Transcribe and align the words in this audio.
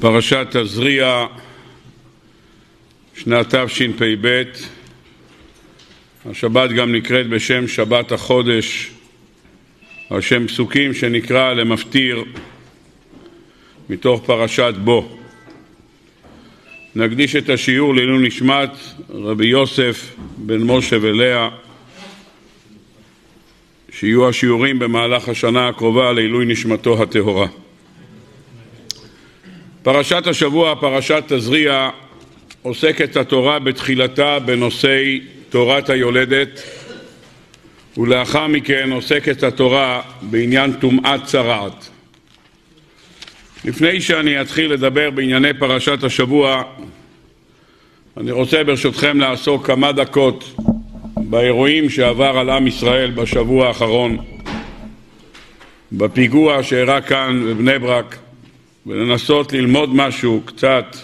פרשת 0.00 0.46
תזריע, 0.50 1.26
שנת 3.14 3.54
תשפ"ב, 3.54 4.42
השבת 6.30 6.70
גם 6.70 6.94
נקראת 6.94 7.28
בשם 7.28 7.68
שבת 7.68 8.12
החודש, 8.12 8.90
על 10.10 10.20
שם 10.20 10.46
פסוקים 10.46 10.94
שנקרא 10.94 11.52
למפטיר 11.52 12.24
מתוך 13.90 14.22
פרשת 14.26 14.74
בו. 14.84 15.18
נקדיש 16.94 17.36
את 17.36 17.48
השיעור 17.48 17.94
לעילוי 17.94 18.26
נשמת 18.26 18.70
רבי 19.10 19.46
יוסף 19.46 20.14
בן 20.36 20.62
משה 20.62 20.96
ולאה, 21.00 21.48
שיהיו 23.92 24.28
השיעורים 24.28 24.78
במהלך 24.78 25.28
השנה 25.28 25.68
הקרובה 25.68 26.12
לעילוי 26.12 26.46
נשמתו 26.46 27.02
הטהורה. 27.02 27.46
פרשת 29.86 30.26
השבוע, 30.26 30.74
פרשת 30.80 31.24
תזריע, 31.26 31.90
עוסקת 32.62 33.16
התורה 33.16 33.58
בתחילתה 33.58 34.38
בנושאי 34.38 35.20
תורת 35.48 35.90
היולדת 35.90 36.62
ולאחר 37.96 38.46
מכן 38.46 38.92
עוסקת 38.92 39.42
התורה 39.42 40.02
בעניין 40.22 40.72
טומאת 40.72 41.24
צרעת. 41.24 41.88
לפני 43.64 44.00
שאני 44.00 44.40
אתחיל 44.40 44.72
לדבר 44.72 45.10
בענייני 45.10 45.54
פרשת 45.58 46.04
השבוע, 46.04 46.62
אני 48.16 48.30
רוצה 48.30 48.64
ברשותכם 48.64 49.20
לעסוק 49.20 49.66
כמה 49.66 49.92
דקות 49.92 50.54
באירועים 51.16 51.90
שעבר 51.90 52.38
על 52.38 52.50
עם 52.50 52.66
ישראל 52.66 53.10
בשבוע 53.10 53.68
האחרון, 53.68 54.18
בפיגוע 55.92 56.62
שאירע 56.62 57.00
כאן 57.00 57.42
בבני 57.46 57.78
ברק, 57.78 58.18
ולנסות 58.86 59.52
ללמוד 59.52 59.94
משהו 59.94 60.42
קצת 60.44 60.96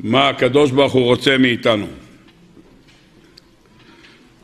מה 0.00 0.28
הקדוש 0.28 0.70
ברוך 0.70 0.92
הוא 0.92 1.04
רוצה 1.04 1.38
מאיתנו. 1.38 1.86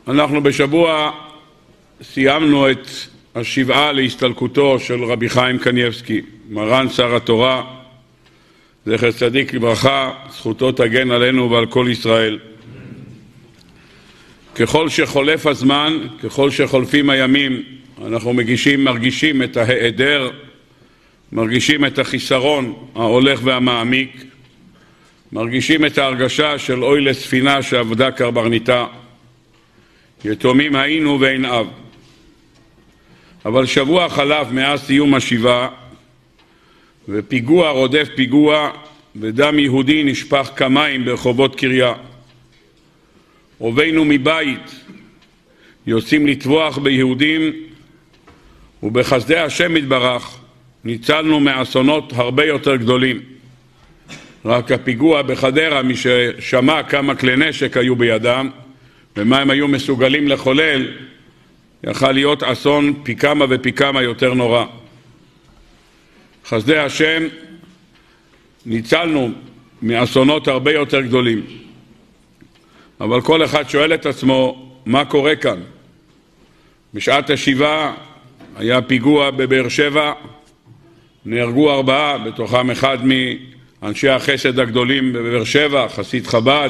אנחנו 0.07 0.43
בשבוע 0.43 1.11
סיימנו 2.01 2.71
את 2.71 2.87
השבעה 3.35 3.91
להסתלקותו 3.91 4.79
של 4.79 5.03
רבי 5.03 5.29
חיים 5.29 5.57
קניבסקי, 5.57 6.21
מרן 6.49 6.89
שר 6.89 7.15
התורה, 7.15 7.63
זכר 8.85 9.11
צדיק 9.11 9.53
לברכה, 9.53 10.11
זכותו 10.31 10.71
תגן 10.71 11.11
עלינו 11.11 11.51
ועל 11.51 11.65
כל 11.65 11.87
ישראל. 11.91 12.39
ככל 14.55 14.89
שחולף 14.89 15.45
הזמן, 15.45 15.97
ככל 16.23 16.49
שחולפים 16.49 17.09
הימים, 17.09 17.63
אנחנו 18.05 18.33
מגישים, 18.33 18.83
מרגישים 18.83 19.43
את 19.43 19.57
ההיעדר, 19.57 20.29
מרגישים 21.31 21.85
את 21.85 21.99
החיסרון 21.99 22.73
ההולך 22.95 23.39
והמעמיק, 23.43 24.23
מרגישים 25.31 25.85
את 25.85 25.97
ההרגשה 25.97 26.57
של 26.59 26.83
אוי 26.83 27.01
לספינה 27.01 27.61
שעבדה 27.61 28.11
קרברניתה. 28.11 28.85
יתומים 30.25 30.75
היינו 30.75 31.19
ואין 31.19 31.45
אב. 31.45 31.67
אבל 33.45 33.65
שבוע 33.65 34.09
חלף 34.09 34.47
מאז 34.51 34.81
סיום 34.81 35.13
השבעה, 35.13 35.69
ופיגוע 37.09 37.69
רודף 37.69 38.07
פיגוע, 38.15 38.71
ודם 39.15 39.59
יהודי 39.59 40.03
נשפך 40.03 40.51
כמים 40.55 41.05
ברחובות 41.05 41.55
קריה. 41.55 41.93
אובינו 43.61 44.05
מבית 44.05 44.75
יוצאים 45.87 46.27
לטבוח 46.27 46.77
ביהודים, 46.77 47.53
ובחסדי 48.83 49.37
השם 49.37 49.77
יתברך 49.77 50.38
ניצלנו 50.83 51.39
מאסונות 51.39 52.13
הרבה 52.13 52.45
יותר 52.45 52.75
גדולים. 52.75 53.21
רק 54.45 54.71
הפיגוע 54.71 55.21
בחדרה, 55.21 55.81
מי 55.81 55.93
ששמע 55.95 56.83
כמה 56.83 57.15
כלי 57.15 57.35
נשק 57.35 57.77
היו 57.77 57.95
בידם 57.95 58.49
ומה 59.17 59.39
הם 59.39 59.49
היו 59.49 59.67
מסוגלים 59.67 60.27
לחולל, 60.27 60.87
יכל 61.83 62.11
להיות 62.11 62.43
אסון 62.43 62.93
פי 63.03 63.15
כמה 63.15 63.45
ופי 63.49 63.71
כמה 63.71 64.01
יותר 64.01 64.33
נורא. 64.33 64.65
חסדי 66.45 66.77
השם 66.77 67.23
ניצלנו 68.65 69.31
מאסונות 69.81 70.47
הרבה 70.47 70.71
יותר 70.71 71.01
גדולים. 71.01 71.41
אבל 73.01 73.21
כל 73.21 73.45
אחד 73.45 73.69
שואל 73.69 73.93
את 73.93 74.05
עצמו, 74.05 74.71
מה 74.85 75.05
קורה 75.05 75.35
כאן? 75.35 75.59
בשעת 76.93 77.29
השבעה 77.29 77.93
היה 78.55 78.81
פיגוע 78.81 79.31
בבאר 79.31 79.69
שבע, 79.69 80.13
נהרגו 81.29 81.71
ארבעה, 81.71 82.17
בתוכם 82.17 82.71
אחד 82.71 82.97
מאנשי 83.81 84.09
החסד 84.09 84.59
הגדולים 84.59 85.13
בבאר 85.13 85.43
שבע, 85.43 85.87
חסיד 85.87 86.27
חב"ד, 86.27 86.69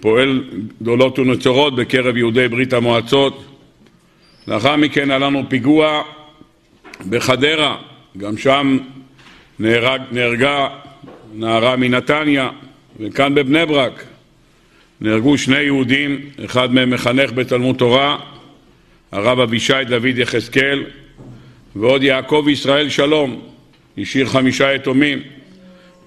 פועל 0.00 0.44
גדולות 0.82 1.18
ונצורות 1.18 1.76
בקרב 1.76 2.16
יהודי 2.16 2.48
ברית 2.48 2.72
המועצות. 2.72 3.44
לאחר 4.48 4.76
מכן 4.76 5.10
היה 5.10 5.18
לנו 5.18 5.42
פיגוע 5.48 6.02
בחדרה, 7.08 7.76
גם 8.18 8.36
שם 8.36 8.78
נהרג, 9.58 10.00
נהרגה 10.10 10.68
נערה 11.34 11.76
מנתניה, 11.76 12.50
וכאן 13.00 13.34
בבני 13.34 13.66
ברק 13.66 14.04
נהרגו 15.00 15.38
שני 15.38 15.60
יהודים, 15.60 16.20
אחד 16.44 16.74
מהם 16.74 16.90
מחנך 16.90 17.32
בתלמוד 17.32 17.76
תורה, 17.76 18.18
הרב 19.12 19.40
אבישי 19.40 19.84
דוד 19.86 20.18
יחזקאל, 20.18 20.84
ועוד 21.76 22.02
יעקב 22.02 22.46
ישראל 22.48 22.88
שלום, 22.88 23.40
השאיר 24.02 24.26
חמישה 24.26 24.74
יתומים. 24.74 25.22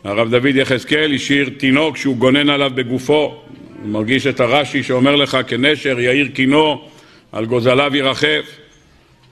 הרב 0.04 0.30
דוד 0.30 0.56
יחזקאל 0.56 1.14
השאיר 1.16 1.50
תינוק 1.58 1.98
שהוא 1.98 2.18
גונן 2.18 2.50
עליו 2.50 2.72
בגופו, 2.76 3.42
הוא 3.82 3.90
מרגיש 3.90 4.28
את 4.28 4.40
הרש"י 4.40 4.84
שאומר 4.84 5.16
לך 5.16 5.38
כנשר 5.48 6.00
יאיר 6.00 6.28
קינו 6.28 6.88
על 7.32 7.46
גוזליו 7.46 7.96
ירחף. 7.96 8.58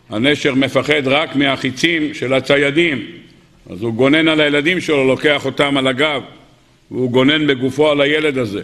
הנשר 0.09 0.53
מפחד 0.53 1.07
רק 1.07 1.35
מהחיצים 1.35 2.13
של 2.13 2.33
הציידים, 2.33 3.05
אז 3.69 3.81
הוא 3.81 3.93
גונן 3.93 4.27
על 4.27 4.41
הילדים 4.41 4.81
שלו, 4.81 5.07
לוקח 5.07 5.45
אותם 5.45 5.77
על 5.77 5.87
הגב, 5.87 6.21
והוא 6.91 7.11
גונן 7.11 7.47
בגופו 7.47 7.91
על 7.91 8.01
הילד 8.01 8.37
הזה, 8.37 8.61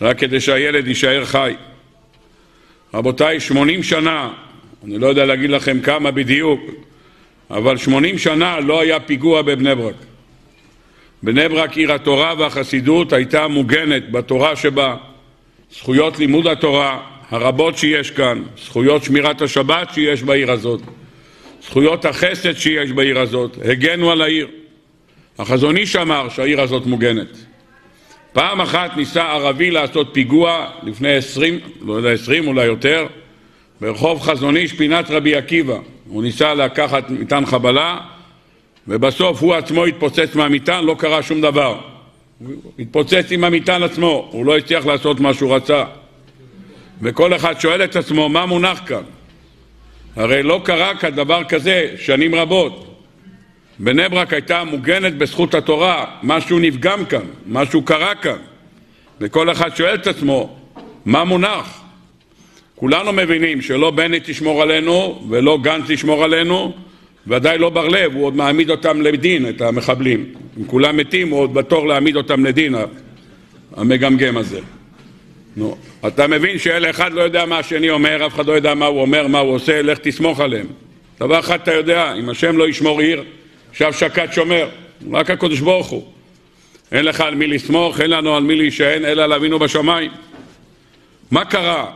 רק 0.00 0.18
כדי 0.18 0.40
שהילד 0.40 0.86
יישאר 0.86 1.24
חי. 1.24 1.54
רבותיי, 2.94 3.40
שמונים 3.40 3.82
שנה, 3.82 4.32
אני 4.84 4.98
לא 4.98 5.06
יודע 5.06 5.24
להגיד 5.24 5.50
לכם 5.50 5.80
כמה 5.80 6.10
בדיוק, 6.10 6.60
אבל 7.50 7.76
שמונים 7.76 8.18
שנה 8.18 8.60
לא 8.60 8.80
היה 8.80 9.00
פיגוע 9.00 9.42
בבני 9.42 9.74
ברק. 9.74 9.94
בני 11.22 11.48
ברק 11.48 11.76
עיר 11.76 11.92
התורה 11.92 12.34
והחסידות 12.38 13.12
הייתה 13.12 13.48
מוגנת 13.48 14.10
בתורה 14.12 14.56
שבה 14.56 14.96
זכויות 15.72 16.18
לימוד 16.18 16.46
התורה 16.46 17.00
הרבות 17.30 17.78
שיש 17.78 18.10
כאן, 18.10 18.42
זכויות 18.64 19.04
שמירת 19.04 19.42
השבת 19.42 19.90
שיש 19.94 20.22
בעיר 20.22 20.52
הזאת, 20.52 20.80
זכויות 21.62 22.04
החסד 22.04 22.56
שיש 22.56 22.92
בעיר 22.92 23.18
הזאת, 23.18 23.58
הגנו 23.64 24.10
על 24.10 24.22
העיר. 24.22 24.48
החזון 25.38 25.76
איש 25.76 25.96
אמר 25.96 26.28
שהעיר 26.28 26.60
הזאת 26.60 26.86
מוגנת. 26.86 27.36
פעם 28.32 28.60
אחת 28.60 28.96
ניסה 28.96 29.22
ערבי 29.22 29.70
לעשות 29.70 30.08
פיגוע 30.12 30.66
לפני 30.82 31.16
עשרים, 31.16 31.58
לא 31.86 31.92
יודע 31.92 32.10
עשרים 32.10 32.48
אולי 32.48 32.64
יותר, 32.64 33.06
ברחוב 33.80 34.20
חזון 34.20 34.56
איש 34.56 34.72
פינת 34.72 35.10
רבי 35.10 35.36
עקיבא. 35.36 35.78
הוא 36.10 36.22
ניסה 36.22 36.54
לקחת 36.54 37.10
מטען 37.10 37.46
חבלה 37.46 37.98
ובסוף 38.88 39.42
הוא 39.42 39.54
עצמו 39.54 39.84
התפוצץ 39.84 40.34
מהמטען, 40.34 40.84
לא 40.84 40.96
קרה 40.98 41.22
שום 41.22 41.40
דבר. 41.40 41.80
הוא 42.38 42.54
התפוצץ 42.78 43.26
עם 43.30 43.44
המטען 43.44 43.82
עצמו, 43.82 44.28
הוא 44.32 44.46
לא 44.46 44.56
הצליח 44.56 44.86
לעשות 44.86 45.20
מה 45.20 45.34
שהוא 45.34 45.54
רצה. 45.54 45.84
וכל 47.02 47.36
אחד 47.36 47.60
שואל 47.60 47.84
את 47.84 47.96
עצמו 47.96 48.28
מה 48.28 48.46
מונח 48.46 48.80
כאן. 48.86 49.02
הרי 50.16 50.42
לא 50.42 50.60
קרה 50.64 50.94
כאן 50.94 51.10
דבר 51.10 51.44
כזה 51.44 51.94
שנים 51.98 52.34
רבות. 52.34 53.06
בני 53.78 54.08
ברק 54.08 54.32
הייתה 54.32 54.64
מוגנת 54.64 55.14
בזכות 55.14 55.54
התורה, 55.54 56.04
משהו 56.22 56.58
נפגם 56.58 57.04
כאן, 57.04 57.24
משהו 57.46 57.82
קרה 57.82 58.14
כאן. 58.14 58.38
וכל 59.20 59.52
אחד 59.52 59.76
שואל 59.76 59.94
את 59.94 60.06
עצמו, 60.06 60.56
מה 61.04 61.24
מונח? 61.24 61.79
כולנו 62.80 63.12
מבינים 63.12 63.62
שלא 63.62 63.90
בנט 63.90 64.28
ישמור 64.28 64.62
עלינו 64.62 65.22
ולא 65.30 65.58
גנץ 65.62 65.90
ישמור 65.90 66.24
עלינו, 66.24 66.72
ודאי 67.26 67.58
לא 67.58 67.70
בר 67.70 67.88
לב, 67.88 68.14
הוא 68.14 68.24
עוד 68.24 68.36
מעמיד 68.36 68.70
אותם 68.70 69.00
לדין, 69.00 69.48
את 69.48 69.60
המחבלים. 69.60 70.24
אם 70.58 70.64
כולם 70.64 70.96
מתים, 70.96 71.30
הוא 71.30 71.40
עוד 71.40 71.54
בתור 71.54 71.88
להעמיד 71.88 72.16
אותם 72.16 72.44
לדין, 72.44 72.74
המגמגם 73.76 74.36
הזה. 74.36 74.60
נו, 75.56 75.76
אתה 76.06 76.26
מבין 76.26 76.58
שאלה 76.58 76.90
אחד 76.90 77.12
לא 77.12 77.20
יודע 77.20 77.46
מה 77.46 77.58
השני 77.58 77.90
אומר, 77.90 78.26
אף 78.26 78.34
אחד 78.34 78.46
לא 78.46 78.52
יודע 78.52 78.74
מה 78.74 78.86
הוא 78.86 79.00
אומר, 79.00 79.26
מה 79.26 79.38
הוא 79.38 79.54
עושה, 79.54 79.82
לך 79.82 79.98
תסמוך 79.98 80.40
עליהם. 80.40 80.66
דבר 81.20 81.40
אחד 81.40 81.60
אתה 81.60 81.74
יודע, 81.74 82.14
אם 82.14 82.28
השם 82.28 82.56
לא 82.56 82.68
ישמור 82.68 83.00
עיר, 83.00 83.24
שב 83.72 83.92
שקד 83.92 84.28
שומר, 84.32 84.68
רק 85.12 85.30
הקדוש 85.30 85.60
ברוך 85.60 85.86
הוא. 85.86 86.04
אין 86.92 87.04
לך 87.04 87.20
על 87.20 87.34
מי 87.34 87.46
לסמוך, 87.46 88.00
אין 88.00 88.10
לנו 88.10 88.36
על 88.36 88.42
מי 88.42 88.56
להישען, 88.56 89.04
אלא 89.04 89.22
על 89.22 89.32
אבינו 89.32 89.58
בשמיים. 89.58 90.10
מה 91.30 91.44
קרה? 91.44 91.86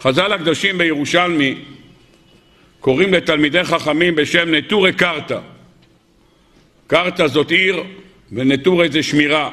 חז"ל 0.00 0.32
הקדושים 0.32 0.78
בירושלמי 0.78 1.54
קוראים 2.80 3.14
לתלמידי 3.14 3.64
חכמים 3.64 4.14
בשם 4.14 4.54
נטורי 4.54 4.92
קרתא. 4.92 5.38
קרתא 6.86 7.26
זאת 7.26 7.50
עיר 7.50 7.82
ונטורי 8.32 8.88
זה 8.88 9.02
שמירה. 9.02 9.50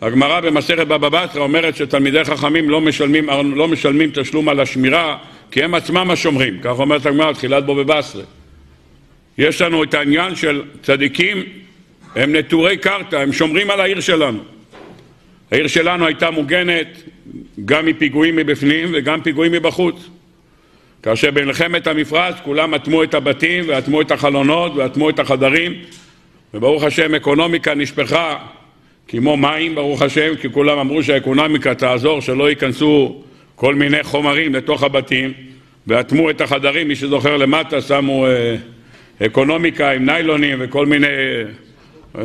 הגמרא 0.00 0.40
במסכת 0.40 0.86
בבא 0.86 1.08
בתרא 1.08 1.42
אומרת 1.42 1.76
שתלמידי 1.76 2.24
חכמים 2.24 2.70
לא 2.70 2.80
משלמים, 2.80 3.28
לא 3.54 3.68
משלמים 3.68 4.10
תשלום 4.14 4.48
על 4.48 4.60
השמירה 4.60 5.18
כי 5.50 5.62
הם 5.62 5.74
עצמם 5.74 6.10
השומרים, 6.10 6.60
כך 6.62 6.78
אומרת 6.78 7.06
הגמרא 7.06 7.32
תחילת 7.32 7.66
בו 7.66 7.74
בבשרה. 7.74 8.22
יש 9.38 9.62
לנו 9.62 9.82
את 9.82 9.94
העניין 9.94 10.36
של 10.36 10.62
צדיקים, 10.82 11.42
הם 12.14 12.36
נטורי 12.36 12.76
קרתא, 12.76 13.16
הם 13.16 13.32
שומרים 13.32 13.70
על 13.70 13.80
העיר 13.80 14.00
שלנו. 14.00 14.40
העיר 15.52 15.66
שלנו 15.66 16.06
הייתה 16.06 16.30
מוגנת 16.30 17.02
גם 17.64 17.86
מפיגועים 17.86 18.36
מבפנים 18.36 18.88
וגם 18.92 19.20
פיגועים 19.20 19.52
מבחוץ. 19.52 20.08
כאשר 21.02 21.30
במלחמת 21.30 21.86
המפרץ 21.86 22.34
כולם 22.44 22.74
אטמו 22.74 23.02
את 23.02 23.14
הבתים 23.14 23.64
ואטמו 23.68 24.00
את 24.00 24.10
החלונות 24.10 24.72
ואטמו 24.76 25.10
את 25.10 25.18
החדרים 25.18 25.72
וברוך 26.54 26.84
השם 26.84 27.14
אקונומיקה 27.14 27.74
נשפכה 27.74 28.38
כמו 29.08 29.36
מים 29.36 29.74
ברוך 29.74 30.02
השם 30.02 30.36
כי 30.40 30.48
כולם 30.50 30.78
אמרו 30.78 31.02
שהאקונומיקה 31.02 31.74
תעזור 31.74 32.20
שלא 32.20 32.50
ייכנסו 32.50 33.22
כל 33.54 33.74
מיני 33.74 34.02
חומרים 34.02 34.54
לתוך 34.54 34.82
הבתים 34.82 35.32
ואטמו 35.86 36.30
את 36.30 36.40
החדרים, 36.40 36.88
מי 36.88 36.96
שזוכר 36.96 37.36
למטה 37.36 37.80
שמו 37.80 38.26
אה, 38.26 38.56
אקונומיקה 39.26 39.90
עם 39.90 40.04
ניילונים 40.04 40.58
וכל 40.60 40.86
מיני, 40.86 41.06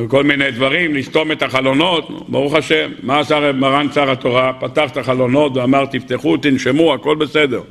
כל 0.07 0.23
מיני 0.23 0.51
דברים, 0.51 0.95
לסתום 0.95 1.31
את 1.31 1.43
החלונות, 1.43 2.29
ברוך 2.29 2.53
השם, 2.53 2.91
מה 3.03 3.19
עשה 3.19 3.51
מרן 3.51 3.87
שר 3.91 4.11
התורה? 4.11 4.53
פתח 4.53 4.91
את 4.91 4.97
החלונות 4.97 5.57
ואמר 5.57 5.85
תפתחו, 5.85 6.37
תנשמו, 6.37 6.93
הכל 6.93 7.15
בסדר. 7.15 7.61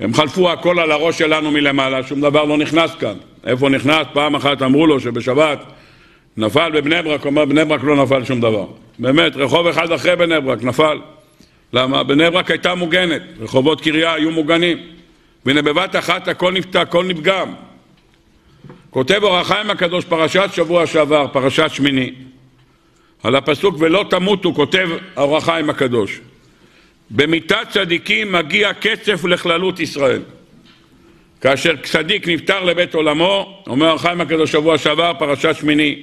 הם 0.00 0.14
חלפו 0.14 0.50
הכל 0.50 0.78
על 0.78 0.92
הראש 0.92 1.18
שלנו 1.18 1.50
מלמעלה, 1.50 2.02
שום 2.02 2.20
דבר 2.20 2.44
לא 2.44 2.58
נכנס 2.58 2.94
כאן. 2.94 3.14
איפה 3.46 3.68
נכנס? 3.68 4.06
פעם 4.12 4.34
אחת 4.34 4.62
אמרו 4.62 4.86
לו 4.86 5.00
שבשבת 5.00 5.58
נפל 6.36 6.70
בבני 6.70 7.02
ברק, 7.02 7.20
הוא 7.20 7.30
אומר 7.30 7.44
בני 7.44 7.64
ברק 7.64 7.84
לא 7.84 7.96
נפל 7.96 8.24
שום 8.24 8.40
דבר. 8.40 8.66
באמת, 8.98 9.36
רחוב 9.36 9.66
אחד 9.66 9.92
אחרי 9.92 10.16
בני 10.16 10.40
ברק 10.40 10.62
נפל. 10.62 10.98
למה? 11.72 12.02
בני 12.02 12.30
ברק 12.30 12.50
הייתה 12.50 12.74
מוגנת, 12.74 13.22
רחובות 13.40 13.80
קריה 13.80 14.14
היו 14.14 14.30
מוגנים. 14.30 14.78
והנה 15.46 15.62
בבת 15.62 15.96
אחת 15.96 16.28
הכל 16.28 16.52
נפתח, 16.52 16.80
הכל 16.80 17.04
נפגם. 17.04 17.52
כותב 18.90 19.20
אור 19.22 19.38
החיים 19.38 19.70
הקדוש 19.70 20.04
פרשת 20.04 20.50
שבוע 20.52 20.86
שעבר, 20.86 21.26
פרשת 21.32 21.70
שמיני, 21.72 22.12
על 23.22 23.36
הפסוק 23.36 23.76
ולא 23.78 24.04
תמותו, 24.10 24.54
כותב 24.54 24.88
אור 25.16 25.36
החיים 25.36 25.70
הקדוש. 25.70 26.20
במיתת 27.10 27.66
צדיקים 27.70 28.32
מגיע 28.32 28.72
קצף 28.72 29.24
לכללות 29.24 29.80
ישראל. 29.80 30.22
כאשר 31.40 31.76
צדיק 31.82 32.28
נפטר 32.28 32.64
לבית 32.64 32.94
עולמו, 32.94 33.62
אומר 33.66 33.94
החיים 33.94 34.20
הקדוש 34.20 34.52
שבוע 34.52 34.78
שעבר, 34.78 35.12
פרשת 35.18 35.56
שמיני, 35.60 36.02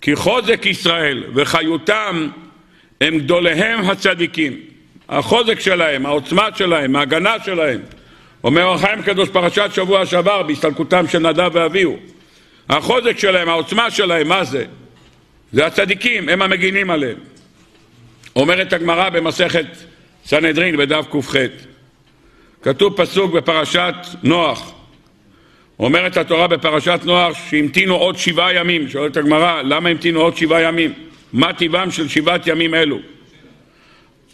כי 0.00 0.16
חוזק 0.16 0.66
ישראל 0.66 1.24
וחיותם 1.34 2.28
הם 3.00 3.18
גדוליהם 3.18 3.90
הצדיקים. 3.90 4.60
החוזק 5.08 5.60
שלהם, 5.60 6.06
העוצמה 6.06 6.48
שלהם, 6.54 6.96
ההגנה 6.96 7.34
שלהם. 7.44 7.80
אומר 8.48 8.72
החיים 8.72 8.98
הקדוש 8.98 9.28
פרשת 9.28 9.70
שבוע 9.74 10.06
שעבר 10.06 10.42
בהסתלקותם 10.42 11.08
של 11.08 11.18
נדב 11.18 11.50
ואביהו. 11.52 11.96
החוזק 12.68 13.18
שלהם, 13.18 13.48
העוצמה 13.48 13.90
שלהם, 13.90 14.28
מה 14.28 14.44
זה? 14.44 14.64
זה 15.52 15.66
הצדיקים, 15.66 16.28
הם 16.28 16.42
המגינים 16.42 16.90
עליהם. 16.90 17.16
אומרת 18.36 18.72
הגמרא 18.72 19.08
במסכת 19.08 19.66
סנהדרין 20.24 20.76
בדף 20.76 21.06
ק"ח 21.10 21.36
כתוב 22.62 22.96
פסוק 22.96 23.32
בפרשת 23.32 23.94
נוח 24.22 24.72
אומרת 25.78 26.16
התורה 26.16 26.46
בפרשת 26.46 27.00
נוח 27.04 27.38
שהמתינו 27.50 27.94
עוד 27.94 28.18
שבעה 28.18 28.54
ימים 28.54 28.88
שואלת 28.88 29.16
הגמרא 29.16 29.62
למה 29.62 29.88
המתינו 29.88 30.20
עוד 30.20 30.36
שבעה 30.36 30.62
ימים? 30.62 30.92
מה 31.32 31.52
טיבם 31.52 31.90
של 31.90 32.08
שבעת 32.08 32.46
ימים 32.46 32.74
אלו? 32.74 32.98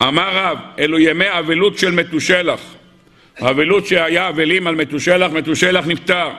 אמר 0.03 0.37
רב 0.37 0.59
אלו 0.79 0.99
ימי 0.99 1.39
אבלות 1.39 1.79
של 1.79 1.91
מתושלח 1.91 2.61
האבלות 3.39 3.87
שהיה 3.87 4.29
אבלים 4.29 4.67
על 4.67 4.75
מתושלח 4.75 5.33
מתושלח 5.33 5.87
נפטר 5.87 6.31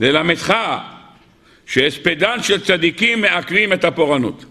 ללמדך 0.00 0.54
שהספדן 1.66 2.42
של 2.42 2.60
צדיקים 2.60 3.20
מעכבים 3.20 3.72
את 3.72 3.84
הפורענות 3.84 4.44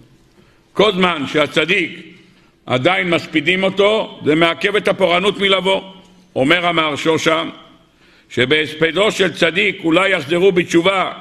כל 0.73 0.91
זמן 0.91 1.23
שהצדיק 1.27 1.99
עדיין 2.65 3.09
מספידים 3.09 3.63
אותו, 3.63 4.19
זה 4.25 4.35
מעכב 4.35 4.75
את 4.75 4.87
הפורענות 4.87 5.39
מלבוא. 5.39 5.81
אומר 6.35 6.65
המהרשו 6.65 7.19
שם, 7.19 7.49
שבהספדו 8.29 9.11
של 9.11 9.33
צדיק 9.33 9.83
אולי 9.83 10.09
יחזרו 10.09 10.51
בתשובה, 10.51 11.11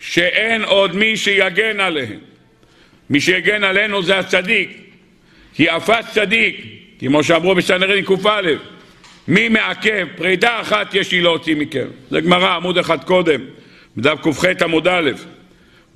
שאין 0.00 0.64
עוד 0.64 0.96
מי 0.96 1.16
שיגן 1.16 1.80
עליהם. 1.80 2.18
מי 3.10 3.20
שיגן 3.20 3.64
עלינו 3.64 4.02
זה 4.02 4.18
הצדיק, 4.18 4.70
כי 5.54 5.70
אפס 5.70 6.12
צדיק, 6.12 6.64
כמו 6.98 7.24
שאמרו 7.24 7.54
בסנהדרין 7.54 8.04
קא, 8.04 8.40
מי 9.28 9.48
מעכב? 9.48 10.06
פרידה 10.16 10.60
אחת 10.60 10.94
יש 10.94 11.12
לי 11.12 11.20
להוציא 11.20 11.56
מכם. 11.56 11.86
זה 12.10 12.20
גמרא, 12.20 12.48
עמוד 12.48 12.78
אחד 12.78 13.04
קודם, 13.04 13.40
בדף 13.96 14.18
ק"ח 14.22 14.44
עמוד 14.62 14.88
א', 14.88 15.10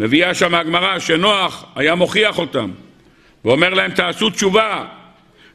מביאה 0.00 0.34
שם 0.34 0.54
הגמרא 0.54 0.98
שנוח 0.98 1.64
היה 1.76 1.94
מוכיח 1.94 2.38
אותם. 2.38 2.70
ואומר 3.44 3.74
להם 3.74 3.90
תעשו 3.90 4.30
תשובה 4.30 4.84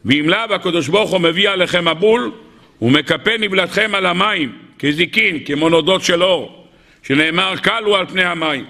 ואם 0.05 0.29
לאו 0.29 0.55
הקדוש 0.55 0.87
ברוך 0.87 1.11
הוא 1.11 1.21
מביא 1.21 1.49
עליכם 1.49 1.87
מבול 1.87 2.31
ומקפא 2.81 3.35
נבלתכם 3.39 3.95
על 3.95 4.05
המים 4.05 4.51
כזיקין, 4.79 5.39
כמו 5.45 5.69
נודות 5.69 6.03
של 6.03 6.23
אור 6.23 6.67
שנאמר 7.03 7.57
קלו 7.57 7.95
על 7.95 8.05
פני 8.05 8.23
המים 8.23 8.65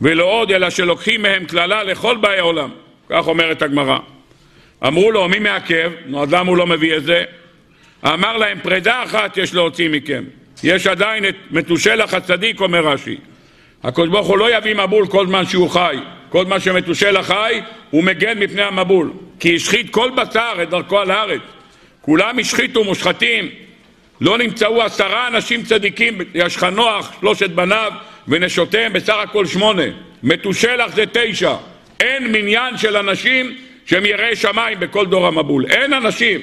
ולא 0.00 0.24
עוד 0.24 0.52
אלא 0.52 0.70
שלוקחים 0.70 1.22
מהם 1.22 1.44
קללה 1.44 1.82
לכל 1.82 2.16
באי 2.16 2.40
עולם 2.40 2.70
כך 3.08 3.28
אומרת 3.28 3.62
הגמרא 3.62 3.98
אמרו 4.86 5.10
לו 5.10 5.28
מי 5.28 5.38
מעכב? 5.38 5.92
נו 6.06 6.22
אז 6.22 6.32
למה 6.32 6.50
הוא 6.50 6.56
לא 6.56 6.66
מביא 6.66 6.96
את 6.96 7.04
זה? 7.04 7.24
אמר 8.06 8.36
להם 8.36 8.58
פרידה 8.62 9.02
אחת 9.02 9.36
יש 9.36 9.54
להוציא 9.54 9.88
מכם. 9.88 10.24
יש 10.62 10.86
עדיין 10.86 11.28
את 11.28 11.34
מתושלח 11.50 12.14
הצדיק 12.14 12.60
אומר 12.60 12.86
רש"י. 12.86 13.16
הקדוש 13.82 14.08
ברוך 14.08 14.26
הוא 14.26 14.38
לא 14.38 14.56
יביא 14.56 14.74
מבול 14.74 15.06
כל 15.06 15.26
זמן 15.26 15.46
שהוא 15.46 15.70
חי. 15.70 15.96
כל 16.28 16.44
מה 16.44 16.60
שמתושל 16.60 17.16
החי 17.16 17.60
הוא 17.90 18.04
מגן 18.04 18.38
מפני 18.38 18.62
המבול. 18.62 19.12
כי 19.40 19.56
השחית 19.56 19.90
כל 19.90 20.10
בשר 20.10 20.58
את 20.62 20.70
דרכו 20.70 20.98
על 20.98 21.10
הארץ. 21.10 21.40
כולם 22.00 22.38
השחיתו 22.38 22.84
מושחתים. 22.84 23.48
לא 24.20 24.38
נמצאו 24.38 24.82
עשרה 24.82 25.28
אנשים 25.28 25.62
צדיקים 25.62 26.18
יש 26.34 26.56
לך 26.56 26.64
נוח, 26.64 27.12
שלושת 27.20 27.50
בניו 27.50 27.92
ונשותיהם 28.28 28.92
בסך 28.92 29.14
הכל 29.22 29.46
שמונה. 29.46 29.82
מתושלח 30.22 30.94
זה 30.94 31.04
תשע. 31.12 31.54
אין 32.00 32.32
מניין 32.32 32.76
של 32.76 32.96
אנשים 32.96 33.56
שהם 33.86 34.06
יראי 34.06 34.36
שמיים 34.36 34.80
בכל 34.80 35.06
דור 35.06 35.26
המבול. 35.26 35.66
אין 35.70 35.92
אנשים 35.92 36.40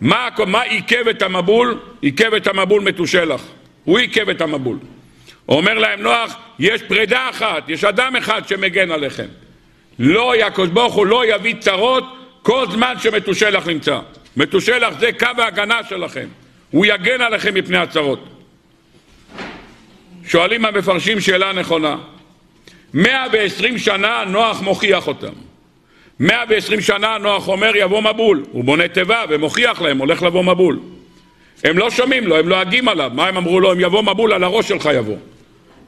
מה, 0.00 0.28
מה 0.46 0.62
עיכב 0.62 1.08
את 1.08 1.22
המבול? 1.22 1.78
עיכב 2.00 2.34
את 2.34 2.46
המבול 2.46 2.82
מתושלח 2.82 3.42
הוא 3.84 3.98
עיכב 3.98 4.28
את 4.28 4.40
המבול 4.40 4.78
אומר 5.48 5.74
להם 5.74 6.00
נוח, 6.00 6.36
יש 6.58 6.82
פרידה 6.82 7.30
אחת, 7.30 7.68
יש 7.68 7.84
אדם 7.84 8.16
אחד 8.16 8.48
שמגן 8.48 8.90
עליכם. 8.90 9.26
לא, 9.98 10.36
יעקב 10.36 10.64
ברוך 10.64 10.94
הוא 10.94 11.06
לא 11.06 11.34
יביא 11.34 11.54
צרות 11.60 12.04
כל 12.42 12.66
זמן 12.70 12.94
שמתושלח 12.98 13.66
נמצא. 13.66 13.98
מתושלח 14.36 14.98
זה 14.98 15.10
קו 15.18 15.26
ההגנה 15.38 15.80
שלכם. 15.88 16.26
הוא 16.70 16.86
יגן 16.86 17.20
עליכם 17.20 17.54
מפני 17.54 17.78
הצרות. 17.78 18.28
שואלים 20.26 20.64
המפרשים 20.64 21.20
שאלה 21.20 21.52
נכונה. 21.52 21.96
120 22.94 23.78
שנה 23.78 24.24
נוח 24.26 24.60
מוכיח 24.60 25.06
אותם. 25.06 25.32
120 26.20 26.80
שנה 26.80 27.18
נוח 27.18 27.48
אומר 27.48 27.72
יבוא 27.76 28.00
מבול. 28.00 28.44
הוא 28.52 28.64
בונה 28.64 28.88
תיבה 28.88 29.24
ומוכיח 29.28 29.82
להם, 29.82 29.98
הולך 29.98 30.22
לבוא 30.22 30.44
מבול. 30.44 30.78
הם 31.64 31.78
לא 31.78 31.90
שומעים 31.90 32.26
לו, 32.26 32.36
הם 32.36 32.48
לועגים 32.48 32.88
עליו. 32.88 33.10
מה 33.14 33.26
הם 33.26 33.36
אמרו 33.36 33.60
לו? 33.60 33.72
אם 33.72 33.80
יבוא 33.80 34.02
מבול 34.02 34.32
על 34.32 34.44
הראש 34.44 34.68
שלך 34.68 34.88
יבוא. 34.94 35.16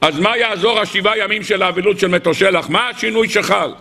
אז 0.01 0.19
מה 0.19 0.37
יעזור 0.37 0.79
השבעה 0.79 1.17
ימים 1.17 1.43
של 1.43 1.61
האבלות 1.61 1.99
של 1.99 2.07
מתושלח? 2.07 2.69
מה 2.69 2.89
השינוי 2.89 3.29
שחל? 3.29 3.71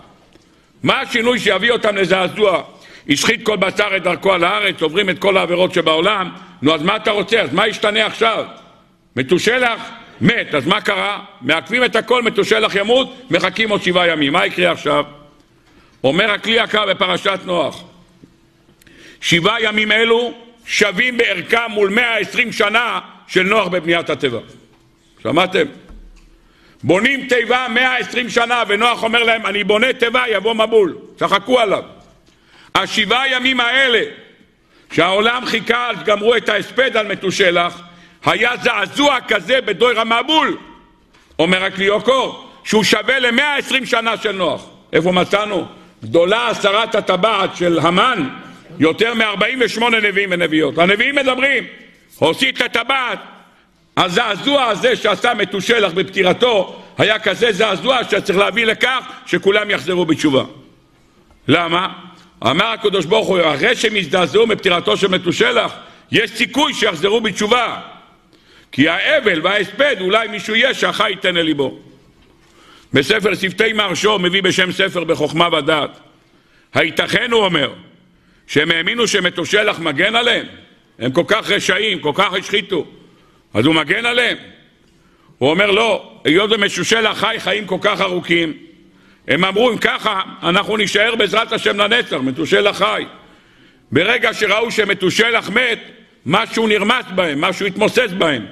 מה 0.83 1.01
השינוי 1.01 1.39
שיביא 1.39 1.71
אותם 1.71 1.97
לזעזוע? 1.97 2.63
השחית 3.09 3.47
כל 3.47 3.57
בשר 3.57 3.97
את 3.97 4.03
דרכו 4.03 4.33
על 4.33 4.45
הארץ, 4.45 4.83
עוברים 4.83 5.11
את 5.11 5.19
כל 5.19 5.37
העבירות 5.37 5.75
שבעולם, 5.75 6.31
נו 6.63 6.75
אז 6.75 6.83
מה 6.83 6.97
אתה 6.97 7.11
רוצה? 7.11 7.41
אז 7.41 7.53
מה 7.53 7.69
ישתנה 7.69 8.07
עכשיו? 8.07 8.45
מתושלח 9.17 9.81
מת, 10.21 10.55
אז 10.55 10.67
מה 10.67 10.81
קרה? 10.81 11.19
מעכבים 11.43 11.85
את 11.85 11.97
הכל, 11.97 12.23
מתושלח 12.23 12.75
ימות, 12.75 13.27
מחכים 13.31 13.71
עוד 13.71 13.83
שבעה 13.83 14.09
ימים. 14.09 14.33
מה 14.33 14.47
יקרה 14.47 14.73
עכשיו? 14.73 15.05
אומר 16.05 16.31
הכלי 16.31 16.53
יקר 16.53 16.87
בפרשת 16.87 17.41
נוח, 17.45 17.83
שבעה 19.21 19.63
ימים 19.63 19.93
אלו 19.93 20.35
שווים 20.67 21.17
בערכם 21.17 21.71
מול 21.71 21.91
120 21.91 22.53
שנה 22.53 23.01
של 23.27 23.43
נוח 23.43 23.69
בבניית 23.69 24.11
התיבה. 24.11 24.39
שמעתם? 25.23 25.67
בונים 26.83 27.27
תיבה 27.29 27.67
120 27.71 28.29
שנה, 28.29 28.63
ונוח 28.69 29.03
אומר 29.03 29.23
להם, 29.23 29.47
אני 29.47 29.65
בונה 29.65 29.93
תיבה, 29.93 30.25
יבוא 30.29 30.55
מבול. 30.55 30.97
צחקו 31.17 31.61
עליו. 31.61 31.83
השבעה 32.75 33.29
ימים 33.33 33.61
האלה, 33.61 34.03
שהעולם 34.93 35.47
חיכה, 35.47 35.91
אז 35.91 35.97
גמרו 36.05 36.37
את 36.37 36.49
ההספד 36.49 36.97
על 36.97 37.09
מתושלח, 37.09 37.81
היה 38.25 38.57
זעזוע 38.57 39.19
כזה 39.29 39.61
בדויר 39.61 40.01
המבול. 40.01 40.57
אומר 41.39 41.65
הכלי 41.65 41.85
יוקור, 41.85 42.49
שהוא 42.65 42.85
שווה 42.85 43.19
ל-120 43.19 43.87
שנה 43.87 44.17
של 44.17 44.33
נוח. 44.33 44.67
איפה 44.93 45.13
מצאנו? 45.13 45.67
גדולה 46.03 46.49
הסרת 46.49 46.95
הטבעת 46.95 47.57
של 47.57 47.79
המן, 47.79 48.29
יותר 48.79 49.15
מ-48 49.15 49.85
נביאים 50.03 50.29
ונביאות. 50.33 50.79
הנביאים 50.79 51.15
מדברים, 51.15 51.65
הוסיף 52.19 52.57
את 52.57 52.61
הטבעת. 52.61 53.19
הזעזוע 53.97 54.65
הזה 54.65 54.97
שעשה 54.97 55.35
מתושלח 55.35 55.93
בפטירתו 55.93 56.83
היה 56.99 57.19
כזה 57.19 57.53
זעזוע 57.53 58.05
שצריך 58.05 58.39
להביא 58.39 58.67
לכך 58.67 59.07
שכולם 59.27 59.71
יחזרו 59.71 60.05
בתשובה. 60.05 60.45
למה? 61.49 61.89
אמר 62.47 62.67
הקדוש 62.67 63.07
ברוך 63.07 63.29
הוא, 63.29 63.41
אחרי 63.55 63.77
שהם 63.77 63.97
הזדעזעו 63.97 64.47
מפטירתו 64.47 64.97
של 64.97 65.09
מתושלח, 65.09 65.73
יש 66.13 66.31
סיכוי 66.31 66.75
שיחזרו 66.75 67.21
בתשובה. 67.21 67.81
כי 68.73 68.89
האבל 68.89 69.41
וההספד, 69.43 69.97
אולי 70.01 70.29
מישהו 70.29 70.55
יהיה 70.55 70.75
שהחי 70.75 71.11
ייתן 71.11 71.37
אל 71.37 71.43
ליבו. 71.43 71.79
בספר 72.93 73.35
שפתי 73.35 73.73
מרשו 73.73 74.19
מביא 74.19 74.43
בשם 74.43 74.73
ספר 74.73 75.05
בחוכמה 75.05 75.49
ודעת. 75.59 76.01
הייתכן, 76.75 77.31
הוא 77.31 77.45
אומר, 77.45 77.73
שהם 78.47 78.71
האמינו 78.71 79.07
שמתושלח 79.07 79.79
מגן 79.79 80.17
עליהם? 80.17 80.47
הם 80.99 81.13
כל 81.13 81.25
כך 81.27 81.51
רשעים, 81.51 81.99
כל 81.99 82.13
כך 82.15 82.33
השחיתו. 82.33 82.87
אז 83.55 83.67
הוא 83.67 83.75
מגן 83.75 84.07
עליהם? 84.07 84.37
הוא 85.39 85.51
אומר 85.51 85.71
לא, 85.71 86.13
היות 86.25 86.51
ומשושלח 86.53 87.19
חי 87.19 87.37
חיים 87.39 87.67
כל 87.67 87.79
כך 87.81 88.01
ארוכים, 88.01 88.53
הם 89.29 89.45
אמרו 89.45 89.71
אם 89.71 89.79
ככה 89.79 90.23
אנחנו 90.43 90.77
נישאר 90.77 91.15
בעזרת 91.15 91.53
השם 91.53 91.77
לנצח, 91.77 92.17
מתושלח 92.17 92.79
חי. 92.79 93.05
ברגע 93.93 94.35
שראו 94.35 94.71
שמתושלח 94.71 95.51
מת, 95.51 95.79
משהו 96.27 96.67
נרמס 96.67 97.05
בהם, 97.15 97.41
משהו 97.41 97.67
התמוסס 97.67 98.13
בהם, 98.19 98.47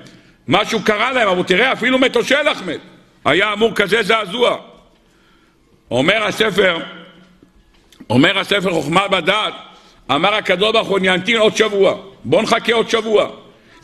משהו 0.49 0.83
קרה 0.83 1.13
להם, 1.13 1.29
אבל 1.29 1.43
תראה 1.43 1.73
אפילו 1.73 1.99
מתושלח 1.99 2.63
מת. 2.63 2.81
היה 3.25 3.53
אמור 3.53 3.75
כזה 3.75 4.03
זעזוע. 4.03 4.57
אומר 5.91 6.25
הספר, 6.25 6.79
אומר 8.11 8.39
הספר 8.39 8.71
חוכמה 8.71 9.09
בדעת, 9.09 9.55
אמר 10.11 10.35
הקדוש 10.35 10.73
ברוך 10.73 10.89
הוא 10.89 10.99
נמתין 10.99 11.37
עוד 11.37 11.57
שבוע, 11.57 11.95
בוא 12.25 12.43
נחכה 12.43 12.73
עוד 12.73 12.91
שבוע. 12.91 13.31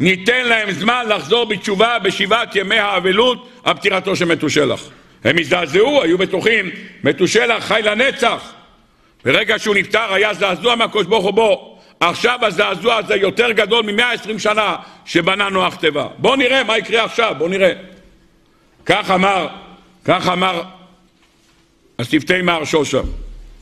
ניתן 0.00 0.46
להם 0.46 0.70
זמן 0.70 1.04
לחזור 1.08 1.44
בתשובה 1.44 1.98
בשבעת 1.98 2.56
ימי 2.56 2.78
האבלות 2.78 3.48
על 3.64 3.74
פטירתו 3.74 4.16
של 4.16 4.24
מתושלח. 4.24 4.88
הם 5.24 5.36
הזדעזעו, 5.38 6.02
היו 6.02 6.18
בטוחים, 6.18 6.70
מתושלח 7.04 7.64
חי 7.64 7.80
לנצח. 7.84 8.52
ברגע 9.24 9.58
שהוא 9.58 9.74
נפטר 9.74 10.14
היה 10.14 10.34
זעזוע 10.34 10.74
מהקדוש 10.74 11.06
ברוך 11.06 11.24
הוא 11.24 11.32
בו. 11.34 11.78
עכשיו 12.00 12.38
הזעזוע 12.42 12.96
הזה 12.96 13.14
יותר 13.14 13.52
גדול 13.52 13.82
מ-120 13.92 14.38
שנה 14.38 14.76
שבנה 15.04 15.48
נוח 15.48 15.74
תיבה. 15.74 16.06
בואו 16.18 16.36
נראה 16.36 16.64
מה 16.64 16.78
יקרה 16.78 17.04
עכשיו, 17.04 17.34
בואו 17.38 17.48
נראה. 17.48 17.72
כך 18.86 19.10
אמר, 19.10 19.48
כך 20.04 20.28
אמר 20.28 20.62
השפתי 21.98 22.42
מר 22.42 22.64
שושה. 22.64 23.00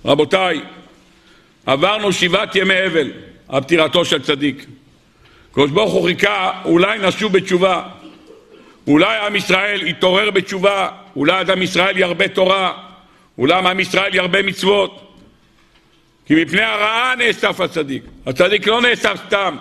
רבותיי, 0.05 0.61
עברנו 1.67 2.13
שבעת 2.13 2.57
ימי 2.57 2.87
אבל 2.87 3.13
על 3.49 3.61
פטירתו 3.61 4.05
של 4.05 4.23
צדיק. 4.23 4.67
הקדוש 5.51 5.71
ברוך 5.71 5.93
הוא 5.93 6.07
חיכה, 6.07 6.61
אולי 6.65 6.99
נשוב 6.99 7.33
בתשובה, 7.33 7.83
אולי 8.87 9.19
עם 9.27 9.37
ישראל 9.37 9.87
יתעורר 9.87 10.31
בתשובה, 10.31 10.89
אולי 11.17 11.53
עם 11.53 11.63
ישראל 11.63 11.99
ירבה 11.99 12.29
תורה, 12.29 12.73
אולי 13.39 13.55
עם 13.55 13.81
ישראל 13.81 14.15
ירבה 14.15 14.43
מצוות. 14.43 15.13
כי 16.27 16.43
מפני 16.43 16.63
הרעה 16.63 17.15
נאסף 17.19 17.61
הצדיק. 17.61 18.03
הצדיק 18.27 18.67
לא 18.67 18.81
נאסף 18.81 19.17
סתם 19.27 19.57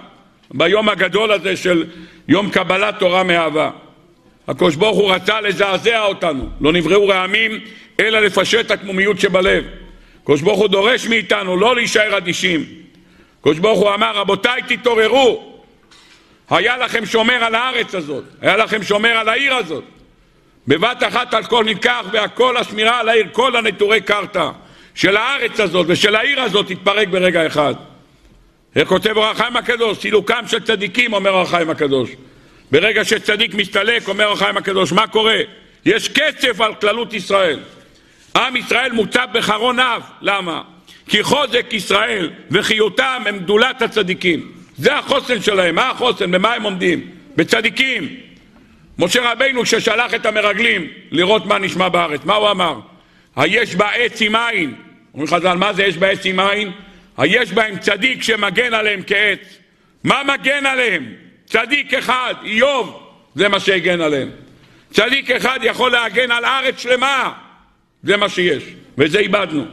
ביום 0.52 0.90
הגדול 0.90 1.32
הזה 1.32 1.58
של 1.58 1.86
יום 2.28 2.50
קבלת 2.50 3.00
תורה 3.00 3.24
מאהבה. 3.24 3.72
הקדוש 4.48 4.76
ברוך 4.76 4.98
הוא 4.98 5.12
רצה 5.12 5.42
לזעזע 5.42 6.04
אותנו, 6.04 6.50
לא 6.62 6.74
נבראו 6.74 7.08
רעמים 7.08 7.60
אלא 8.00 8.20
לפשט 8.20 8.72
הקמומיות 8.72 9.20
שבלב. 9.20 9.64
הקדוש 10.24 10.42
ברוך 10.42 10.60
הוא 10.60 10.68
דורש 10.68 11.08
מאיתנו 11.08 11.58
לא 11.58 11.76
להישאר 11.76 12.18
אדישים. 12.18 12.66
הקדוש 13.40 13.60
ברוך 13.60 13.80
הוא 13.80 13.94
אמר 13.94 14.16
רבותיי 14.16 14.62
תתעוררו 14.68 15.52
היה 16.50 16.78
לכם 16.78 17.06
שומר 17.06 17.44
על 17.44 17.56
הארץ 17.56 17.96
הזאת, 17.96 18.24
היה 18.42 18.58
לכם 18.58 18.84
שומר 18.84 19.10
על 19.10 19.30
העיר 19.30 19.54
הזאת. 19.54 19.84
בבת 20.68 21.04
אחת 21.08 21.34
הכל 21.34 21.66
ניקח 21.66 22.06
והכל 22.12 22.58
השמירה 22.58 23.00
על 23.00 23.10
העיר, 23.10 23.26
כל 23.32 23.56
הנטורי 23.56 24.02
קרתא 24.02 24.50
של 24.96 25.18
הארץ 25.18 25.60
הזאת 25.60 25.86
ושל 25.90 26.16
העיר 26.16 26.42
הזאת 26.42 26.68
תתפרק 26.68 27.08
ברגע 27.08 27.48
אחד. 27.48 27.74
איך 28.76 28.88
כותב 28.88 29.18
אור 29.18 29.26
החיים 29.26 29.58
הקדוש? 29.58 29.98
סילוקם 29.98 30.44
של 30.48 30.60
צדיקים, 30.60 31.14
אומר 31.14 31.32
אור 31.32 31.42
החיים 31.42 31.70
הקדוש. 31.70 32.10
ברגע 32.72 33.06
שצדיק 33.06 33.54
מסתלק, 33.54 34.08
אומר 34.08 34.32
החיים 34.32 34.58
הקדוש, 34.58 34.92
מה 34.92 35.08
קורה? 35.08 35.38
יש 35.86 36.10
קצף 36.10 36.62
על 36.62 36.76
כללות 36.76 37.14
ישראל. 37.14 37.60
עם 38.36 38.56
ישראל 38.56 38.92
מוצב 38.92 39.28
בחרון 39.34 39.80
אב. 39.80 40.02
למה? 40.22 40.62
כי 41.08 41.24
חוזק 41.24 41.66
ישראל 41.72 42.30
וחיותם 42.52 43.24
הם 43.26 43.40
גדולת 43.40 43.82
הצדיקים. 43.82 44.52
זה 44.78 44.96
החוסן 44.96 45.42
שלהם. 45.42 45.76
מה 45.76 45.90
החוסן? 45.90 46.32
במה 46.32 46.54
הם 46.54 46.64
עומדים? 46.64 47.10
בצדיקים. 47.36 48.16
משה 49.00 49.32
רבינו 49.32 49.66
ששלח 49.66 50.14
את 50.14 50.26
המרגלים 50.26 50.88
לראות 51.12 51.46
מה 51.46 51.60
נשמע 51.60 51.90
בארץ, 51.90 52.22
מה 52.26 52.36
הוא 52.36 52.52
אמר? 52.52 52.80
היש 53.36 53.76
בה 53.76 53.92
עץ 53.92 54.22
עם 54.22 54.36
עין. 54.36 54.74
אומרים 55.14 55.30
חז"ל, 55.30 55.58
מה 55.58 55.74
זה 55.74 55.84
יש 55.84 55.98
בה 55.98 56.08
עץ 56.08 56.26
עם 56.26 56.40
עין? 56.40 56.72
היש 57.18 57.52
בהם 57.52 57.78
צדיק 57.78 58.24
שמגן 58.24 58.74
עליהם 58.74 59.02
כעץ. 59.08 59.58
מה 60.04 60.22
מגן 60.24 60.66
עליהם? 60.66 61.14
צדיק 61.52 61.94
אחד, 61.94 62.34
איוב, 62.44 63.00
זה 63.36 63.48
מה 63.48 63.60
שהגן 63.60 64.02
עליהם. 64.02 64.30
צדיק 64.92 65.32
אחד 65.32 65.60
יכול 65.64 65.92
להגן 65.92 66.32
על 66.32 66.46
ארץ 66.46 66.80
שלמה, 66.80 67.34
זה 68.04 68.18
מה 68.18 68.30
שיש, 68.30 68.64
וזה 68.98 69.20
איבדנו. 69.20 69.66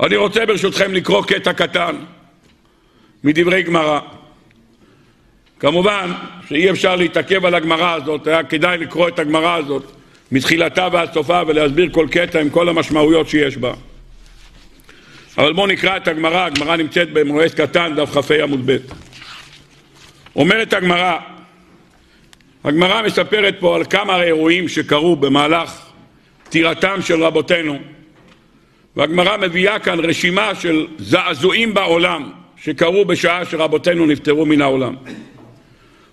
אני 0.00 0.16
רוצה 0.16 0.46
ברשותכם 0.46 0.94
לקרוא 0.94 1.24
קטע 1.24 1.52
קטן. 1.52 1.96
מדברי 3.24 3.62
גמרא. 3.62 4.00
כמובן 5.60 6.12
שאי 6.48 6.70
אפשר 6.70 6.96
להתעכב 6.96 7.46
על 7.46 7.54
הגמרא 7.54 7.94
הזאת, 7.94 8.26
היה 8.26 8.44
כדאי 8.44 8.78
לקרוא 8.78 9.08
את 9.08 9.18
הגמרא 9.18 9.56
הזאת 9.56 9.92
מתחילתה 10.32 10.88
ועד 10.92 11.12
סופה 11.12 11.42
ולהסביר 11.46 11.88
כל 11.92 12.06
קטע 12.10 12.40
עם 12.40 12.50
כל 12.50 12.68
המשמעויות 12.68 13.28
שיש 13.28 13.56
בה. 13.56 13.74
אבל 15.38 15.52
בואו 15.52 15.66
נקרא 15.66 15.96
את 15.96 16.08
הגמרא, 16.08 16.44
הגמרא 16.44 16.76
נמצאת 16.76 17.12
במועד 17.12 17.54
קטן, 17.54 17.94
דף 17.96 18.10
כ"ה 18.10 18.42
עמוד 18.42 18.70
ב'. 18.70 19.05
אומרת 20.36 20.72
הגמרא, 20.72 21.18
הגמרא 22.64 23.02
מספרת 23.02 23.54
פה 23.60 23.76
על 23.76 23.84
כמה 23.84 24.22
אירועים 24.22 24.68
שקרו 24.68 25.16
במהלך 25.16 25.80
פטירתם 26.44 27.02
של 27.02 27.24
רבותינו, 27.24 27.78
והגמרא 28.96 29.36
מביאה 29.36 29.78
כאן 29.78 30.00
רשימה 30.00 30.54
של 30.54 30.86
זעזועים 30.98 31.74
בעולם, 31.74 32.30
שקרו 32.56 33.04
בשעה 33.04 33.44
שרבותינו 33.44 34.06
נפטרו 34.06 34.46
מן 34.46 34.62
העולם. 34.62 34.96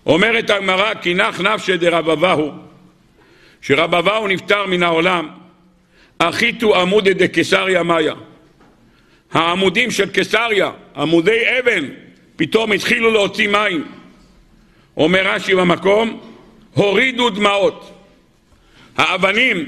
אומרת 0.05 0.49
הגמרא 0.49 0.93
כי 0.93 1.13
נח 1.13 1.41
נפשי 1.41 1.77
דרבבהו 1.77 2.51
שרבבהו 3.61 4.27
נפטר 4.27 4.65
מן 4.65 4.83
העולם 4.83 5.27
אחיתו 6.19 6.81
עמודי 6.81 7.13
דקיסריה 7.13 7.83
מאיה 7.83 8.13
העמודים 9.31 9.91
של 9.91 10.09
קיסריה, 10.09 10.71
עמודי 10.95 11.59
אבן, 11.59 11.85
פתאום 12.35 12.71
התחילו 12.71 13.11
להוציא 13.11 13.47
מים. 13.47 13.85
אומר 14.97 15.27
רש"י 15.27 15.55
במקום, 15.55 16.19
הורידו 16.73 17.29
דמעות. 17.29 17.93
האבנים, 18.97 19.65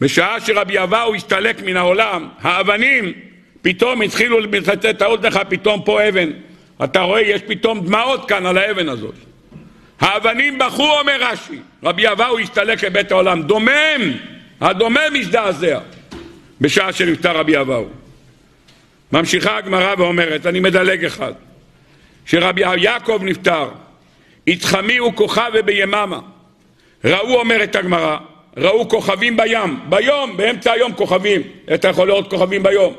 בשעה 0.00 0.40
שרבי 0.40 0.82
אבאו 0.82 1.14
הסתלק 1.14 1.62
מן 1.62 1.76
העולם, 1.76 2.28
האבנים 2.40 3.12
פתאום 3.62 4.02
התחילו 4.02 4.40
לתת 4.40 5.02
האוזנך, 5.02 5.40
פתאום 5.48 5.82
פה 5.84 6.08
אבן. 6.08 6.30
אתה 6.84 7.00
רואה, 7.00 7.20
יש 7.20 7.42
פתאום 7.46 7.80
דמעות 7.80 8.28
כאן 8.28 8.46
על 8.46 8.58
האבן 8.58 8.88
הזאת. 8.88 9.14
האבנים 10.00 10.58
בכו, 10.58 10.98
אומר 10.98 11.16
רש"י. 11.20 11.58
רבי 11.82 12.08
אבאו 12.08 12.38
הסתלק 12.38 12.84
לבית 12.84 13.12
העולם. 13.12 13.42
דומם, 13.42 14.12
הדומם 14.60 15.16
הזדעזע 15.18 15.78
בשעה 16.60 16.92
שנפטר 16.92 17.36
רבי 17.36 17.60
אבאו. 17.60 17.86
ממשיכה 19.12 19.56
הגמרא 19.56 19.94
ואומרת, 19.98 20.46
אני 20.46 20.60
מדלג 20.60 21.04
אחד, 21.04 21.32
שרבי 22.26 22.62
יעקב 22.76 23.20
נפטר, 23.22 23.68
התחמיאו 24.48 25.16
כוכב 25.16 25.50
וביממה. 25.54 26.20
ראו, 27.04 27.40
אומרת 27.40 27.76
הגמרא, 27.76 28.16
ראו 28.56 28.88
כוכבים 28.88 29.36
בים, 29.36 29.80
ביום, 29.88 30.36
באמצע 30.36 30.72
היום 30.72 30.92
כוכבים. 30.92 31.42
אתה 31.74 31.88
יכול 31.88 32.08
לראות 32.08 32.30
כוכבים 32.30 32.62
ביום. 32.62 32.94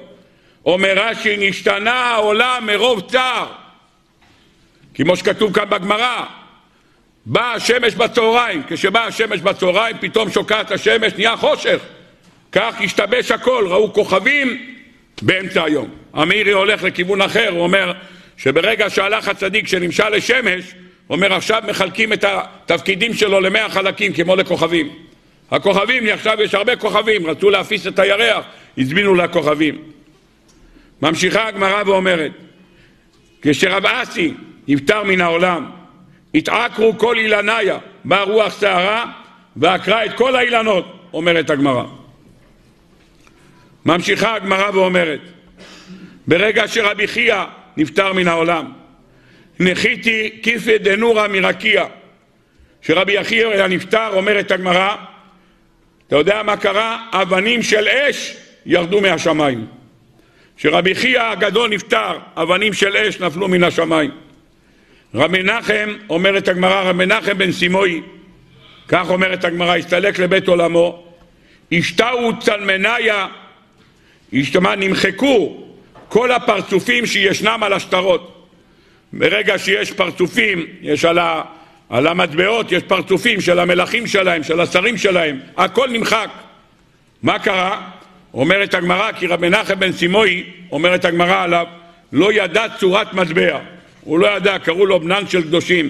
אומר 0.66 0.94
רש"י, 0.96 1.50
נשתנה 1.50 1.94
העולם 1.94 2.64
מרוב 2.66 3.02
צער. 3.12 3.48
כמו 4.94 5.16
שכתוב 5.16 5.54
כאן 5.54 5.70
בגמרא, 5.70 6.26
באה 7.26 7.54
השמש 7.54 7.96
בצהריים, 7.96 8.64
כשבאה 8.68 9.06
השמש 9.06 9.40
בצהריים 9.40 9.98
פתאום 10.00 10.32
שוקעת 10.32 10.72
השמש, 10.72 11.14
נהיה 11.14 11.38
חושך. 11.38 11.80
כך 12.52 12.82
השתבש 12.82 13.32
הכל, 13.32 13.66
ראו 13.70 13.94
כוכבים 13.94 14.76
באמצע 15.22 15.64
היום. 15.64 15.90
המאירי 16.14 16.52
הולך 16.52 16.84
לכיוון 16.84 17.22
אחר, 17.22 17.50
הוא 17.50 17.62
אומר 17.62 17.94
שברגע 18.38 18.90
שהלך 18.90 19.28
הצדיק 19.28 19.68
שנמשל 19.68 20.10
לשמש, 20.10 20.64
הוא 20.64 20.80
אומר 21.10 21.34
עכשיו 21.34 21.64
מחלקים 21.68 22.14
את 22.14 22.26
התפקידים 22.28 23.14
שלו 23.14 23.40
למאה 23.40 23.70
חלקים 23.70 24.14
כמו 24.14 24.36
לכוכבים. 24.36 24.90
הכוכבים, 25.52 26.08
עכשיו 26.08 26.42
יש 26.42 26.54
הרבה 26.54 26.76
כוכבים, 26.76 27.28
רצו 27.28 27.50
להפיס 27.50 27.88
את 27.88 28.00
הירח, 28.00 28.46
הזמינו 28.78 29.16
לכוכבים. 29.16 29.82
ממשיכה 31.02 31.48
הגמרא 31.48 31.84
ואומרת, 31.86 32.32
כשרב 33.42 33.86
אסי 33.86 34.34
נפטר 34.68 35.04
מן 35.04 35.22
העולם, 35.22 35.66
התעקרו 36.34 36.98
כל 36.98 37.18
אילניה, 37.18 37.78
באה 38.06 38.24
רוח 38.24 38.54
סערה 38.54 39.06
ועקרה 39.56 40.06
את 40.06 40.14
כל 40.14 40.36
האילנות, 40.36 41.10
אומרת 41.14 41.50
הגמרא. 41.50 41.84
ממשיכה 43.86 44.36
הגמרא 44.36 44.70
ואומרת, 44.74 45.20
ברגע 46.28 46.68
שרבי 46.68 47.08
חייא 47.08 47.44
נפטר 47.78 48.14
מן 48.14 48.28
העולם, 48.28 48.72
נחיתי 49.60 50.40
כיפי 50.44 50.78
דנורא 50.78 51.28
מרקיע, 51.28 51.86
שרבי 52.82 53.14
יחייא 53.14 53.48
היה 53.48 53.68
נפטר, 53.68 54.10
אומרת 54.14 54.52
הגמרא, 54.52 54.96
אתה 56.08 56.16
יודע 56.16 56.44
מה 56.44 56.58
קרה? 56.58 57.06
אבנים 57.12 57.64
של 57.64 57.88
אש 57.88 58.38
ירדו 58.66 59.02
מהשמיים. 59.02 59.66
כשרבי 60.58 60.96
חייא 60.96 61.22
הגדול 61.22 61.70
נפטר, 61.70 62.18
אבנים 62.36 62.74
של 62.74 62.98
אש 62.98 63.20
נפלו 63.20 63.48
מן 63.48 63.64
השמיים. 63.64 64.12
רב 65.16 65.32
מנחם, 65.32 65.90
אומרת 66.10 66.48
הגמרא, 66.48 66.82
רב 66.82 66.96
מנחם 66.96 67.38
בן 67.38 67.52
סימוי, 67.52 68.02
כך 68.88 69.10
אומרת 69.10 69.46
הגמרא, 69.46 69.76
הסתלק 69.76 70.20
לבית 70.20 70.48
עולמו, 70.48 71.04
השתאו 71.72 72.40
צלמניה, 72.40 73.28
השתמה, 74.34 74.76
נמחקו 74.76 75.64
כל 76.08 76.32
הפרצופים 76.32 77.06
שישנם 77.06 77.60
על 77.64 77.74
השטרות. 77.74 78.39
ברגע 79.14 79.58
שיש 79.58 79.92
פרצופים, 79.92 80.66
יש 80.82 81.06
על, 81.06 81.20
ה, 81.20 81.42
על 81.90 82.08
המטבעות, 82.08 82.72
יש 82.72 82.84
פרצופים 82.84 83.42
של 83.42 83.60
המלכים 83.60 84.08
שלהם, 84.08 84.44
של 84.44 84.60
השרים 84.60 84.98
שלהם, 84.98 85.40
הכל 85.58 85.90
נמחק. 85.90 86.30
מה 87.24 87.40
קרה? 87.40 87.82
אומרת 88.34 88.74
הגמרא, 88.74 89.12
כי 89.12 89.28
רבי 89.28 89.50
מנחם 89.50 89.80
בן 89.80 89.92
סימוי, 89.92 90.44
אומרת 90.72 91.06
הגמרא 91.06 91.44
עליו, 91.44 91.66
לא 92.12 92.34
ידע 92.34 92.66
צורת 92.80 93.14
מטבע. 93.14 93.60
הוא 94.02 94.20
לא 94.20 94.38
ידע, 94.38 94.60
קראו 94.60 94.86
לו 94.86 95.00
בנן 95.00 95.28
של 95.28 95.42
קדושים. 95.42 95.90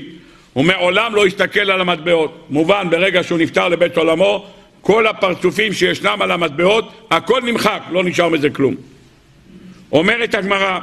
הוא 0.53 0.65
מעולם 0.65 1.15
לא 1.15 1.25
הסתכל 1.25 1.71
על 1.71 1.81
המטבעות. 1.81 2.45
מובן, 2.49 2.87
ברגע 2.89 3.23
שהוא 3.23 3.39
נפטר 3.39 3.67
לבית 3.67 3.97
עולמו, 3.97 4.47
כל 4.81 5.07
הפרצופים 5.07 5.73
שישנם 5.73 6.17
על 6.21 6.31
המטבעות, 6.31 7.07
הכל 7.11 7.41
נמחק, 7.41 7.81
לא 7.91 8.03
נשאר 8.03 8.29
מזה 8.29 8.49
כלום. 8.49 8.75
אומרת 9.91 10.35
הגמרא, 10.35 10.79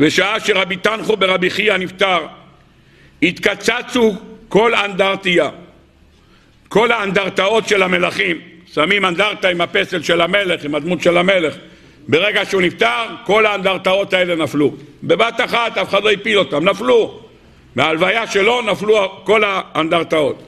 בשעה 0.00 0.40
שרבי 0.40 0.76
תנחו 0.76 1.16
ברבי 1.16 1.50
חייא 1.50 1.76
נפטר, 1.76 2.26
התקצצו 3.22 4.14
כל 4.48 4.74
אנדרטיה, 4.74 5.50
כל 6.68 6.92
האנדרטאות 6.92 7.68
של 7.68 7.82
המלכים, 7.82 8.40
שמים 8.66 9.04
אנדרטה 9.04 9.48
עם 9.48 9.60
הפסל 9.60 10.02
של 10.02 10.20
המלך, 10.20 10.64
עם 10.64 10.74
הדמות 10.74 11.02
של 11.02 11.16
המלך. 11.16 11.54
ברגע 12.08 12.44
שהוא 12.44 12.62
נפטר, 12.62 13.06
כל 13.24 13.46
האנדרטאות 13.46 14.12
האלה 14.12 14.34
נפלו. 14.34 14.74
בבת 15.02 15.40
אחת 15.44 15.78
אף 15.78 15.88
אחד 15.88 16.04
לא 16.04 16.10
הפיל 16.10 16.38
אותם, 16.38 16.68
נפלו. 16.68 17.20
מההלוויה 17.76 18.26
שלו 18.26 18.62
נפלו 18.62 19.20
כל 19.24 19.42
האנדרטאות. 19.44 20.42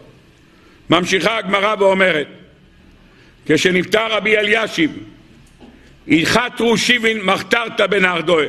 ממשיכה 0.90 1.38
הגמרא 1.38 1.74
ואומרת, 1.78 2.26
כשנפטר 3.46 4.06
רבי 4.10 4.36
אלישיב, 4.38 4.98
הלכתרו 6.08 6.78
שיבין 6.78 7.22
מחתרתא 7.22 7.86
בנהרדוה. 7.86 8.44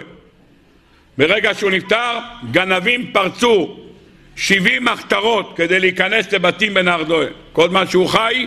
ברגע 1.17 1.53
שהוא 1.53 1.71
נפטר, 1.71 2.17
גנבים 2.51 3.11
פרצו 3.11 3.77
שבעים 4.35 4.85
מחתרות 4.85 5.53
כדי 5.55 5.79
להיכנס 5.79 6.33
לבתים 6.33 6.73
בנהרדוה. 6.73 7.25
כל 7.53 7.69
זמן 7.69 7.87
שהוא 7.87 8.07
חי, 8.07 8.45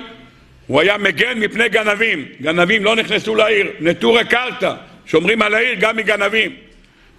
הוא 0.66 0.80
היה 0.80 0.98
מגן 0.98 1.38
מפני 1.38 1.68
גנבים. 1.68 2.25
גנבים 2.42 2.84
לא 2.84 2.96
נכנסו 2.96 3.34
לעיר, 3.34 3.66
נטורי 3.81 4.24
קרתא, 4.24 4.74
שומרים 5.07 5.42
על 5.42 5.54
העיר 5.54 5.74
גם 5.81 5.96
מגנבים. 5.96 6.52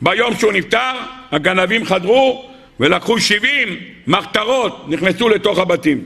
ביום 0.01 0.35
שהוא 0.35 0.53
נפטר, 0.53 0.91
הגנבים 1.31 1.85
חדרו 1.85 2.51
ולקחו 2.79 3.19
שבעים 3.19 3.79
מחתרות, 4.07 4.85
נכנסו 4.89 5.29
לתוך 5.29 5.59
הבתים. 5.59 6.03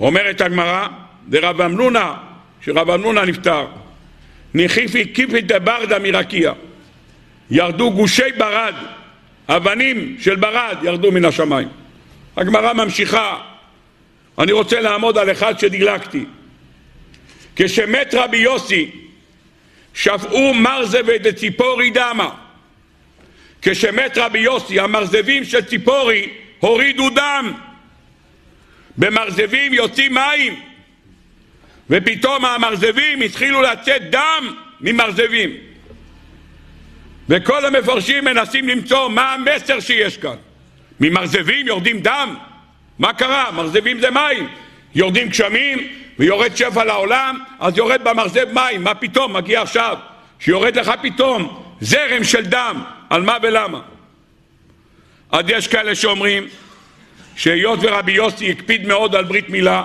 אומרת 0.00 0.40
הגמרא, 0.40 0.88
דרב 1.28 1.60
אמנונה, 1.60 2.14
שרב 2.60 2.90
אמנונה 2.90 3.24
נפטר, 3.24 3.66
ניחיפי 4.54 5.14
כיפי 5.14 5.40
דברדה 5.40 5.98
מרקיע. 5.98 6.52
ירדו 7.50 7.90
גושי 7.90 8.32
ברד, 8.38 8.74
אבנים 9.48 10.16
של 10.20 10.36
ברד 10.36 10.76
ירדו 10.82 11.12
מן 11.12 11.24
השמיים. 11.24 11.68
הגמרא 12.36 12.72
ממשיכה, 12.72 13.40
אני 14.38 14.52
רוצה 14.52 14.80
לעמוד 14.80 15.18
על 15.18 15.30
אחד 15.30 15.58
שדילגתי. 15.58 16.24
כשמת 17.56 18.14
רבי 18.14 18.36
יוסי, 18.36 18.90
שפעו 19.94 20.54
מרזבי 20.54 21.18
דציפורי 21.18 21.90
דמה. 21.90 22.30
כשמת 23.62 24.18
רבי 24.18 24.38
יוסי, 24.38 24.80
המרזבים 24.80 25.44
של 25.44 25.60
ציפורי 25.60 26.28
הורידו 26.60 27.10
דם. 27.10 27.52
במרזבים 28.96 29.74
יוצאים 29.74 30.14
מים, 30.14 30.60
ופתאום 31.90 32.44
המרזבים 32.44 33.20
התחילו 33.20 33.62
לצאת 33.62 34.10
דם 34.10 34.54
ממרזבים. 34.80 35.69
וכל 37.30 37.64
המפרשים 37.66 38.24
מנסים 38.24 38.68
למצוא 38.68 39.08
מה 39.08 39.34
המסר 39.34 39.80
שיש 39.80 40.16
כאן. 40.16 40.36
ממרזבים 41.00 41.66
יורדים 41.66 42.00
דם? 42.00 42.34
מה 42.98 43.12
קרה? 43.12 43.50
מרזבים 43.50 44.00
זה 44.00 44.10
מים. 44.10 44.48
יורדים 44.94 45.28
גשמים 45.28 45.78
ויורד 46.18 46.56
שפע 46.56 46.84
לעולם, 46.84 47.38
אז 47.60 47.78
יורד 47.78 48.00
במרזב 48.04 48.52
מים. 48.52 48.84
מה 48.84 48.94
פתאום? 48.94 49.36
מגיע 49.36 49.62
עכשיו. 49.62 49.96
שיורד 50.40 50.78
לך 50.78 50.92
פתאום 51.02 51.62
זרם 51.80 52.24
של 52.24 52.44
דם. 52.44 52.82
על 53.10 53.22
מה 53.22 53.36
ולמה? 53.42 53.80
אז 55.32 55.44
יש 55.48 55.68
כאלה 55.68 55.94
שאומרים 55.94 56.48
שהיות 57.36 57.78
ורבי 57.82 58.12
יוסי 58.12 58.50
הקפיד 58.50 58.86
מאוד 58.86 59.14
על 59.14 59.24
ברית 59.24 59.48
מילה, 59.48 59.84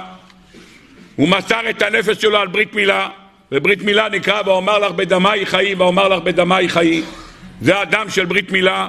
הוא 1.16 1.30
מסר 1.30 1.70
את 1.70 1.82
הנפש 1.82 2.22
שלו 2.22 2.38
על 2.38 2.48
ברית 2.48 2.74
מילה, 2.74 3.10
וברית 3.52 3.82
מילה 3.82 4.10
נקרא 4.10 4.42
ואומר 4.46 4.80
לך 4.80 4.92
בדמי 4.92 5.46
חיי 5.46 5.76
ואומר 5.76 6.08
לך 6.08 6.24
בדמי 6.24 6.70
חיי 6.70 7.04
זה 7.62 7.80
הדם 7.80 8.06
של 8.10 8.26
ברית 8.26 8.52
מילה. 8.52 8.88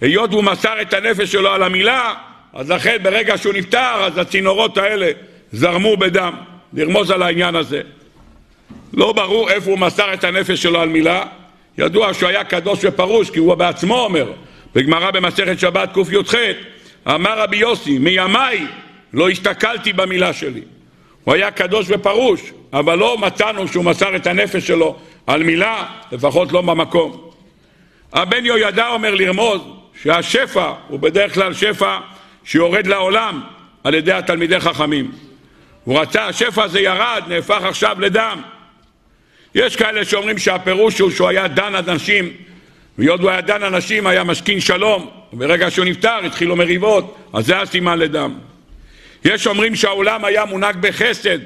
היות 0.00 0.30
והוא 0.30 0.44
מסר 0.44 0.82
את 0.82 0.94
הנפש 0.94 1.32
שלו 1.32 1.50
על 1.50 1.62
המילה 1.62 2.14
אז 2.52 2.70
לכן 2.70 2.96
ברגע 3.02 3.38
שהוא 3.38 3.54
נפטר 3.54 4.04
אז 4.04 4.18
הצינורות 4.18 4.78
האלה 4.78 5.10
זרמו 5.52 5.96
בדם. 5.96 6.34
לרמוז 6.72 7.10
על 7.10 7.22
העניין 7.22 7.56
הזה. 7.56 7.80
לא 8.92 9.12
ברור 9.12 9.50
איפה 9.50 9.70
הוא 9.70 9.78
מסר 9.78 10.14
את 10.14 10.24
הנפש 10.24 10.62
שלו 10.62 10.80
על 10.80 10.88
מילה. 10.88 11.24
ידוע 11.78 12.14
שהוא 12.14 12.28
היה 12.28 12.44
קדוש 12.44 12.78
ופרוש 12.82 13.30
כי 13.30 13.38
הוא 13.38 13.54
בעצמו 13.54 14.00
אומר 14.00 14.32
בגמרא 14.74 15.10
במסכת 15.10 15.58
שבת 15.58 15.94
קי"ח 15.94 16.34
אמר 17.06 17.40
רבי 17.40 17.56
יוסי 17.56 17.98
מימיי 17.98 18.66
לא 19.12 19.28
הסתכלתי 19.28 19.92
במילה 19.92 20.32
שלי. 20.32 20.62
הוא 21.24 21.34
היה 21.34 21.50
קדוש 21.50 21.86
ופרוש 21.88 22.40
אבל 22.72 22.98
לא 22.98 23.18
מצאנו 23.18 23.68
שהוא 23.68 23.84
מסר 23.84 24.16
את 24.16 24.26
הנפש 24.26 24.66
שלו 24.66 24.96
על 25.26 25.42
מילה 25.42 25.86
לפחות 26.12 26.52
לא 26.52 26.60
במקום 26.60 27.25
הבן 28.16 28.46
יהוידע 28.46 28.88
אומר 28.88 29.14
לרמוז 29.14 29.60
שהשפע 30.02 30.72
הוא 30.88 31.00
בדרך 31.00 31.34
כלל 31.34 31.54
שפע 31.54 31.98
שיורד 32.44 32.86
לעולם 32.86 33.40
על 33.84 33.94
ידי 33.94 34.12
התלמידי 34.12 34.60
חכמים. 34.60 35.12
הוא 35.84 36.00
רצה, 36.00 36.26
השפע 36.26 36.64
הזה 36.64 36.80
ירד, 36.80 37.22
נהפך 37.28 37.62
עכשיו 37.62 37.96
לדם. 38.00 38.42
יש 39.54 39.76
כאלה 39.76 40.04
שאומרים 40.04 40.38
שהפירוש 40.38 40.98
הוא 40.98 41.10
שהוא 41.10 41.28
היה 41.28 41.48
דן 41.48 41.74
אנשים, 41.74 42.28
והיות 42.98 43.20
הוא 43.20 43.30
היה 43.30 43.40
דן 43.40 43.62
אנשים 43.62 44.06
היה 44.06 44.24
משכין 44.24 44.60
שלום, 44.60 45.10
וברגע 45.32 45.70
שהוא 45.70 45.84
נפטר 45.84 46.18
התחילו 46.26 46.56
מריבות, 46.56 47.16
אז 47.32 47.46
זה 47.46 47.60
הסימן 47.60 47.98
לדם. 47.98 48.34
יש 49.24 49.46
אומרים 49.46 49.76
שהעולם 49.76 50.24
היה 50.24 50.44
מונהג 50.44 50.76
בחסד, 50.80 51.38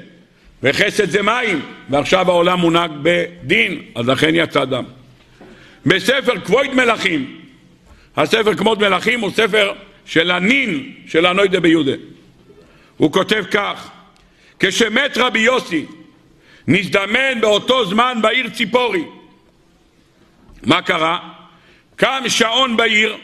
וחסד 0.63 1.09
זה 1.09 1.21
מים, 1.21 1.61
ועכשיו 1.89 2.29
העולם 2.29 2.59
מונהג 2.59 2.91
בדין, 3.01 3.81
אז 3.95 4.07
לכן 4.07 4.31
יצא 4.33 4.65
דם. 4.65 4.83
בספר 5.85 6.39
כבוד 6.39 6.73
מלכים, 6.73 7.41
הספר 8.17 8.55
כבוד 8.55 8.79
מלכים 8.89 9.19
הוא 9.19 9.31
ספר 9.31 9.73
של 10.05 10.31
הנין 10.31 10.93
של 11.07 11.25
הנוידה 11.25 11.59
ביהודה. 11.59 11.91
הוא 12.97 13.11
כותב 13.11 13.43
כך: 13.51 13.89
כשמת 14.59 15.17
רבי 15.17 15.39
יוסי 15.39 15.85
נזדמן 16.67 17.41
באותו 17.41 17.85
זמן 17.85 18.17
בעיר 18.21 18.49
ציפורי. 18.49 19.03
מה 20.63 20.81
קרה? 20.81 21.19
קם 21.95 22.23
שעון 22.27 22.77
בעיר, 22.77 23.17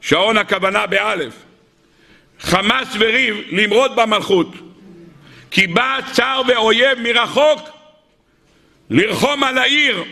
שעון 0.00 0.36
הכוונה 0.36 0.86
באלף, 0.86 1.34
חמאס 2.40 2.88
וריב 2.98 3.36
למרוד 3.50 3.96
במלכות, 3.96 4.52
כי 5.50 5.66
בא 5.66 5.98
צר 6.12 6.42
ואויב 6.48 6.98
מרחוק 7.00 7.60
לרחום 8.90 9.44
על 9.44 9.58
העיר, 9.58 10.04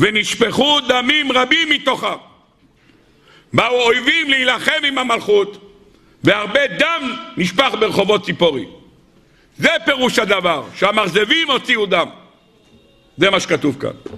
ונשפכו 0.00 0.80
דמים 0.80 1.32
רבים 1.32 1.68
מתוכה. 1.68 2.16
באו 3.52 3.82
אויבים 3.82 4.30
להילחם 4.30 4.84
עם 4.84 4.98
המלכות, 4.98 5.74
והרבה 6.24 6.66
דם 6.66 7.16
נשפך 7.36 7.74
ברחובות 7.80 8.24
ציפורי. 8.24 8.64
זה 9.58 9.68
פירוש 9.84 10.18
הדבר, 10.18 10.64
שהמרזבים 10.74 11.50
הוציאו 11.50 11.86
דם. 11.86 12.08
זה 13.16 13.30
מה 13.30 13.40
שכתוב 13.40 13.76
כאן. 13.80 14.14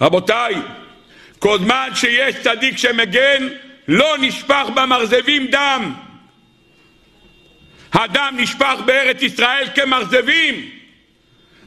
רבותיי, 0.00 0.54
זמן 1.58 1.88
שיש 1.94 2.36
צדיק 2.36 2.76
שמגן, 2.78 3.48
לא 3.88 4.16
נשפך 4.20 4.66
במרזבים 4.74 5.46
דם. 5.46 5.94
הדם 7.92 8.34
נשפך 8.38 8.74
בארץ 8.86 9.22
ישראל 9.22 9.68
כמרזבים. 9.74 10.70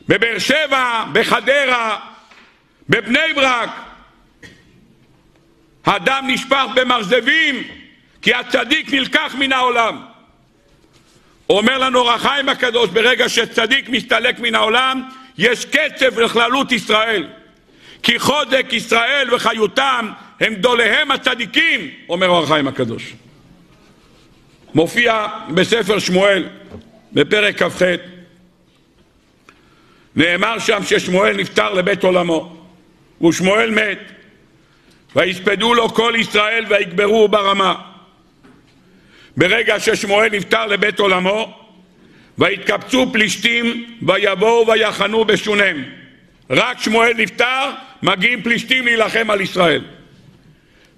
בבאר 0.08 0.40
שבע, 0.40 1.04
בחדרה, 1.14 2.00
בבני 2.90 3.34
ברק. 3.36 3.70
הדם 5.86 6.26
נשפך 6.28 6.66
במרזבים 6.76 7.64
כי 8.22 8.34
הצדיק 8.34 8.94
נלקח 8.94 9.36
מן 9.38 9.52
העולם. 9.54 10.02
אומר 11.50 11.78
לנו 11.78 12.00
אור 12.00 12.12
החיים 12.12 12.50
הקדוש, 12.50 12.90
ברגע 12.90 13.30
שצדיק 13.30 13.90
מסתלק 13.90 14.40
מן 14.40 14.56
העולם, 14.56 15.04
יש 15.38 15.66
קצב 15.66 16.20
לכללות 16.20 16.72
ישראל. 16.72 17.28
כי 18.04 18.20
חוזק 18.20 18.66
ישראל 18.72 19.34
וחיותם 19.34 20.12
הם 20.40 20.56
גדוליהם 20.56 21.12
הצדיקים, 21.12 21.90
אומר 22.10 22.28
אור 22.28 22.44
החיים 22.44 22.68
הקדוש. 22.68 23.14
מופיע 24.74 25.28
בספר 25.54 26.00
שמואל, 26.00 26.48
בפרק 27.14 27.64
כ"ח, 27.64 27.82
נאמר 30.16 30.60
שם 30.60 30.84
ששמואל 30.84 31.38
נפטר 31.38 31.74
לבית 31.74 32.04
עולמו, 32.04 32.55
ושמואל 33.26 33.72
מת, 33.72 34.00
ויספדו 35.16 35.74
לו 35.74 35.90
כל 35.90 36.14
ישראל 36.18 36.66
ויגברו 36.70 37.28
ברמה. 37.28 37.76
ברגע 39.38 39.80
ששמואל 39.80 40.30
נפטר 40.32 40.66
לבית 40.66 41.00
עולמו, 41.00 41.60
ויתקבצו 42.38 43.10
פלישתים 43.14 43.98
ויבואו 44.02 44.68
ויחנו 44.68 45.26
בשונם. 45.26 45.84
רק 46.50 46.82
שמואל 46.82 47.14
נפטר, 47.18 47.72
מגיעים 48.04 48.42
פלישתים 48.42 48.86
להילחם 48.86 49.30
על 49.30 49.42
ישראל. 49.42 49.82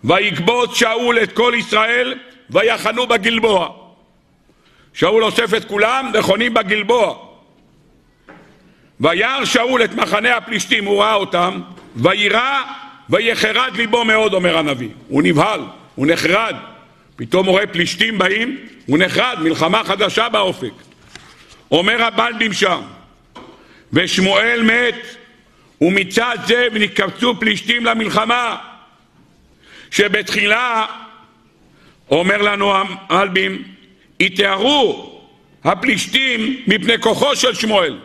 ויקבוץ 0.03 0.77
שאול 0.77 1.23
את 1.23 1.31
כל 1.31 1.53
ישראל 1.57 2.19
ויחנו 2.49 3.07
בגלבוע. 3.07 3.69
שאול 4.93 5.23
אוסף 5.23 5.53
את 5.53 5.65
כולם 5.65 6.11
וחונים 6.13 6.53
בגלבוע. 6.53 7.26
וירא 8.99 9.45
שאול 9.45 9.83
את 9.83 9.93
מחנה 9.93 10.37
הפלישתים, 10.37 10.85
הוא 10.85 11.01
ראה 11.01 11.13
אותם, 11.13 11.61
ויירא 11.95 12.61
ויחרד 13.09 13.75
ליבו 13.75 14.05
מאוד, 14.05 14.33
אומר 14.33 14.57
הנביא. 14.57 14.89
הוא 15.07 15.23
נבהל, 15.23 15.61
הוא 15.95 16.07
נחרד. 16.07 16.55
פתאום 17.15 17.45
הוא 17.45 17.51
רואה 17.51 17.67
פלישתים 17.67 18.17
באים, 18.17 18.57
הוא 18.85 18.97
נחרד, 18.97 19.37
מלחמה 19.41 19.83
חדשה 19.83 20.29
באופק. 20.29 20.71
אומר 21.71 22.03
הבלדים 22.03 22.53
שם, 22.53 22.81
ושמואל 23.93 24.63
מת, 24.63 25.15
ומצד 25.81 26.37
זה 26.47 26.67
ונקבצו 26.73 27.39
פלישתים 27.39 27.85
למלחמה, 27.85 28.57
שבתחילה, 29.91 30.85
אומר 32.11 32.41
לנו 32.41 32.73
המלבים, 32.75 33.63
יתארו 34.19 35.13
הפלישתים 35.63 36.63
מפני 36.67 36.99
כוחו 36.99 37.35
של 37.35 37.53
שמואל. 37.53 37.97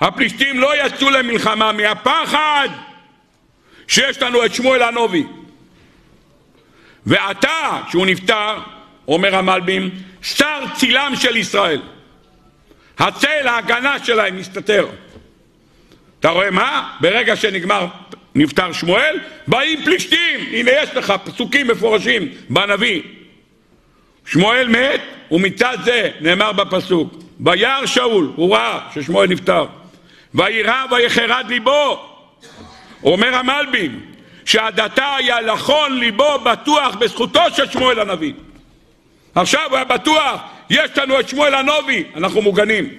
הפלישתים 0.00 0.60
לא 0.60 0.86
יצאו 0.86 1.10
למלחמה 1.10 1.72
מהפחד 1.72 2.68
שיש 3.88 4.22
לנו 4.22 4.44
את 4.44 4.54
שמואל 4.54 4.82
הנובי. 4.82 5.24
ועתה, 7.06 7.80
כשהוא 7.88 8.06
נפטר, 8.06 8.58
אומר 9.08 9.36
המלבים, 9.36 9.90
שר 10.22 10.60
צילם 10.76 11.12
של 11.16 11.36
ישראל. 11.36 11.82
הצל, 12.98 13.46
ההגנה 13.48 14.04
שלהם 14.04 14.36
מסתתר. 14.36 14.86
אתה 16.20 16.28
רואה 16.28 16.50
מה? 16.50 16.96
ברגע 17.00 17.36
שנגמר, 17.36 17.86
נפטר 18.34 18.72
שמואל, 18.72 19.18
באים 19.46 19.84
פלישתים. 19.84 20.40
הנה 20.52 20.70
יש 20.70 20.90
לך 20.94 21.12
פסוקים 21.24 21.68
מפורשים 21.68 22.28
בנביא. 22.50 23.02
שמואל 24.26 24.68
מת, 24.68 25.00
ומצד 25.30 25.78
זה 25.84 26.10
נאמר 26.20 26.52
בפסוק, 26.52 27.14
וירא 27.40 27.86
שאול, 27.86 28.32
הוא 28.36 28.54
ראה 28.54 28.78
ששמואל 28.94 29.28
נפטר, 29.28 29.66
וירא 30.34 30.84
ויחרד 30.90 31.44
ליבו. 31.48 32.06
אומר 33.04 33.34
המלבים, 33.34 34.00
שהדתה 34.44 35.14
היה 35.14 35.40
לכון 35.40 35.98
ליבו 35.98 36.38
בטוח 36.38 36.94
בזכותו 36.94 37.40
של 37.56 37.70
שמואל 37.70 38.00
הנביא. 38.00 38.32
עכשיו 39.34 39.66
הוא 39.68 39.76
היה 39.76 39.84
בטוח, 39.84 40.40
יש 40.70 40.90
לנו 40.96 41.20
את 41.20 41.28
שמואל 41.28 41.54
הנובי, 41.54 42.04
אנחנו 42.16 42.42
מוגנים. 42.42 42.90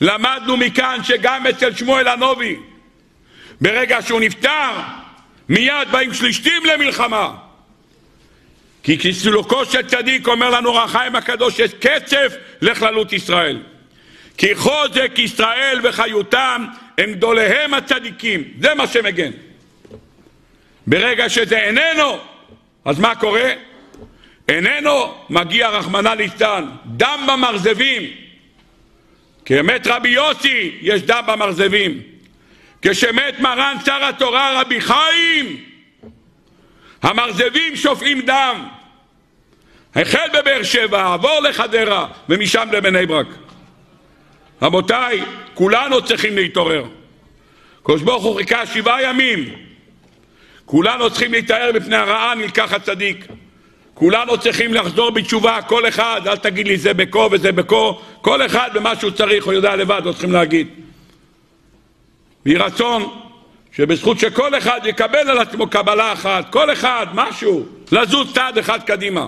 למדנו 0.00 0.56
מכאן 0.56 0.98
שגם 1.02 1.46
אצל 1.46 1.74
שמואל 1.74 2.08
הנובי, 2.08 2.56
ברגע 3.60 4.02
שהוא 4.02 4.20
נפטר, 4.20 4.70
מיד 5.48 5.88
באים 5.90 6.14
שלישתים 6.14 6.62
למלחמה. 6.64 7.34
כי 8.82 8.98
כסילוקו 8.98 9.64
של 9.64 9.82
צדיק, 9.88 10.28
אומר 10.28 10.50
לנו 10.50 10.74
רחיים 10.74 11.16
הקדוש, 11.16 11.58
יש 11.58 11.74
קצף 11.74 12.34
לכללות 12.60 13.12
ישראל. 13.12 13.58
כי 14.38 14.54
חוזק 14.54 15.12
ישראל 15.16 15.80
וחיותם 15.82 16.66
הם 16.98 17.12
גדוליהם 17.12 17.74
הצדיקים, 17.74 18.44
זה 18.60 18.74
מה 18.74 18.86
שמגן. 18.86 19.30
ברגע 20.86 21.28
שזה 21.28 21.58
איננו, 21.58 22.18
אז 22.84 22.98
מה 22.98 23.14
קורה? 23.14 23.52
איננו, 24.48 25.14
מגיע 25.30 25.68
רחמנא 25.68 26.08
ליצלן, 26.08 26.70
דם 26.86 27.26
במרזבים. 27.28 28.02
כמת 29.44 29.86
רבי 29.86 30.08
יוסי, 30.08 30.78
יש 30.80 31.02
דם 31.02 31.24
במרזבים. 31.26 32.02
כשמת 32.82 33.40
מרן 33.40 33.76
שר 33.84 34.04
התורה 34.04 34.60
רבי 34.60 34.80
חיים, 34.80 35.64
המרזבים 37.02 37.76
שופעים 37.76 38.20
דם. 38.20 38.68
החל 39.94 40.28
בבאר 40.34 40.62
שבע, 40.62 41.12
עבור 41.12 41.40
לחדרה, 41.40 42.06
ומשם 42.28 42.68
לבני 42.72 43.06
ברק. 43.06 43.26
רבותיי, 44.62 45.22
כולנו 45.54 46.02
צריכים 46.02 46.36
להתעורר. 46.36 46.84
הקדוש 47.80 48.02
ברוך 48.02 48.24
הוא 48.24 48.36
חיכה 48.36 48.66
שבעה 48.66 49.02
ימים. 49.02 49.44
כולנו 50.64 51.10
צריכים 51.10 51.32
להתאר 51.32 51.70
בפני 51.74 51.96
הרעה 51.96 52.34
נלקח 52.34 52.72
הצדיק. 52.72 53.26
כולנו 53.94 54.38
צריכים 54.38 54.74
לחזור 54.74 55.10
בתשובה, 55.10 55.62
כל 55.62 55.88
אחד, 55.88 56.20
אל 56.26 56.36
תגיד 56.36 56.68
לי 56.68 56.76
זה 56.76 56.94
בכה 56.94 57.26
וזה 57.30 57.52
בכה, 57.52 57.90
כל 58.20 58.46
אחד 58.46 58.70
במה 58.74 58.96
שהוא 58.96 59.10
צריך, 59.10 59.44
הוא 59.44 59.52
יודע 59.52 59.76
לבד, 59.76 60.02
לא 60.04 60.12
צריכים 60.12 60.32
להגיד. 60.32 60.68
יהי 62.46 62.56
רצון 62.56 63.20
שבזכות 63.72 64.18
שכל 64.18 64.58
אחד 64.58 64.80
יקבל 64.84 65.30
על 65.30 65.38
עצמו 65.38 65.66
קבלה 65.66 66.12
אחת, 66.12 66.52
כל 66.52 66.72
אחד, 66.72 67.06
משהו, 67.14 67.66
לזוז 67.92 68.34
צעד 68.34 68.58
אחד 68.58 68.82
קדימה. 68.82 69.26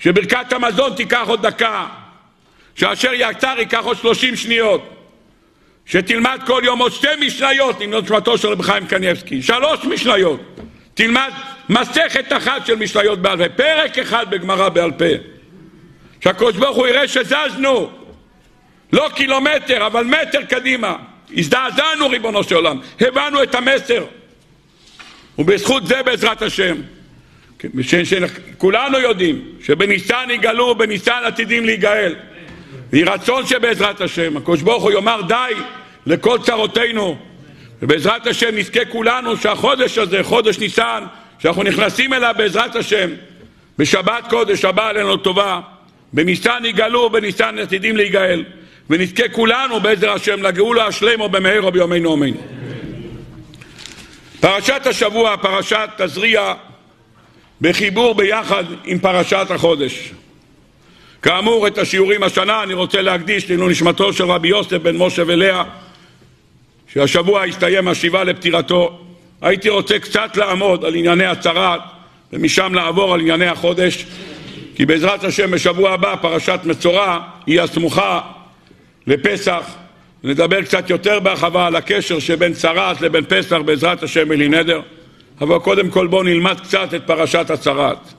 שברכת 0.00 0.52
המזון 0.52 0.94
תיקח 0.94 1.24
עוד 1.26 1.46
דקה, 1.46 1.86
שאשר 2.78 3.10
יצר 3.14 3.54
ייקח 3.58 3.84
עוד 3.84 3.96
שלושים 3.96 4.36
שניות, 4.36 4.94
שתלמד 5.86 6.40
כל 6.46 6.62
יום 6.64 6.78
עוד 6.78 6.92
שתי 6.92 7.08
משניות 7.26 7.80
עם 7.80 7.94
נשמתו 7.94 8.38
של 8.38 8.48
רב 8.48 8.62
חיים 8.62 8.86
קניבסקי, 8.86 9.42
שלוש 9.42 9.84
משניות, 9.84 10.40
תלמד 10.94 11.30
מסכת 11.68 12.32
אחת 12.32 12.66
של 12.66 12.74
משניות 12.74 13.18
בעל 13.18 13.38
פה, 13.38 13.48
פרק 13.48 13.98
אחד 13.98 14.30
בגמרא 14.30 14.68
בעל 14.68 14.90
פה, 14.90 15.04
שהקדוש 16.20 16.56
ברוך 16.56 16.76
הוא 16.76 16.86
יראה 16.86 17.08
שזזנו, 17.08 17.90
לא 18.92 19.08
קילומטר, 19.14 19.86
אבל 19.86 20.04
מטר 20.04 20.42
קדימה, 20.42 20.96
הזדעזענו 21.36 22.08
ריבונו 22.08 22.44
של 22.44 22.54
עולם, 22.54 22.80
הבנו 23.00 23.42
את 23.42 23.54
המסר, 23.54 24.04
ובזכות 25.38 25.86
זה 25.86 26.02
בעזרת 26.02 26.42
השם, 26.42 26.76
כולנו 28.58 28.98
יודעים 28.98 29.44
שבניסן 29.62 30.28
יגאלו 30.30 30.64
ובניסן 30.64 31.20
עתידים 31.24 31.64
להיגאל. 31.64 32.14
ויהי 32.92 33.04
רצון 33.04 33.46
שבעזרת 33.46 34.00
השם 34.00 34.36
הקדוש 34.36 34.62
ברוך 34.62 34.82
הוא 34.82 34.92
יאמר 34.92 35.20
די 35.28 35.54
לכל 36.06 36.38
צרותינו 36.42 37.16
ובעזרת 37.82 38.26
השם 38.26 38.56
נזכה 38.56 38.84
כולנו 38.84 39.36
שהחודש 39.36 39.98
הזה, 39.98 40.22
חודש 40.22 40.58
ניסן, 40.58 41.04
שאנחנו 41.38 41.62
נכנסים 41.62 42.14
אליו 42.14 42.34
בעזרת 42.38 42.76
השם 42.76 43.10
בשבת 43.78 44.24
קודש 44.30 44.64
הבאה 44.64 44.88
עלינו 44.88 45.16
טובה 45.16 45.60
בניסן 46.12 46.64
יגאלו 46.64 47.00
ובניסן 47.00 47.58
עתידים 47.58 47.96
להיגאל 47.96 48.44
ונזכה 48.90 49.28
כולנו 49.28 49.80
בעזר 49.80 50.12
השם 50.12 50.42
לגאולה 50.42 50.86
השלמו 50.86 51.28
במהרה 51.28 51.70
ביומנו 51.70 52.14
אמן. 52.14 52.32
פרשת 54.40 54.86
השבוע, 54.86 55.36
פרשת 55.36 55.88
תזריע 55.96 56.54
בחיבור 57.60 58.14
ביחד 58.14 58.64
עם 58.84 58.98
פרשת 58.98 59.46
החודש. 59.50 60.12
כאמור, 61.22 61.66
את 61.66 61.78
השיעורים 61.78 62.22
השנה 62.22 62.62
אני 62.62 62.74
רוצה 62.74 63.02
להקדיש 63.02 63.48
לעילוי 63.48 63.70
נשמתו 63.70 64.12
של 64.12 64.24
רבי 64.24 64.48
יוסף 64.48 64.76
בן 64.76 64.96
משה 64.96 65.22
ולאה, 65.26 65.64
שהשבוע 66.92 67.44
הסתיים 67.44 67.88
השבעה 67.88 68.24
לפטירתו. 68.24 68.98
הייתי 69.42 69.68
רוצה 69.68 69.98
קצת 69.98 70.36
לעמוד 70.36 70.84
על 70.84 70.94
ענייני 70.94 71.26
הצהרת 71.26 71.80
ומשם 72.32 72.74
לעבור 72.74 73.14
על 73.14 73.20
ענייני 73.20 73.46
החודש, 73.46 74.06
כי 74.74 74.86
בעזרת 74.86 75.24
השם 75.24 75.50
בשבוע 75.50 75.92
הבא 75.92 76.14
פרשת 76.20 76.60
מצורע 76.64 77.20
היא 77.46 77.60
הסמוכה 77.60 78.20
לפסח. 79.06 79.70
נדבר 80.24 80.62
קצת 80.62 80.90
יותר 80.90 81.20
בהרחבה 81.20 81.66
על 81.66 81.76
הקשר 81.76 82.18
שבין 82.18 82.54
צרעת 82.54 83.00
לבין 83.00 83.24
פסח 83.28 83.56
בעזרת 83.56 84.02
השם 84.02 84.32
אלי 84.32 84.48
נדר, 84.48 84.80
אבל 85.40 85.58
קודם 85.58 85.90
כל 85.90 86.06
בואו 86.06 86.22
נלמד 86.22 86.60
קצת 86.60 86.94
את 86.94 87.02
פרשת 87.06 87.50
הצרעת. 87.50 88.14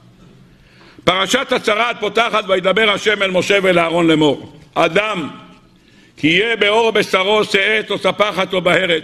פרשת 1.10 1.52
הצרעת 1.52 2.00
פותחת 2.00 2.43
וידבר 2.48 2.89
השם 2.89 3.24
אל 3.24 3.32
משה 3.32 3.58
ואל 3.63 3.80
אהרון 3.80 4.08
לאמור 4.08 4.54
אדם 4.76 5.30
כי 6.17 6.28
יהיה 6.28 6.56
באור 6.56 6.91
בשרו 6.91 7.43
שאת 7.43 7.91
או 7.91 7.98
ספחת 7.98 8.54
או 8.54 8.62
בהרת 8.62 9.04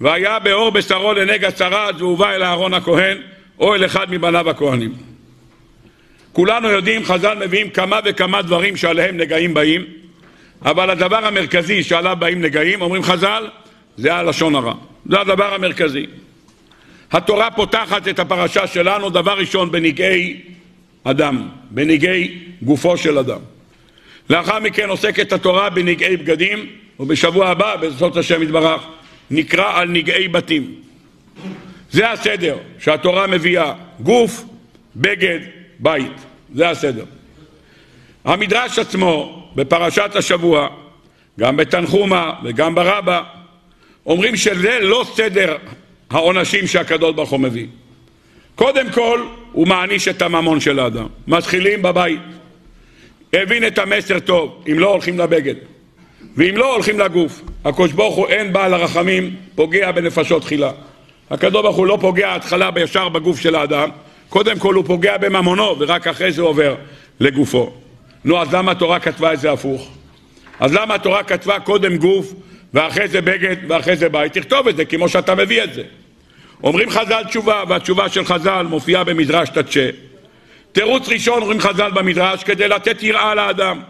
והיה 0.00 0.38
באור 0.38 0.70
בשרו 0.70 1.12
לנג 1.12 1.44
הצרעת 1.44 1.94
והובא 2.00 2.30
אל 2.30 2.42
אהרון 2.42 2.74
הכהן 2.74 3.18
או 3.58 3.74
אל 3.74 3.84
אחד 3.84 4.10
מבניו 4.10 4.50
הכהנים. 4.50 4.92
כולנו 6.32 6.68
יודעים, 6.68 7.04
חז"ל 7.04 7.38
מביאים 7.46 7.70
כמה 7.70 8.00
וכמה 8.04 8.42
דברים 8.42 8.76
שעליהם 8.76 9.16
נגעים 9.16 9.54
באים 9.54 9.84
אבל 10.64 10.90
הדבר 10.90 11.26
המרכזי 11.26 11.82
שעליו 11.82 12.16
באים 12.18 12.42
נגעים, 12.42 12.82
אומרים 12.82 13.02
חז"ל, 13.02 13.48
זה 13.96 14.14
הלשון 14.14 14.54
הרע. 14.54 14.74
זה 15.06 15.20
הדבר 15.20 15.54
המרכזי. 15.54 16.06
התורה 17.12 17.50
פותחת 17.50 18.08
את 18.08 18.18
הפרשה 18.18 18.66
שלנו, 18.66 19.10
דבר 19.10 19.38
ראשון, 19.38 19.70
בנגעי 19.70 20.57
אדם, 21.10 21.48
בנגעי 21.70 22.38
גופו 22.62 22.96
של 22.96 23.18
אדם. 23.18 23.40
לאחר 24.30 24.60
מכן 24.60 24.88
עוסקת 24.88 25.32
התורה 25.32 25.70
בנגעי 25.70 26.16
בגדים, 26.16 26.66
ובשבוע 27.00 27.48
הבא, 27.48 27.76
בעזרת 27.76 28.16
השם 28.16 28.42
יתברך, 28.42 28.82
נקרא 29.30 29.80
על 29.80 29.88
נגעי 29.88 30.28
בתים. 30.28 30.74
זה 31.90 32.10
הסדר 32.10 32.56
שהתורה 32.78 33.26
מביאה, 33.26 33.72
גוף, 34.00 34.44
בגד, 34.96 35.38
בית. 35.78 36.12
זה 36.54 36.68
הסדר. 36.68 37.04
המדרש 38.24 38.78
עצמו, 38.78 39.48
בפרשת 39.54 40.10
השבוע, 40.14 40.68
גם 41.40 41.56
בתנחומה 41.56 42.32
וגם 42.44 42.74
ברבה, 42.74 43.22
אומרים 44.06 44.36
שזה 44.36 44.78
לא 44.80 45.04
סדר 45.14 45.56
העונשים 46.10 46.66
שהקדוש 46.66 47.14
ברוך 47.14 47.30
הוא 47.30 47.40
מביא. 47.40 47.66
קודם 48.54 48.90
כל, 48.92 49.26
הוא 49.52 49.68
מעניש 49.68 50.08
את 50.08 50.22
הממון 50.22 50.60
של 50.60 50.78
האדם. 50.78 51.06
מתחילים 51.28 51.82
בבית. 51.82 52.20
הבין 53.32 53.66
את 53.66 53.78
המסר 53.78 54.18
טוב, 54.18 54.64
אם 54.72 54.78
לא 54.78 54.92
הולכים 54.92 55.18
לבגד. 55.18 55.54
ואם 56.36 56.56
לא 56.56 56.74
הולכים 56.74 56.98
לגוף, 56.98 57.40
הקדוש 57.64 57.92
ברוך 57.92 58.16
הוא 58.16 58.28
אין 58.28 58.52
בעל 58.52 58.74
הרחמים, 58.74 59.36
פוגע 59.54 59.92
בנפשות 59.92 60.42
תחילה. 60.42 60.70
הקדוש 61.30 61.62
ברוך 61.62 61.76
הוא 61.76 61.86
לא 61.86 61.98
פוגע 62.00 62.34
התחלה 62.34 62.70
בישר 62.70 63.08
בגוף 63.08 63.40
של 63.40 63.54
האדם, 63.54 63.90
קודם 64.28 64.58
כל 64.58 64.74
הוא 64.74 64.84
פוגע 64.84 65.16
בממונו, 65.16 65.76
ורק 65.78 66.06
אחרי 66.06 66.32
זה 66.32 66.42
עובר 66.42 66.74
לגופו. 67.20 67.72
נו, 68.24 68.42
אז 68.42 68.54
למה 68.54 68.72
התורה 68.72 69.00
כתבה 69.00 69.32
את 69.32 69.40
זה 69.40 69.52
הפוך? 69.52 69.90
אז 70.60 70.74
למה 70.74 70.94
התורה 70.94 71.22
כתבה 71.22 71.60
קודם 71.60 71.96
גוף, 71.96 72.32
ואחרי 72.74 73.08
זה 73.08 73.20
בגד, 73.20 73.56
ואחרי 73.68 73.96
זה 73.96 74.08
בית? 74.08 74.32
תכתוב 74.32 74.68
את 74.68 74.76
זה 74.76 74.84
כמו 74.84 75.08
שאתה 75.08 75.34
מביא 75.34 75.64
את 75.64 75.74
זה. 75.74 75.82
אומרים 76.62 76.90
חז"ל 76.90 77.24
תשובה, 77.24 77.62
והתשובה 77.68 78.08
של 78.08 78.24
חז"ל 78.24 78.66
מופיעה 78.70 79.04
במדרש 79.04 79.48
תצ'ה. 79.48 79.88
תירוץ 80.72 81.08
ראשון 81.08 81.42
אומרים 81.42 81.60
חז"ל 81.60 81.90
במדרש 81.90 82.44
כדי 82.44 82.68
לתת 82.68 83.02
יראה 83.02 83.34
לאדם. 83.34 83.80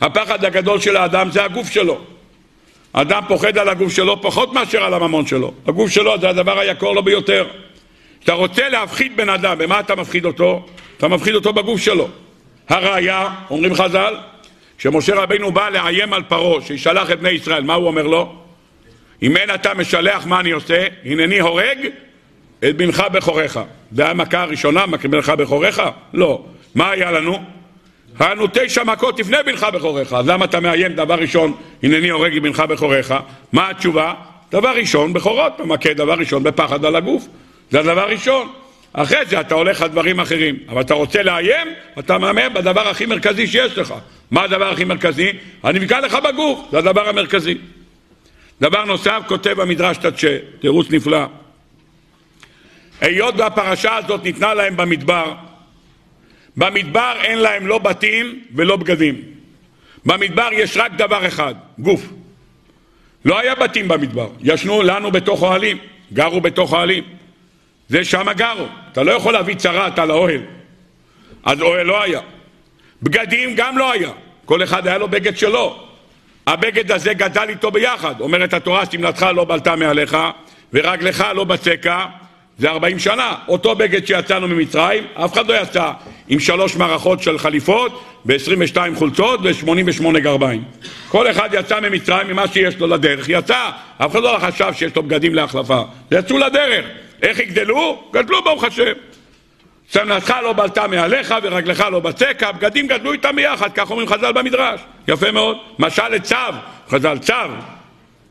הפחד 0.00 0.44
הגדול 0.44 0.80
של 0.80 0.96
האדם 0.96 1.30
זה 1.30 1.44
הגוף 1.44 1.70
שלו. 1.70 1.98
אדם 2.92 3.22
פוחד 3.28 3.58
על 3.58 3.68
הגוף 3.68 3.92
שלו 3.92 4.22
פחות 4.22 4.52
מאשר 4.52 4.84
על 4.84 4.94
הממון 4.94 5.26
שלו. 5.26 5.52
הגוף 5.66 5.90
שלו 5.90 6.20
זה 6.20 6.28
הדבר 6.28 6.58
היקור 6.58 6.94
לו 6.94 7.02
ביותר. 7.02 7.46
כשאתה 8.20 8.32
רוצה 8.32 8.68
להפחיד 8.68 9.16
בן 9.16 9.28
אדם, 9.28 9.58
במה 9.58 9.80
אתה 9.80 9.94
מפחיד 9.94 10.24
אותו? 10.24 10.66
אתה 10.96 11.08
מפחיד 11.08 11.34
אותו 11.34 11.52
בגוף 11.52 11.80
שלו. 11.80 12.08
הראיה, 12.68 13.28
אומרים 13.50 13.74
חז"ל, 13.74 14.14
כשמשה 14.78 15.14
רבינו 15.14 15.52
בא 15.52 15.68
לאיים 15.68 16.12
על 16.12 16.22
פרעה, 16.22 16.62
שישלח 16.62 17.10
את 17.10 17.20
בני 17.20 17.30
ישראל, 17.30 17.62
מה 17.62 17.74
הוא 17.74 17.86
אומר 17.86 18.06
לו? 18.06 18.45
אם 19.22 19.36
אין 19.36 19.54
אתה 19.54 19.74
משלח, 19.74 20.26
מה 20.26 20.40
אני 20.40 20.50
עושה? 20.50 20.86
הנני 21.04 21.38
הורג 21.38 21.78
את 22.58 22.76
בנך 22.76 23.02
בכוריך. 23.12 23.60
זה 23.92 24.08
המכה 24.08 24.42
הראשונה, 24.42 24.86
בנך 24.86 25.28
בכוריך? 25.28 25.82
לא. 26.14 26.44
מה 26.74 26.90
היה 26.90 27.10
לנו? 27.10 27.42
היה 28.18 28.34
לנו 28.34 28.46
תשע 28.52 28.84
מכות 28.84 29.18
לפני 29.18 29.36
בנך 29.46 29.66
בכוריך. 29.74 30.12
אז 30.12 30.28
למה 30.28 30.44
אתה 30.44 30.60
מאיים 30.60 30.92
דבר 30.92 31.14
ראשון, 31.14 31.52
הנני 31.82 32.08
הורג 32.08 32.36
את 32.36 32.42
בנך 32.42 32.60
בכוריך? 32.60 33.14
מה 33.52 33.70
התשובה? 33.70 34.14
דבר 34.52 34.76
ראשון, 34.76 35.12
בכורות, 35.12 35.52
במכה 35.58 35.94
דבר 35.94 36.14
ראשון 36.14 36.42
בפחד 36.42 36.84
על 36.84 36.96
הגוף. 36.96 37.28
זה 37.70 37.80
הדבר 37.80 38.08
ראשון. 38.08 38.48
אחרי 38.92 39.18
זה 39.26 39.40
אתה 39.40 39.54
הולך 39.54 39.82
על 39.82 39.88
דברים 39.88 40.20
אחרים. 40.20 40.56
אבל 40.68 40.80
אתה 40.80 40.94
רוצה 40.94 41.22
לאיים, 41.22 41.68
אתה 41.98 42.18
מהמר 42.18 42.48
בדבר 42.48 42.88
הכי 42.88 43.06
מרכזי 43.06 43.46
שיש 43.46 43.78
לך. 43.78 43.94
מה 44.30 44.42
הדבר 44.42 44.70
הכי 44.70 44.84
מרכזי? 44.84 45.32
אני 45.64 45.78
נפגע 45.78 46.00
לך 46.00 46.14
בגוף, 46.14 46.60
זה 46.70 46.78
הדבר 46.78 47.08
המרכזי. 47.08 47.58
דבר 48.60 48.84
נוסף, 48.84 49.20
כותב 49.28 49.60
המדרש 49.60 49.96
תצ'ה, 49.96 50.38
תירוץ 50.60 50.90
נפלא. 50.90 51.26
היות 53.00 53.34
והפרשה 53.38 53.96
הזאת 53.96 54.24
ניתנה 54.24 54.54
להם 54.54 54.76
במדבר, 54.76 55.34
במדבר 56.56 57.12
אין 57.22 57.38
להם 57.38 57.66
לא 57.66 57.78
בתים 57.78 58.44
ולא 58.54 58.76
בגדים. 58.76 59.20
במדבר 60.04 60.48
יש 60.52 60.76
רק 60.76 60.92
דבר 60.92 61.26
אחד, 61.26 61.54
גוף. 61.78 62.02
לא 63.24 63.38
היה 63.38 63.54
בתים 63.54 63.88
במדבר, 63.88 64.28
ישנו 64.40 64.82
לנו 64.82 65.10
בתוך 65.10 65.42
אוהלים, 65.42 65.78
גרו 66.12 66.40
בתוך 66.40 66.72
אוהלים. 66.72 67.04
זה 67.88 68.04
שמה 68.04 68.32
גרו. 68.32 68.66
אתה 68.92 69.02
לא 69.02 69.12
יכול 69.12 69.32
להביא 69.32 69.54
צרת 69.54 69.98
על 69.98 70.10
האוהל. 70.10 70.42
אז 71.44 71.60
אוהל 71.60 71.86
לא 71.86 72.02
היה. 72.02 72.20
בגדים 73.02 73.54
גם 73.56 73.78
לא 73.78 73.92
היה. 73.92 74.10
כל 74.44 74.62
אחד 74.62 74.86
היה 74.86 74.98
לו 74.98 75.08
בגד 75.08 75.36
שלו. 75.36 75.88
הבגד 76.46 76.92
הזה 76.92 77.14
גדל 77.14 77.48
איתו 77.48 77.70
ביחד. 77.70 78.20
אומרת 78.20 78.54
התורה, 78.54 78.82
שמלתך 78.92 79.26
לא 79.34 79.44
בלטה 79.44 79.76
מעליך, 79.76 80.16
ורגלך 80.72 81.24
לא 81.34 81.44
בצקע, 81.44 82.04
זה 82.58 82.70
ארבעים 82.70 82.98
שנה. 82.98 83.34
אותו 83.48 83.74
בגד 83.74 84.06
שיצאנו 84.06 84.48
ממצרים, 84.48 85.04
אף 85.14 85.32
אחד 85.32 85.46
לא 85.46 85.54
יצא 85.62 85.92
עם 86.28 86.40
שלוש 86.40 86.76
מערכות 86.76 87.22
של 87.22 87.38
חליפות, 87.38 88.04
ו-22 88.26 88.76
חולצות 88.94 89.40
ו-88 89.42 90.18
גרביים. 90.18 90.64
כל 91.08 91.30
אחד 91.30 91.48
יצא 91.52 91.80
ממצרים 91.80 92.26
ממה 92.26 92.48
שיש 92.48 92.78
לו 92.78 92.86
לדרך, 92.86 93.28
יצא. 93.28 93.70
אף 93.98 94.12
אחד 94.12 94.22
לא 94.22 94.38
חשב 94.40 94.72
שיש 94.72 94.96
לו 94.96 95.02
בגדים 95.02 95.34
להחלפה. 95.34 95.82
יצאו 96.10 96.38
לדרך. 96.38 96.84
איך 97.22 97.38
יגדלו? 97.38 98.02
גדלו 98.12 98.44
ברוך 98.44 98.64
השם. 98.64 98.92
שמנתך 99.88 100.34
לא 100.42 100.52
בלטה 100.52 100.86
מעליך 100.86 101.34
ורגלך 101.42 101.80
לא 101.92 102.00
בצקע, 102.00 102.52
בגדים 102.52 102.86
גדלו 102.86 103.12
איתם 103.12 103.36
ביחד, 103.36 103.72
כך 103.74 103.90
אומרים 103.90 104.08
חז"ל 104.08 104.32
במדרש. 104.32 104.80
יפה 105.08 105.30
מאוד. 105.30 105.56
משל 105.78 106.08
לצו, 106.08 106.36
חז"ל 106.88 107.18
צו. 107.18 107.34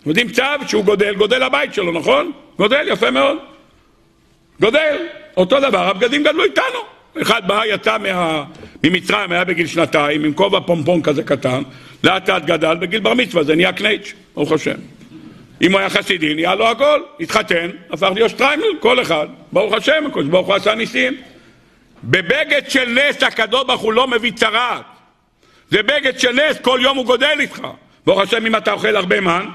יודעים 0.05 0.29
צו 0.29 0.43
שהוא 0.67 0.83
גודל, 0.85 1.15
גודל 1.15 1.43
הבית 1.43 1.73
שלו, 1.73 1.91
נכון? 1.91 2.31
גודל, 2.57 2.87
יפה 2.87 3.11
מאוד. 3.11 3.37
גודל. 4.61 4.97
אותו 5.37 5.59
דבר, 5.59 5.89
הבגדים 5.89 6.23
גדלו 6.23 6.43
איתנו. 6.43 6.79
אחד 7.21 7.47
בא, 7.47 7.61
יצא 7.65 7.97
מה... 7.97 8.43
ממצרים, 8.83 9.31
היה 9.31 9.43
בגיל 9.43 9.67
שנתיים, 9.67 10.23
עם 10.23 10.33
כובע 10.33 10.59
פומפון 10.59 11.01
כזה 11.01 11.23
קטן, 11.23 11.63
לאט 12.03 12.29
לאט 12.29 12.45
גדל, 12.45 12.75
בגיל 12.75 12.99
בר 12.99 13.13
מצווה 13.13 13.43
זה 13.43 13.55
נהיה 13.55 13.73
קנייץ', 13.73 14.13
ברוך 14.35 14.51
השם. 14.51 14.75
אם 15.61 15.71
הוא 15.71 15.79
היה 15.79 15.89
חסידי, 15.89 16.33
נהיה 16.33 16.55
לו 16.55 16.67
הכל, 16.67 17.01
התחתן, 17.19 17.69
הפך 17.91 18.09
להיות 18.15 18.29
שטריימל, 18.29 18.63
כל 18.79 19.01
אחד, 19.01 19.27
ברוך 19.51 19.73
השם, 19.73 20.03
הקדוש 20.07 20.25
ברוך 20.25 20.47
הוא 20.47 20.55
עשה 20.55 20.75
ניסים. 20.75 21.17
בבגד 22.05 22.61
של 22.67 22.89
נס 22.89 23.23
הקדוש 23.23 23.63
ברוך 23.67 23.81
הוא 23.81 23.93
לא 23.93 24.07
מביא 24.07 24.31
צרעת. 24.31 24.81
זה 25.69 25.83
בגד 25.83 26.19
של 26.19 26.31
נס, 26.31 26.57
כל 26.61 26.79
יום 26.83 26.97
הוא 26.97 27.05
גודל 27.05 27.39
איתך. 27.39 27.61
ברוך 28.05 28.19
השם, 28.19 28.45
אם 28.45 28.55
אתה 28.55 28.71
אוכל 28.71 28.95
הרבה 28.95 29.21
מן, 29.21 29.45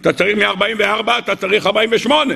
אתה 0.00 0.12
צריך 0.12 0.38
מ-44, 0.38 1.10
אתה 1.18 1.36
צריך 1.36 1.66
48. 1.66 2.34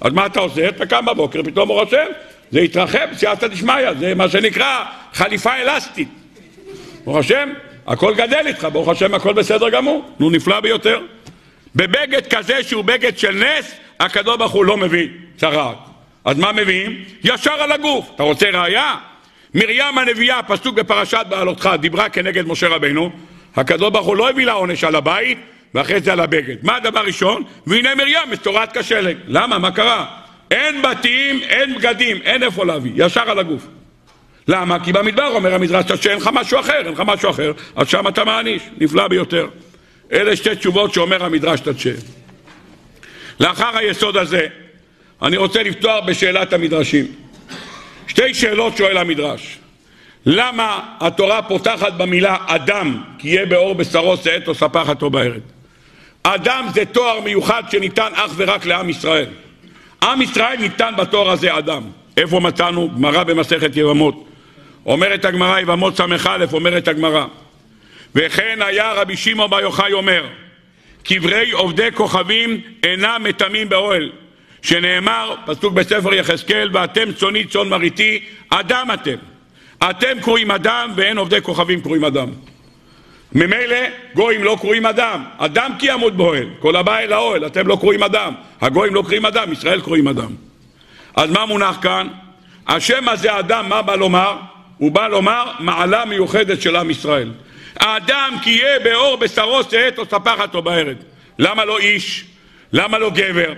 אז 0.00 0.12
מה 0.12 0.26
אתה 0.26 0.40
עושה? 0.40 0.68
אתה 0.68 0.86
קם 0.86 1.06
בבוקר, 1.06 1.42
פתאום 1.42 1.68
הוא 1.68 1.80
רושם, 1.80 2.06
זה 2.50 2.60
התרחב, 2.60 3.08
סייעתא 3.12 3.46
דשמיא, 3.46 3.92
זה 3.98 4.14
מה 4.14 4.28
שנקרא 4.28 4.84
חליפה 5.12 5.54
אלסטית. 5.54 6.08
ברוך 7.04 7.18
השם, 7.18 7.48
הכל 7.86 8.14
גדל 8.14 8.46
איתך, 8.46 8.68
ברוך 8.72 8.88
השם, 8.88 9.14
הכל 9.14 9.32
בסדר 9.32 9.68
גמור. 9.68 10.10
נו, 10.18 10.30
נפלא 10.30 10.60
ביותר. 10.60 11.00
בבגד 11.76 12.26
כזה 12.26 12.62
שהוא 12.62 12.84
בגד 12.84 13.18
של 13.18 13.44
נס, 13.44 13.72
הקדוש 14.00 14.36
ברוך 14.36 14.52
הוא 14.52 14.64
לא 14.64 14.76
מביא 14.76 15.08
צרעת. 15.36 15.85
אז 16.26 16.38
מה 16.38 16.52
מביאים? 16.52 17.04
ישר 17.24 17.52
על 17.52 17.72
הגוף. 17.72 18.10
אתה 18.14 18.22
רוצה 18.22 18.50
ראייה? 18.50 18.94
מרים 19.54 19.98
הנביאה, 19.98 20.42
פסוק 20.42 20.74
בפרשת 20.74 21.26
בעלותך, 21.28 21.70
דיברה 21.80 22.08
כנגד 22.08 22.46
משה 22.46 22.68
רבנו, 22.68 23.10
הקדוש 23.56 23.90
ברוך 23.90 24.06
הוא 24.06 24.16
לא 24.16 24.30
הביא 24.30 24.46
לה 24.46 24.52
עונש 24.52 24.84
על 24.84 24.94
הבית, 24.94 25.38
ואחרי 25.74 26.00
זה 26.00 26.12
על 26.12 26.20
הבגד. 26.20 26.56
מה 26.62 26.76
הדבר 26.76 27.00
ראשון? 27.00 27.42
והנה 27.66 27.94
מרים 27.94 28.18
מסתורת 28.30 28.78
כשלג. 28.78 29.16
למה? 29.26 29.58
מה 29.58 29.70
קרה? 29.70 30.06
אין 30.50 30.82
בתים, 30.82 31.40
אין 31.42 31.74
בגדים, 31.74 32.16
אין 32.22 32.42
איפה 32.42 32.64
להביא, 32.64 32.92
ישר 32.96 33.30
על 33.30 33.38
הגוף. 33.38 33.66
למה? 34.48 34.84
כי 34.84 34.92
במדבר 34.92 35.26
אומר 35.26 35.54
המדרש 35.54 35.92
שאין 35.92 36.18
לך 36.18 36.30
משהו 36.32 36.60
אחר, 36.60 36.78
אין 36.78 36.92
לך 36.92 37.02
משהו 37.06 37.30
אחר, 37.30 37.52
אז 37.76 37.88
שם 37.88 38.08
אתה 38.08 38.24
מעניש, 38.24 38.62
נפלא 38.78 39.08
ביותר. 39.08 39.46
אלה 40.12 40.36
שתי 40.36 40.56
תשובות 40.56 40.94
שאומר 40.94 41.24
המדרש 41.24 41.60
תצ'ה. 41.60 41.90
לאחר 43.40 43.76
היסוד 43.76 44.16
הזה, 44.16 44.46
אני 45.22 45.36
רוצה 45.36 45.62
לפתוח 45.62 46.04
בשאלת 46.06 46.52
המדרשים. 46.52 47.06
שתי 48.08 48.34
שאלות 48.34 48.76
שואל 48.76 48.96
המדרש. 48.96 49.58
למה 50.26 50.80
התורה 51.00 51.42
פותחת 51.42 51.92
במילה 51.92 52.36
אדם, 52.46 53.02
כי 53.18 53.28
יהיה 53.28 53.46
באור 53.46 53.74
בשרו 53.74 54.16
שאת 54.16 54.48
או 54.48 54.54
ספחת 54.54 55.02
או 55.02 55.10
בארץ? 55.10 55.42
אדם 56.22 56.66
זה 56.74 56.84
תואר 56.84 57.20
מיוחד 57.20 57.62
שניתן 57.70 58.08
אך 58.14 58.30
ורק 58.36 58.66
לעם 58.66 58.90
ישראל. 58.90 59.26
עם 60.02 60.22
ישראל 60.22 60.56
ניתן 60.58 60.94
בתואר 60.96 61.30
הזה 61.30 61.58
אדם. 61.58 61.82
איפה 62.16 62.40
מצאנו? 62.40 62.90
גמרא 62.96 63.24
במסכת 63.24 63.76
יבמות. 63.76 64.26
אומרת 64.86 65.24
הגמרא, 65.24 65.60
יבמות 65.60 65.96
ס"א, 65.96 66.44
אומרת 66.52 66.88
הגמרא. 66.88 67.24
וכן 68.14 68.58
היה 68.62 68.92
רבי 68.92 69.16
שמעון 69.16 69.50
בר 69.50 69.60
יוחאי 69.60 69.92
אומר, 69.92 70.26
קברי 71.02 71.50
עובדי 71.50 71.88
כוכבים 71.94 72.60
אינם 72.82 73.22
מטמאים 73.24 73.68
באוהל, 73.68 74.10
שנאמר, 74.66 75.34
פסוק 75.46 75.74
בספר 75.74 76.14
יחזקאל, 76.14 76.70
ואתם 76.72 77.12
צאני 77.12 77.44
צאן 77.44 77.68
מרעיתי, 77.68 78.20
אדם 78.50 78.88
אתם. 78.94 79.16
אתם 79.90 80.20
קרואים 80.20 80.50
אדם 80.50 80.92
ואין 80.96 81.18
עובדי 81.18 81.40
כוכבים 81.42 81.80
קרואים 81.80 82.04
אדם. 82.04 82.28
ממילא 83.32 83.76
גויים 84.14 84.44
לא 84.44 84.56
קרואים 84.60 84.86
אדם, 84.86 85.24
אדם 85.38 85.72
כי 85.78 85.92
ימות 85.92 86.16
באוהל, 86.16 86.48
כל 86.58 86.76
הבא 86.76 86.98
אל 86.98 87.12
האוהל, 87.12 87.46
אתם 87.46 87.66
לא 87.66 87.76
קרואים 87.76 88.02
אדם, 88.02 88.34
הגויים 88.60 88.94
לא 88.94 89.02
קרואים 89.02 89.26
אדם, 89.26 89.52
ישראל 89.52 89.80
קרואים 89.80 90.08
אדם. 90.08 90.30
אז 91.16 91.30
מה 91.30 91.46
מונח 91.46 91.78
כאן? 91.82 92.08
השם 92.66 93.08
הזה 93.08 93.38
אדם, 93.38 93.68
מה 93.68 93.82
בא 93.82 93.94
לומר? 93.94 94.36
הוא 94.78 94.92
בא 94.92 95.08
לומר 95.08 95.50
מעלה 95.58 96.04
מיוחדת 96.04 96.62
של 96.62 96.76
עם 96.76 96.90
ישראל. 96.90 97.30
האדם 97.76 98.34
כי 98.42 98.50
יהיה 98.50 98.78
באור 98.80 99.16
בשרו 99.16 99.62
שאת 99.70 99.98
או 99.98 100.04
ספחת 100.04 100.54
או 100.54 100.62
בארץ. 100.62 100.96
למה 101.38 101.64
לא 101.64 101.78
איש? 101.78 102.24
למה 102.72 102.98
לא 102.98 103.10
גבר? 103.10 103.52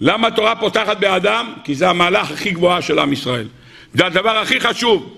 למה 0.00 0.28
התורה 0.28 0.56
פותחת 0.56 0.96
באדם? 0.96 1.52
כי 1.64 1.74
זה 1.74 1.88
המהלך 1.88 2.30
הכי 2.30 2.50
גבוהה 2.50 2.82
של 2.82 2.98
עם 2.98 3.12
ישראל. 3.12 3.48
זה 3.94 4.06
הדבר 4.06 4.38
הכי 4.38 4.60
חשוב. 4.60 5.14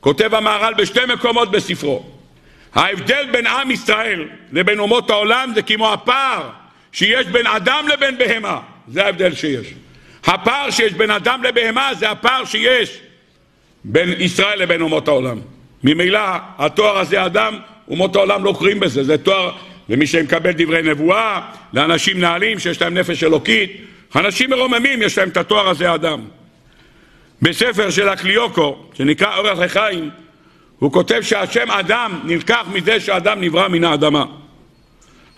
כותב 0.00 0.34
המהר"ל 0.34 0.74
בשתי 0.74 1.00
מקומות 1.08 1.50
בספרו. 1.50 2.04
ההבדל 2.74 3.26
בין 3.32 3.46
עם 3.46 3.70
ישראל 3.70 4.28
לבין 4.52 4.78
אומות 4.78 5.10
העולם 5.10 5.50
זה 5.54 5.62
כמו 5.62 5.92
הפער 5.92 6.50
שיש 6.92 7.26
בין 7.26 7.46
אדם 7.46 7.84
לבין 7.92 8.18
בהמה. 8.18 8.60
זה 8.88 9.04
ההבדל 9.04 9.34
שיש. 9.34 9.66
הפער 10.24 10.70
שיש 10.70 10.92
בין 10.92 11.10
אדם 11.10 11.42
לבהמה 11.42 11.94
זה 11.94 12.10
הפער 12.10 12.44
שיש 12.44 12.98
בין 13.84 14.14
ישראל 14.18 14.62
לבין 14.62 14.80
אומות 14.80 15.08
העולם. 15.08 15.38
ממילא 15.84 16.20
התואר 16.58 16.98
הזה 16.98 17.26
אדם, 17.26 17.58
אומות 17.88 18.16
העולם 18.16 18.44
לא 18.44 18.54
קוראים 18.58 18.80
בזה, 18.80 19.04
זה 19.04 19.18
תואר 19.18 19.52
למי 19.88 20.06
שמקבל 20.06 20.52
דברי 20.52 20.82
נבואה, 20.82 21.40
לאנשים 21.72 22.20
נעלים 22.20 22.58
שיש 22.58 22.82
להם 22.82 22.94
נפש 22.94 23.24
אלוקית, 23.24 23.84
אנשים 24.16 24.50
מרוממים 24.50 25.02
יש 25.02 25.18
להם 25.18 25.28
את 25.28 25.36
התואר 25.36 25.68
הזה 25.68 25.94
אדם. 25.94 26.20
בספר 27.42 27.90
של 27.90 28.08
הקליוקו, 28.08 28.86
שנקרא 28.94 29.36
אורח 29.36 29.58
לחיים, 29.58 30.10
הוא 30.78 30.92
כותב 30.92 31.20
שהשם 31.22 31.70
אדם 31.70 32.20
נלקח 32.24 32.66
מזה 32.72 33.00
שאדם 33.00 33.40
נברא 33.40 33.68
מן 33.68 33.84
האדמה. 33.84 34.24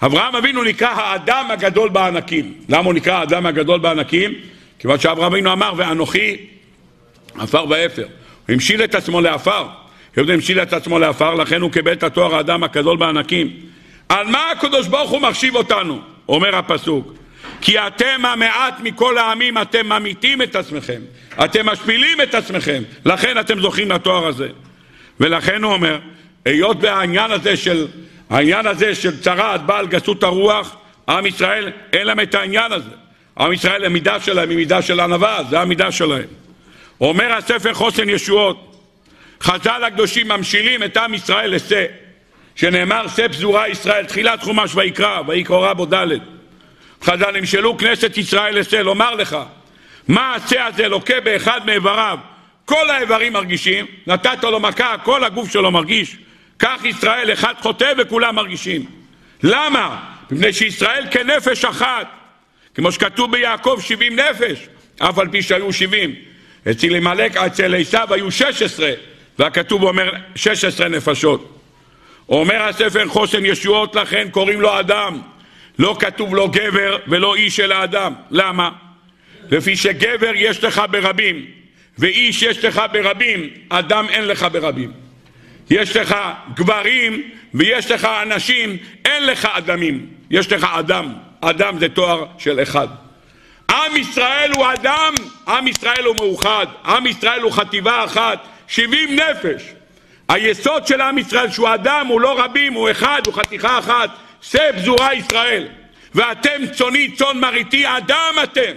אברהם 0.03 0.37
אבינו 0.37 0.65
נקרא 0.65 0.89
האדם 0.89 1.51
הגדול 1.51 1.89
בענקים. 1.89 2.55
למה 2.69 2.85
הוא 2.85 2.95
נקרא 2.95 3.15
האדם 3.15 3.47
הגדול 3.47 3.79
בענקים? 3.79 4.35
כיוון 4.79 4.99
שאברהם 4.99 5.33
אבינו 5.33 5.53
אמר, 5.53 5.73
ואנוכי 5.77 6.37
עפר 7.39 7.65
ואפר. 7.69 8.03
הוא 8.03 8.55
המשיל 8.55 8.85
את 8.85 8.95
עצמו 8.95 9.21
לעפר. 9.21 9.67
הוא 10.17 10.33
המשיל 10.33 10.63
את 10.63 10.73
עצמו 10.73 10.99
לעפר, 10.99 11.35
לכן 11.35 11.61
הוא 11.61 11.71
קיבל 11.73 11.93
את 11.93 12.03
התואר 12.03 12.35
האדם 12.35 12.63
הגדול 12.63 12.97
בענקים. 12.97 13.51
על 14.09 14.27
מה 14.27 14.51
הקדוש 14.53 14.87
ברוך 14.87 15.11
הוא 15.11 15.21
מחשיב 15.21 15.57
אותנו? 15.57 16.01
אומר 16.29 16.57
הפסוק. 16.57 17.13
כי 17.65 17.79
אתם 17.79 18.25
המעט 18.25 18.81
מכל 18.81 19.19
העמים, 19.19 19.59
אתם 19.59 19.93
ממיתים 19.93 20.43
את 20.43 20.57
עצמכם, 20.57 21.01
אתם 21.45 21.67
משפילים 21.67 22.21
את 22.21 22.35
עצמכם, 22.35 22.83
לכן 23.05 23.41
אתם 23.41 23.61
זוכים 23.61 23.91
לתואר 23.91 24.27
הזה. 24.27 24.49
ולכן 25.21 25.63
הוא 25.63 25.73
אומר, 25.73 25.99
היות 26.45 26.77
והעניין 26.81 27.31
הזה 27.31 27.57
של, 27.57 27.87
העניין 28.31 28.67
הזה 28.67 28.95
של 28.95 29.21
צרעת 29.21 29.67
בעל 29.67 29.87
גסות 29.87 30.23
הרוח, 30.23 30.77
עם 31.09 31.27
ישראל 31.27 31.73
אין 31.93 32.07
להם 32.07 32.21
את 32.21 32.35
העניין 32.35 32.73
הזה. 32.73 32.91
עם 33.39 33.53
ישראל 33.53 33.85
המידה 33.85 34.21
שלהם 34.21 34.49
היא 34.49 34.57
מידה 34.57 34.83
של 34.83 35.01
ענווה, 35.01 35.39
זה 35.51 35.61
המידה 35.61 35.93
שלהם. 35.93 36.29
אומר 37.01 37.33
הספר 37.33 37.75
חוסן 37.75 38.09
ישועות, 38.09 38.77
חז"ל 39.43 39.85
הקדושים 39.85 40.29
ממשילים 40.29 40.83
את 40.83 40.97
עם 40.97 41.15
ישראל 41.15 41.55
לשה, 41.55 41.87
שנאמר 42.57 43.09
שא 43.09 43.29
פזורה 43.29 43.69
ישראל, 43.69 44.05
תחילת 44.05 44.43
חומש 44.43 44.75
ויקרא, 44.75 45.21
ויקרא 45.27 45.73
בו 45.73 45.87
ד'. 45.87 46.34
חז"ל 47.05 47.31
נמשלו 47.31 47.77
כנסת 47.77 48.19
ישראל 48.19 48.59
לשה, 48.59 48.83
לומר 48.83 49.15
לך, 49.15 49.37
מה 50.09 50.35
השה 50.35 50.67
הזה 50.67 50.89
לוקה 50.89 51.21
באחד 51.21 51.61
מאיבריו, 51.67 52.19
כל 52.65 52.91
האיברים 52.91 53.33
מרגישים, 53.33 53.87
נתת 54.07 54.45
לו 54.45 54.61
מכה, 54.61 54.95
כל 55.03 55.25
הגוף 55.25 55.53
שלו 55.53 55.71
מרגיש, 55.71 56.17
כך 56.59 56.85
ישראל 56.85 57.33
אחד 57.33 57.55
חוטא 57.61 57.93
וכולם 57.99 58.35
מרגישים. 58.35 58.85
למה? 59.43 60.01
מפני 60.31 60.53
שישראל 60.53 61.05
כנפש 61.11 61.65
אחת, 61.65 62.07
כמו 62.75 62.93
שכתוב 62.93 63.33
ביעקב 63.33 63.79
שבעים 63.81 64.17
נפש, 64.17 64.69
אף 64.99 65.19
על 65.19 65.29
פי 65.29 65.43
שהיו 65.43 65.73
שבעים. 65.73 66.15
אצל 66.71 66.95
עמלק, 66.95 67.37
אצל 67.37 67.75
עשיו 67.75 68.15
היו 68.15 68.31
שש 68.31 68.63
עשרה, 68.63 68.91
והכתוב 69.39 69.83
אומר 69.83 70.13
שש 70.35 70.65
עשרה 70.65 70.89
נפשות. 70.89 71.59
אומר 72.29 72.63
הספר 72.63 73.09
חוסן 73.09 73.47
ישועות 73.47 73.97
לכן 73.97 74.29
קוראים 74.31 74.61
לו 74.61 74.81
אדם. 74.81 75.21
לא 75.79 75.97
כתוב 76.01 76.35
לו 76.35 76.49
גבר 76.49 76.97
ולא 77.09 77.35
איש 77.35 77.61
אלא 77.61 77.85
אדם. 77.85 78.13
למה? 78.31 78.71
לפי 79.51 79.77
שגבר 79.77 80.33
יש 80.35 80.65
לך 80.65 80.83
ברבים, 80.91 81.45
ואיש 81.99 82.43
יש 82.43 82.65
לך 82.65 82.83
ברבים, 82.93 83.49
אדם 83.69 84.07
אין 84.09 84.25
לך 84.25 84.47
ברבים. 84.53 84.93
יש 85.71 85.97
לך 85.97 86.17
גברים 86.55 87.23
ויש 87.55 87.91
לך 87.91 88.05
אנשים, 88.23 88.77
אין 89.05 89.27
לך 89.27 89.49
אדמים, 89.53 90.07
יש 90.31 90.53
לך 90.53 90.67
אדם. 90.73 91.13
אדם 91.41 91.79
זה 91.79 91.89
תואר 91.89 92.27
של 92.39 92.63
אחד. 92.63 92.89
עם 93.71 93.97
ישראל 93.97 94.51
הוא 94.57 94.67
אדם, 94.73 95.15
עם 95.49 95.69
ישראל 95.69 96.05
הוא 96.05 96.17
מאוחד, 96.17 96.67
עם 96.85 97.07
ישראל 97.07 97.41
הוא 97.41 97.53
חטיבה 97.53 98.05
אחת, 98.05 98.47
שבעים 98.69 99.17
נפש. 99.17 99.63
היסוד 100.29 100.87
של 100.87 101.01
עם 101.01 101.19
ישראל 101.19 101.51
שהוא 101.51 101.75
אדם, 101.75 102.07
הוא 102.07 102.21
לא 102.21 102.45
רבים, 102.45 102.73
הוא 102.73 102.91
אחד, 102.91 103.23
הוא 103.27 103.35
חתיכה 103.35 103.79
אחת, 103.79 104.11
שא 104.51 104.73
פזורה 104.77 105.15
ישראל. 105.15 105.69
ואתם 106.15 106.67
צוני 106.73 107.11
צאן 107.15 107.39
מרעיתי, 107.41 107.85
אדם 107.87 108.35
אתם. 108.43 108.73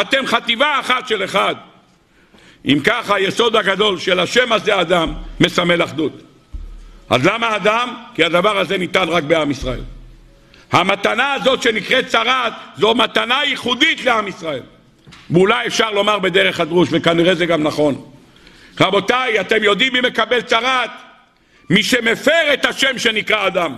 אתם 0.00 0.26
חטיבה 0.26 0.80
אחת 0.80 1.08
של 1.08 1.24
אחד. 1.24 1.54
אם 2.64 2.78
ככה 2.84 3.14
היסוד 3.14 3.56
הגדול 3.56 3.98
של 3.98 4.20
השם 4.20 4.52
הזה 4.52 4.80
אדם 4.80 5.14
מסמל 5.40 5.84
אחדות. 5.84 6.12
אז 7.10 7.26
למה 7.26 7.56
אדם? 7.56 7.94
כי 8.14 8.24
הדבר 8.24 8.58
הזה 8.58 8.78
ניתן 8.78 9.08
רק 9.08 9.24
בעם 9.24 9.50
ישראל. 9.50 9.80
המתנה 10.72 11.34
הזאת 11.34 11.62
שנקראת 11.62 12.06
צרת 12.06 12.52
זו 12.76 12.94
מתנה 12.94 13.40
ייחודית 13.44 14.04
לעם 14.04 14.28
ישראל. 14.28 14.62
ואולי 15.30 15.66
אפשר 15.66 15.90
לומר 15.90 16.18
בדרך 16.18 16.60
הדרוש, 16.60 16.88
וכנראה 16.92 17.34
זה 17.34 17.46
גם 17.46 17.62
נכון. 17.62 18.10
רבותיי, 18.80 19.40
אתם 19.40 19.64
יודעים 19.64 19.92
מי 19.92 20.00
מקבל 20.00 20.40
צרת? 20.40 20.90
מי 21.70 21.82
שמפר 21.82 22.54
את 22.54 22.64
השם 22.64 22.98
שנקרא 22.98 23.46
אדם. 23.46 23.76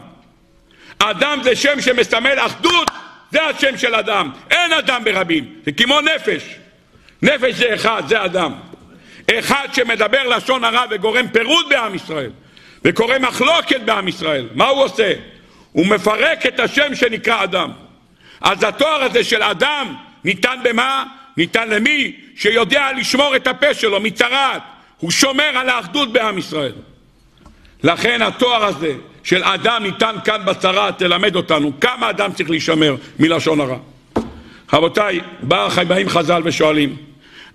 אדם 1.03 1.41
זה 1.43 1.57
שם 1.57 1.81
שמסמל 1.81 2.39
אחדות, 2.39 2.91
זה 3.33 3.43
השם 3.43 3.79
של 3.79 3.95
אדם. 3.95 4.31
אין 4.51 4.73
אדם 4.73 5.05
ברבים, 5.05 5.55
זה 5.65 5.73
כמו 5.73 6.01
נפש. 6.01 6.43
נפש 7.23 7.55
זה 7.55 7.75
אחד, 7.75 8.03
זה 8.09 8.25
אדם. 8.25 8.53
אחד 9.39 9.69
שמדבר 9.73 10.29
לשון 10.29 10.65
הרע 10.65 10.85
וגורם 10.91 11.29
פירוד 11.29 11.67
בעם 11.69 11.95
ישראל, 11.95 12.31
וקורא 12.85 13.19
מחלוקת 13.19 13.81
בעם 13.81 14.09
ישראל. 14.09 14.49
מה 14.55 14.67
הוא 14.67 14.85
עושה? 14.85 15.13
הוא 15.73 15.87
מפרק 15.87 16.47
את 16.47 16.61
השם 16.61 16.95
שנקרא 16.95 17.45
אדם. 17.45 17.71
אז 18.41 18.63
התואר 18.63 19.03
הזה 19.03 19.25
של 19.25 19.43
אדם 19.43 19.95
ניתן 20.25 20.59
במה? 20.63 21.05
ניתן 21.37 21.68
למי 21.68 22.16
שיודע 22.37 22.93
לשמור 22.97 23.37
את 23.37 23.47
הפה 23.47 23.74
שלו 23.74 24.01
מצרת. 24.01 24.62
הוא 24.99 25.11
שומר 25.11 25.59
על 25.59 25.68
האחדות 25.68 26.12
בעם 26.12 26.39
ישראל. 26.39 26.72
לכן 27.83 28.22
התואר 28.22 28.64
הזה 28.64 28.93
של 29.25 29.45
אדם 29.45 29.83
ניתן 29.83 30.14
כאן 30.25 30.41
בצרה, 30.45 30.93
תלמד 30.93 31.37
אותנו 31.37 31.73
כמה 31.81 32.11
אדם 32.11 32.33
צריך 32.33 32.51
להישמר 32.51 32.97
מלשון 33.18 33.61
הרע. 33.61 33.77
רבותיי, 34.73 35.21
באים 35.89 36.09
חז"ל 36.09 36.43
ושואלים, 36.45 36.97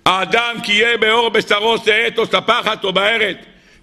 האדם 0.06 0.56
כי 0.62 0.72
יהיה 0.72 0.96
באור 0.96 1.28
בשרו 1.28 1.78
שאת 1.78 2.18
או 2.18 2.26
ספחת 2.26 2.84
או 2.84 2.92
בארץ, 2.92 3.36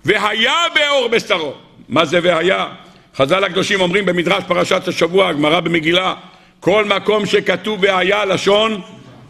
והיה 0.06 0.56
באור 0.76 1.08
בשרו. 1.08 1.54
מה 1.90 2.06
זה 2.06 2.20
והיה? 2.24 2.68
חז"ל 3.16 3.44
הקדושים 3.44 3.82
אומרים 3.82 4.06
במדרש 4.06 4.44
פרשת 4.48 4.88
השבוע, 4.88 5.30
הגמרא 5.30 5.60
במגילה, 5.60 6.14
כל 6.60 6.86
מקום 6.86 7.26
שכתוב 7.26 7.80
והיה 7.84 8.26
לשון 8.26 8.82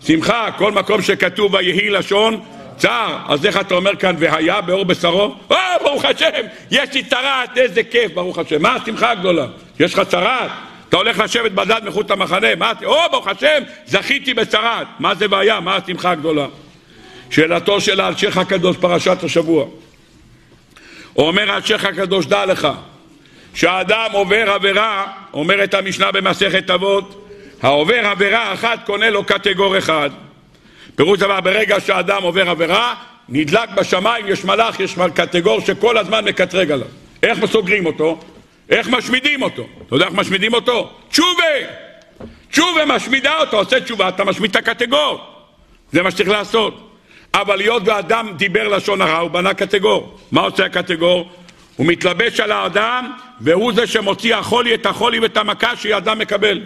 שמחה, 0.01 0.47
כל 0.57 0.71
מקום 0.71 1.01
שכתוב 1.01 1.53
ויהי 1.53 1.89
לשון 1.89 2.41
צער. 2.77 3.17
אז 3.27 3.45
איך 3.45 3.57
אתה 3.57 3.75
אומר 3.75 3.95
כאן 3.95 4.15
והיה 4.19 4.61
באור 4.61 4.85
בשרו? 4.85 5.35
או, 5.49 5.55
ברוך 5.83 6.05
השם, 6.05 6.41
יש 6.71 6.93
לי 6.93 7.03
צרת, 7.03 7.57
איזה 7.57 7.83
כיף, 7.83 8.13
ברוך 8.13 8.37
השם. 8.37 8.61
מה 8.61 8.75
השמחה 8.75 9.11
הגדולה? 9.11 9.45
יש 9.79 9.93
לך 9.93 10.01
צרת? 10.07 10.51
אתה 10.89 10.97
הולך 10.97 11.19
לשבת 11.19 11.51
בדד 11.51 11.81
מחוץ 11.85 12.09
למחנה, 12.09 12.55
מה, 12.55 12.71
או, 12.85 12.97
ברוך 13.11 13.27
השם, 13.27 13.63
זכיתי 13.85 14.33
בצרת. 14.33 14.87
מה 14.99 15.15
זה 15.15 15.25
והיה? 15.29 15.59
מה 15.59 15.75
השמחה 15.75 16.11
הגדולה? 16.11 16.45
שאלתו 17.29 17.81
של 17.81 17.99
האלשיך 17.99 18.37
הקדוש, 18.37 18.77
פרשת 18.77 19.23
השבוע. 19.23 19.65
אומר 21.15 21.51
האלשיך 21.51 21.85
הקדוש, 21.85 22.25
דע 22.25 22.45
לך, 22.45 22.67
שהאדם 23.53 24.09
עובר 24.11 24.51
עבירה, 24.51 25.05
אומרת 25.33 25.73
המשנה 25.73 26.11
במסכת 26.11 26.69
אבות, 26.69 27.29
העובר 27.61 28.07
עבירה 28.07 28.53
אחת 28.53 28.85
קונה 28.85 29.09
לו 29.09 29.23
קטגור 29.23 29.77
אחד. 29.77 30.09
פירוש 30.95 31.19
דבר, 31.19 31.41
ברגע 31.41 31.79
שהאדם 31.79 32.23
עובר 32.23 32.49
עבירה, 32.49 32.95
נדלק 33.29 33.69
בשמיים, 33.69 34.27
יש 34.27 34.45
מלאך, 34.45 34.79
יש 34.79 34.95
קטגור 35.15 35.61
שכל 35.61 35.97
הזמן 35.97 36.25
מקטרג 36.25 36.71
עליו. 36.71 36.87
איך 37.23 37.45
סוגרים 37.45 37.85
אותו? 37.85 38.19
איך 38.69 38.89
משמידים 38.89 39.41
אותו? 39.41 39.67
אתה 39.87 39.95
יודע 39.95 40.05
איך 40.05 40.13
משמידים 40.13 40.53
אותו? 40.53 40.89
תשובה! 41.09 41.43
תשובה 42.51 42.85
משמידה 42.85 43.35
אותו, 43.39 43.57
עושה 43.57 43.79
תשובה, 43.79 44.09
אתה 44.09 44.23
משמיד 44.23 44.49
את 44.49 44.55
הקטגור. 44.55 45.19
זה 45.91 46.01
מה 46.01 46.11
שצריך 46.11 46.29
לעשות. 46.29 46.89
אבל 47.33 47.59
היות 47.59 47.83
ואדם 47.85 48.33
דיבר 48.37 48.67
לשון 48.67 49.01
הרע, 49.01 49.17
הוא 49.17 49.31
בנה 49.31 49.53
קטגור. 49.53 50.17
מה 50.31 50.41
עושה 50.41 50.65
הקטגור? 50.65 51.31
הוא 51.75 51.87
מתלבש 51.87 52.39
על 52.39 52.51
האדם, 52.51 53.11
והוא 53.41 53.73
זה 53.73 53.87
שמוציא 53.87 54.35
החולי 54.35 54.73
את 54.73 54.85
החולי 54.85 55.19
ואת 55.19 55.37
המכה 55.37 55.75
שאדם 55.75 56.19
מקבל. 56.19 56.61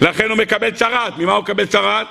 לכן 0.00 0.30
הוא 0.30 0.38
מקבל 0.38 0.70
צרת. 0.70 1.18
ממה 1.18 1.32
הוא 1.32 1.42
מקבל 1.42 1.66
צרת? 1.66 2.06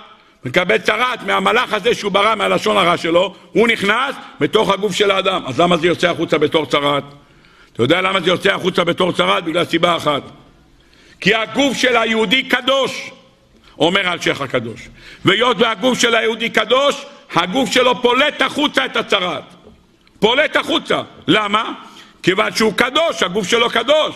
מקבל 0.48 0.78
צרת 0.78 1.24
מהמלאך 1.24 1.74
הזה 1.74 1.96
שהוא 1.96 2.12
ברא 2.12 2.36
מהלשון 2.36 2.78
הרע 2.78 2.98
שלו, 2.98 3.36
הוא 3.52 3.68
נכנס 3.68 4.16
בתוך 4.40 4.70
הגוף 4.70 4.96
של 4.96 5.12
האדם. 5.12 5.42
אז 5.46 5.60
למה 5.60 5.78
זה 5.78 5.88
יוצא 5.88 6.10
החוצה 6.10 6.38
בתור 6.38 6.66
צרת? 6.66 7.04
אתה 7.74 7.84
יודע 7.84 8.02
למה 8.02 8.22
זה 8.22 8.30
יוצא 8.30 8.54
החוצה 8.54 8.84
בתור 8.84 9.12
צרת? 9.12 9.44
בגלל 9.44 9.66
סיבה 9.66 9.98
אחת. 9.98 10.22
כי 11.20 11.36
הגוף 11.36 11.78
של 11.78 11.98
היהודי 11.98 12.44
קדוש, 12.44 13.12
אומר 13.80 14.14
אלשיך 14.14 14.42
הקדוש. 14.42 14.90
והיות 15.26 15.58
והגוף 15.60 16.00
של 16.00 16.16
היהודי 16.16 16.50
קדוש, 16.50 17.06
הגוף 17.36 17.72
שלו 17.72 18.02
פולט 18.02 18.42
החוצה 18.42 18.86
את 18.86 18.96
הצרת. 18.96 19.44
פולט 20.20 20.56
החוצה. 20.56 21.02
למה? 21.28 21.74
כיוון 22.24 22.56
שהוא 22.56 22.74
קדוש, 22.74 23.24
הגוף 23.24 23.48
שלו 23.48 23.70
קדוש. 23.70 24.16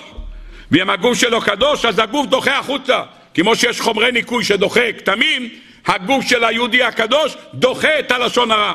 ואם 0.71 0.89
הגוף 0.89 1.17
שלו 1.17 1.41
קדוש, 1.41 1.85
אז 1.85 1.99
הגוף 1.99 2.27
דוחה 2.27 2.57
החוצה. 2.59 3.01
כמו 3.33 3.55
שיש 3.55 3.81
חומרי 3.81 4.11
ניקוי 4.11 4.43
שדוחה 4.43 4.91
כתמים, 4.97 5.49
הגוף 5.87 6.25
של 6.25 6.43
היהודי 6.43 6.83
הקדוש 6.83 7.37
דוחה 7.53 7.99
את 7.99 8.11
הלשון 8.11 8.51
הרע. 8.51 8.73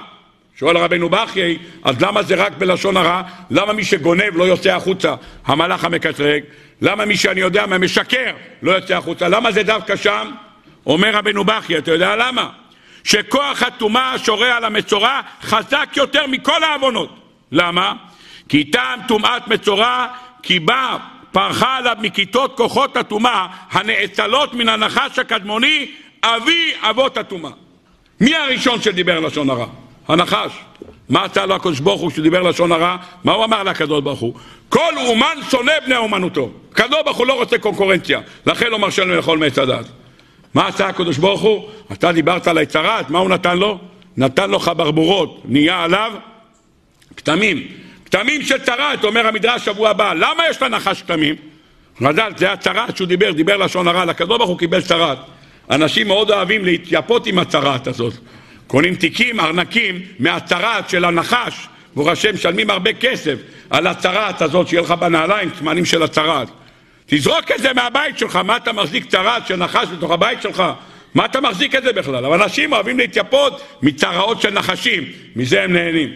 שואל 0.59 0.76
רבנו 0.76 1.09
בחיי, 1.09 1.59
אז 1.84 2.00
למה 2.00 2.22
זה 2.22 2.34
רק 2.34 2.52
בלשון 2.59 2.96
הרע? 2.96 3.22
למה 3.50 3.72
מי 3.72 3.84
שגונב 3.84 4.36
לא 4.36 4.44
יוצא 4.44 4.70
החוצה, 4.70 5.14
המלאך 5.46 5.84
המקטרג? 5.84 6.42
למה 6.80 7.04
מי 7.04 7.16
שאני 7.16 7.40
יודע 7.40 7.66
מה 7.66 7.78
משקר 7.78 8.32
לא 8.62 8.72
יוצא 8.72 8.94
החוצה? 8.96 9.28
למה 9.28 9.52
זה 9.52 9.62
דווקא 9.62 9.96
שם? 9.96 10.30
אומר 10.86 11.11
רבנו 11.16 11.44
בחיי, 11.44 11.78
אתה 11.78 11.90
יודע 11.90 12.16
למה? 12.16 12.50
שכוח 13.04 13.62
הטומאה 13.62 14.12
השורה 14.12 14.57
על 14.57 14.64
המצורע 14.64 15.20
חזק 15.42 15.88
יותר 15.96 16.26
מכל 16.26 16.62
העוונות. 16.62 17.20
למה? 17.52 17.92
כי 18.48 18.64
טעם 18.64 19.00
טומאת 19.09 19.48
מצורע, 19.48 20.07
כי 20.42 20.59
בא 20.59 20.96
פרחה 21.32 21.76
עליו 21.76 21.96
מכיתות 22.00 22.57
כוחות 22.57 22.96
הטומאה 22.96 23.46
הנאצלות 23.70 24.54
מן 24.54 24.68
הנחש 24.68 25.18
הקדמוני, 25.18 25.92
אבי 26.27 26.72
אבות 26.81 27.16
הטומאה. 27.16 27.51
מי 28.20 28.37
הראשון 28.37 28.83
שדיבר 28.83 29.20
לשון 29.20 29.51
הרע? 29.51 29.66
הנחש. 30.09 30.53
מה 31.09 31.24
עשה 31.24 31.47
לו 31.47 31.55
הקדוש 31.55 31.81
ברוך 31.81 32.01
הוא 32.01 32.11
שדיבר 32.11 32.43
לשון 32.43 32.72
הרע? 32.72 32.97
מה 33.24 33.33
הוא 33.33 33.45
אמר 33.45 33.62
לקדוש 33.62 34.03
ברוך 34.03 34.20
הוא? 34.20 34.35
כל 34.68 34.93
אומן 34.97 35.37
שונא 35.51 35.72
בני 35.87 35.97
אומנותו. 35.97 36.51
קדוש 36.72 36.99
ברוך 37.05 37.16
הוא 37.16 37.27
לא 37.27 37.33
רוצה 37.33 37.59
קונקורנציה, 37.59 38.20
לכן 38.47 38.70
לא 38.70 38.79
מרשה 38.79 39.05
לנו 39.05 39.16
לאכול 39.16 39.39
מעץ 39.39 39.59
הדת. 39.59 39.87
מה 40.55 40.66
עשה 40.66 40.87
הקדוש 40.87 41.18
ברוך 41.18 41.41
הוא? 41.41 41.68
אתה 41.93 42.12
דיברת 42.12 42.49
על 42.49 42.59
היצרת, 42.59 43.11
מה 43.11 43.18
הוא 43.18 43.31
נתן 43.31 43.59
לו? 43.59 43.79
נתן 44.16 44.51
לו 44.51 44.59
חברבורות, 44.59 45.43
נהיה 45.45 45.85
עליו 45.85 46.12
כתמים. 47.16 47.66
כתמים 48.05 48.43
של 48.43 48.59
צרת, 48.59 49.05
אומר 49.05 49.27
המדרש 49.27 49.64
שבוע 49.64 49.91
הבא. 49.91 50.12
למה 50.12 50.43
יש 50.51 50.62
לנחש 50.62 51.03
כתמים? 51.03 51.35
רז"ל, 52.03 52.33
זה 52.37 52.53
הצרת 52.53 52.97
שהוא 52.97 53.09
דיבר, 53.09 53.33
דיבר 53.33 53.57
לשון 53.57 53.89
הרע, 53.89 54.05
לקדוש 54.05 54.39
ברוך 54.39 54.51
הוא 54.51 54.59
קיבל 54.59 54.83
צרת. 54.83 55.18
אנשים 55.71 56.07
מאוד 56.07 56.31
אוהבים 56.31 56.64
להתייפות 56.64 57.27
עם 57.27 57.39
הצרת 57.39 57.87
הזאת. 57.87 58.14
קונים 58.67 58.95
תיקים, 58.95 59.41
ארנקים, 59.41 60.03
מהצרת 60.19 60.91
של 60.91 61.05
הנחש. 61.05 61.69
ברוך 61.95 62.09
השם, 62.09 62.35
משלמים 62.35 62.71
הרבה 62.71 62.93
כסף 62.93 63.35
על 63.71 63.87
הצרת 63.87 64.43
הזאת, 64.43 64.69
שיהיה 64.69 64.83
לך 64.83 64.91
בנעליים, 64.91 65.51
סימנים 65.59 65.85
של 65.85 66.03
הצרת. 66.03 66.49
תזרוק 67.07 67.51
את 67.55 67.62
זה 67.62 67.73
מהבית 67.73 68.19
שלך, 68.19 68.37
מה 68.37 68.57
אתה 68.57 68.73
מחזיק 68.73 69.05
צרת 69.05 69.47
של 69.47 69.57
נחש 69.57 69.89
בתוך 69.89 70.11
הבית 70.11 70.43
שלך? 70.43 70.62
מה 71.14 71.25
אתה 71.25 71.41
מחזיק 71.41 71.75
את 71.75 71.83
זה 71.83 71.93
בכלל? 71.93 72.25
אבל 72.25 72.43
אנשים 72.43 72.73
אוהבים 72.73 72.99
להתייפות 72.99 73.62
מצרעות 73.83 74.41
של 74.41 74.51
נחשים, 74.51 75.05
מזה 75.37 75.62
הם 75.62 75.73
נהנים. 75.73 76.12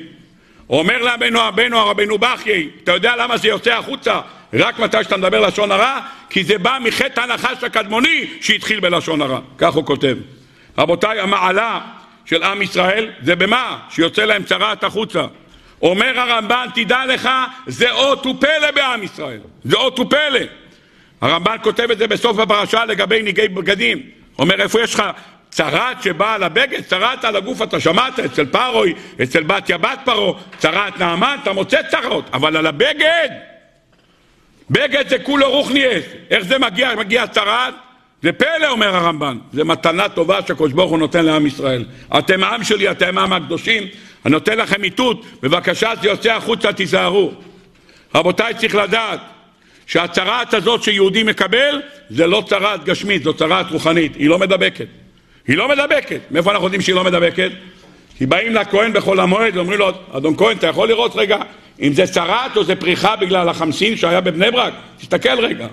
אומר 0.70 1.02
לאבנו 1.02 1.48
אבנו 1.48 1.78
הרבנו 1.78 2.18
בכיי, 2.18 2.68
אתה 2.84 2.92
יודע 2.92 3.16
למה 3.16 3.36
זה 3.36 3.48
יוצא 3.48 3.70
החוצה 3.70 4.20
רק 4.54 4.78
מתי 4.78 5.04
שאתה 5.04 5.16
מדבר 5.16 5.40
לשון 5.40 5.72
הרע? 5.72 6.00
כי 6.30 6.44
זה 6.44 6.58
בא 6.58 6.78
מחטא 6.80 7.20
הנחש 7.20 7.64
הקדמוני 7.64 8.26
שהתחיל 8.40 8.80
בלשון 8.80 9.22
הרע, 9.22 9.40
כך 9.58 9.74
הוא 9.74 9.84
כותב. 9.84 10.16
רבותיי, 10.78 11.20
המעלה 11.20 11.80
של 12.24 12.42
עם 12.42 12.62
ישראל 12.62 13.10
זה 13.22 13.36
במה? 13.36 13.78
שיוצא 13.90 14.24
להם 14.24 14.42
צרעת 14.42 14.84
החוצה. 14.84 15.26
אומר 15.82 16.20
הרמב"ן, 16.20 16.66
תדע 16.74 17.06
לך, 17.06 17.28
זה 17.66 17.90
אות 17.90 18.26
ופלא 18.26 18.70
בעם 18.74 19.02
ישראל, 19.02 19.40
זה 19.64 19.76
אות 19.76 19.98
ופלא. 19.98 20.40
הרמב"ן 21.20 21.56
כותב 21.62 21.90
את 21.90 21.98
זה 21.98 22.06
בסוף 22.06 22.38
הפרשה 22.38 22.84
לגבי 22.84 23.22
ניגי 23.22 23.48
בגדים. 23.48 24.02
אומר, 24.38 24.62
איפה 24.62 24.80
יש 24.80 24.94
לך 24.94 25.02
צרת 25.50 26.02
שבאה 26.02 26.34
על 26.34 26.42
הבגד, 26.42 26.80
צרת 26.80 27.24
על 27.24 27.36
הגוף, 27.36 27.62
אתה 27.62 27.80
שמעת, 27.80 28.18
אצל 28.18 28.46
פרוי, 28.46 28.94
אצל 29.22 29.42
בתיה 29.42 29.78
בת 29.78 29.98
פרעה, 30.04 30.32
צרת 30.58 30.98
נעמן, 30.98 31.36
אתה 31.42 31.52
מוצא 31.52 31.82
צרות, 31.82 32.30
אבל 32.32 32.56
על 32.56 32.66
הבגד, 32.66 33.28
בגד 34.70 35.08
זה 35.08 35.18
כולו 35.18 35.50
רוחניאס. 35.50 36.04
איך 36.30 36.44
זה 36.44 36.58
מגיע? 36.58 36.94
מגיע 36.94 37.26
צרת? 37.26 37.74
זה 38.22 38.32
פלא, 38.32 38.68
אומר 38.70 38.96
הרמב"ן. 38.96 39.38
זה 39.52 39.64
מתנה 39.64 40.08
טובה 40.08 40.38
שהקדוש 40.46 40.72
ברוך 40.72 40.90
הוא 40.90 40.98
נותן 40.98 41.24
לעם 41.24 41.46
ישראל. 41.46 41.84
אתם 42.18 42.44
העם 42.44 42.64
שלי, 42.64 42.90
אתם 42.90 43.18
העם 43.18 43.32
הקדושים, 43.32 43.82
אני 44.24 44.32
נותן 44.32 44.58
לכם 44.58 44.84
איתות, 44.84 45.24
בבקשה, 45.42 45.92
זה 46.02 46.08
יוצא 46.08 46.32
החוצה, 46.32 46.72
תיזהרו. 46.72 47.32
רבותיי, 48.14 48.54
צריך 48.54 48.74
לדעת, 48.74 49.20
שהצרעת 49.86 50.54
הזאת 50.54 50.82
שיהודי 50.82 51.22
מקבל 51.22 51.82
זה 52.10 52.26
לא 52.26 52.42
צרעת 52.48 52.84
גשמית, 52.84 53.22
זו 53.22 53.34
צרעת 53.34 53.70
רוחנית, 53.70 54.14
היא 54.14 54.28
לא 54.28 54.38
מדבקת. 54.38 54.86
היא 55.46 55.56
לא 55.56 55.68
מדבקת. 55.68 56.20
מאיפה 56.30 56.50
אנחנו 56.50 56.66
יודעים 56.66 56.82
שהיא 56.82 56.94
לא 56.94 57.04
מדבקת? 57.04 57.50
כי 58.20 58.26
באים 58.26 58.54
לכהן 58.54 58.92
בחול 58.92 59.20
המועד 59.20 59.56
ואומרים 59.56 59.78
לו, 59.78 59.90
אדון 60.12 60.36
כהן, 60.36 60.56
אתה 60.56 60.66
יכול 60.66 60.88
לראות 60.88 61.16
רגע 61.16 61.38
אם 61.82 61.92
זה 61.92 62.06
צרעת 62.06 62.56
או 62.56 62.64
זה 62.64 62.76
פריחה 62.76 63.16
בגלל 63.16 63.48
החמסין 63.48 63.96
שהיה 63.96 64.20
בבני 64.20 64.50
ברק? 64.50 64.72
תסתכל 64.98 65.44
רגע. 65.44 65.66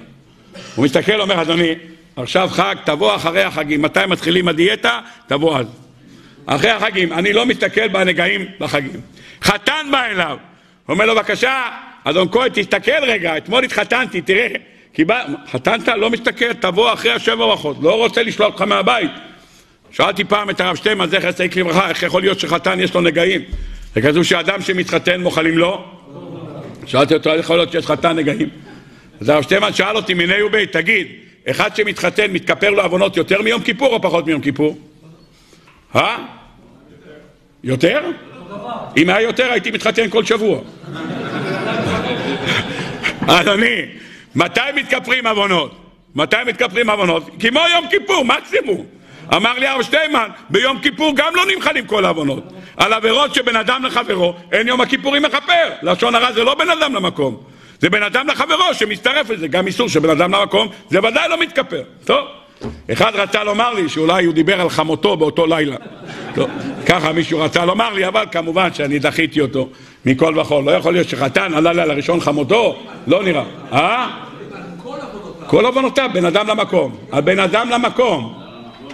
הוא 0.75 0.85
מסתכל, 0.85 1.21
אומר, 1.21 1.41
אדוני, 1.41 1.75
עכשיו 2.15 2.49
חג, 2.51 2.75
תבוא 2.85 3.15
אחרי 3.15 3.43
החגים. 3.43 3.81
מתי 3.81 3.99
מתחילים 4.07 4.47
הדיאטה? 4.47 4.99
תבוא 5.27 5.57
אז. 5.57 5.65
אחרי 6.45 6.69
החגים. 6.69 7.13
אני 7.13 7.33
לא 7.33 7.45
מסתכל 7.45 7.87
בנגעים 7.87 8.45
בחגים. 8.59 9.01
חתן 9.41 9.87
בא 9.91 10.05
אליו, 10.05 10.37
אומר 10.89 11.05
לו, 11.05 11.15
בבקשה, 11.15 11.61
אדון 12.03 12.27
כהן, 12.31 12.49
תסתכל 12.53 13.03
רגע, 13.03 13.37
אתמול 13.37 13.63
התחתנתי, 13.63 14.21
תראה. 14.21 14.47
קיבל... 14.93 15.21
חתנת? 15.51 15.87
לא 15.87 16.09
מסתכל, 16.09 16.53
תבוא 16.53 16.93
אחרי 16.93 17.11
השבע 17.11 17.35
ברכות. 17.35 17.77
לא 17.81 17.95
רוצה 17.97 18.23
לשלוח 18.23 18.51
אותך 18.51 18.61
מהבית. 18.61 19.11
שאלתי 19.97 20.23
פעם 20.23 20.49
את 20.49 20.61
הרב 20.61 20.75
שטיימן, 20.75 21.09
זכר 21.09 21.31
צדיק 21.31 21.55
לברכה, 21.55 21.89
איך 21.89 22.03
יכול 22.03 22.21
להיות 22.21 22.39
שחתן 22.39 22.79
יש 22.79 22.93
לו 22.93 23.01
נגעים? 23.01 23.41
זה 23.95 24.01
כתוב 24.01 24.23
שאדם 24.23 24.61
שמתחתן 24.61 25.21
מוחלים 25.21 25.57
לו? 25.57 25.85
שאלתי 26.85 27.13
אותו, 27.13 27.29
איך 27.29 27.39
יכול 27.39 27.55
להיות 27.55 27.71
שיש 27.71 27.85
חתן 27.85 28.15
נגעים? 28.15 28.49
אז 29.21 29.29
הרב 29.29 29.43
שטיימן 29.43 29.73
שאל 29.73 29.95
אותי, 29.95 30.13
מיני 30.13 30.41
ובית, 30.41 30.71
תגיד, 30.71 31.07
אחד 31.49 31.75
שמתחתן 31.75 32.31
מתכפר 32.31 32.69
לו 32.69 32.83
עוונות 32.83 33.17
יותר 33.17 33.41
מיום 33.41 33.61
כיפור 33.61 33.93
או 33.93 34.01
פחות 34.01 34.25
מיום 34.25 34.41
כיפור? 34.41 34.77
אה? 35.95 36.17
יותר? 37.63 38.01
אם 38.97 39.09
היה 39.09 39.21
יותר 39.21 39.51
הייתי 39.51 39.71
מתחתן 39.71 40.09
כל 40.09 40.25
שבוע. 40.25 40.59
אדוני, 43.27 43.85
מתי 44.35 44.61
מתכפרים 44.75 45.27
עוונות? 45.27 45.75
מתי 46.15 46.37
מתכפרים 46.47 46.89
עוונות? 46.89 47.29
כמו 47.39 47.59
יום 47.73 47.85
כיפור, 47.89 48.25
מקסימום. 48.25 48.96
אמר 49.35 49.53
לי 49.59 49.67
הרב 49.67 49.81
שטיימן, 49.81 50.29
ביום 50.49 50.79
כיפור 50.79 51.13
גם 51.15 51.35
לא 51.35 51.41
נמחלים 51.55 51.85
כל 51.85 52.05
העוונות. 52.05 52.43
על 52.77 52.93
עבירות 52.93 53.35
שבין 53.35 53.55
אדם 53.55 53.85
לחברו, 53.85 54.33
אין 54.51 54.67
יום 54.67 54.81
הכיפורים 54.81 55.23
מכפר. 55.23 55.69
לשון 55.81 56.15
הרע 56.15 56.31
זה 56.31 56.43
לא 56.43 56.55
בין 56.55 56.69
אדם 56.69 56.95
למקום. 56.95 57.37
זה 57.79 57.89
בין 57.89 58.03
אדם 58.03 58.27
לחברו 58.27 58.73
שמצטרף 58.73 59.29
לזה. 59.29 59.47
גם 59.47 59.67
איסור 59.67 59.89
שבין 59.89 60.09
אדם 60.09 60.33
למקום, 60.33 60.67
זה 60.89 60.99
ודאי 60.99 61.29
לא 61.29 61.39
מתכפר. 61.39 61.81
טוב. 62.05 62.25
אחד 62.93 63.15
רצה 63.15 63.43
לומר 63.43 63.73
לי 63.73 63.89
שאולי 63.89 64.25
הוא 64.25 64.33
דיבר 64.33 64.61
על 64.61 64.69
חמותו 64.69 65.17
באותו 65.17 65.47
לילה. 65.47 65.75
טוב, 66.35 66.49
ככה 66.85 67.11
מישהו 67.11 67.39
רצה 67.39 67.65
לומר 67.65 67.93
לי, 67.93 68.07
אבל 68.07 68.25
כמובן 68.31 68.73
שאני 68.73 68.99
דחיתי 68.99 69.41
אותו 69.41 69.69
מכל 70.05 70.39
וכול. 70.39 70.63
לא 70.63 70.71
יכול 70.71 70.93
להיות 70.93 71.09
שחתן 71.09 71.53
עלה 71.53 71.73
לילה 71.73 71.93
ראשון 71.93 72.19
חמותו, 72.19 72.75
לא 73.07 73.23
נראה. 73.23 73.43
אה? 73.73 74.07
כל 75.47 75.65
עוונותיו, 75.65 76.09
בין 76.13 76.25
אדם 76.25 76.47
למקום. 76.47 76.97
הבן 77.11 77.39
אדם 77.39 77.69
למקום. 77.69 78.36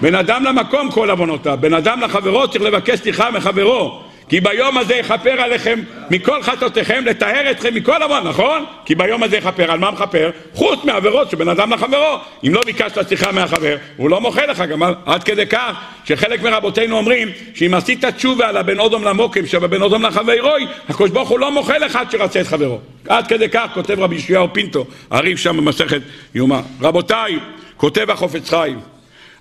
בין 0.03 0.15
אדם 0.15 0.43
למקום 0.43 0.91
כל 0.91 1.09
עוונותיו. 1.09 1.57
בין 1.61 1.73
אדם 1.73 2.01
לחברו 2.01 2.47
צריך 2.47 2.63
לבקש 2.63 2.99
סליחה 2.99 3.31
מחברו. 3.31 4.01
כי 4.29 4.39
ביום 4.39 4.77
הזה 4.77 4.95
יכפר 4.95 5.41
עליכם 5.41 5.79
מכל 6.09 6.43
חטאותיכם, 6.43 7.03
לטהר 7.05 7.51
אתכם 7.51 7.73
מכל 7.73 8.03
עוון, 8.03 8.27
נכון? 8.27 8.65
כי 8.85 8.95
ביום 8.95 9.23
הזה 9.23 9.37
יכפר, 9.37 9.71
על 9.71 9.79
מה 9.79 9.91
מכפר? 9.91 10.31
חוץ 10.53 10.83
מעבירות 10.83 11.29
של 11.29 11.37
בן 11.37 11.49
אדם 11.49 11.73
לחברו. 11.73 12.17
אם 12.47 12.53
לא 12.53 12.61
ביקשת 12.65 13.07
סליחה 13.07 13.31
מהחבר, 13.31 13.75
הוא 13.97 14.09
לא 14.09 14.21
מוחל 14.21 14.45
לך 14.45 14.59
גם 14.59 14.83
עד 15.05 15.23
כדי 15.23 15.45
כך 15.45 15.75
שחלק 16.05 16.41
מרבותינו 16.41 16.97
אומרים 16.97 17.29
שאם 17.53 17.73
עשית 17.73 18.05
תשובה 18.05 18.49
על 18.49 18.57
הבן 18.57 18.79
אודום 18.79 19.03
למוקם 19.03 19.45
שבבן 19.45 19.81
אודום 19.81 20.05
לחברוי, 20.05 20.67
הקדוש 20.89 21.09
ברוך 21.11 21.29
הוא 21.29 21.39
לא 21.39 21.51
מוחל 21.51 21.77
לך 21.77 21.95
עד 21.95 22.11
שרצה 22.11 22.41
את 22.41 22.47
חברו. 22.47 22.79
עד 23.07 23.27
כדי 23.27 23.49
כך 23.49 23.67
כותב 23.73 23.99
רבי 23.99 24.15
ישעיהו 24.15 24.53
פינטו, 24.53 24.85
הריב 25.11 25.37
שם 25.37 25.57
במסכת 25.57 26.01
יומא. 26.35 26.59
רבותיי, 26.81 27.39
כותב 27.77 28.09
החופץ 28.11 28.49
חיים, 28.49 28.92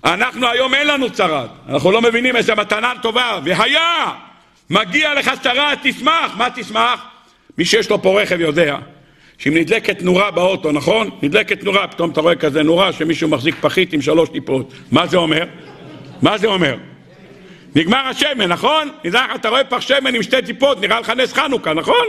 אנחנו 0.05 0.47
היום 0.47 0.73
אין 0.73 0.87
לנו 0.87 1.09
צרת, 1.09 1.49
אנחנו 1.69 1.91
לא 1.91 2.01
מבינים 2.01 2.35
איזה 2.35 2.55
מתנה 2.55 2.93
טובה, 3.01 3.39
והיה 3.43 4.11
מגיע 4.69 5.13
לך 5.13 5.31
צרה, 5.41 5.73
תשמח. 5.81 6.31
מה 6.37 6.47
תשמח? 6.55 7.05
מי 7.57 7.65
שיש 7.65 7.89
לו 7.89 8.01
פה 8.01 8.21
רכב 8.21 8.39
יודע 8.39 8.77
שאם 9.37 9.57
נדלקת 9.57 10.01
נורה 10.01 10.31
באוטו, 10.31 10.71
נכון? 10.71 11.09
נדלקת 11.21 11.63
נורה, 11.63 11.87
פתאום 11.87 12.09
אתה 12.11 12.21
רואה 12.21 12.35
כזה 12.35 12.63
נורה 12.63 12.93
שמישהו 12.93 13.29
מחזיק 13.29 13.55
פחית 13.61 13.93
עם 13.93 14.01
שלוש 14.01 14.29
טיפות. 14.29 14.73
מה 14.91 15.07
זה 15.07 15.17
אומר? 15.17 15.45
מה 16.21 16.37
זה 16.37 16.47
אומר? 16.47 16.75
נגמר 17.75 18.07
השמן, 18.07 18.45
נכון? 18.45 18.89
נדע 19.03 19.25
לך, 19.29 19.35
אתה 19.35 19.49
רואה 19.49 19.63
פח 19.63 19.81
שמן 19.81 20.15
עם 20.15 20.23
שתי 20.23 20.41
טיפות, 20.45 20.81
נראה 20.81 20.99
לך 20.99 21.09
נס 21.09 21.33
חנוכה, 21.33 21.73
נכון? 21.73 22.05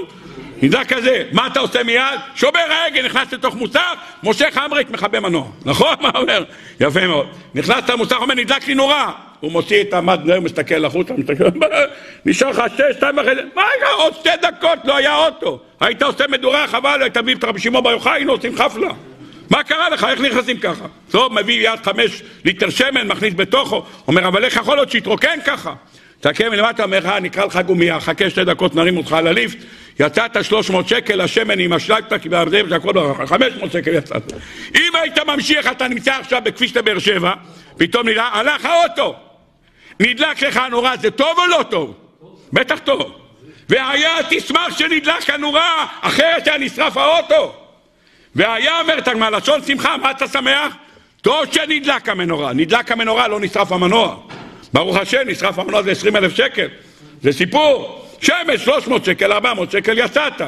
נדע 0.64 0.84
כזה, 0.84 1.22
מה 1.32 1.46
אתה 1.46 1.60
עושה 1.60 1.82
מיד? 1.82 2.18
שובר 2.34 2.58
ההגה, 2.70 3.02
נכנס 3.02 3.32
לתוך 3.32 3.54
מוסך, 3.54 3.94
מושך 4.22 4.58
אמריק, 4.64 4.90
מכבה 4.90 5.20
מנוע, 5.20 5.46
נכון? 5.66 5.94
מה 6.00 6.10
אומר? 6.14 6.44
יפה 6.80 7.06
מאוד. 7.06 7.26
נכנס 7.54 7.88
למוסך, 7.88 8.16
אומר, 8.20 8.34
נדלק 8.34 8.68
לי 8.68 8.74
נורה. 8.74 9.12
הוא 9.40 9.52
מוציא 9.52 9.82
את 9.82 9.94
המד, 9.94 10.30
הוא 10.30 10.38
מסתכל 10.38 10.84
החוצה, 10.84 11.14
מסתכל, 11.16 11.44
נשאר 12.26 12.50
לך 12.50 12.62
שתי, 12.74 12.82
שתיים 12.92 13.18
וחצי, 13.18 13.40
מה 13.54 13.62
היה 13.62 13.90
עוד 13.92 14.14
שתי 14.14 14.28
דקות, 14.42 14.78
לא 14.84 14.96
היה 14.96 15.16
אוטו. 15.16 15.58
היית 15.80 16.02
עושה 16.02 16.24
מדורה, 16.28 16.66
חבל, 16.66 17.02
היית 17.02 17.16
מביא 17.16 17.34
את 17.34 17.44
רבי 17.44 17.60
שמעון 17.60 17.84
בר 17.84 17.90
יוחאי, 17.90 18.12
היינו 18.12 18.32
עושים 18.32 18.56
חפלה. 18.56 18.90
מה 19.50 19.62
קרה 19.62 19.90
לך? 19.90 20.06
איך 20.10 20.20
נכנסים 20.20 20.58
ככה? 20.58 20.84
טוב, 21.10 21.32
מביא 21.32 21.70
יד 21.70 21.78
חמש 21.84 22.22
ליטר 22.44 22.70
שמן, 22.70 23.06
מכניס 23.08 23.34
בתוכו, 23.34 23.84
אומר, 24.08 24.28
אבל 24.28 24.44
איך 24.44 24.56
יכול 24.56 24.76
להיות 24.76 24.90
שיתרוקן 24.90 25.38
ככה? 25.44 25.74
תקן 26.24 26.48
מלמטה, 26.48 26.84
אומר 26.84 26.98
לך, 26.98 27.06
נקרא 27.06 27.44
לך 27.44 27.58
גומייה, 27.66 28.00
חכה 28.00 28.30
שתי 28.30 28.44
דקות, 28.44 28.74
נרים 28.74 28.96
אותך 28.96 29.12
על 29.12 29.26
הליפט, 29.26 29.58
יצאת 30.00 30.44
300 30.44 30.88
שקל, 30.88 31.20
השמן 31.20 31.58
עם 31.58 31.72
השלגטק 31.72 32.20
והרזב, 32.30 32.68
זה 32.68 32.76
הכל 32.76 32.92
ברכה, 32.92 33.26
500 33.26 33.72
שקל 33.72 33.94
יצאת. 33.94 34.32
אם 34.74 34.92
היית 34.94 35.18
ממשיך, 35.18 35.66
אתה 35.66 35.88
נמצא 35.88 36.14
עכשיו 36.14 36.42
בכביש 36.44 36.76
לבאר 36.76 36.98
שבע, 36.98 37.32
פתאום 37.76 38.08
נראה, 38.08 38.28
הלך 38.32 38.64
האוטו, 38.64 39.14
נדלק 40.00 40.42
לך 40.42 40.56
הנורה, 40.56 40.96
זה 40.96 41.10
טוב 41.10 41.38
או 41.38 41.46
לא 41.46 41.62
טוב? 41.70 41.94
בטח 42.52 42.78
טוב. 42.78 43.12
והיה 43.68 44.10
תשמח 44.30 44.78
שנדלק 44.78 45.30
הנורה, 45.30 45.86
אחרת 46.00 46.46
היה 46.46 46.58
נשרף 46.58 46.96
האוטו. 46.96 47.54
והיה, 48.34 48.80
אומרת 48.80 49.08
הגמרא, 49.08 49.30
לשון 49.30 49.62
שמחה, 49.66 49.96
מה 49.96 50.10
אתה 50.10 50.28
שמח? 50.28 50.74
טוב 51.22 51.44
שנדלק 51.52 52.08
המנורה. 52.08 52.52
נדלק 52.52 52.92
המנורה, 52.92 53.28
לא 53.28 53.40
נשרף 53.40 53.72
המנוע. 53.72 54.16
ברוך 54.74 54.96
השם, 54.96 55.18
נשרף 55.26 55.58
המנוע 55.58 55.82
זה 55.82 55.90
20 55.90 56.16
אלף 56.16 56.36
שקל. 56.36 56.66
זה 57.22 57.32
סיפור. 57.32 58.00
שמש, 58.20 58.64
300 58.64 59.04
שקל, 59.04 59.32
400 59.32 59.70
שקל, 59.70 59.98
יצאת. 59.98 60.40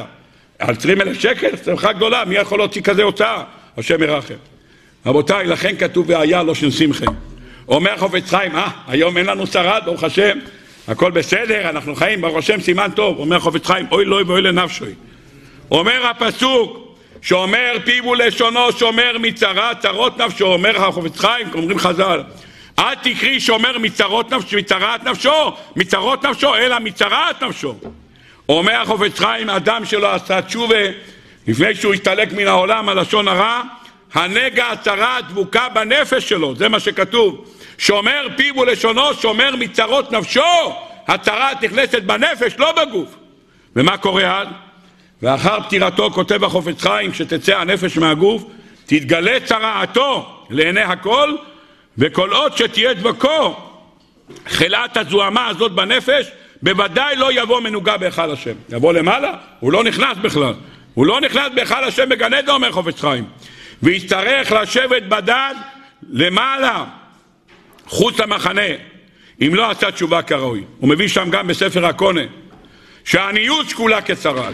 על 0.59 0.75
20 0.75 1.01
אלף 1.01 1.19
שקל, 1.19 1.49
שמחה 1.65 1.93
גדולה, 1.93 2.25
מי 2.25 2.35
יכול 2.35 2.59
להוציא 2.59 2.81
כזה 2.81 3.03
הוצאה? 3.03 3.43
השם 3.77 4.03
ירחם. 4.03 4.33
רבותיי, 5.05 5.47
לכן 5.47 5.75
כתוב 5.79 6.09
והיה 6.09 6.43
לא 6.43 6.55
של 6.55 6.71
שמחה. 6.71 7.05
אומר 7.67 7.97
חופץ 7.97 8.29
חיים, 8.29 8.55
אה, 8.55 8.67
היום 8.87 9.17
אין 9.17 9.25
לנו 9.25 9.47
שרד, 9.47 9.81
ברוך 9.85 10.03
השם, 10.03 10.39
הכל 10.87 11.11
בסדר, 11.11 11.69
אנחנו 11.69 11.95
חיים, 11.95 12.21
ברוך 12.21 12.37
השם, 12.37 12.61
סימן 12.61 12.91
טוב. 12.95 13.19
אומר 13.19 13.39
חופץ 13.39 13.65
חיים, 13.65 13.85
אוי 13.91 14.05
לא 14.05 14.19
ואוי 14.27 14.41
לנפשוי. 14.41 14.93
אומר 15.71 16.07
הפסוק, 16.07 16.97
שאומר 17.21 17.77
פיו 17.85 18.07
ולשונו 18.07 18.71
שומר 18.71 19.17
מצרה, 19.17 19.71
צרות 19.75 20.21
נפשו, 20.21 20.45
אומר 20.45 20.85
החופץ 20.85 21.19
חיים, 21.19 21.47
אומרים 21.53 21.79
חז"ל, 21.79 22.21
אל 22.79 22.95
תקרי 22.95 23.39
שומר 23.39 23.77
מצרות 23.77 24.33
נפשו, 24.33 24.57
מצרת 24.57 25.03
נפשו, 25.03 25.51
מצרות 25.75 26.25
נפשו, 26.25 26.55
אלא 26.55 26.79
מצרת 26.79 27.43
נפשו. 27.43 27.75
אומר 28.49 28.81
החופץ 28.81 29.19
חיים, 29.19 29.49
אדם 29.49 29.85
שלא 29.85 30.13
עשה 30.13 30.41
תשובה 30.41 30.85
לפני 31.47 31.75
שהוא 31.75 31.93
הסתלק 31.93 32.33
מן 32.33 32.47
העולם, 32.47 32.89
הלשון 32.89 33.27
הרע, 33.27 33.61
הנגע 34.13 34.71
הצרה 34.71 35.21
דבוקה 35.29 35.69
בנפש 35.69 36.29
שלו, 36.29 36.55
זה 36.55 36.69
מה 36.69 36.79
שכתוב. 36.79 37.45
שומר 37.77 38.27
פיו 38.37 38.57
ולשונו, 38.57 39.13
שומר 39.13 39.55
מצרות 39.55 40.11
נפשו, 40.11 40.41
הצרת 41.07 41.63
נכנסת 41.63 42.03
בנפש, 42.03 42.55
לא 42.57 42.71
בגוף. 42.71 43.15
ומה 43.75 43.97
קורה 43.97 44.41
אז? 44.41 44.47
ואחר 45.21 45.61
פטירתו 45.61 46.11
כותב 46.11 46.43
החופץ 46.43 46.81
חיים, 46.81 47.11
כשתצא 47.11 47.57
הנפש 47.57 47.97
מהגוף, 47.97 48.43
תתגלה 48.85 49.39
צרעתו 49.45 50.25
לעיני 50.49 50.81
הכל, 50.81 51.35
וכל 51.97 52.29
עוד 52.33 52.57
שתהיה 52.57 52.93
דבקו 52.93 53.55
חילת 54.47 54.97
הזוהמה 54.97 55.47
הזאת 55.47 55.71
בנפש, 55.71 56.31
בוודאי 56.61 57.15
לא 57.15 57.41
יבוא 57.41 57.59
מנוגע 57.59 57.97
בהיכל 57.97 58.31
השם. 58.31 58.53
יבוא 58.69 58.93
למעלה? 58.93 59.33
הוא 59.59 59.71
לא 59.71 59.83
נכנס 59.83 60.17
בכלל. 60.21 60.53
הוא 60.93 61.05
לא 61.05 61.21
נכנס 61.21 61.51
בהיכל 61.55 61.83
השם 61.83 62.09
בגן 62.09 62.33
עדן, 62.33 62.49
אומר 62.49 62.71
חופץ 62.71 63.01
חיים. 63.01 63.25
ויצטרך 63.83 64.51
לשבת 64.51 65.03
בדד 65.03 65.55
למעלה, 66.09 66.85
חוץ 67.85 68.19
למחנה, 68.19 68.61
אם 69.41 69.55
לא 69.55 69.71
עשה 69.71 69.91
תשובה 69.91 70.21
כראוי. 70.21 70.63
הוא 70.79 70.89
מביא 70.89 71.07
שם 71.07 71.29
גם 71.29 71.47
בספר 71.47 71.85
הקונה, 71.85 72.21
שהעניות 73.03 73.69
שקולה 73.69 74.01
כצרת. 74.01 74.53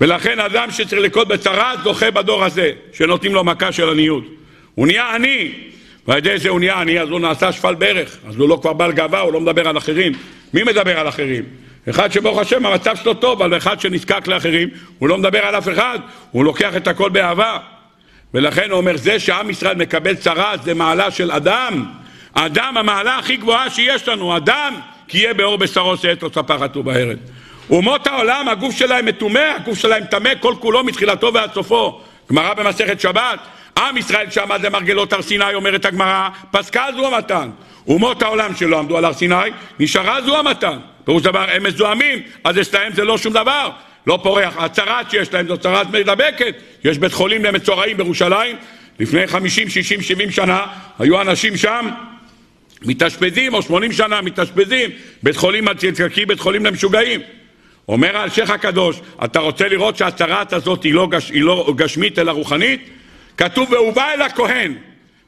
ולכן 0.00 0.40
אדם 0.40 0.70
שצריך 0.70 1.02
לקוד 1.02 1.28
בצרת 1.28 1.82
זוכה 1.84 2.10
בדור 2.10 2.44
הזה, 2.44 2.72
שנותנים 2.92 3.34
לו 3.34 3.44
מכה 3.44 3.72
של 3.72 3.88
עניות. 3.88 4.24
הוא 4.74 4.86
נהיה 4.86 5.14
עני, 5.14 5.52
ועל 6.08 6.18
ידי 6.18 6.38
זה 6.38 6.48
הוא 6.48 6.60
נהיה 6.60 6.80
עני, 6.80 7.00
אז 7.00 7.08
הוא 7.08 7.20
נעשה 7.20 7.52
שפל 7.52 7.74
ברך, 7.74 8.16
אז 8.28 8.36
הוא 8.36 8.48
לא 8.48 8.58
כבר 8.62 8.72
בעל 8.72 8.92
גאווה, 8.92 9.20
הוא 9.20 9.32
לא 9.32 9.40
מדבר 9.40 9.68
על 9.68 9.78
אחרים. 9.78 10.12
מי 10.54 10.62
מדבר 10.62 10.98
על 10.98 11.08
אחרים? 11.08 11.44
אחד 11.90 12.12
שברוך 12.12 12.38
השם 12.38 12.66
המצב 12.66 12.96
שלו 12.96 13.14
טוב, 13.14 13.42
אבל 13.42 13.56
אחד 13.56 13.80
שנזקק 13.80 14.26
לאחרים, 14.26 14.68
הוא 14.98 15.08
לא 15.08 15.18
מדבר 15.18 15.38
על 15.38 15.58
אף 15.58 15.68
אחד, 15.68 15.98
הוא 16.30 16.44
לוקח 16.44 16.76
את 16.76 16.88
הכל 16.88 17.08
באהבה. 17.08 17.58
ולכן 18.34 18.70
הוא 18.70 18.78
אומר, 18.78 18.96
זה 18.96 19.20
שעם 19.20 19.50
ישראל 19.50 19.76
מקבל 19.76 20.14
צרה 20.14 20.54
זה 20.62 20.74
מעלה 20.74 21.10
של 21.10 21.30
אדם. 21.30 21.84
אדם, 22.32 22.76
המעלה 22.76 23.18
הכי 23.18 23.36
גבוהה 23.36 23.70
שיש 23.70 24.08
לנו, 24.08 24.36
אדם, 24.36 24.74
כי 25.08 25.18
יהיה 25.18 25.34
באור 25.34 25.56
בשרו 25.56 25.96
שאת 25.96 26.22
לו 26.22 26.30
ספחת 26.30 26.76
ובערב. 26.76 27.18
אומות 27.70 28.06
העולם, 28.06 28.48
הגוף 28.48 28.76
שלהם 28.76 29.06
מטומא, 29.06 29.52
הגוף 29.56 29.78
שלהם 29.78 30.04
טמא 30.04 30.30
כל 30.40 30.54
כולו 30.60 30.84
מתחילתו 30.84 31.34
ועד 31.34 31.52
סופו. 31.54 32.00
גמרא 32.30 32.54
במסכת 32.54 33.00
שבת, 33.00 33.38
עם 33.78 33.96
ישראל 33.96 34.30
שעמד 34.30 34.66
למרגלות 34.66 35.12
הר 35.12 35.22
סיני, 35.22 35.54
אומרת 35.54 35.84
הגמרא, 35.84 36.28
פסקה 36.50 36.84
זו 36.96 37.06
המתן. 37.06 37.50
אומות 37.86 38.22
העולם 38.22 38.56
שלא 38.56 38.78
עמדו 38.78 38.98
על 38.98 39.04
הר 39.04 39.12
סיני, 39.12 39.34
נשארה 39.80 40.22
זו 40.22 40.38
המתן. 40.38 40.78
פירוש 41.04 41.22
דבר, 41.22 41.46
הם 41.52 41.62
מזוהמים, 41.62 42.18
אז 42.44 42.60
אצלהם 42.60 42.92
זה 42.92 43.04
לא 43.04 43.18
שום 43.18 43.32
דבר. 43.32 43.70
לא 44.06 44.18
פורח. 44.22 44.56
הצרת 44.56 45.10
שיש 45.10 45.32
להם 45.34 45.48
זו 45.48 45.56
צרת 45.56 45.90
מדבקת. 45.90 46.54
יש 46.84 46.98
בית 46.98 47.12
חולים 47.12 47.44
למצורעים 47.44 47.96
בירושלים, 47.96 48.56
לפני 48.98 49.26
50, 49.26 49.68
60, 49.68 50.02
70 50.02 50.30
שנה, 50.30 50.66
היו 50.98 51.20
אנשים 51.20 51.56
שם 51.56 51.88
מתאשפזים, 52.82 53.54
או 53.54 53.62
80 53.62 53.92
שנה 53.92 54.20
מתאשפזים, 54.20 54.90
בית 55.22 55.36
חולים 55.36 55.68
הצדקי, 55.68 56.26
בית 56.26 56.40
חולים 56.40 56.66
למשוגעים. 56.66 57.20
אומר 57.88 58.16
האלשיך 58.16 58.50
הקדוש, 58.50 59.00
אתה 59.24 59.40
רוצה 59.40 59.68
לראות 59.68 59.96
שהצרת 59.96 60.52
הזאת 60.52 60.82
היא 60.82 60.94
לא, 60.94 61.08
גש, 61.10 61.30
היא 61.30 61.42
לא 61.42 61.74
גשמית 61.76 62.18
אלא 62.18 62.30
רוחנית? 62.30 62.90
כתוב 63.36 63.72
והובא 63.72 64.12
אל 64.14 64.22
הכהן. 64.22 64.74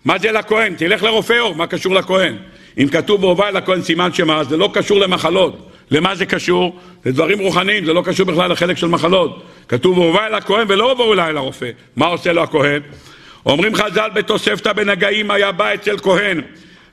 מה 0.04 0.18
זה 0.18 0.32
לכהן? 0.32 0.74
תלך 0.74 1.02
לרופא 1.02 1.38
אור, 1.38 1.54
מה 1.54 1.66
קשור 1.66 1.94
לכהן? 1.94 2.36
אם 2.78 2.88
כתוב 2.88 3.24
והובא 3.24 3.48
אל 3.48 3.56
הכהן 3.56 3.82
סימן 3.82 4.12
שמה, 4.12 4.44
זה 4.44 4.56
לא 4.56 4.70
קשור 4.74 5.00
למחלות. 5.00 5.70
למה 5.90 6.14
זה 6.14 6.26
קשור? 6.26 6.78
זה 7.04 7.12
דברים 7.12 7.38
רוחניים, 7.38 7.84
זה 7.84 7.92
לא 7.92 8.02
קשור 8.04 8.26
בכלל 8.26 8.52
לחלק 8.52 8.76
של 8.76 8.86
מחלות. 8.86 9.42
כתוב 9.68 9.98
והובא 9.98 10.26
אל 10.26 10.34
הכהן 10.34 10.66
ולא 10.68 10.90
הובאו 10.90 11.12
אליי 11.12 11.30
אל 11.30 11.36
הרופא. 11.36 11.70
מה 11.96 12.06
עושה 12.06 12.32
לו 12.32 12.42
הכהן? 12.42 12.82
אומרים 13.46 13.74
חז"ל 13.74 14.10
בתוספתא 14.14 14.72
בנגעים 14.72 15.30
היה 15.30 15.52
בא 15.52 15.74
אצל 15.74 15.98
כהן 15.98 16.40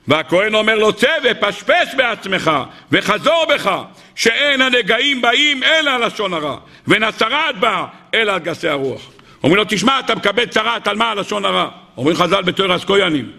והכהן 0.08 0.54
אומר 0.54 0.74
לו 0.74 0.92
צא 0.92 1.12
ופשפש 1.24 1.94
בעצמך 1.96 2.50
וחזור 2.92 3.46
בך 3.54 3.70
שאין 4.14 4.60
הנגעים 4.60 5.22
באים 5.22 5.62
אלא 5.62 5.96
לשון 5.96 6.32
הרע 6.32 6.56
ונצרת 6.88 7.60
בא 7.60 7.86
אלא 8.14 8.32
על 8.32 8.38
גסי 8.38 8.68
הרוח 8.68 9.10
אומרים 9.44 9.58
לו 9.58 9.64
תשמע 9.68 10.00
אתה 10.00 10.14
מקבל 10.14 10.46
צרת 10.46 10.88
על 10.88 10.96
מה 10.96 11.10
הלשון 11.10 11.44
הרע? 11.44 11.68
אומרים 11.96 12.16
חז"ל 12.16 12.42
בתוירס 12.42 12.84
כהנים 12.84 13.30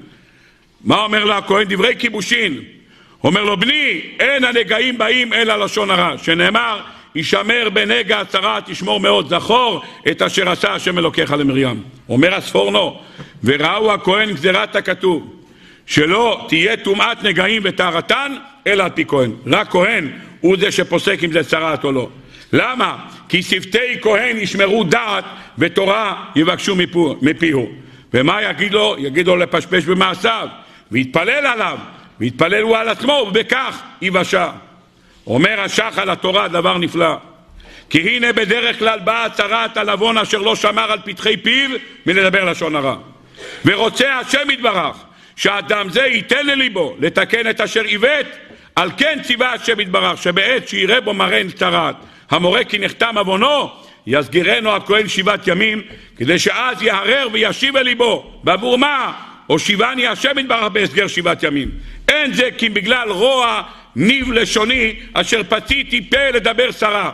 מה 0.83 1.03
אומר 1.03 1.25
לו 1.25 1.33
הכהן? 1.33 1.67
דברי 1.69 1.95
כיבושין 1.99 2.59
אומר 3.23 3.43
לו 3.43 3.57
בני 3.57 4.01
אין 4.19 4.43
הנגעים 4.43 4.97
באים 4.97 5.33
אלא 5.33 5.65
לשון 5.65 5.91
הרע. 5.91 6.17
שנאמר 6.17 6.81
ישמר 7.15 7.69
בנגע 7.73 8.19
הצרה 8.19 8.59
תשמור 8.65 8.99
מאוד 8.99 9.29
זכור 9.29 9.81
את 10.11 10.21
אשר 10.21 10.49
עשה 10.49 10.73
השם 10.73 10.99
אלוקיך 10.99 11.31
למרים. 11.31 11.83
אומר 12.09 12.35
הספורנו 12.35 13.01
וראו 13.43 13.93
הכהן 13.93 14.31
גזירת 14.31 14.75
הכתוב 14.75 15.33
שלא 15.85 16.45
תהיה 16.47 16.77
טומאת 16.77 17.23
נגעים 17.23 17.61
וטהרתן, 17.65 18.35
אלא 18.67 18.83
על 18.83 18.89
פי 18.89 19.05
כהן. 19.07 19.31
רק 19.47 19.69
כהן 19.69 20.11
הוא 20.41 20.57
זה 20.59 20.71
שפוסק 20.71 21.23
אם 21.23 21.31
זה 21.31 21.43
צרעת 21.43 21.83
או 21.83 21.91
לא. 21.91 22.09
למה? 22.53 22.97
כי 23.29 23.43
שפתי 23.43 24.01
כהן 24.01 24.37
ישמרו 24.37 24.83
דעת 24.83 25.25
ותורה 25.57 26.25
יבקשו 26.35 26.75
מפיהו. 27.21 27.69
ומה 28.13 28.41
יגיד 28.41 28.73
לו? 28.73 28.95
יגיד 28.99 29.27
לו 29.27 29.37
לפשפש 29.37 29.85
במעשיו, 29.85 30.47
ויתפלל 30.91 31.45
עליו, 31.45 31.77
ויתפלל 32.19 32.61
הוא 32.61 32.77
על 32.77 32.89
עצמו, 32.89 33.25
ובכך 33.27 33.81
ייוושע. 34.01 34.49
אומר 35.27 35.61
השח 35.61 35.93
על 35.97 36.09
התורה 36.09 36.47
דבר 36.47 36.77
נפלא. 36.77 37.15
כי 37.89 37.99
הנה 37.99 38.33
בדרך 38.33 38.79
כלל 38.79 38.99
באה 38.99 39.29
צרת 39.29 39.77
על 39.77 39.89
עוון 39.89 40.17
אשר 40.17 40.37
לא 40.37 40.55
שמר 40.55 40.91
על 40.91 40.99
פתחי 41.05 41.37
פיו 41.37 41.69
מלדבר 42.05 42.45
לשון 42.45 42.75
הרע. 42.75 42.95
ורוצה 43.65 44.19
השם 44.19 44.51
יתברך 44.51 44.97
שאדם 45.35 45.89
זה 45.89 46.01
ייתן 46.01 46.45
לליבו 46.45 46.95
לתקן 46.99 47.49
את 47.49 47.61
אשר 47.61 47.83
עיוות, 47.83 48.25
על 48.75 48.91
כן 48.97 49.19
ציווה 49.23 49.53
השם 49.53 49.79
יתברך 49.79 50.21
שבעת 50.21 50.67
שיראה 50.67 51.01
בו 51.01 51.13
מראה 51.13 51.41
צרת 51.55 51.95
המורה 52.29 52.63
כי 52.63 52.79
נחתם 52.79 53.17
עוונו 53.17 53.69
יסגירנו 54.07 54.75
הכהן 54.75 55.07
שבעת 55.07 55.47
ימים 55.47 55.81
כדי 56.17 56.39
שאז 56.39 56.81
יהרר 56.81 57.27
וישיב 57.31 57.77
אל 57.77 57.83
ליבו. 57.83 58.39
בעבור 58.43 58.77
מה? 58.77 59.13
הושיבני 59.47 60.07
השם 60.07 60.39
יתברך 60.39 60.71
בהסגר 60.71 61.07
שבעת 61.07 61.43
ימים. 61.43 61.71
אין 62.07 62.33
זה 62.33 62.49
כי 62.57 62.69
בגלל 62.69 63.09
רוע 63.09 63.61
ניב 63.95 64.31
לשוני 64.31 64.95
אשר 65.13 65.41
פציתי 65.49 66.09
פה 66.09 66.29
לדבר 66.33 66.71
שרה. 66.71 67.11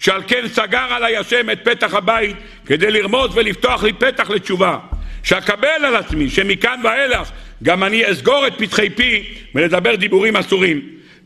שעל 0.00 0.22
כן 0.26 0.48
סגר 0.48 0.86
עלי 0.90 1.16
השם 1.16 1.50
את 1.50 1.58
פתח 1.64 1.94
הבית 1.94 2.36
כדי 2.66 2.90
לרמוז 2.90 3.30
ולפתוח 3.34 3.82
לי 3.82 3.92
פתח 3.92 4.30
לתשובה. 4.30 4.78
שאקבל 5.22 5.68
על 5.68 5.96
עצמי 5.96 6.30
שמכאן 6.30 6.80
ואילך 6.84 7.30
גם 7.62 7.84
אני 7.84 8.10
אסגור 8.10 8.46
את 8.46 8.52
פתחי 8.58 8.90
פי 8.90 9.24
ולדבר 9.54 9.94
דיבורים 9.94 10.36
אסורים 10.36 10.80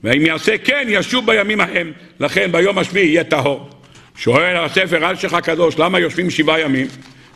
ואם 0.05 0.26
יעשה 0.26 0.59
כן 0.59 0.86
ישוב 0.88 1.26
בימים 1.26 1.61
ההם 1.61 1.92
לכן 2.20 2.53
ביום 2.53 2.78
השביעי 2.78 3.07
יהיה 3.07 3.24
טהור 3.24 3.70
שואל 4.16 4.57
הספר 4.57 5.11
אלשיך 5.11 5.34
הקדוש 5.34 5.78
למה 5.78 5.99
יושבים 5.99 6.30
שבעה 6.30 6.61
ימים? 6.61 6.86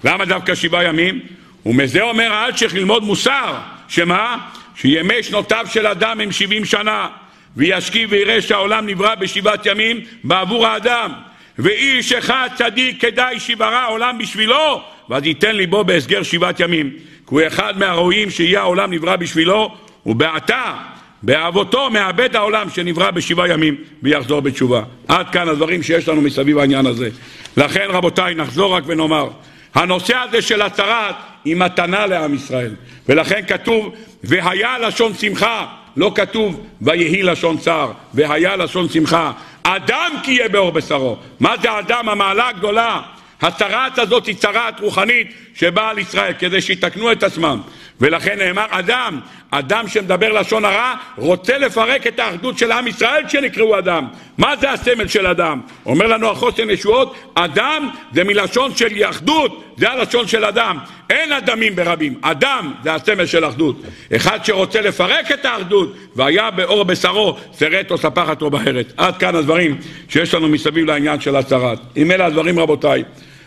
למה 0.05 0.25
דווקא 0.25 0.55
שבעה 0.55 0.85
ימים? 0.85 1.21
ומזה 1.67 2.03
אומר 2.03 2.33
האלשיך 2.33 2.75
ללמוד 2.75 3.05
מוסר 3.05 3.55
שמה? 3.89 4.39
שימי 4.77 5.23
שנותיו 5.23 5.67
של 5.71 5.87
אדם 5.87 6.21
הם 6.21 6.33
שבעים 6.33 6.65
שנה 6.65 7.09
וישקיע 7.57 8.07
ויראה 8.11 8.43
שהעולם 8.43 8.87
נברא 8.87 9.15
בשבעת 9.15 9.67
ימים 9.67 10.01
בעבור 10.25 10.67
האדם 10.67 11.13
ואיש 11.59 12.13
אחד 12.13 12.49
צדיק 12.55 13.01
כדאי 13.01 13.41
שיברא 13.41 13.75
העולם 13.75 14.19
בשבילו 14.19 14.83
ואז 15.09 15.27
ייתן 15.27 15.57
ליבו 15.57 15.85
בהסגר 15.85 16.23
שבעת 16.23 16.61
ימים 16.61 16.91
כי 17.29 17.35
הוא 17.35 17.41
אחד 17.47 17.79
מהראויים 17.79 18.31
שיהיה 18.31 18.61
העולם 18.61 18.93
נברא 18.93 19.17
בשבילו 19.17 19.77
ובעתה 20.07 20.75
באהבותו 21.23 21.91
מאבד 21.91 22.37
העולם 22.37 22.71
שנברא 22.71 23.11
בשבעה 23.11 23.49
ימים 23.49 23.77
ויחזור 24.03 24.41
בתשובה. 24.41 24.83
עד 25.09 25.31
כאן 25.31 25.49
הדברים 25.49 25.83
שיש 25.83 26.09
לנו 26.09 26.21
מסביב 26.21 26.59
העניין 26.59 26.87
הזה. 26.87 27.09
לכן 27.57 27.87
רבותיי 27.89 28.35
נחזור 28.35 28.75
רק 28.75 28.85
ונאמר 28.87 29.29
הנושא 29.75 30.17
הזה 30.17 30.43
של 30.43 30.63
הצהרת 30.63 31.15
היא 31.45 31.57
מתנה 31.57 32.07
לעם 32.07 32.35
ישראל 32.35 32.75
ולכן 33.09 33.41
כתוב 33.49 33.95
והיה 34.25 34.79
לשון 34.79 35.15
שמחה 35.15 35.67
לא 35.97 36.13
כתוב 36.15 36.67
ויהי 36.83 37.23
לשון 37.23 37.59
צער 37.59 37.93
והיה 38.15 38.57
לשון 38.57 38.89
שמחה 38.89 39.33
אדם 39.63 40.13
כי 40.23 40.33
יהיה 40.33 40.49
באור 40.49 40.71
בשרו 40.71 41.17
מה 41.41 41.55
זה 41.63 41.79
אדם? 41.79 42.09
המעלה 42.09 42.49
הגדולה 42.49 43.01
הצהרת 43.41 43.99
הזאת 43.99 44.27
היא 44.27 44.35
צהרת 44.35 44.81
רוחנית 44.81 45.35
שבאה 45.55 45.91
על 45.91 45.99
ישראל 45.99 46.33
כדי 46.39 46.61
שיתקנו 46.61 47.13
את 47.13 47.23
עצמם. 47.23 47.61
ולכן 48.01 48.39
נאמר 48.39 48.67
אדם, 48.71 49.21
אדם 49.51 49.89
שמדבר 49.89 50.33
לשון 50.33 50.65
הרע 50.65 50.95
רוצה 51.17 51.59
לפרק 51.59 52.07
את 52.07 52.19
האחדות 52.19 52.59
של 52.59 52.73
עם 52.73 52.87
ישראל 52.87 53.29
שנקראו 53.29 53.79
אדם. 53.79 54.07
מה 54.39 54.57
זה 54.57 54.71
הסמל 54.71 55.07
של 55.09 55.27
אדם? 55.27 55.61
אומר 55.87 56.07
לנו 56.07 56.31
החוסן 56.31 56.71
ישועות 56.71 57.15
אדם 57.35 57.91
זה 58.13 58.25
מלשון 58.25 58.75
של 58.75 58.97
יחדות 58.97 59.75
זה 59.77 59.91
הלשון 59.91 60.27
של 60.27 60.45
אדם. 60.45 60.79
אין 61.11 61.33
אדמים 61.33 61.77
ברבים. 61.77 62.15
אדם 62.23 62.75
זה 62.83 62.95
הסמל 62.95 63.27
של 63.27 63.45
אחדות. 63.45 63.77
אחד 64.17 64.45
שרוצה 64.45 64.81
לפרק 64.81 65.33
את 65.33 65.45
האחדות 65.45 65.97
והיה 66.17 66.51
באור 66.51 66.85
בשרו 66.85 67.39
שרת 67.59 67.91
או 67.91 67.99
ספחת 67.99 68.43
או 68.43 68.51
בארץ. 68.51 68.87
עד 68.97 69.17
כאן 69.17 69.37
הדברים 69.37 69.77
שיש 70.09 70.35
לנו 70.35 70.49
מסביב 70.49 70.87
לעניין 70.87 71.21
של 71.21 71.37
הצהרת. 71.37 71.79
אם 71.97 72.11
אלה 72.11 72.27
הדברים 72.27 72.59
רבותיי 72.59 73.05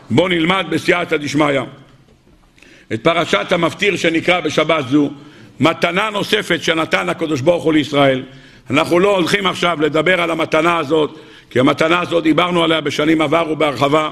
בואו 0.09 0.27
נלמד 0.27 0.65
בסייעתא 0.69 1.17
דשמיא 1.17 1.61
את 2.93 3.03
פרשת 3.03 3.51
המפטיר 3.51 3.95
שנקרא 3.95 4.39
בשבת 4.39 4.87
זו, 4.87 5.09
מתנה 5.59 6.09
נוספת 6.09 6.63
שנתן 6.63 7.09
הקדוש 7.09 7.41
ברוך 7.41 7.63
הוא 7.63 7.73
לישראל. 7.73 8.23
אנחנו 8.69 8.99
לא 8.99 9.15
הולכים 9.15 9.47
עכשיו 9.47 9.77
לדבר 9.81 10.21
על 10.21 10.31
המתנה 10.31 10.77
הזאת, 10.77 11.19
כי 11.49 11.59
המתנה 11.59 11.99
הזאת 11.99 12.23
דיברנו 12.23 12.63
עליה 12.63 12.81
בשנים 12.81 13.21
עברו 13.21 13.55
בהרחבה. 13.55 14.09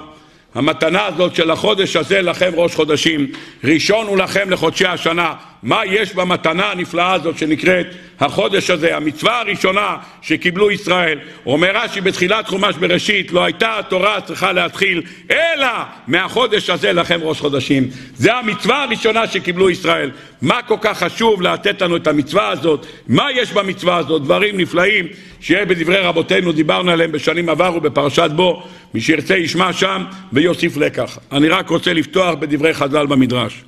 המתנה 0.56 1.06
הזאת 1.06 1.36
של 1.36 1.52
החודש 1.52 1.96
הזה 1.96 2.22
לכם 2.22 2.52
ראש 2.56 2.76
חודשים, 2.76 3.28
ראשון 3.64 4.08
הוא 4.08 4.18
לכם 4.18 4.50
לחודשי 4.50 4.86
השנה. 4.86 5.34
מה 5.64 5.82
יש 5.86 6.16
במתנה 6.16 6.72
הנפלאה 6.72 7.14
הזאת 7.14 7.38
שנקראת 7.38 7.88
החודש 8.20 8.70
הזה, 8.70 8.98
המצווה 8.98 9.40
הראשונה 9.40 9.98
שקיבלו 10.22 10.72
ישראל. 10.72 11.20
אומר 11.46 11.72
רש"י 11.76 12.02
בתחילת 12.02 12.48
חומש 12.48 12.76
בראשית, 12.76 13.32
לא 13.32 13.44
הייתה 13.44 13.80
התורה 13.80 14.22
צריכה 14.22 14.52
להתחיל 14.52 15.02
אלא 15.32 15.68
מהחודש 16.08 16.70
הזה 16.70 16.94
לכם 16.94 17.20
ראש 17.24 17.40
חודשים. 17.40 17.88
זה 18.16 18.36
המצווה 18.36 18.84
הראשונה 18.84 19.28
שקיבלו 19.28 19.70
ישראל. 19.70 20.12
מה 20.42 20.62
כל 20.62 20.78
כך 20.82 21.04
חשוב 21.04 21.42
לתת 21.42 21.82
לנו 21.82 21.98
את 21.98 22.08
המצווה 22.08 22.50
הזאת? 22.50 22.86
מה 23.08 23.32
יש 23.32 23.54
במצווה 23.54 23.98
הזאת? 23.98 24.24
דברים 24.24 24.58
נפלאים 24.58 25.08
שיהיה 25.42 25.66
בדברי 25.66 25.98
רבותינו, 25.98 26.52
דיברנו 26.52 26.92
עליהם 26.92 27.12
בשנים 27.12 27.50
עברו 27.50 27.82
בפרשת 27.82 28.30
בו, 28.36 28.64
מי 28.94 29.02
שירצה 29.02 29.38
ישמע 29.38 29.74
שם 29.74 30.04
ויוסיף 30.34 30.78
לקח. 30.78 31.18
אני 31.32 31.50
רק 31.50 31.70
רוצה 31.70 31.94
לפתוח 31.94 32.36
בדברי 32.36 32.74
חז"ל 32.74 33.06
במדרש. 33.06 33.64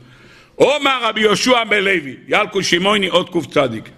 עומר 0.55 0.97
רבי 1.01 1.21
יהושע 1.21 1.63
בן 1.63 1.83
לוי, 1.83 2.15
ילקו 2.27 2.63
שמעוני 2.63 3.07
עוד 3.07 3.29
קצ"ק 3.29 3.89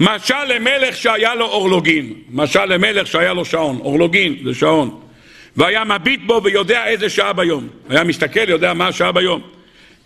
משל 0.00 0.44
למלך 0.44 0.96
שהיה 0.96 1.34
לו 1.34 1.44
אורלוגין, 1.44 2.14
משל 2.30 2.64
למלך 2.64 3.06
שהיה 3.06 3.32
לו 3.32 3.44
שעון, 3.44 3.78
אורלוגין 3.80 4.36
זה 4.44 4.54
שעון, 4.54 5.00
והיה 5.56 5.84
מביט 5.84 6.20
בו 6.26 6.40
ויודע 6.44 6.86
איזה 6.86 7.10
שעה 7.10 7.32
ביום, 7.32 7.68
היה 7.88 8.04
מסתכל, 8.04 8.48
יודע 8.48 8.74
מה 8.74 8.86
השעה 8.88 9.12
ביום. 9.12 9.40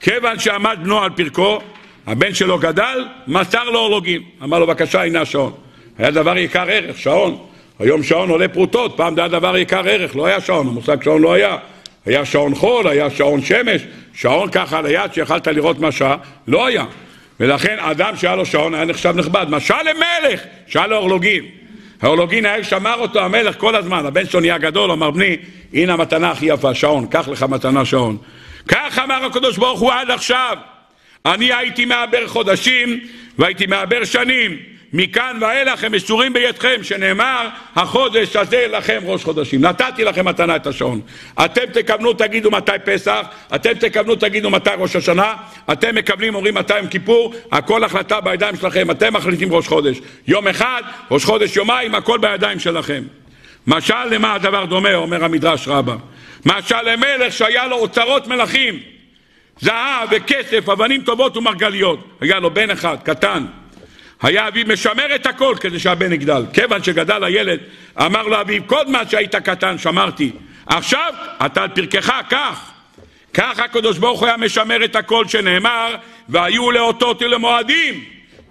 כיוון 0.01 0.39
שעמד 0.39 0.79
בנו 0.83 1.03
על 1.03 1.11
פרקו, 1.11 1.59
הבן 2.07 2.35
שלו 2.35 2.59
גדל, 2.59 3.05
מסר 3.27 3.65
לו 3.65 3.79
אורלוגין, 3.79 4.23
אמר 4.43 4.59
לו 4.59 4.67
בבקשה 4.67 5.03
הנה 5.03 5.21
השעון. 5.21 5.53
היה 5.99 6.11
דבר 6.11 6.39
יקר 6.39 6.71
ערך, 6.71 6.99
שעון. 6.99 7.39
היום 7.79 8.03
שעון 8.03 8.31
עולה 8.31 8.49
פרוטות, 8.49 8.97
פעם 8.97 9.15
זה 9.15 9.21
היה 9.21 9.29
דבר 9.29 9.57
יקר 9.57 9.89
ערך, 9.89 10.17
לא 10.17 10.27
היה 10.27 10.41
שעון, 10.41 10.67
המושג 10.67 11.03
שעון 11.03 11.23
לא 11.23 11.33
היה. 11.33 11.57
היה 12.07 12.25
שעון 12.25 12.55
חול, 12.55 12.89
היה 12.89 13.11
שעון 13.11 13.43
שמש, 13.43 13.83
שעון 14.15 14.51
ככה 14.51 14.79
על 14.79 14.87
היד 14.87 15.15
שיכלת 15.15 15.47
לראות 15.47 15.79
מה 15.79 15.93
שעה, 15.93 16.17
לא 16.47 16.67
היה. 16.67 16.85
ולכן 17.41 17.77
אדם 17.79 18.17
שהיה 18.17 18.37
לו 18.37 18.47
שעון 18.47 18.75
היה 18.75 18.85
נחשב 18.85 19.15
נכבד. 19.17 19.47
משל 19.49 19.75
למלך 19.83 20.41
שהיה 20.67 20.87
לו 20.87 20.97
אורלוגין. 20.97 21.45
האורלוגין 22.03 22.47
היה 22.47 22.65
שמר 22.65 22.95
אותו 22.95 23.21
המלך 23.21 23.59
כל 23.59 23.77
הזמן. 23.77 24.07
הבן 24.07 24.27
שלו 24.27 24.41
נהיה 24.41 24.59
גדול, 24.59 24.91
אמר 24.91 25.11
בני, 25.11 25.37
הנה 25.73 25.93
המתנה 25.93 26.31
הכי 26.31 26.47
יפה, 26.47 26.75
שעון, 26.75 27.07
קח 27.07 27.29
לך 27.29 27.43
מתנה 27.43 27.85
שעון. 27.85 28.17
כך 28.69 28.99
אמר 29.05 29.25
הקדוש 29.25 29.59
ברוך 29.59 29.81
הוא 29.81 29.93
עד 29.93 30.11
עכשיו. 30.11 30.57
אני 31.27 31.53
הייתי 31.53 31.85
מעבר 31.85 32.27
חודשים 32.27 33.01
והייתי 33.39 33.67
מעבר 33.67 34.05
שנים. 34.05 34.57
מכאן 34.93 35.39
ואילך 35.41 35.85
הם 35.85 35.93
מסורים 35.93 36.33
בידכם, 36.33 36.83
שנאמר, 36.83 37.49
החודש 37.77 38.37
הזה 38.37 38.67
לכם 38.71 39.01
ראש 39.05 39.25
חודשים. 39.25 39.61
נתתי 39.61 40.05
לכם 40.05 40.29
מתנה 40.29 40.57
את 40.57 40.67
השעון. 40.67 41.01
אתם 41.45 41.67
תכוונו, 41.73 42.13
תגידו 42.13 42.51
מתי 42.51 42.73
פסח, 42.85 43.27
אתם 43.55 43.75
תכוונו, 43.75 44.17
תגידו 44.17 44.51
מתי 44.51 44.71
ראש 44.79 44.97
השנה, 44.97 45.35
אתם 45.73 45.95
מקבלים, 45.95 46.35
אומרים 46.35 46.55
מתי 46.55 46.79
יום 46.79 46.87
כיפור, 46.87 47.35
הכל 47.53 47.85
החלטה 47.85 48.21
בידיים 48.21 48.57
שלכם, 48.57 48.91
אתם 48.91 49.15
מחליטים 49.15 49.53
ראש 49.53 49.69
חודש. 49.69 50.01
יום 50.27 50.49
אחד, 50.49 50.83
ראש 51.11 51.25
חודש 51.25 51.57
יומיים, 51.57 51.95
הכל 51.95 52.19
בידיים 52.19 52.59
שלכם. 52.59 53.03
משל 53.67 54.05
למה 54.11 54.35
הדבר 54.35 54.65
דומה, 54.65 54.95
אומר 54.95 55.25
המדרש 55.25 55.69
רבה. 55.69 55.97
משל 56.47 56.83
למלך 56.83 57.33
שהיה 57.33 57.67
לו 57.67 57.77
אוצרות 57.77 58.27
מלכים, 58.27 58.79
זהב 59.61 60.09
וכסף, 60.11 60.69
אבנים 60.69 61.03
טובות 61.03 61.37
ומרגליות. 61.37 62.17
היה 62.21 62.41
לו 62.41 62.51
בן 62.51 62.71
אחד, 62.71 62.97
קטן. 63.03 63.47
היה 64.23 64.49
אביו 64.49 64.67
משמר 64.67 65.15
את 65.15 65.27
הכל 65.27 65.55
כדי 65.61 65.79
שהבן 65.79 66.13
יגדל. 66.13 66.45
כיוון 66.53 66.83
שגדל 66.83 67.25
הילד, 67.25 67.61
אמר 68.01 68.23
לו 68.23 68.41
אביו, 68.41 68.63
כל 68.67 68.87
מה 68.87 69.03
שהיית 69.11 69.37
קטן 69.37 69.79
שמרתי. 69.79 70.33
עכשיו 70.67 71.13
אתה 71.47 71.63
על 71.63 71.69
פרקך, 71.69 72.13
קח. 72.29 72.71
כך 73.35 73.59
הקדוש 73.59 73.99
ברוך 73.99 74.21
הוא 74.21 74.27
היה 74.27 74.37
משמר 74.37 74.85
את 74.85 74.97
הכל 74.97 75.29
שנאמר, 75.29 75.97
והיו 76.29 76.71
לאותות 76.71 77.23
ולמועדים. 77.23 78.05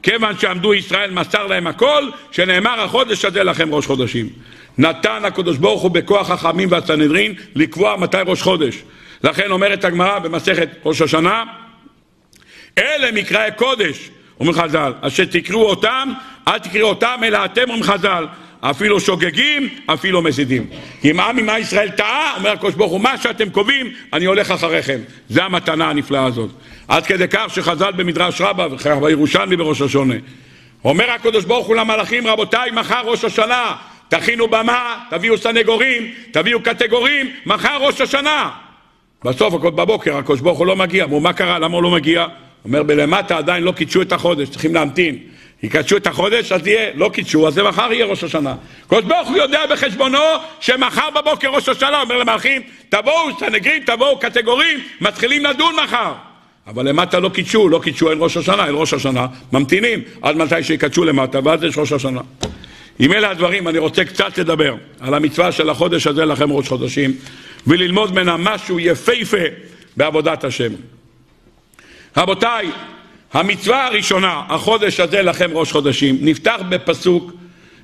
כיוון 0.03 0.37
שעמדו 0.39 0.73
ישראל 0.73 1.11
מסר 1.11 1.47
להם 1.47 1.67
הכל, 1.67 2.09
שנאמר 2.31 2.81
החודש 2.81 3.25
הזה 3.25 3.43
לכם 3.43 3.73
ראש 3.73 3.85
חודשים. 3.85 4.29
נתן 4.77 5.25
הקדוש 5.25 5.57
ברוך 5.57 5.81
הוא 5.81 5.91
בכוח 5.91 6.29
החכמים 6.29 6.71
והסנהדרין 6.71 7.33
לקבוע 7.55 7.97
מתי 7.97 8.17
ראש 8.25 8.41
חודש. 8.41 8.75
לכן 9.23 9.51
אומרת 9.51 9.85
הגמרא 9.85 10.19
במסכת 10.19 10.69
ראש 10.85 11.01
השנה, 11.01 11.43
אלה 12.77 13.11
מקראי 13.11 13.49
קודש 13.55 14.09
אומרים 14.39 14.57
חז"ל, 14.57 14.93
אשר 15.01 15.25
תקראו 15.25 15.69
אותם, 15.69 16.09
אל 16.47 16.59
תקראו 16.59 16.89
אותם, 16.89 17.19
אלא 17.23 17.45
אתם 17.45 17.61
אומרים 17.61 17.83
חז"ל. 17.83 18.27
אפילו 18.61 18.99
שוגגים, 18.99 19.69
אפילו 19.85 20.21
מזידים. 20.21 20.67
אם 21.05 21.19
עם 21.19 21.39
עמה 21.39 21.59
ישראל 21.59 21.89
טעה, 21.89 22.33
אומר 22.37 22.51
הקדוש 22.51 22.75
ברוך 22.75 22.91
הוא, 22.91 23.01
מה 23.01 23.17
שאתם 23.17 23.49
קובעים, 23.49 23.87
אני 24.13 24.25
הולך 24.25 24.51
אחריכם. 24.51 24.99
זה 25.29 25.43
המתנה 25.43 25.89
הנפלאה 25.89 26.25
הזאת. 26.25 26.49
עד 26.87 27.05
כדי 27.05 27.27
כך 27.27 27.45
שחז"ל 27.55 27.91
במדרש 27.91 28.41
רבה, 28.41 28.67
וירושלמי 29.01 29.55
בראש 29.55 29.81
השונה. 29.81 30.15
אומר 30.85 31.11
הקדוש 31.11 31.45
ברוך 31.45 31.67
הוא 31.67 31.75
למלאכים, 31.75 32.27
רבותיי, 32.27 32.71
מחר 32.71 33.01
ראש 33.05 33.23
השנה, 33.23 33.75
תכינו 34.07 34.47
במה, 34.47 34.97
תביאו 35.09 35.37
סנגורים, 35.37 36.11
תביאו 36.31 36.61
קטגורים, 36.61 37.29
מחר 37.45 37.77
ראש 37.81 38.01
השנה. 38.01 38.49
בסוף, 39.23 39.53
בבוקר, 39.53 40.17
הקדוש 40.17 40.41
ברוך 40.41 40.59
הוא 40.59 40.67
לא 40.67 40.75
מגיע. 40.75 41.05
מה 41.21 41.33
קרה? 41.33 41.59
למה 41.59 41.75
הוא 41.75 41.83
לא 41.83 41.91
מגיע? 41.91 42.27
אומר, 42.65 42.83
בלמטה 42.83 43.37
עדיין 43.37 43.63
לא 43.63 43.71
קידשו 43.71 44.01
את 44.01 44.11
החודש, 44.11 44.49
צריכים 44.49 44.75
להמתין. 44.75 45.17
יקדשו 45.63 45.97
את 45.97 46.07
החודש, 46.07 46.51
אז 46.51 46.67
יהיה, 46.67 46.89
לא 46.95 47.09
קידשו, 47.13 47.47
אז 47.47 47.53
זה 47.53 47.63
מחר 47.63 47.93
יהיה 47.93 48.05
ראש 48.05 48.23
השנה. 48.23 48.55
הקדוש 48.85 49.03
ברוך 49.03 49.29
הוא 49.29 49.37
יודע 49.37 49.59
בחשבונו 49.71 50.19
שמחר 50.59 51.09
בבוקר 51.15 51.47
ראש 51.47 51.69
השנה, 51.69 52.01
אומר 52.01 52.17
למלאכים, 52.17 52.61
תבואו 52.89 53.39
סנגרים, 53.39 53.83
תבואו 53.83 54.19
קטגורים, 54.19 54.79
מתחילים 55.01 55.45
לדון 55.45 55.75
מחר. 55.83 56.13
אבל 56.67 56.89
למטה 56.89 57.19
לא 57.19 57.29
קידשו, 57.29 57.69
לא 57.69 57.79
קידשו 57.83 58.11
אין 58.11 58.17
ראש 58.21 58.37
השנה, 58.37 58.65
אין 58.65 58.75
ראש 58.77 58.93
השנה, 58.93 59.27
ממתינים 59.53 60.01
עד 60.21 60.35
מתי 60.35 60.63
שיקדשו 60.63 61.05
למטה, 61.05 61.39
ואז 61.43 61.63
יש 61.63 61.77
ראש 61.77 61.91
השנה. 61.91 62.21
עם 62.99 63.13
אלה 63.13 63.29
הדברים, 63.29 63.67
אני 63.67 63.77
רוצה 63.77 64.05
קצת 64.05 64.37
לדבר 64.37 64.75
על 64.99 65.13
המצווה 65.13 65.51
של 65.51 65.69
החודש 65.69 66.07
הזה 66.07 66.25
לכם 66.25 66.51
ראש 66.51 66.67
חודשים, 66.67 67.13
וללמוד 67.67 68.11
ממנה 68.11 68.37
משהו 68.37 68.79
יפהפה 68.79 69.37
בעבודת 69.97 70.43
השם. 70.43 70.71
רבותיי, 72.19 72.71
המצווה 73.33 73.85
הראשונה, 73.85 74.41
החודש 74.49 74.99
הזה 74.99 75.21
לכם 75.21 75.49
ראש 75.53 75.71
חודשים, 75.71 76.17
נפתח 76.21 76.59
בפסוק 76.69 77.31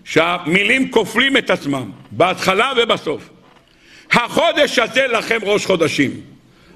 שהמילים 0.03 0.91
כופלים 0.91 1.38
את 1.38 1.49
עצמם, 1.49 1.91
בהתחלה 2.11 2.71
ובסוף. 2.77 3.29
החודש 4.11 4.79
הזה 4.79 5.07
לכם 5.07 5.39
ראש 5.43 5.65
חודשים. 5.65 6.11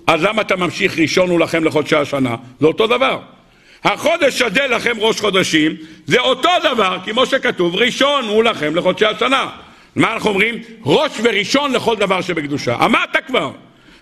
אז 0.08 0.24
למה 0.24 0.42
אתה 0.42 0.56
ממשיך 0.56 1.00
ראשון 1.00 1.30
הוא 1.30 1.40
לכם 1.40 1.64
לחודשי 1.64 1.96
השנה? 1.96 2.36
זה 2.60 2.68
אותו 2.68 2.88
דבר. 2.88 3.20
החודש 3.84 4.42
הזה 4.42 4.68
לכם 4.68 4.96
ראש 5.00 5.20
חודשים, 5.20 5.76
זה 6.06 6.20
אותו 6.20 6.50
דבר 6.64 6.98
כמו 7.06 7.26
שכתוב 7.26 7.76
ראשון 7.76 8.26
הוא 8.26 8.44
לכם 8.44 8.76
לחודשי 8.76 9.06
השנה. 9.06 9.50
מה 9.96 10.14
אנחנו 10.14 10.30
אומרים? 10.30 10.56
ראש 10.86 11.12
וראשון 11.24 11.72
לכל 11.72 11.96
דבר 11.96 12.22
שבקדושה. 12.22 12.76
אמרת 12.86 13.18
כבר, 13.28 13.52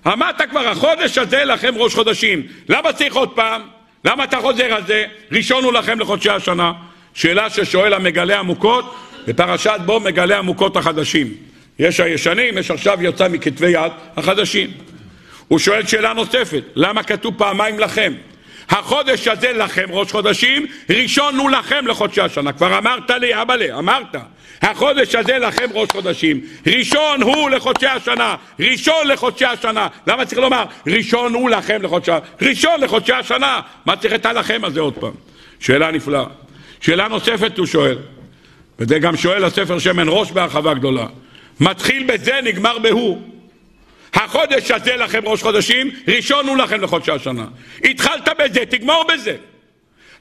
אמרת 0.07 0.41
כבר, 0.49 0.67
החודש 0.67 1.17
הזה 1.17 1.43
לכם 1.43 1.73
ראש 1.77 1.95
חודשים. 1.95 2.43
למה 2.69 2.93
צריך 2.93 3.15
עוד 3.15 3.29
פעם? 3.29 3.61
למה 4.05 4.23
אתה 4.23 4.37
חוזר 4.37 4.73
על 4.73 4.83
זה? 4.87 5.05
ראשון 5.31 5.63
הוא 5.63 5.73
לכם 5.73 5.99
לחודשי 5.99 6.29
השנה. 6.29 6.71
שאלה 7.13 7.49
ששואל 7.49 7.93
המגלה 7.93 8.39
עמוקות, 8.39 8.95
בפרשת 9.27 9.79
בו 9.85 9.99
מגלה 9.99 10.37
עמוקות 10.37 10.77
החדשים. 10.77 11.33
יש 11.79 11.99
הישנים, 11.99 12.57
יש 12.57 12.71
עכשיו 12.71 12.97
יוצא 13.01 13.27
מכתבי 13.27 13.69
יד 13.69 13.91
החדשים. 14.17 14.71
הוא 15.47 15.59
שואל 15.59 15.85
שאלה 15.85 16.13
נוספת, 16.13 16.63
למה 16.75 17.03
כתוב 17.03 17.33
פעמיים 17.37 17.79
לכם? 17.79 18.13
החודש 18.69 19.27
הזה 19.27 19.51
לכם 19.51 19.85
ראש 19.89 20.11
חודשים, 20.11 20.65
ראשון 20.89 21.35
הוא 21.35 21.49
לכם 21.49 21.87
לחודשי 21.87 22.21
השנה. 22.21 22.53
כבר 22.53 22.77
אמרת 22.77 23.09
לי, 23.09 23.41
אבא 23.41 23.55
לי, 23.55 23.73
אמרת. 23.73 24.15
החודש 24.61 25.15
הזה 25.15 25.37
לכם 25.37 25.65
ראש 25.73 25.89
חודשים. 25.91 26.41
ראשון 26.67 27.21
הוא 27.21 27.49
לחודשי 27.49 27.87
השנה. 27.87 28.35
ראשון 28.59 29.07
לחודשי 29.07 29.45
השנה. 29.45 29.87
למה 30.07 30.25
צריך 30.25 30.41
לומר 30.41 30.65
ראשון 30.87 31.33
הוא 31.33 31.49
לכם 31.49 31.81
לחודשי 31.81 32.11
השנה? 32.11 32.49
ראשון 32.49 32.81
לחודשי 32.81 33.13
השנה. 33.13 33.59
מה 33.85 33.95
צריך 33.95 34.13
את 34.13 34.25
הלכם 34.25 34.61
הזה 34.63 34.79
עוד 34.79 34.93
פעם? 34.93 35.13
שאלה 35.59 35.91
נפלאה. 35.91 36.25
שאלה 36.81 37.07
נוספת 37.07 37.57
הוא 37.57 37.65
שואל, 37.65 37.97
וזה 38.79 38.99
גם 38.99 39.17
שואל 39.17 39.43
הספר 39.43 39.79
שמן 39.79 40.05
ראש 40.07 40.31
בהרחבה 40.31 40.73
גדולה. 40.73 41.05
מתחיל 41.59 42.03
בזה, 42.03 42.39
נגמר 42.43 42.79
בהוא. 42.79 43.36
החודש 44.13 44.71
הזה 44.71 44.95
לכם 44.95 45.21
ראש 45.25 45.43
חודשים, 45.43 45.89
ראשון 46.07 46.47
הוא 46.47 46.57
לכם 46.57 46.81
לחודשי 46.81 47.11
השנה. 47.11 47.45
התחלת 47.83 48.29
בזה, 48.39 48.65
תגמור 48.65 49.05
בזה. 49.13 49.35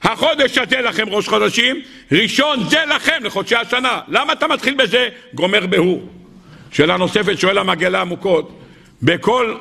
החודש 0.03 0.57
הזה 0.57 0.81
לכם 0.81 1.09
ראש 1.09 1.27
חודשים, 1.27 1.81
ראשון 2.11 2.69
זה 2.69 2.79
לכם 2.95 3.23
לחודשי 3.23 3.55
השנה. 3.55 3.99
למה 4.07 4.33
אתה 4.33 4.47
מתחיל 4.47 4.73
בזה? 4.73 5.09
גומר 5.33 5.65
בהוא. 5.65 6.01
שאלה 6.71 6.97
נוספת 6.97 7.39
שואל 7.39 7.57
המגלה 7.57 8.01
עמוקות. 8.01 8.59
בכל, 9.01 9.55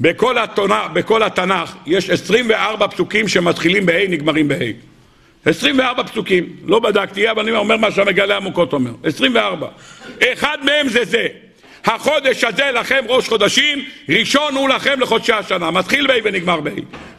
בכל, 0.00 0.38
התונה, 0.38 0.88
בכל 0.92 1.22
התנ"ך 1.22 1.74
יש 1.86 2.10
24 2.10 2.88
פסוקים 2.88 3.28
שמתחילים 3.28 3.86
בה' 3.86 4.08
נגמרים 4.08 4.48
בה'. 4.48 4.72
24 5.44 6.02
פסוקים, 6.02 6.56
לא 6.64 6.78
בדקתי, 6.78 7.30
אבל 7.30 7.42
אני 7.42 7.50
אומר 7.50 7.76
מה 7.76 7.90
שהמגלה 7.90 8.36
עמוקות 8.36 8.72
אומר. 8.72 8.90
24. 9.04 9.68
אחד 10.32 10.58
מהם 10.64 10.88
זה 10.88 11.04
זה. 11.04 11.26
החודש 11.84 12.44
הזה 12.44 12.70
לכם 12.74 13.04
ראש 13.08 13.28
חודשים, 13.28 13.84
ראשון 14.08 14.54
הוא 14.54 14.68
לכם 14.68 15.00
לחודשי 15.00 15.32
השנה. 15.32 15.70
מתחיל 15.70 16.06
בה' 16.06 16.14
ונגמר 16.24 16.60
בה'. 16.60 16.70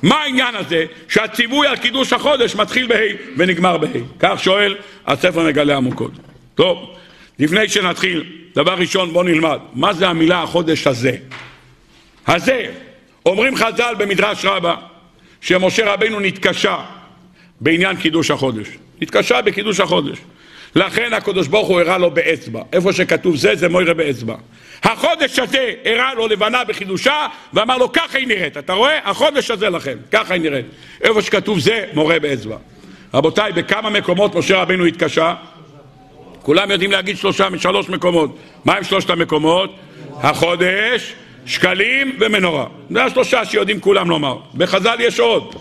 מה 0.01 0.15
העניין 0.15 0.55
הזה 0.55 0.85
שהציווי 1.07 1.67
על 1.67 1.77
קידוש 1.77 2.13
החודש 2.13 2.55
מתחיל 2.55 2.87
בה' 2.87 3.15
ונגמר 3.37 3.77
בה'? 3.77 3.99
כך 4.19 4.43
שואל 4.43 4.75
הספר 5.07 5.47
מגלה 5.47 5.77
עמוקות. 5.77 6.11
טוב, 6.55 6.95
לפני 7.39 7.69
שנתחיל, 7.69 8.23
דבר 8.55 8.73
ראשון 8.73 9.13
בואו 9.13 9.23
נלמד, 9.23 9.59
מה 9.73 9.93
זה 9.93 10.07
המילה 10.07 10.43
החודש 10.43 10.87
הזה? 10.87 11.17
הזה, 12.27 12.65
אומרים 13.25 13.55
חז"ל 13.55 13.95
במדרש 13.97 14.45
רבה, 14.45 14.75
שמשה 15.41 15.93
רבנו 15.93 16.19
נתקשה 16.19 16.77
בעניין 17.61 17.95
קידוש 17.95 18.31
החודש. 18.31 18.67
נתקשה 19.01 19.41
בקידוש 19.41 19.79
החודש. 19.79 20.17
לכן 20.75 21.13
הקדוש 21.13 21.47
ברוך 21.47 21.67
הוא 21.67 21.81
הראה 21.81 21.97
לו 21.97 22.11
באצבע. 22.11 22.61
איפה 22.73 22.93
שכתוב 22.93 23.35
זה, 23.35 23.55
זה 23.55 23.69
מוירה 23.69 23.93
באצבע. 23.93 24.35
החודש 24.83 25.39
הזה 25.39 25.73
הראה 25.85 26.13
לו 26.13 26.27
לבנה 26.27 26.63
בחידושה, 26.63 27.27
ואמר 27.53 27.77
לו, 27.77 27.91
ככה 27.91 28.17
היא 28.17 28.27
נראית. 28.27 28.57
אתה 28.57 28.73
רואה? 28.73 28.99
החודש 29.09 29.51
הזה 29.51 29.69
לכם, 29.69 29.97
ככה 30.11 30.33
היא 30.33 30.41
נראית. 30.41 30.65
איפה 31.01 31.21
שכתוב 31.21 31.59
זה, 31.59 31.85
מורה 31.93 32.19
באצבע. 32.19 32.57
רבותיי, 33.13 33.51
בכמה 33.51 33.89
מקומות 33.89 34.35
משה 34.35 34.61
רבנו 34.61 34.85
התקשה? 34.85 35.35
כולם 36.41 36.71
יודעים 36.71 36.91
להגיד 36.91 37.17
שלושה 37.17 37.49
משלוש 37.49 37.89
מקומות. 37.89 38.37
מה 38.65 38.73
עם 38.73 38.83
שלושת 38.83 39.09
המקומות? 39.09 39.75
החודש, 40.21 41.13
שקלים 41.45 42.17
ומנורה. 42.19 42.65
זה 42.89 43.03
השלושה 43.03 43.45
שיודעים 43.45 43.79
כולם 43.79 44.09
לומר. 44.09 44.37
בחז"ל 44.55 44.95
יש 44.99 45.19
עוד. 45.19 45.55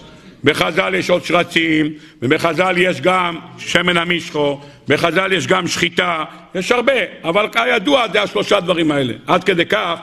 בחז"ל 0.44 0.94
יש 0.94 1.10
עוד 1.10 1.24
שרצים, 1.24 1.92
ובחז"ל 2.22 2.74
יש 2.78 3.00
גם 3.00 3.38
שמן 3.58 3.96
המשחו, 3.96 4.60
בחז"ל 4.88 5.32
יש 5.32 5.46
גם 5.46 5.68
שחיטה, 5.68 6.24
יש 6.54 6.72
הרבה, 6.72 6.92
אבל 7.24 7.48
כידוע 7.52 8.08
זה 8.12 8.22
השלושה 8.22 8.60
דברים 8.60 8.90
האלה. 8.90 9.12
עד 9.26 9.44
כדי 9.44 9.66
כך 9.66 9.94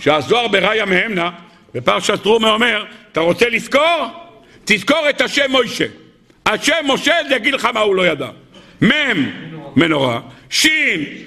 שהזוהר 0.00 0.48
בראיה 0.48 0.84
מהמנה, 0.84 1.30
בפרשת 1.74 2.22
טרומי 2.22 2.48
אומר, 2.48 2.84
אתה 3.12 3.20
רוצה 3.20 3.48
לזכור? 3.48 4.06
תזכור 4.64 5.10
את 5.10 5.20
השם 5.20 5.50
מוישה. 5.50 5.84
השם 6.46 6.74
משה 6.84 7.14
זה 7.28 7.34
יגיד 7.34 7.54
לך 7.54 7.68
מה 7.74 7.80
הוא 7.80 7.94
לא 7.94 8.06
ידע. 8.06 8.28
מ' 8.84 9.30
מנורה, 9.76 10.20
ש' 10.50 10.66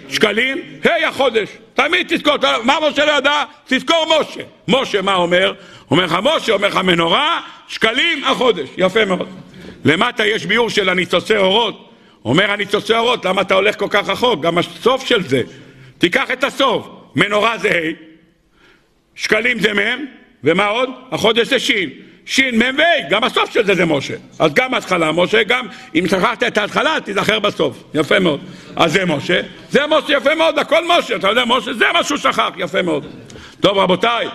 שקלים, 0.09 0.61
ה' 0.84 1.07
החודש. 1.07 1.49
תמיד 1.74 2.05
תזכור, 2.09 2.36
מה 2.63 2.78
משה 2.82 3.05
לא 3.05 3.11
ידע? 3.11 3.43
תזכור 3.68 4.22
משה. 4.22 4.41
משה 4.68 5.01
מה 5.01 5.15
אומר? 5.15 5.53
אומר 5.91 6.05
לך 6.05 6.17
משה, 6.23 6.53
אומר 6.53 6.67
לך 6.67 6.75
מנורה, 6.75 7.41
שקלים 7.67 8.23
החודש. 8.23 8.69
יפה 8.77 9.05
מאוד. 9.05 9.27
למטה 9.85 10.25
יש 10.25 10.45
ביאור 10.45 10.69
של 10.69 10.89
הניצוצי 10.89 11.38
אורות. 11.38 11.89
אומר 12.25 12.51
הניצוצי 12.51 12.93
אורות, 12.93 13.25
למה 13.25 13.41
אתה 13.41 13.53
הולך 13.53 13.79
כל 13.79 13.88
כך 13.89 14.09
רחוק? 14.09 14.41
גם 14.41 14.57
הסוף 14.57 15.05
של 15.05 15.27
זה. 15.27 15.41
תיקח 15.97 16.31
את 16.31 16.43
הסוף. 16.43 16.88
מנורה 17.15 17.57
זה 17.57 17.69
ה', 17.69 17.91
שקלים 19.15 19.59
זה 19.59 19.73
מ', 19.73 20.05
ומה 20.43 20.65
עוד? 20.65 20.89
החודש 21.11 21.47
זה 21.47 21.59
ש'. 21.59 21.71
ש"מ"ו, 22.25 22.83
גם 23.09 23.23
הסוף 23.23 23.53
של 23.53 23.65
זה 23.65 23.75
זה 23.75 23.85
משה. 23.85 24.13
אז 24.39 24.53
גם 24.53 24.73
התחלה 24.73 25.11
משה, 25.11 25.43
גם 25.43 25.67
אם 25.95 26.07
שכחת 26.07 26.43
את 26.43 26.57
ההתחלה, 26.57 26.97
תיזכר 27.03 27.39
בסוף. 27.39 27.83
יפה 27.93 28.19
מאוד. 28.19 28.39
אז 28.75 28.91
זה 28.91 29.05
משה, 29.05 29.41
זה 29.69 29.81
משה 29.88 30.13
יפה 30.13 30.35
מאוד, 30.35 30.59
הכל 30.59 30.88
משה. 30.88 31.15
אתה 31.15 31.29
יודע, 31.29 31.43
משה, 31.45 31.73
זה 31.73 31.85
מה 31.93 32.03
שהוא 32.03 32.17
שכח, 32.17 32.49
יפה 32.57 32.81
מאוד. 32.81 33.05
טוב, 33.59 33.77
רבותיי, 33.77 34.27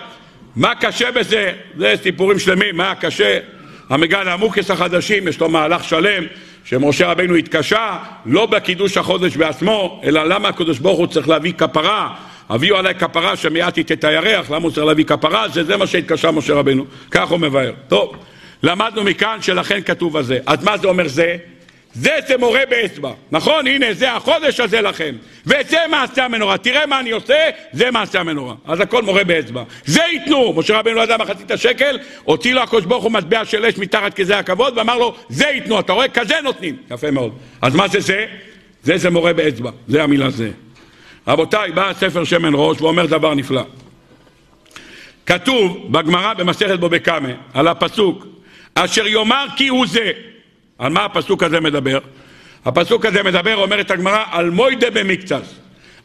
מה 0.55 0.75
קשה 0.75 1.11
בזה? 1.11 1.53
זה 1.77 1.93
סיפורים 2.03 2.39
שלמים, 2.39 2.77
מה 2.77 2.95
קשה? 2.95 3.39
המגן 3.89 4.27
העמוקס 4.27 4.71
החדשים, 4.71 5.27
יש 5.27 5.39
לו 5.39 5.49
מהלך 5.49 5.83
שלם, 5.83 6.23
שמשה 6.65 7.07
רבינו 7.07 7.35
התקשה, 7.35 7.97
לא 8.25 8.45
בקידוש 8.45 8.97
החודש 8.97 9.37
בעצמו, 9.37 10.01
אלא 10.03 10.23
למה 10.23 10.49
הקדוש 10.49 10.79
ברוך 10.79 10.99
הוא 10.99 11.07
צריך 11.07 11.29
להביא 11.29 11.53
כפרה 11.53 12.15
הביאו 12.49 12.77
עליי 12.77 12.95
כפרה 12.95 13.35
שמיעטית 13.35 13.91
את 13.91 14.03
הירח, 14.03 14.51
למה 14.51 14.63
הוא 14.63 14.71
צריך 14.71 14.87
להביא 14.87 15.05
כפרה? 15.05 15.49
זה, 15.49 15.63
זה 15.63 15.77
מה 15.77 15.87
שהתקשה 15.87 16.31
משה 16.31 16.53
רבנו, 16.53 16.85
כך 17.11 17.29
הוא 17.29 17.39
מבאר. 17.39 17.71
טוב, 17.87 18.15
למדנו 18.63 19.03
מכאן 19.03 19.37
שלכן 19.41 19.81
כתוב 19.81 20.17
הזה. 20.17 20.39
אז 20.45 20.63
מה 20.63 20.77
זה 20.77 20.87
אומר 20.87 21.07
זה? 21.07 21.37
זה 21.93 22.11
זה 22.27 22.37
מורה 22.37 22.61
באצבע, 22.69 23.11
נכון? 23.31 23.67
הנה 23.67 23.93
זה 23.93 24.11
החודש 24.11 24.59
הזה 24.59 24.81
לכם 24.81 25.15
וזה 25.45 25.77
מעשה 25.91 26.25
המנורה, 26.25 26.57
תראה 26.57 26.85
מה 26.85 26.99
אני 26.99 27.11
עושה, 27.11 27.49
זה 27.73 27.91
מעשה 27.91 28.19
המנורה 28.19 28.55
אז 28.65 28.79
הכל 28.79 29.03
מורה 29.03 29.23
באצבע 29.23 29.63
זה 29.85 30.01
ייתנו, 30.13 30.53
משה 30.57 30.79
רבנו 30.79 30.95
לא 30.95 31.01
ידע 31.01 31.17
מחצית 31.17 31.51
השקל 31.51 31.99
הוציא 32.23 32.53
לו 32.53 32.61
הקדוש 32.61 32.85
ברוך 32.85 33.03
הוא 33.03 33.11
מטבע 33.11 33.45
של 33.45 33.65
אש 33.65 33.77
מתחת 33.77 34.13
כזה 34.13 34.37
הכבוד 34.37 34.77
ואמר 34.77 34.97
לו 34.97 35.15
זה 35.29 35.45
ייתנו, 35.45 35.79
אתה 35.79 35.93
רואה? 35.93 36.07
כזה 36.07 36.35
נותנים 36.43 36.77
יפה 36.91 37.11
מאוד 37.11 37.37
אז 37.61 37.75
מה 37.75 37.87
זה 37.87 37.99
זה? 37.99 38.25
זה 38.83 38.97
זה 38.97 39.09
מורה 39.09 39.33
באצבע, 39.33 39.71
זה 39.87 40.03
המילה 40.03 40.29
זה 40.29 40.51
רבותיי, 41.27 41.71
בא 41.71 41.89
הספר 41.89 42.23
שמן 42.23 42.51
ראש 42.53 42.81
ואומר 42.81 43.05
דבר 43.05 43.33
נפלא. 43.33 43.63
כתוב 45.25 45.87
בגמרא 45.91 46.33
במסכת 46.33 46.79
בו 46.79 46.89
בקמה 46.89 47.29
על 47.53 47.67
הפסוק 47.67 48.27
אשר 48.75 49.07
יאמר 49.07 49.45
כי 49.55 49.67
הוא 49.67 49.85
זה. 49.87 50.11
על 50.79 50.91
מה 50.91 51.05
הפסוק 51.05 51.43
הזה 51.43 51.59
מדבר? 51.59 51.99
הפסוק 52.65 53.05
הזה 53.05 53.23
מדבר, 53.23 53.55
אומרת 53.55 53.91
הגמרא, 53.91 54.23
על 54.31 54.49
מוידה 54.49 54.89
במקצס. 54.89 55.55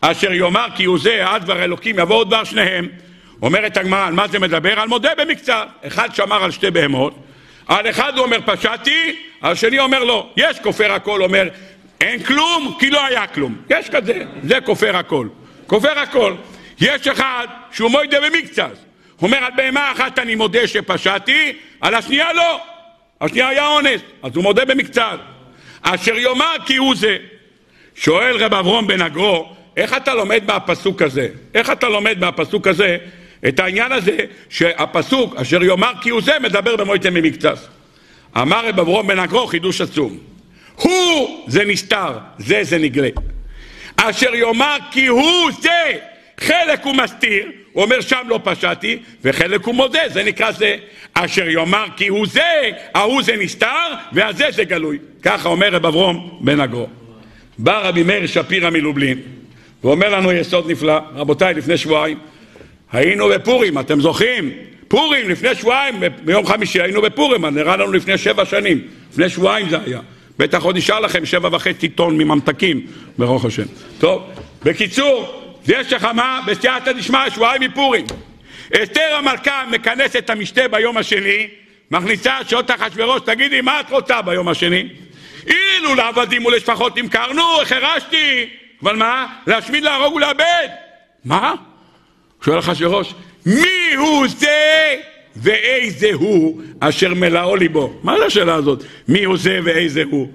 אשר 0.01 0.33
יאמר 0.33 0.67
כי 0.75 0.85
הוא 0.85 0.99
זה, 0.99 1.29
עד 1.29 1.43
דבר 1.43 1.65
אלוקים, 1.65 1.99
יבואו 1.99 2.25
דבר 2.25 2.45
שניהם. 2.45 2.89
אומרת 3.43 3.77
הגמרא, 3.77 4.07
על 4.07 4.13
מה 4.13 4.29
זה 4.29 4.39
מדבר? 4.39 4.81
על 4.81 4.89
מודה 4.89 5.11
במקצת. 5.19 5.67
אחד 5.87 6.15
שמר 6.15 6.45
על 6.45 6.51
שתי 6.51 6.71
בהמות, 6.71 7.15
על 7.67 7.91
אחד 7.91 8.19
הוא 8.19 8.27
אומר 8.27 8.39
פשעתי, 8.47 9.17
על 9.41 9.55
שני 9.55 9.79
אומר 9.79 10.05
לא. 10.05 10.31
יש 10.37 10.61
כופר 10.61 10.93
הכל, 10.93 11.23
אומר 11.23 11.49
אין 12.01 12.23
כלום, 12.23 12.77
כי 12.81 12.91
לא 12.91 13.07
היה 13.07 13.27
כלום. 13.27 13.57
יש 13.71 13.91
כזה, 13.91 14.25
זה 14.43 14.61
כופר 14.61 14.97
הכל. 14.97 15.29
כופר 15.67 15.99
הכל. 15.99 16.35
יש 16.81 17.07
אחד 17.07 17.47
שהוא 17.73 17.91
מוידה 17.91 18.19
במקצת. 18.21 18.77
הוא 19.17 19.27
אומר, 19.27 19.39
על 19.45 19.53
בהמה 19.57 19.93
אחת 19.93 20.19
אני 20.19 20.35
מודה 20.35 20.67
שפשעתי, 20.67 21.53
על 21.81 21.95
השנייה 21.95 22.33
לא. 22.33 22.61
השנייה 23.21 23.49
היה 23.49 23.67
אונס, 23.67 24.01
אז 24.23 24.37
הוא 24.37 24.43
מודה 24.43 24.65
במקצת. 24.65 25.19
אשר 25.83 26.19
יאמר 26.19 26.55
כי 26.67 26.77
הוא 26.77 26.95
זה. 26.97 27.17
שואל 27.95 28.37
רב 28.37 28.55
אברום 28.55 28.87
בן 28.87 29.03
אגרו, 29.03 29.53
איך 29.77 29.97
אתה 29.97 30.15
לומד 30.15 30.43
מהפסוק 30.47 31.03
הזה? 31.03 31.29
איך 31.55 31.71
אתה 31.71 31.89
לומד 31.89 32.19
מהפסוק 32.19 32.67
הזה 32.67 32.97
את 33.49 33.61
העניין 33.61 33.93
הזה 33.93 34.17
שהפסוק 34.49 35.37
אשר 35.37 35.65
יאמר 35.65 35.93
כי 36.01 36.11
הוא 36.11 36.23
זה 36.23 36.33
מדבר 36.41 36.77
במועצת 36.77 37.07
ממקצת? 37.07 37.59
אמר 38.37 38.69
רב 38.69 38.81
אברום 38.81 39.07
בן 39.07 39.19
אגרו 39.19 39.47
חידוש 39.47 39.81
עצום. 39.81 40.19
הוא 40.75 41.45
זה 41.49 41.65
נסתר, 41.65 42.19
זה 42.39 42.65
זה 42.65 42.79
נגלה. 42.79 43.09
אשר 43.97 44.35
יאמר 44.35 44.77
כי 44.91 45.07
הוא 45.07 45.51
זה, 45.61 45.93
חלק 46.41 46.85
הוא 46.85 46.95
מסתיר, 46.95 47.47
הוא 47.79 47.85
אומר 47.85 48.01
שם 48.01 48.23
לא 48.29 48.41
פשעתי, 48.45 48.99
וחלק 49.25 49.65
הוא 49.65 49.75
מודה, 49.75 50.01
זה 50.13 50.25
נקרא 50.25 50.53
זה. 50.53 50.77
אשר 51.15 51.49
יאמר 51.49 51.85
כי 51.97 52.09
הוא 52.09 52.27
זה, 52.27 52.71
ההוא 52.95 53.23
זה 53.23 53.37
נסתר, 53.37 53.87
והזה 54.13 54.45
זה 54.51 54.65
גלוי. 54.65 54.99
ככה 55.23 55.49
אומר 55.49 55.69
רב 55.69 55.87
אברום 55.87 56.39
בן 56.41 56.61
אגרו. 56.61 56.87
בא 57.59 57.89
רבי 57.89 58.03
מאיר 58.03 58.27
שפירא 58.27 58.71
מלובלין, 58.71 59.19
ואומר 59.85 60.09
לנו 60.09 60.33
יסוד 60.33 60.71
נפלא, 60.71 60.99
רבותיי, 61.15 61.55
לפני 61.55 61.77
שבועיים 61.77 62.19
היינו 62.93 63.29
בפורים, 63.29 63.79
אתם 63.79 64.01
זוכרים? 64.01 64.53
פורים, 64.89 65.29
לפני 65.29 65.55
שבועיים, 65.55 65.95
ביום 66.25 66.47
חמישי 66.47 66.83
היינו 66.83 67.03
בפורים, 67.03 67.47
נראה 67.47 67.77
לנו 67.77 67.93
לפני 67.93 68.19
שבע 68.19 68.45
שנים, 68.45 68.81
לפני 69.13 69.29
שבועיים 69.29 69.69
זה 69.69 69.77
היה. 69.87 70.01
בטח 70.39 70.63
עוד 70.63 70.77
נשאר 70.77 71.01
לכם 71.01 71.27
שבע 71.27 71.49
וחצי 71.53 71.89
טון 71.89 72.19
מממתקים, 72.19 72.87
ברוך 73.19 73.45
השם. 73.45 73.67
טוב, 73.99 74.23
בקיצור, 74.65 75.48
יש 75.69 75.93
לך 75.93 76.05
מה? 76.05 76.41
בסייעתא 76.47 76.93
דשמיא, 76.93 77.31
שבועיים 77.35 77.63
מפורים. 77.63 78.07
אסתר 78.83 79.15
המלכה 79.15 79.65
מכנסת 79.71 80.17
את 80.17 80.31
המשתה 80.31 80.69
ביום 80.69 80.97
השני, 80.97 81.49
מכניסה 81.91 82.39
שעות 82.49 82.71
אחשוורוש, 82.71 83.21
תגידי, 83.25 83.61
מה 83.61 83.81
את 83.81 83.91
רוצה 83.91 84.23
ביום 84.23 84.49
השני? 84.49 84.89
אילו 85.47 85.95
לעבדים 85.95 86.47
ולשפחות 86.47 86.99
נמכרנו, 86.99 87.63
החרשתי. 87.63 88.49
אבל 88.83 88.97
מה? 88.97 89.27
להשמיד, 89.47 89.85
להרוג 89.85 90.15
ולאבד. 90.15 90.69
מה? 91.25 91.55
שואל 92.45 92.59
אחשוורוש, 92.59 93.15
מי 93.47 93.95
הוא 93.97 94.27
זה 94.29 94.95
ואיזה 95.37 96.11
הוא 96.13 96.63
אשר 96.81 97.15
מלאו 97.15 97.57
ליבו? 97.57 98.01
מה 98.03 98.19
זה 98.19 98.27
השאלה 98.27 98.55
הזאת? 98.55 98.85
מי 99.09 99.25
הוא 99.25 99.37
זה 99.37 99.61
ואיזה 99.65 100.03
הוא? 100.11 100.29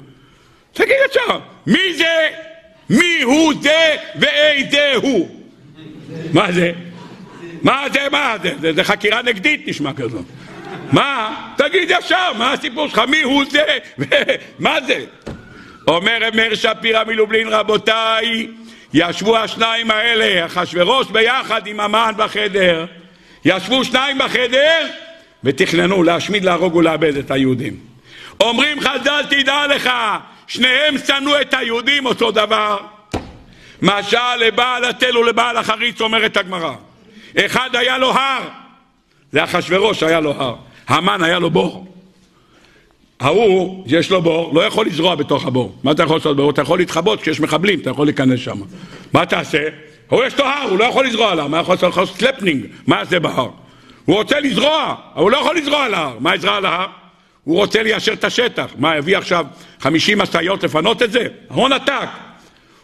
תגיד 0.74 0.96
עכשיו, 1.06 1.40
מי 1.68 1.94
זה? 1.94 2.30
מי 2.90 3.22
הוא 3.24 3.54
זה 3.62 3.96
ואיזה 4.16 4.92
הוא? 4.96 5.30
מה 6.34 6.52
זה? 6.52 6.72
מה 7.62 7.86
זה? 7.94 8.00
מה 8.12 8.36
זה? 8.44 8.54
זה, 8.62 8.74
זה 8.74 8.84
חקירה 8.84 9.22
נגדית 9.22 9.68
נשמע 9.68 9.94
כזאת. 9.94 10.26
מה? 10.92 11.36
תגיד 11.58 11.92
ישר, 11.92 12.34
מה 12.38 12.52
הסיפור 12.52 12.88
שלך? 12.88 13.02
מי 13.08 13.22
הוא 13.22 13.44
זה? 13.52 13.64
מה 14.60 14.78
זה? 14.88 15.06
אומר 15.88 16.20
מאיר 16.34 16.56
שפירא 16.56 17.04
מלובלין, 17.04 17.48
רבותיי, 17.48 18.48
ישבו 18.94 19.38
השניים 19.38 19.92
האלה, 19.92 20.46
אחשוורוש 20.46 21.08
ביחד 21.12 21.68
עם 21.68 21.80
המן 21.80 22.12
בחדר, 22.18 22.86
ישבו 23.46 23.84
שניים 23.84 24.18
בחדר 24.18 24.88
ותכננו 25.44 26.04
להשמיד, 26.04 26.46
להרוג 26.46 26.76
ולאבד 26.76 27.18
את 27.18 27.32
היהודים. 27.32 27.78
אומרים 28.42 28.80
חז"ל, 28.80 29.22
תדע 29.30 29.68
לך, 29.68 29.90
שניהם 30.48 30.96
שנאו 30.98 31.42
את 31.42 31.54
היהודים 31.54 32.06
אותו 32.06 32.32
דבר. 32.32 32.78
משל 33.82 34.36
לבעל 34.40 34.86
התל 34.86 35.18
ולבעל 35.18 35.58
החריץ, 35.58 36.02
אומרת 36.02 36.38
הגמרא. 36.38 36.74
אחד 37.38 37.70
היה 37.74 37.98
לו 37.98 38.12
הר, 38.12 38.42
זה 39.32 39.44
אחשוורוש 39.44 40.04
היה 40.04 40.20
לו 40.20 40.32
הר, 40.32 40.56
המן 40.88 41.24
היה 41.24 41.40
לו 41.40 41.50
בור. 41.50 41.88
ההוא, 43.20 43.84
יש 43.88 44.12
לו 44.12 44.22
בור, 44.22 44.52
לא 44.56 44.62
יכול 44.62 44.86
לזרוע 44.86 45.16
בתוך 45.16 45.46
הבור. 45.46 45.76
מה 45.84 45.92
אתה 45.92 46.04
יכול 46.04 46.18
לעשות 46.18 46.38
בור? 46.38 46.50
אתה 46.50 46.62
יכול 46.62 46.80
להתחבות 46.80 47.22
כשיש 47.22 47.40
מחבלים, 47.40 47.80
אתה 47.80 47.90
יכול 47.90 48.08
להיכנס 48.08 48.40
שם. 48.40 48.58
מה 49.14 49.26
תעשה? 49.26 49.68
הוא 50.10 50.24
יש 50.24 50.40
לו 50.40 50.46
הר, 50.46 50.68
הוא 50.70 50.80
לא 50.80 50.86
יכול 50.86 51.06
לזרוע 51.06 51.32
על 51.32 51.40
הר. 51.40 51.48
מה 51.48 51.60
יכול 51.60 51.76
לעשות? 51.82 52.10
סנפלינג. 52.18 52.66
מה 52.88 53.06
זה 53.06 53.20
בהר? 53.20 53.50
הוא 54.06 54.16
רוצה 54.16 54.40
לזרוע, 54.40 54.96
אבל 55.16 55.22
הוא 55.24 55.32
לא 55.32 55.38
יכול 55.38 55.58
לזרוע 55.58 55.86
על 55.86 55.94
ההר. 55.94 56.18
מה 56.20 56.36
יזרע 56.36 56.56
על 56.56 56.66
ההר? 56.66 56.88
הוא 57.44 57.58
רוצה 57.58 57.84
ליישר 57.84 58.14
את 58.14 58.24
השטח. 58.24 58.68
מה, 58.78 58.98
יביא 58.98 59.18
עכשיו 59.18 59.46
50 59.80 60.18
משאיות 60.18 60.64
לפנות 60.64 61.02
את 61.02 61.12
זה? 61.12 61.28
הון 61.48 61.74
עתק. 61.74 62.08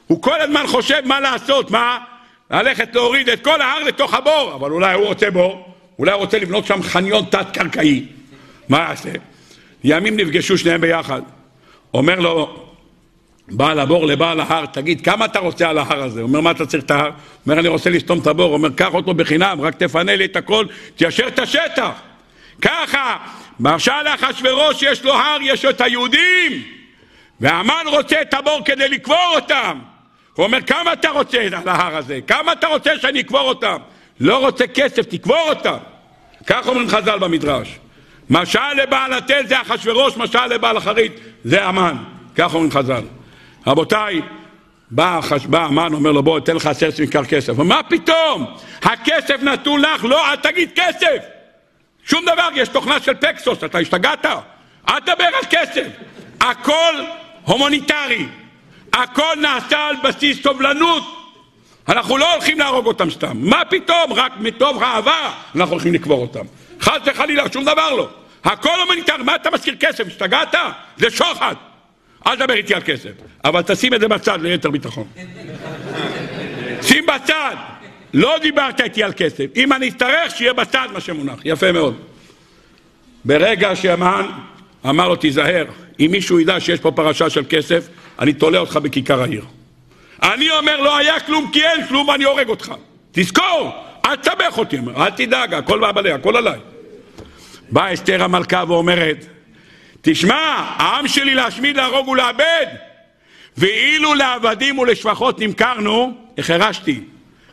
הוא 0.07 0.21
כל 0.21 0.41
הזמן 0.41 0.67
חושב 0.67 1.01
מה 1.05 1.19
לעשות, 1.19 1.71
מה? 1.71 1.97
ללכת 2.51 2.95
להוריד 2.95 3.29
את 3.29 3.43
כל 3.43 3.61
ההר 3.61 3.83
לתוך 3.83 4.13
הבור, 4.13 4.53
אבל 4.55 4.71
אולי 4.71 4.93
הוא 4.93 5.05
רוצה 5.05 5.31
בור, 5.31 5.73
אולי 5.99 6.11
הוא 6.11 6.19
רוצה 6.19 6.39
לבנות 6.39 6.65
שם 6.65 6.83
חניון 6.83 7.25
תת-קרקעי. 7.25 8.05
מה 8.69 8.79
יעשה? 8.79 9.09
ימים 9.83 10.17
נפגשו 10.17 10.57
שניהם 10.57 10.81
ביחד. 10.81 11.21
אומר 11.93 12.19
לו 12.19 12.65
בעל 13.47 13.79
הבור 13.79 14.05
לבעל 14.05 14.39
ההר, 14.39 14.65
תגיד, 14.65 15.01
כמה 15.01 15.25
אתה 15.25 15.39
רוצה 15.39 15.69
על 15.69 15.77
ההר 15.77 16.03
הזה? 16.03 16.21
אומר, 16.21 16.41
מה 16.41 16.51
אתה 16.51 16.65
צריך 16.65 16.83
את 16.83 16.91
ההר? 16.91 17.11
אומר, 17.45 17.59
אני 17.59 17.67
רוצה 17.67 17.89
לסתום 17.89 18.19
את 18.19 18.27
הבור. 18.27 18.53
אומר, 18.53 18.69
קח 18.69 18.93
אותו 18.93 19.13
בחינם, 19.13 19.61
רק 19.61 19.75
תפנה 19.75 20.15
לי 20.15 20.25
את 20.25 20.35
הכל, 20.35 20.65
תיישר 20.95 21.27
את 21.27 21.39
השטח. 21.39 21.91
ככה, 22.61 23.17
מרשה 23.59 24.03
לאחשוורוש 24.03 24.81
יש 24.81 25.03
לו 25.03 25.13
הר, 25.13 25.37
יש 25.41 25.65
לו 25.65 25.69
את 25.69 25.81
היהודים, 25.81 26.63
והמן 27.39 27.83
רוצה 27.85 28.21
את 28.21 28.33
הבור 28.33 28.61
כדי 28.65 28.89
לקבור 28.89 29.33
אותם. 29.35 29.79
הוא 30.33 30.45
אומר, 30.45 30.61
כמה 30.61 30.93
אתה 30.93 31.09
רוצה 31.09 31.37
על 31.41 31.67
ההר 31.69 31.97
הזה? 31.97 32.19
כמה 32.27 32.51
אתה 32.51 32.67
רוצה 32.67 32.99
שאני 32.99 33.21
אקבור 33.21 33.41
אותם? 33.41 33.77
לא 34.19 34.37
רוצה 34.37 34.67
כסף, 34.67 35.05
תקבור 35.05 35.49
אותם. 35.49 35.77
כך 36.47 36.67
אומרים 36.67 36.89
חז"ל 36.89 37.19
במדרש. 37.19 37.79
משל 38.29 38.73
לבעל 38.83 39.13
התל 39.13 39.45
זה 39.47 39.61
אחשורוש, 39.61 40.17
משל 40.17 40.45
לבעל 40.45 40.77
החרית 40.77 41.11
זה 41.43 41.65
המן. 41.65 41.95
כך 42.35 42.53
אומרים 42.53 42.71
חז"ל. 42.71 43.03
רבותיי, 43.67 44.21
בא, 44.91 45.19
המן, 45.53 45.93
אומר 45.93 46.11
לו, 46.11 46.23
בוא, 46.23 46.37
אתן 46.37 46.55
לך 46.55 46.65
עשרת 46.65 46.99
מכר 46.99 47.25
כסף. 47.25 47.57
מה 47.57 47.83
פתאום? 47.89 48.45
הכסף 48.81 49.43
נתון 49.43 49.81
לך, 49.81 50.03
לא, 50.03 50.31
אל 50.31 50.35
תגיד 50.35 50.69
כסף. 50.75 51.38
שום 52.05 52.25
דבר, 52.25 52.49
יש 52.55 52.69
תוכנה 52.69 52.99
של 52.99 53.13
פקסוס, 53.13 53.63
אתה 53.63 53.77
השתגעת? 53.77 54.25
אל 54.89 54.99
תדבר 54.99 55.25
על 55.25 55.45
כסף. 55.49 55.87
הכל 56.41 56.93
הומניטרי. 57.43 58.25
הכל 58.93 59.33
נעשה 59.41 59.87
על 59.87 59.95
בסיס 60.03 60.43
סובלנות. 60.43 61.03
אנחנו 61.87 62.17
לא 62.17 62.33
הולכים 62.33 62.59
להרוג 62.59 62.85
אותם 62.85 63.09
סתם. 63.09 63.37
מה 63.37 63.61
פתאום? 63.69 64.13
רק 64.13 64.31
מתוך 64.39 64.81
אהבה 64.83 65.31
אנחנו 65.55 65.73
הולכים 65.73 65.93
לקבור 65.93 66.21
אותם. 66.21 66.45
חס 66.81 66.99
וחלילה, 67.05 67.43
שום 67.53 67.63
דבר 67.63 67.95
לא. 67.95 68.09
הכל 68.43 68.79
הומניטרי, 68.79 69.23
מה 69.23 69.35
אתה 69.35 69.51
מזכיר 69.51 69.75
כסף? 69.79 70.07
השתגעת? 70.07 70.55
זה 70.97 71.11
שוחד. 71.11 71.55
אל 72.27 72.35
תדבר 72.35 72.53
איתי 72.53 72.75
על 72.75 72.81
כסף. 72.81 73.09
אבל 73.45 73.61
תשים 73.61 73.93
את 73.93 73.99
זה 73.99 74.07
בצד 74.07 74.41
ליתר 74.41 74.71
ביטחון. 74.71 75.07
שים 76.81 77.05
בצד. 77.05 77.55
לא 78.13 78.35
דיברת 78.41 78.81
איתי 78.81 79.03
על 79.03 79.13
כסף. 79.17 79.45
אם 79.55 79.73
אני 79.73 79.89
אצטרך, 79.89 80.35
שיהיה 80.35 80.53
בצד 80.53 80.87
מה 80.93 80.99
שמונח. 80.99 81.39
יפה 81.45 81.71
מאוד. 81.71 81.95
ברגע 83.25 83.75
שהמן 83.75 84.25
אמר 84.89 85.07
לו, 85.07 85.15
תיזהר, 85.15 85.65
אם 85.99 86.07
מישהו 86.11 86.39
ידע 86.39 86.59
שיש 86.59 86.79
פה 86.79 86.91
פרשה 86.91 87.29
של 87.29 87.43
כסף, 87.49 87.87
אני 88.19 88.33
תולה 88.33 88.59
אותך 88.59 88.75
בכיכר 88.75 89.21
העיר. 89.21 89.45
אני 90.23 90.49
אומר, 90.49 90.81
לא 90.81 90.97
היה 90.97 91.19
כלום 91.19 91.49
כי 91.53 91.63
אין 91.63 91.87
כלום 91.87 92.07
ואני 92.07 92.23
הורג 92.23 92.49
אותך. 92.49 92.73
תזכור, 93.11 93.71
אל 94.05 94.15
תסבך 94.15 94.57
אותי, 94.57 94.77
אומר, 94.77 95.05
אל 95.05 95.09
תדאג, 95.09 95.53
הכל 95.53 95.79
בעבלי, 95.79 96.11
הכל 96.11 96.37
עליי. 96.37 96.59
באה 97.71 97.93
אסתר 97.93 98.23
המלכה 98.23 98.63
ואומרת, 98.67 99.25
תשמע, 100.01 100.35
העם 100.77 101.07
שלי 101.07 101.35
להשמיד, 101.35 101.77
להרוג 101.77 102.07
ולאבד, 102.07 102.65
ואילו 103.57 104.13
לעבדים 104.13 104.79
ולשפחות 104.79 105.39
נמכרנו, 105.39 106.13
החרשתי. 106.37 107.03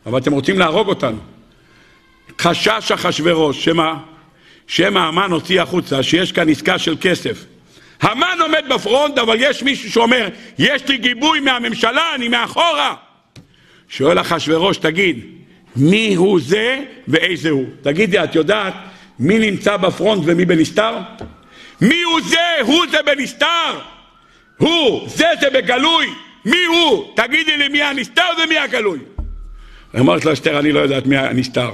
אבל 0.06 0.18
אתם 0.18 0.32
רוצים 0.32 0.58
להרוג 0.58 0.88
אותנו. 0.88 1.18
חשש 2.40 2.92
אחשורוש, 2.92 3.64
שמה? 3.64 3.94
שמא 4.66 4.98
המן 4.98 5.30
הוציא 5.30 5.62
החוצה, 5.62 6.02
שיש 6.02 6.32
כאן 6.32 6.48
עסקה 6.48 6.78
של 6.78 6.96
כסף. 7.00 7.44
המן 8.02 8.38
עומד 8.40 8.64
בפרונט, 8.70 9.18
אבל 9.18 9.36
יש 9.38 9.62
מישהו 9.62 9.90
שאומר, 9.90 10.28
יש 10.58 10.88
לי 10.88 10.98
גיבוי 10.98 11.40
מהממשלה, 11.40 12.14
אני 12.14 12.28
מאחורה. 12.28 12.94
שואל 13.88 14.20
אחשוורוש, 14.20 14.76
תגיד, 14.76 15.20
מי 15.76 16.14
הוא 16.14 16.40
זה 16.42 16.82
ואיזה 17.08 17.50
הוא? 17.50 17.66
תגידי, 17.82 18.24
את 18.24 18.34
יודעת 18.34 18.74
מי 19.18 19.38
נמצא 19.38 19.76
בפרונט 19.76 20.22
ומי 20.26 20.44
בנסתר? 20.44 20.98
מי 21.80 22.02
הוא 22.02 22.20
זה? 22.20 22.62
הוא 22.62 22.84
זה 22.90 22.98
בנסתר! 23.06 23.78
הוא, 24.56 25.08
זה 25.08 25.26
זה 25.40 25.50
בגלוי! 25.50 26.06
מי 26.44 26.64
הוא? 26.64 27.04
תגידי 27.16 27.56
לי 27.56 27.68
מי 27.68 27.82
הנסתר 27.82 28.22
ומי 28.44 28.58
הגלוי. 28.58 28.98
אמרת 29.98 30.24
לו 30.24 30.32
אסתר, 30.32 30.58
אני 30.58 30.72
לא 30.72 30.80
יודעת 30.80 31.06
מי 31.06 31.16
הנסתר. 31.16 31.70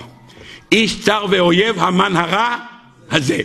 איש 0.73 1.01
צר 1.01 1.27
ואויב 1.31 1.79
המן 1.79 2.17
הרע 2.17 2.57
הזה. 3.11 3.39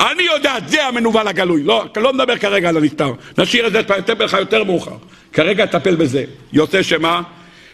אני 0.00 0.22
יודעת, 0.22 0.68
זה 0.68 0.86
המנוול 0.86 1.28
הגלוי. 1.28 1.62
לא, 1.62 1.84
לא 1.96 2.12
מדבר 2.12 2.38
כרגע 2.38 2.68
על 2.68 2.76
הנסתר. 2.76 3.12
נשאיר 3.38 3.66
את 3.66 3.72
זה, 3.72 3.80
אתן 3.80 4.18
לך 4.18 4.32
יותר 4.32 4.64
מאוחר. 4.64 4.96
כרגע 5.32 5.66
טפל 5.66 5.94
בזה. 5.94 6.24
יוצא 6.52 6.82
שמה? 6.82 7.22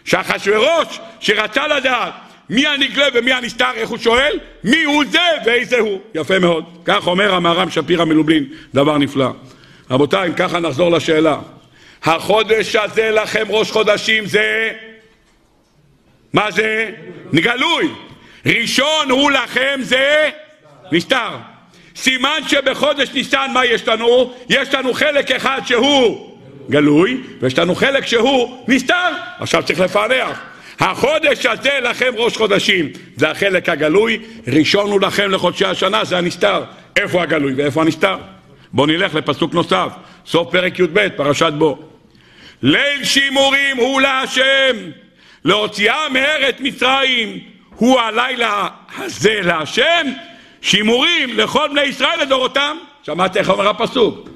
שאחשוורוש, 0.05 0.99
שרצה 1.19 1.67
לדעת 1.67 2.13
מי 2.49 2.67
הנגלה 2.67 3.05
ומי 3.13 3.33
הנסתר, 3.33 3.71
איך 3.75 3.89
הוא 3.89 3.97
שואל? 3.97 4.39
מי 4.63 4.83
הוא 4.83 5.03
זה 5.11 5.19
ואיזה 5.45 5.79
הוא. 5.79 5.99
יפה 6.15 6.39
מאוד. 6.39 6.65
כך 6.85 7.07
אומר 7.07 7.33
המהר"ם 7.33 7.69
שפירא 7.69 8.05
מלובלין, 8.05 8.45
דבר 8.73 8.97
נפלא. 8.97 9.29
רבותיי, 9.91 10.27
אם 10.27 10.33
ככה 10.33 10.59
נחזור 10.59 10.91
לשאלה. 10.91 11.37
החודש 12.03 12.75
הזה 12.75 13.11
לכם 13.11 13.45
ראש 13.49 13.71
חודשים 13.71 14.25
זה... 14.25 14.71
מה 16.33 16.51
זה? 16.51 16.89
גלוי. 17.33 17.89
ראשון 18.45 19.09
הוא 19.09 19.31
לכם 19.31 19.79
זה 19.81 20.29
נסתר. 20.91 21.29
סימן 21.95 22.39
שבחודש 22.47 23.09
ניסן 23.13 23.51
מה 23.53 23.65
יש 23.65 23.87
לנו? 23.87 24.33
יש 24.49 24.73
לנו 24.73 24.93
חלק 24.93 25.31
אחד 25.31 25.61
שהוא 25.65 26.37
גלוי, 26.69 27.21
ויש 27.39 27.59
לנו 27.59 27.75
חלק 27.75 28.05
שהוא 28.05 28.65
נסתר. 28.67 29.09
עכשיו 29.39 29.63
צריך 29.63 29.79
לפענח. 29.79 30.39
החודש 30.79 31.45
הזה 31.45 31.79
לכם 31.81 32.13
ראש 32.15 32.37
חודשים, 32.37 32.89
זה 33.15 33.31
החלק 33.31 33.69
הגלוי, 33.69 34.19
ראשון 34.47 34.91
הוא 34.91 35.01
לכם 35.01 35.31
לחודשי 35.31 35.65
השנה, 35.65 36.03
זה 36.03 36.17
הנסתר. 36.17 36.63
איפה 36.95 37.23
הגלוי 37.23 37.53
ואיפה 37.53 37.81
הנסתר? 37.81 38.17
בואו 38.73 38.87
נלך 38.87 39.15
לפסוק 39.15 39.53
נוסף, 39.53 39.89
סוף 40.25 40.51
פרק 40.51 40.79
י"ב, 40.79 41.09
פרשת 41.09 41.53
בו. 41.57 41.79
ליל 42.61 43.03
שימורים 43.03 43.77
הוא 43.77 44.01
להשם, 44.01 44.75
להוציאה 45.45 46.09
מארץ 46.09 46.55
מצרים, 46.59 47.39
הוא 47.75 47.99
הלילה 47.99 48.67
הזה 48.97 49.39
להשם, 49.41 50.07
שימורים 50.61 51.37
לכל 51.37 51.67
בני 51.71 51.81
ישראל 51.81 52.21
לדורותם. 52.21 52.77
שמעת 53.03 53.37
איך 53.37 53.49
אומר 53.49 53.69
הפסוק? 53.69 54.29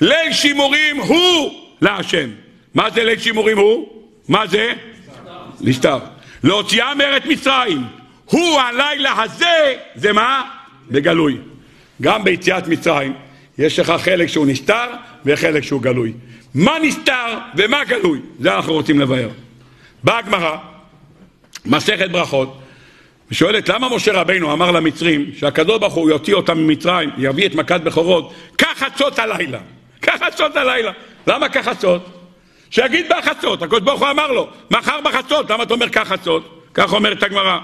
ליל 0.00 0.32
שימורים 0.32 0.96
הוא 0.96 1.60
להשם. 1.80 2.30
מה 2.74 2.90
זה 2.90 3.04
ליל 3.04 3.18
שימורים 3.18 3.58
הוא? 3.58 3.88
מה 4.28 4.46
זה? 4.46 4.72
נסתר. 5.60 5.98
להוציאה 6.44 6.94
מארץ 6.94 7.22
מצרים. 7.26 7.84
הוא 8.24 8.60
הלילה 8.60 9.22
הזה, 9.22 9.74
זה 9.94 10.12
מה? 10.12 10.42
בגלוי. 10.90 11.36
גם 12.02 12.24
ביציאת 12.24 12.68
מצרים 12.68 13.14
יש 13.58 13.78
לך 13.78 13.92
חלק 13.98 14.26
שהוא 14.26 14.46
נסתר 14.46 14.86
וחלק 15.24 15.62
שהוא 15.62 15.82
גלוי. 15.82 16.12
מה 16.54 16.72
נסתר 16.82 17.38
ומה 17.56 17.84
גלוי? 17.84 18.20
זה 18.38 18.54
אנחנו 18.56 18.72
רוצים 18.72 19.00
לבאר. 19.00 19.28
באה 20.04 20.18
הגמרא, 20.18 20.56
מסכת 21.66 22.10
ברכות, 22.10 22.60
ושואלת 23.30 23.68
למה 23.68 23.96
משה 23.96 24.12
רבינו 24.12 24.52
אמר 24.52 24.70
למצרים 24.70 25.30
שהקדוש 25.38 25.78
ברוך 25.78 25.94
הוא 25.94 26.10
יוציא 26.10 26.34
אותם 26.34 26.58
ממצרים, 26.58 27.10
יביא 27.18 27.46
את 27.46 27.54
מכת 27.54 27.80
בכורות, 27.80 28.32
קח 28.56 28.74
חצות 28.76 29.18
הלילה. 29.18 29.58
קח 30.00 30.16
חצות 30.26 30.56
הלילה. 30.56 30.92
למה 31.26 31.48
קח 31.48 31.68
חצות? 31.68 32.20
שיגיד 32.70 33.06
בחצות, 33.08 33.62
הקדוש 33.62 33.80
ברוך 33.80 34.00
הוא 34.00 34.10
אמר 34.10 34.32
לו, 34.32 34.48
מחר 34.70 35.00
בחצות, 35.04 35.50
למה 35.50 35.62
אתה 35.62 35.74
אומר 35.74 35.88
קח 35.88 36.08
חצות? 36.08 36.64
כך 36.74 36.92
אומרת 36.92 37.22
הגמרא. 37.22 37.58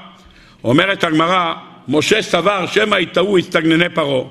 אומרת 0.65 1.05
הגמרא, 1.05 1.55
משה 1.89 2.23
סבר 2.23 2.67
שמא 2.67 2.97
יטעו 2.97 3.39
הסתגנני 3.39 3.89
פרעה, 3.89 4.25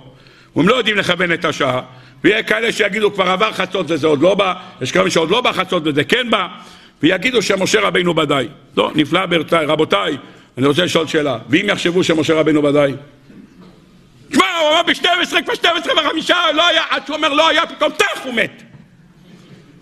והם 0.56 0.68
לא 0.68 0.76
יודעים 0.76 0.98
לכוון 0.98 1.32
את 1.32 1.46
השעה, 1.46 1.82
ויהיה 2.24 2.44
כאלה 2.44 2.72
שיגידו 2.72 3.14
כבר 3.14 3.30
עבר 3.30 3.52
חצות 3.52 3.86
וזה 3.90 4.08
עוד 4.08 4.22
לא 4.22 4.36
בא, 4.36 4.54
יש 4.82 4.92
כאלה 4.92 5.10
שעוד 5.10 5.32
לא 5.32 5.42
בא 5.42 5.52
חצות 5.52 5.84
וזה 5.86 6.04
כן 6.04 6.30
בא, 6.30 6.48
ויגידו 7.04 7.42
שמשה 7.42 7.82
רבינו 7.82 8.16
ודאי. 8.16 8.48
לא, 8.78 8.92
נפלא 8.96 9.26
ברצאי, 9.26 9.66
רבותיי, 9.66 10.18
אני 10.58 10.68
רוצה 10.68 10.86
לשאול 10.86 11.08
שאלה, 11.08 11.38
ואם 11.50 11.66
יחשבו 11.70 12.04
שמשה 12.04 12.34
רבינו 12.34 12.64
ודאי? 12.64 12.94
תשמע, 14.30 14.46
הוא 14.62 14.70
אמר 14.70 14.84
ב-12, 14.84 15.42
כבר 15.44 15.54
12 15.54 15.94
וחמישה, 15.94 16.38
לא 16.56 16.68
היה, 16.68 16.84
עד 16.90 17.06
שהוא 17.06 17.16
אומר 17.16 17.34
לא 17.34 17.50
היה, 17.50 17.66
פתאום 17.66 17.92
טח 17.92 18.24
הוא 18.24 18.34
מת. 18.34 18.64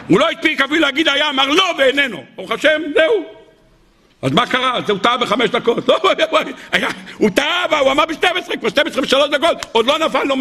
הוא 0.07 0.19
לא 0.19 0.29
הספיק 0.29 0.61
אפילו 0.61 0.79
להגיד 0.79 1.07
היה, 1.07 1.29
אמר 1.29 1.47
לא 1.47 1.65
ואיננו. 1.77 2.23
ברוך 2.35 2.51
השם, 2.51 2.81
זהו. 2.95 3.25
אז 4.21 4.31
מה 4.31 4.45
קרה? 4.45 4.77
אז 4.77 4.89
הוא 4.89 4.99
טעה 4.99 5.17
בחמש 5.17 5.49
דקות. 5.49 5.87
לא, 5.87 5.97
הוא 7.17 7.29
טעה, 7.29 7.79
הוא 7.79 7.91
אמר 7.91 8.05
ב-12, 8.05 8.57
כבר 8.59 8.69
12 8.69 9.03
ושלוש 9.03 9.29
דקות, 9.29 9.65
עוד 9.71 9.85
לא 9.85 9.99
נפלנו, 9.99 10.35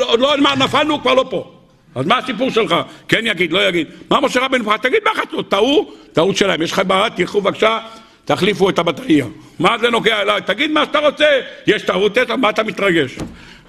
עוד 0.00 0.20
לא 0.20 0.56
נפלנו, 0.56 0.94
הוא 0.94 1.00
כבר 1.00 1.14
לא 1.14 1.24
פה. 1.30 1.55
אז 1.96 2.06
מה 2.06 2.18
הסיפור 2.18 2.50
שלך? 2.50 2.74
כן 3.08 3.26
יגיד, 3.26 3.52
לא 3.52 3.68
יגיד. 3.68 3.86
מה 4.10 4.20
משה 4.20 4.40
רבנו 4.44 4.70
תגיד 4.82 4.98
מה 5.04 5.10
חצות, 5.22 5.50
טעו, 5.50 5.92
טעות 6.12 6.36
שלהם. 6.36 6.62
יש 6.62 6.72
לך 6.72 6.82
בעיה, 6.86 7.10
תלכו 7.10 7.40
בבקשה, 7.40 7.78
תחליפו 8.24 8.70
את 8.70 8.78
הבטריה. 8.78 9.26
מה 9.58 9.78
זה 9.78 9.90
נוגע 9.90 10.22
אליי? 10.22 10.40
תגיד 10.46 10.70
מה 10.70 10.84
שאתה 10.84 10.98
רוצה. 10.98 11.26
יש 11.66 11.82
טעות, 11.82 12.18
מה 12.38 12.50
אתה 12.50 12.62
מתרגש? 12.62 13.16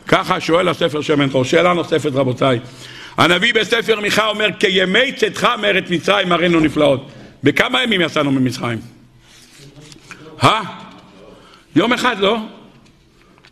ככה 0.08 0.40
שואל 0.40 0.68
הספר 0.68 1.02
שמן 1.02 1.30
חור. 1.30 1.44
שאלה 1.44 1.74
נוספת 1.74 2.12
רבותיי. 2.14 2.60
הנביא 3.18 3.54
בספר 3.54 4.00
מיכה 4.00 4.28
אומר, 4.28 4.48
כימי 4.60 5.12
צאתך 5.12 5.48
מארץ 5.62 5.84
מצרים 5.90 6.32
הראינו 6.32 6.60
נפלאות. 6.60 7.10
בכמה 7.44 7.84
ימים 7.84 8.02
יצאנו 8.02 8.32
ממצרים? 8.32 8.80
אה? 10.44 10.62
יום 11.76 11.94
אחד 11.94 12.20
לא? 12.20 12.38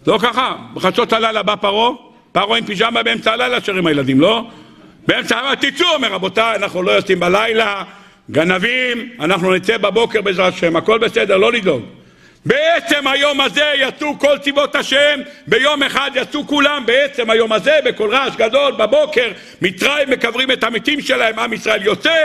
לא 0.08 0.18
ככה? 0.22 0.56
בחצות 0.74 1.14
הלילה 1.14 1.44
בא 1.44 1.56
פרעה, 1.56 1.92
פרעה 2.32 2.58
עם 2.58 2.66
פיג'מה 2.66 3.04
באמצע 3.04 3.34
הלילה 3.34 3.62
שר 3.62 3.76
עם 3.76 3.88
הילדים, 3.88 4.22
לא? 4.22 4.48
באמצע 5.08 5.38
הלילה 5.38 5.56
תצאו, 5.56 5.88
אומר 5.96 6.12
רבותיי, 6.12 6.56
אנחנו 6.56 6.84
לא 6.84 6.92
יוצאים 6.92 7.20
בלילה, 7.20 7.84
גנבים, 8.32 9.10
אנחנו 9.20 9.56
נצא 9.56 9.78
בבוקר 9.78 10.22
בעזרת 10.22 10.54
השם, 10.54 10.76
הכל 10.76 10.98
בסדר, 10.98 11.38
לא 11.38 11.52
לדאוג. 11.52 11.82
בעצם 12.46 13.08
היום 13.08 13.42
הזה 13.42 13.72
יצאו 13.76 14.20
כל 14.20 14.38
צבאות 14.38 14.76
השם, 14.76 15.20
ביום 15.48 15.84
אחד 15.84 16.12
יצאו 16.16 16.48
כולם, 16.48 16.84
בעצם 16.86 17.30
היום 17.30 17.52
הזה, 17.52 17.72
בקול 17.86 18.16
רעש 18.16 18.36
גדול, 18.36 18.72
בבוקר, 18.72 19.32
מצרים 19.62 20.10
מקברים 20.10 20.52
את 20.52 20.64
המתים 20.64 21.02
שלהם, 21.02 21.40
עם 21.40 21.54
ישראל 21.54 21.84
יוצא, 21.84 22.16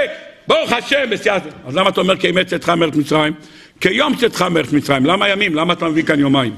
ברוך 0.47 0.73
השם, 0.73 1.11
בסייעת. 1.11 1.43
אז 1.67 1.77
למה 1.77 1.89
אתה 1.89 2.01
אומר 2.01 2.17
כי 2.17 2.31
אמת 2.31 2.47
צאתך 2.47 2.69
מארץ 2.69 2.97
מצרים? 2.97 3.33
כיום 3.81 4.17
צאתך 4.17 4.43
מארץ 4.43 4.73
מצרים, 4.73 5.07
למה 5.07 5.29
ימים? 5.29 5.55
למה 5.55 5.73
אתה 5.73 5.89
מביא 5.89 6.03
כאן 6.03 6.21
יומיים? 6.21 6.55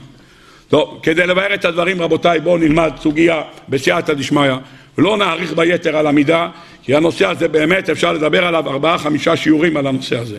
טוב, 0.69 1.01
כדי 1.03 1.27
לבאר 1.27 1.55
את 1.55 1.65
הדברים 1.65 2.03
רבותיי, 2.03 2.41
בואו 2.41 2.57
נלמד 2.57 2.93
סוגיה 3.03 3.43
בסייעתא 3.69 4.13
דשמיא, 4.13 4.53
ולא 4.99 5.17
נאריך 5.17 5.53
ביתר 5.53 5.97
על 5.97 6.07
המידה, 6.07 6.49
כי 6.83 6.95
הנושא 6.95 7.27
הזה 7.27 7.49
באמת 7.49 7.91
אפשר 7.91 8.13
לדבר 8.13 8.47
עליו 8.47 8.69
ארבעה 8.69 8.99
חמישה 8.99 9.37
שיעורים 9.37 9.77
על 9.77 9.87
הנושא 9.87 10.19
הזה. 10.19 10.39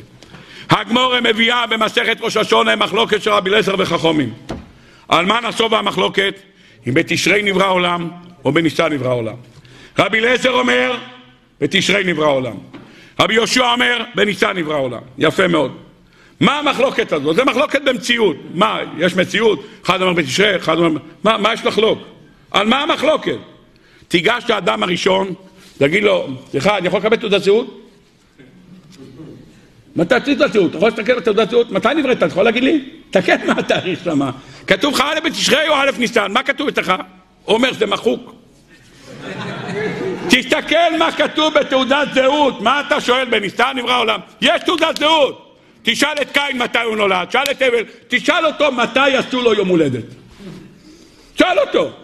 הגמורה 0.70 1.22
מביאה 1.22 1.68
במסכת 1.68 2.18
ראש 2.22 2.38
השונה 2.38 2.76
מחלוקת 2.76 3.22
של 3.22 3.32
רבי 3.32 3.50
אליעזר 3.50 3.76
וחכומים. 3.78 4.34
על 5.08 5.26
מה 5.26 5.40
נסובה 5.42 5.80
המחלוקת? 5.80 6.40
אם 6.88 6.94
בתשרי 6.94 7.44
נברא 7.44 7.70
עולם 7.70 8.10
או 8.46 8.52
בניסן 8.52 8.94
נברא 8.94 9.14
עולם. 9.14 9.36
רבי 10.00 10.20
אליעזר 10.20 10.52
אומר, 10.52 10.98
בתשרי 11.62 12.04
נברא 12.04 12.28
עולם. 12.28 12.56
רבי 13.20 13.34
יהושע 13.34 13.72
אומר, 13.72 14.04
בניסן 14.16 14.58
נברא 14.58 14.78
עולם. 14.78 15.02
יפה 15.18 15.48
מאוד. 15.48 15.78
מה 16.40 16.60
המחלוקת 16.60 17.12
הזאת? 17.12 17.36
זה 17.36 17.44
מחלוקת 17.44 17.82
במציאות. 17.86 18.38
מה, 18.54 18.80
יש 18.98 19.16
מציאות? 19.16 19.66
אחד 19.86 20.02
אומר 20.02 20.14
בתשרי, 20.14 20.56
אחד 20.56 20.78
אומר... 20.78 21.00
מה, 21.24 21.38
מה 21.38 21.54
יש 21.54 21.66
לחלוק? 21.66 22.00
על 22.52 22.68
מה 22.68 22.82
המחלוקת? 22.82 23.38
תיגש 24.14 24.44
לאדם 24.50 24.84
הראשון, 24.84 25.34
תגיד 25.78 26.04
לו, 26.04 26.28
סליחה, 26.52 26.78
אני 26.78 26.88
יכול 26.88 27.00
לקבל 27.00 27.16
תעודת 27.16 27.44
זהות? 27.44 27.90
מתי 29.96 30.16
תעודת 30.26 30.54
זהות? 30.54 30.70
אתה 30.70 30.78
יכול 30.78 30.90
להסתכל 30.90 31.14
בתעודת 31.20 31.50
זהות? 31.50 31.72
מתי 31.72 31.88
נבראת? 31.98 32.18
אתה 32.18 32.26
יכול 32.26 32.44
להגיד 32.44 32.64
לי? 32.64 32.90
תקן 33.12 33.48
מה 33.48 33.54
התאריך 33.58 34.04
שמה. 34.04 34.32
כתוב 34.68 34.94
לך 34.94 35.02
א' 35.02 35.20
בתשרי 35.20 35.68
או 35.70 35.74
א' 35.74 35.90
ניסן, 35.98 36.32
מה 36.32 36.44
כתוב 36.44 36.68
אצלך? 36.68 36.94
אומר 37.48 37.74
זה 37.74 37.86
מחוק. 37.86 38.34
תסתכל 40.30 40.98
מה 41.00 41.12
כתוב 41.12 41.54
בתעודת 41.54 42.08
זהות, 42.14 42.62
מה 42.62 42.82
אתה 42.88 43.02
שואל 43.02 43.26
בניסן 43.26 43.72
נברא 43.76 44.00
עולם? 44.00 44.20
יש 44.42 44.64
תעודת 44.66 44.98
זהות. 44.98 45.56
תשאל 45.84 46.16
את 46.22 46.32
קין 46.32 46.58
מתי 46.58 46.80
הוא 46.80 46.96
נולד, 46.96 47.28
תשאל 47.28 47.52
את 47.52 47.62
אבל, 47.62 47.84
תשאל 48.08 48.46
אותו 48.46 48.72
מתי 48.72 49.16
עשו 49.18 49.42
לו 49.42 49.54
יום 49.54 49.68
הולדת. 49.68 50.06
תשאל 51.36 51.60
אותו. 51.60 52.03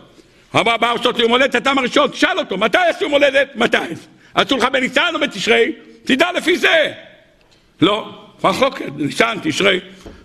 אמר 0.55 0.77
בא 0.77 0.93
לעשות 0.93 1.19
יום 1.19 1.31
הולדת, 1.31 1.55
הטעם 1.55 1.77
הראשון, 1.77 2.07
תשאל 2.07 2.39
אותו, 2.39 2.57
מתי 2.57 2.77
עשו 2.89 3.03
יום 3.03 3.11
הולדת? 3.11 3.47
מתי? 3.55 3.77
עשו 4.33 4.57
לך 4.57 4.65
בניסן 4.73 5.11
או 5.13 5.19
בתשרי? 5.19 5.71
תדע 6.03 6.27
לפי 6.37 6.57
זה. 6.57 6.91
לא, 7.81 8.09
מחלוקת, 8.43 8.85
ניסן, 8.95 9.37
תשרי. 9.43 9.79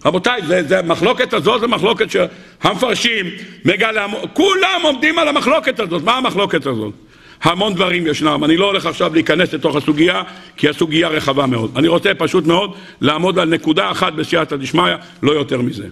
רבותיי, 0.04 0.42
זה, 0.46 0.62
זה, 0.62 0.78
המחלוקת 0.78 1.32
הזאת 1.32 1.60
זה 1.60 1.66
מחלוקת 1.66 2.06
שהמפרשים, 2.10 3.26
מגלה, 3.64 4.06
כולם 4.32 4.80
עומדים 4.82 5.18
על 5.18 5.28
המחלוקת 5.28 5.80
הזאת. 5.80 6.02
מה 6.02 6.16
המחלוקת 6.16 6.66
הזאת? 6.66 6.94
המון 7.42 7.74
דברים 7.74 8.06
ישנם, 8.06 8.44
אני 8.44 8.56
לא 8.56 8.66
הולך 8.66 8.86
עכשיו 8.86 9.14
להיכנס 9.14 9.52
לתוך 9.52 9.76
הסוגיה, 9.76 10.22
כי 10.56 10.68
הסוגיה 10.68 11.08
רחבה 11.08 11.46
מאוד. 11.46 11.78
אני 11.78 11.88
רוצה 11.88 12.14
פשוט 12.14 12.46
מאוד 12.46 12.76
לעמוד 13.00 13.38
על 13.38 13.48
נקודה 13.48 13.90
אחת 13.90 14.12
בסייעתא 14.12 14.56
דשמיא, 14.56 14.94
לא 15.22 15.32
יותר 15.32 15.60
מזה. 15.60 15.86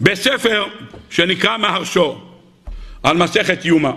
בספר 0.00 0.64
שנקרא 1.10 1.56
מהרשו, 1.56 2.29
על 3.02 3.16
מסכת 3.16 3.64
יומא, 3.64 3.90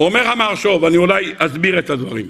אומר 0.00 0.28
המהרשו, 0.28 0.78
ואני 0.82 0.96
אולי 0.96 1.34
אסביר 1.38 1.78
את 1.78 1.90
הדברים, 1.90 2.26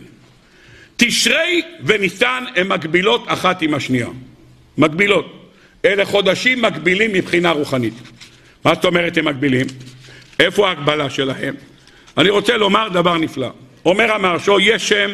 תשרי 0.96 1.62
וניסן 1.84 2.44
הן 2.56 2.68
מקבילות 2.68 3.24
אחת 3.26 3.62
עם 3.62 3.74
השנייה. 3.74 4.08
מקבילות. 4.78 5.50
אלה 5.84 6.04
חודשים 6.04 6.62
מקבילים 6.62 7.12
מבחינה 7.12 7.50
רוחנית. 7.50 7.94
מה 8.64 8.74
זאת 8.74 8.84
אומרת 8.84 9.16
הם 9.16 9.24
מקבילים? 9.24 9.66
איפה 10.40 10.68
ההקבלה 10.68 11.10
שלהם? 11.10 11.54
אני 12.18 12.30
רוצה 12.30 12.56
לומר 12.56 12.88
דבר 12.88 13.18
נפלא. 13.18 13.50
אומר 13.84 14.12
המהרשו, 14.12 14.60
יש 14.60 14.88
שם 14.88 15.10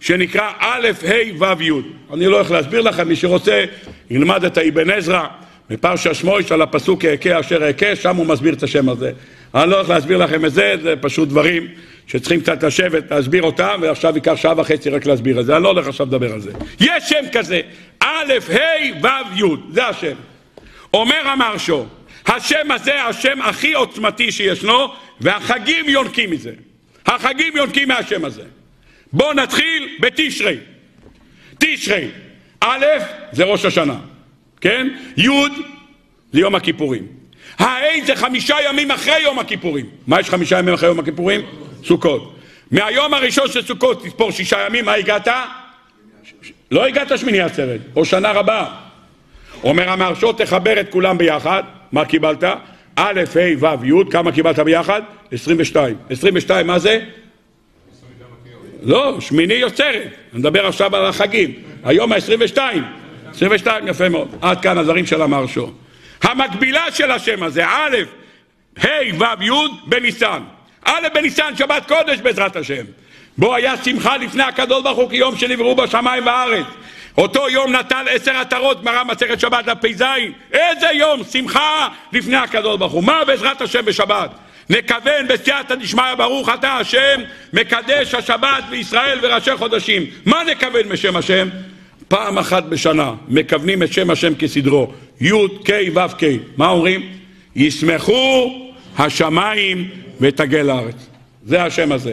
שנקרא 0.00 0.52
א', 0.58 0.88
ה', 1.04 1.42
ו', 1.42 1.62
י'. 1.62 1.70
אני 2.12 2.26
לא 2.26 2.36
הולך 2.36 2.50
להסביר 2.50 2.80
לכם, 2.80 3.08
מי 3.08 3.16
שרוצה 3.16 3.64
ילמד 4.10 4.44
את 4.44 4.58
האבן 4.58 4.90
עזרא 4.90 5.26
בפרשה 5.70 6.14
שמויש 6.14 6.52
על 6.52 6.62
הפסוק 6.62 7.04
אהכה 7.04 7.40
אשר 7.40 7.66
אהכה, 7.66 7.96
שם 7.96 8.16
הוא 8.16 8.26
מסביר 8.26 8.54
את 8.54 8.62
השם 8.62 8.88
הזה. 8.88 9.12
אני 9.54 9.70
לא 9.70 9.76
הולך 9.76 9.88
להסביר 9.88 10.16
לכם 10.16 10.44
את 10.44 10.52
זה, 10.52 10.74
זה 10.82 10.94
פשוט 11.00 11.28
דברים 11.28 11.66
שצריכים 12.06 12.40
קצת 12.40 12.62
לשבת, 12.62 13.10
להסביר 13.10 13.42
אותם, 13.42 13.78
ועכשיו 13.82 14.14
ייקח 14.14 14.36
שעה 14.36 14.54
וחצי 14.56 14.90
רק 14.90 15.06
להסביר 15.06 15.40
את 15.40 15.46
זה. 15.46 15.56
אני 15.56 15.62
לא 15.62 15.68
הולך 15.68 15.88
עכשיו 15.88 16.06
לדבר 16.06 16.32
על 16.32 16.40
זה. 16.40 16.50
יש 16.80 17.08
שם 17.08 17.24
כזה, 17.32 17.60
א', 18.00 18.32
ה', 18.50 19.04
ו', 19.04 19.38
י', 19.38 19.56
זה 19.70 19.86
השם. 19.86 20.14
אומר 20.94 21.28
המרשו, 21.28 21.86
השם 22.26 22.70
הזה 22.70 23.04
השם 23.04 23.42
הכי 23.42 23.72
עוצמתי 23.72 24.32
שישנו, 24.32 24.88
והחגים 25.20 25.88
יונקים 25.88 26.30
מזה. 26.30 26.52
החגים 27.06 27.56
יונקים 27.56 27.88
מהשם 27.88 28.24
הזה. 28.24 28.42
בואו 29.12 29.32
נתחיל 29.32 29.88
בתשרי. 30.00 30.56
תשרי, 31.58 32.08
א', 32.60 32.84
זה 33.32 33.44
ראש 33.44 33.64
השנה, 33.64 33.96
כן? 34.60 34.88
י', 35.16 35.28
זה 36.32 36.40
יום 36.40 36.54
הכיפורים. 36.54 37.06
ה' 37.58 38.06
זה 38.06 38.16
חמישה 38.16 38.56
ימים 38.68 38.90
אחרי 38.90 39.20
יום 39.22 39.38
הכיפורים. 39.38 39.86
מה 40.06 40.20
יש 40.20 40.30
חמישה 40.30 40.58
ימים 40.58 40.74
אחרי 40.74 40.88
יום 40.88 40.98
הכיפורים? 40.98 41.40
סוכות. 41.84 42.36
מהיום 42.70 43.14
הראשון 43.14 43.48
של 43.48 43.62
סוכות 43.62 44.04
תספור 44.04 44.30
שישה 44.30 44.66
ימים, 44.66 44.84
מה 44.84 44.92
הגעת? 44.92 45.28
לא 46.70 46.86
הגעת 46.86 47.18
שמיני 47.18 47.40
עצרת, 47.40 47.80
או 47.96 48.04
שנה 48.04 48.32
רבה. 48.32 48.66
אומר 49.62 49.90
המהרשו, 49.90 50.32
תחבר 50.32 50.80
את 50.80 50.90
כולם 50.90 51.18
ביחד, 51.18 51.62
מה 51.92 52.04
קיבלת? 52.04 52.44
א', 52.96 53.20
ה', 53.36 53.64
ו', 53.64 53.86
י', 53.86 54.10
כמה 54.10 54.32
קיבלת 54.32 54.58
ביחד? 54.58 55.02
22. 55.32 55.96
22 56.10 56.66
מה 56.66 56.78
זה? 56.78 57.00
לא, 58.82 59.20
שמיני 59.20 59.54
יוצרת. 59.54 60.02
אני 60.32 60.40
מדבר 60.40 60.66
עכשיו 60.66 60.96
על 60.96 61.06
החגים. 61.06 61.52
היום 61.84 62.12
ה-22. 62.12 62.58
22, 63.30 63.88
יפה 63.88 64.08
מאוד. 64.08 64.28
עד 64.42 64.60
כאן 64.60 64.78
הזרים 64.78 65.06
של 65.06 65.22
המהרשו. 65.22 65.70
המקבילה 66.22 66.92
של 66.92 67.10
השם 67.10 67.42
הזה, 67.42 67.66
א', 67.66 67.96
ה', 68.78 68.88
ו', 69.18 69.42
י', 69.44 69.50
בניסן. 69.86 70.42
א' 70.84 71.08
בניסן, 71.14 71.56
שבת 71.58 71.88
קודש 71.88 72.18
בעזרת 72.18 72.56
השם. 72.56 72.84
בו 73.38 73.54
היה 73.54 73.74
שמחה 73.84 74.16
לפני 74.16 74.42
הקדוש 74.42 74.82
ברוך 74.82 74.98
הוא 74.98 75.10
כיום 75.10 75.38
שנבראו 75.38 75.76
בשמיים 75.76 76.26
וארץ. 76.26 76.66
אותו 77.18 77.48
יום 77.48 77.76
נטל 77.76 78.06
עשר 78.10 78.36
עטרות, 78.36 78.82
גמרא 78.82 79.04
מסכת 79.04 79.40
שבת 79.40 79.66
לפ"ז. 79.66 80.02
איזה 80.52 80.86
יום 80.92 81.24
שמחה 81.24 81.88
לפני 82.12 82.36
הקדוש 82.36 82.78
ברוך 82.78 82.92
הוא. 82.92 83.04
מה 83.04 83.24
בעזרת 83.26 83.60
השם 83.60 83.84
בשבת? 83.84 84.30
נכוון 84.70 85.28
בסייעתא 85.28 85.74
דשמיא 85.74 86.14
ברוך 86.16 86.48
אתה 86.48 86.72
השם 86.72 87.20
מקדש 87.52 88.14
השבת 88.14 88.64
בישראל 88.70 89.18
וראשי 89.22 89.56
חודשים. 89.56 90.06
מה 90.26 90.42
נכוון 90.44 90.88
בשם 90.88 91.16
השם? 91.16 91.48
פעם 92.08 92.38
אחת 92.38 92.64
בשנה 92.64 93.14
מכוונים 93.28 93.82
את 93.82 93.92
שם 93.92 94.10
השם 94.10 94.34
כסדרו, 94.34 94.92
י' 95.20 95.32
ק' 95.64 95.70
ו' 95.94 96.16
ק', 96.18 96.24
מה 96.56 96.68
אומרים? 96.68 97.08
ישמחו 97.56 98.52
השמיים 98.98 99.88
ותגל 100.20 100.70
הארץ. 100.70 101.06
זה 101.44 101.62
השם 101.62 101.92
הזה. 101.92 102.12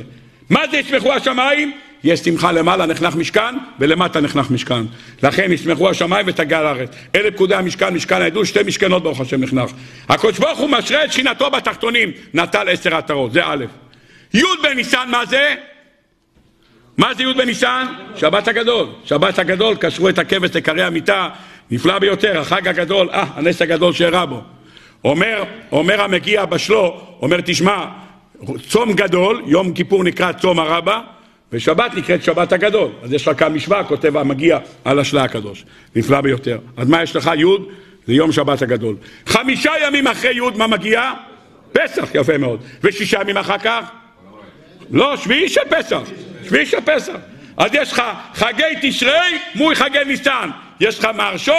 מה 0.49 0.61
זה 0.71 0.77
ישמחו 0.77 1.13
השמיים? 1.13 1.71
יש 2.03 2.19
שמחה 2.19 2.51
למעלה 2.51 2.85
נחנך 2.85 3.15
משכן 3.15 3.55
ולמטה 3.79 4.21
נחנך 4.21 4.51
משכן. 4.51 4.83
לכן 5.23 5.51
ישמחו 5.51 5.89
השמיים 5.89 6.27
ותגל 6.27 6.65
הארץ. 6.65 6.89
אלה 7.15 7.31
פקודי 7.31 7.55
המשכן, 7.55 7.93
משכן 7.93 8.21
העדות, 8.21 8.45
שתי 8.45 8.59
משכנות 8.65 9.03
ברוך 9.03 9.21
השם 9.21 9.43
נחנך. 9.43 9.71
הקדוש 10.09 10.39
ברוך 10.39 10.59
הוא 10.59 10.69
משרה 10.69 11.05
את 11.05 11.11
שכינתו 11.11 11.51
בתחתונים, 11.51 12.11
נטל 12.33 12.69
עשר 12.69 12.95
עטרות, 12.95 13.33
זה 13.33 13.41
א'. 13.45 13.65
י' 14.33 14.43
בניסן 14.63 15.07
מה 15.11 15.25
זה? 15.25 15.55
מה 16.97 17.13
זה 17.13 17.23
י' 17.23 17.33
בניסן? 17.33 17.85
שבת 18.15 18.47
הגדול. 18.47 18.87
שבת 19.05 19.39
הגדול, 19.39 19.75
קשרו 19.75 20.09
את 20.09 20.19
הכבש 20.19 20.49
לכרי 20.55 20.83
המיטה, 20.83 21.29
נפלא 21.71 21.99
ביותר, 21.99 22.39
החג 22.39 22.67
הגדול, 22.67 23.09
אה, 23.09 23.25
הנס 23.35 23.61
הגדול 23.61 23.93
שאירע 23.93 24.25
בו. 24.25 24.41
אומר, 25.05 25.43
אומר 25.71 26.01
המגיע 26.01 26.45
בשלו, 26.45 27.01
אומר 27.21 27.37
תשמע, 27.45 27.85
צום 28.67 28.93
גדול, 28.93 29.41
יום 29.45 29.73
כיפור 29.73 30.03
נקרא 30.03 30.31
צום 30.31 30.59
הרבה, 30.59 30.99
ושבת 31.51 31.93
נקראת 31.95 32.23
שבת 32.23 32.51
הגדול. 32.51 32.91
אז 33.03 33.13
יש 33.13 33.27
לך 33.27 33.39
כאן 33.39 33.53
משוואה, 33.53 33.83
כותב 33.83 34.17
המגיע 34.17 34.59
על 34.85 34.99
השלה 34.99 35.23
הקדוש. 35.23 35.65
נפלא 35.95 36.21
ביותר. 36.21 36.57
אז 36.77 36.87
מה 36.87 37.03
יש 37.03 37.15
לך? 37.15 37.31
י' 37.37 37.43
זה 38.07 38.13
יום 38.13 38.31
שבת 38.31 38.61
הגדול. 38.61 38.95
חמישה 39.25 39.71
ימים 39.87 40.07
אחרי 40.07 40.35
י' 40.35 40.57
מה 40.57 40.67
מגיע? 40.67 41.11
פסח, 41.71 42.09
יפה 42.15 42.37
מאוד. 42.37 42.59
ושישה 42.83 43.21
ימים 43.21 43.37
אחר 43.37 43.57
כך? 43.57 43.91
לא, 44.91 45.17
שביעי 45.17 45.49
של 45.49 45.61
פסח. 45.69 46.01
שביעי 46.45 46.65
של 46.65 46.81
פסח. 46.85 47.15
אז 47.57 47.71
יש 47.73 47.91
לך 47.91 48.01
חגי 48.33 48.63
תשרי 48.81 49.39
מול 49.55 49.75
חגי 49.75 49.99
ניסן. 50.05 50.49
יש 50.79 50.99
לך 50.99 51.07
מרשו, 51.15 51.53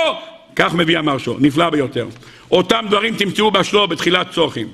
כך 0.57 0.75
מביא 0.75 0.99
המרשו. 0.99 1.37
נפלא 1.41 1.71
ביותר. 1.71 2.07
אותם 2.51 2.87
דברים 2.89 3.17
תמצאו 3.17 3.51
בשלו 3.51 3.89
בתחילת 3.89 4.31
צוחים. 4.31 4.69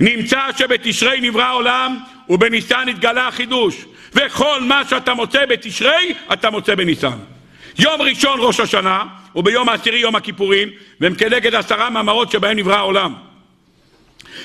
נמצא 0.00 0.40
שבתשרי 0.58 1.20
נברא 1.20 1.42
העולם 1.42 1.98
ובניסן 2.28 2.88
התגלה 2.88 3.28
החידוש 3.28 3.84
וכל 4.14 4.60
מה 4.60 4.82
שאתה 4.90 5.14
מוצא 5.14 5.46
בתשרי 5.46 6.14
אתה 6.32 6.50
מוצא 6.50 6.74
בניסן. 6.74 7.16
יום 7.78 8.02
ראשון 8.02 8.38
ראש 8.42 8.60
השנה 8.60 9.04
וביום 9.36 9.68
העשירי 9.68 9.98
יום 9.98 10.16
הכיפורים 10.16 10.68
והם 11.00 11.14
כנגד 11.14 11.54
עשרה 11.54 11.90
מאמרות 11.90 12.30
שבהם 12.30 12.56
נברא 12.56 12.76
העולם. 12.76 13.14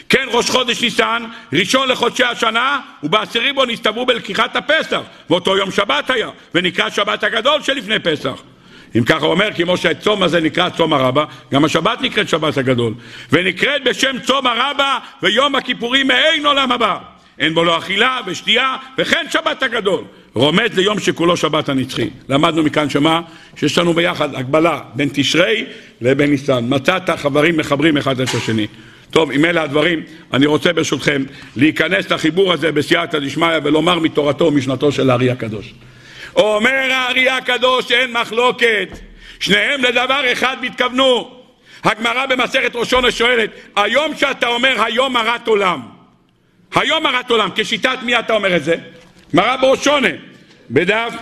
כן 0.09 0.25
ראש 0.31 0.49
חודש 0.49 0.81
ניסן, 0.81 1.23
ראשון 1.53 1.87
לחודשי 1.89 2.23
השנה 2.23 2.79
ובעשירי 3.03 3.53
בו 3.53 3.65
נסתברו 3.65 4.05
בלקיחת 4.05 4.55
הפסח 4.55 5.01
ואותו 5.29 5.57
יום 5.57 5.71
שבת 5.71 6.09
היה 6.09 6.29
ונקרא 6.55 6.89
שבת 6.89 7.23
הגדול 7.23 7.61
שלפני 7.61 7.99
פסח 7.99 8.41
אם 8.95 9.03
ככה 9.03 9.25
הוא 9.25 9.31
אומר, 9.31 9.49
כמו 9.55 9.77
שהצום 9.77 10.23
הזה 10.23 10.41
נקרא 10.41 10.69
צום 10.69 10.93
הרבה, 10.93 11.25
גם 11.53 11.65
השבת 11.65 12.01
נקראת 12.01 12.29
שבת 12.29 12.57
הגדול. 12.57 12.93
ונקראת 13.31 13.83
בשם 13.83 14.19
צום 14.19 14.47
הרבה 14.47 14.99
ויום 15.23 15.55
הכיפורים 15.55 16.07
מעין 16.07 16.45
עולם 16.45 16.71
הבא. 16.71 16.97
אין 17.39 17.53
בו 17.53 17.63
לא 17.63 17.77
אכילה 17.77 18.19
ושתייה, 18.25 18.75
וכן 18.97 19.25
שבת 19.29 19.63
הגדול. 19.63 20.03
רומז 20.33 20.77
ליום 20.77 20.99
שכולו 20.99 21.37
שבת 21.37 21.69
הנצחי. 21.69 22.09
למדנו 22.29 22.63
מכאן 22.63 22.89
שמה? 22.89 23.21
שיש 23.55 23.77
לנו 23.77 23.93
ביחד 23.93 24.35
הקבלה 24.35 24.79
בין 24.93 25.09
תשרי 25.13 25.65
לבין 26.01 26.29
ניסן. 26.29 26.65
מצאת 26.67 27.09
חברים 27.09 27.57
מחברים 27.57 27.97
אחד 27.97 28.21
את 28.21 28.35
השני. 28.35 28.67
טוב, 29.11 29.31
אם 29.31 29.45
אלה 29.45 29.61
הדברים, 29.61 30.03
אני 30.33 30.45
רוצה 30.45 30.73
ברשותכם 30.73 31.23
להיכנס 31.55 32.11
לחיבור 32.11 32.53
הזה 32.53 32.71
בסייעתא 32.71 33.19
דשמיא 33.19 33.57
ולומר 33.63 33.99
מתורתו 33.99 34.45
ומשנתו 34.45 34.91
של 34.91 35.09
הארי 35.09 35.31
הקדוש. 35.31 35.73
אומר 36.35 36.89
הארי 36.91 37.29
הקדוש 37.29 37.91
אין 37.91 38.13
מחלוקת, 38.13 38.99
שניהם 39.39 39.83
לדבר 39.83 40.31
אחד 40.31 40.57
מתכוונו. 40.61 41.39
הגמרא 41.83 42.25
במסכת 42.25 42.75
ראשונה 42.75 43.11
שואלת, 43.11 43.49
היום 43.75 44.15
שאתה 44.15 44.47
אומר 44.47 44.83
היום 44.83 45.17
הרת 45.17 45.47
עולם, 45.47 45.81
היום 46.75 47.05
הרת 47.05 47.29
עולם, 47.29 47.49
כשיטת 47.55 47.97
מי 48.03 48.19
אתה 48.19 48.33
אומר 48.33 48.55
את 48.55 48.63
זה? 48.63 48.75
גמרא 49.35 49.55
בראשונה, 49.55 50.07
בדף, 50.71 51.13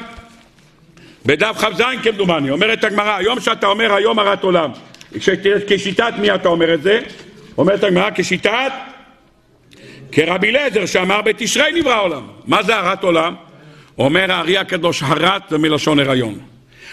בדף 1.26 1.56
כ"ז 1.58 1.82
כמדומני, 2.04 2.50
אומרת 2.50 2.84
הגמרא, 2.84 3.16
היום 3.16 3.40
שאתה 3.40 3.68
אומר 3.68 3.94
היום 3.94 4.20
הרת 4.20 4.44
עולם, 4.44 4.72
כשיטת 5.68 6.14
מי 6.20 6.36
אתה 6.36 6.50
אומר 6.50 6.74
את 6.74 6.84
זה? 6.84 7.00
אומרת 7.58 7.84
הגמרא, 7.84 8.10
כשיטת 8.16 8.72
כרבי 10.12 10.50
אליעזר 10.50 10.86
שאמר 10.86 11.22
בתשרי 11.22 11.72
נברא 11.72 12.02
עולם. 12.02 12.28
מה 12.46 12.64
זה 12.64 12.76
הרת 12.76 13.04
עולם? 13.04 13.36
אומר 13.98 14.32
הארי 14.32 14.58
הקדוש, 14.58 15.04
הרת 15.04 15.42
זה 15.50 15.58
מלשון 15.58 16.00
הריון. 16.00 16.40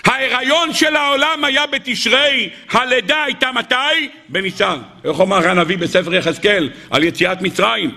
ההיריון 0.05 0.73
של 0.73 0.97
העולם 0.97 1.45
היה 1.45 1.67
בתשרי, 1.67 2.51
הלידה 2.71 3.25
הייתה 3.25 3.53
מתי? 3.53 4.09
בניסן. 4.29 4.79
איך 5.05 5.21
אומר 5.21 5.49
הנביא 5.49 5.79
בספר 5.79 6.15
יחזקאל 6.15 6.71
על 6.91 7.05
יציאת 7.05 7.43
מצרים? 7.43 7.97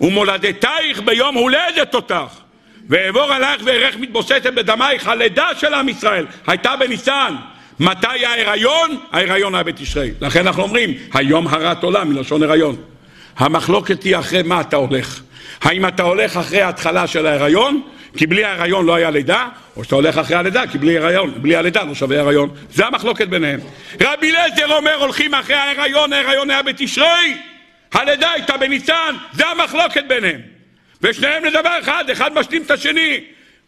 ומולדתייך 0.00 1.00
ביום 1.04 1.34
הולדת 1.34 1.94
אותך. 1.94 2.40
ואעבור 2.88 3.32
עלייך 3.32 3.62
וארך 3.64 3.96
מתבוססת 3.96 4.46
בדמייך, 4.46 5.08
הלידה 5.08 5.48
של 5.58 5.74
עם 5.74 5.88
ישראל 5.88 6.26
הייתה 6.46 6.76
בניסן. 6.76 7.34
מתי 7.80 8.26
ההיריון? 8.26 9.00
ההיריון 9.12 9.54
היה 9.54 9.64
בתשרי. 9.64 10.10
לכן 10.20 10.46
אנחנו 10.46 10.62
אומרים, 10.62 10.94
היום 11.14 11.48
הרת 11.48 11.82
עולם 11.82 12.08
מלשון 12.08 12.42
הריון. 12.42 12.76
המחלוקת 13.36 14.02
היא 14.02 14.16
אחרי 14.16 14.42
מה 14.42 14.60
אתה 14.60 14.76
הולך. 14.76 15.20
האם 15.62 15.86
אתה 15.86 16.02
הולך 16.02 16.36
אחרי 16.36 16.62
ההתחלה 16.62 17.06
של 17.06 17.26
ההיריון, 17.26 17.82
כי 18.16 18.26
בלי 18.26 18.44
ההיריון 18.44 18.86
לא 18.86 18.94
היה 18.94 19.10
לידה, 19.10 19.48
או 19.76 19.84
שאתה 19.84 19.94
הולך 19.94 20.18
אחרי 20.18 20.36
הלידה, 20.36 20.66
כי 20.66 20.78
בלי 20.78 20.98
ההיריון, 20.98 21.34
בלי 21.36 21.56
הלידה 21.56 21.82
לא 21.84 21.94
שווה 21.94 22.20
הריון. 22.20 22.50
זה 22.72 22.86
המחלוקת 22.86 23.28
ביניהם. 23.28 23.60
רבי 24.00 24.30
אליעזר 24.30 24.76
אומר, 24.76 24.94
הולכים 24.94 25.34
אחרי 25.34 25.56
ההיריון, 25.56 26.12
ההיריון 26.12 26.50
היה 26.50 26.62
בתשרי, 26.62 27.36
הלידה 27.92 28.30
הייתה 28.30 28.56
בניסן, 28.56 29.14
זה 29.32 29.46
המחלוקת 29.46 30.04
ביניהם. 30.08 30.40
ושניהם 31.02 31.44
לדבר 31.44 31.78
אחד, 31.80 32.04
אחד 32.10 32.34
משלים 32.34 32.62
את 32.62 32.70
השני. 32.70 33.20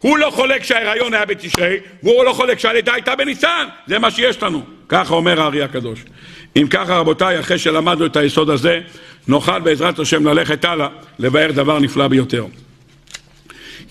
הוא 0.03 0.17
לא 0.17 0.29
חולק 0.29 0.63
שההיריון 0.63 1.13
היה 1.13 1.25
בתשרי, 1.25 1.77
והוא 2.03 2.23
לא 2.23 2.33
חולק 2.33 2.59
שהלידה 2.59 2.93
הייתה 2.93 3.15
בניסן, 3.15 3.67
זה 3.87 3.99
מה 3.99 4.11
שיש 4.11 4.43
לנו. 4.43 4.63
ככה 4.89 5.13
אומר 5.13 5.41
הארי 5.41 5.63
הקדוש. 5.63 5.99
אם 6.55 6.67
ככה 6.69 6.97
רבותיי, 6.97 7.39
אחרי 7.39 7.57
שלמדנו 7.57 8.05
את 8.05 8.15
היסוד 8.15 8.49
הזה, 8.49 8.81
נוכל 9.27 9.59
בעזרת 9.59 9.99
השם 9.99 10.27
ללכת 10.27 10.65
הלאה, 10.65 10.87
לבאר 11.19 11.51
דבר 11.51 11.79
נפלא 11.79 12.07
ביותר. 12.07 12.45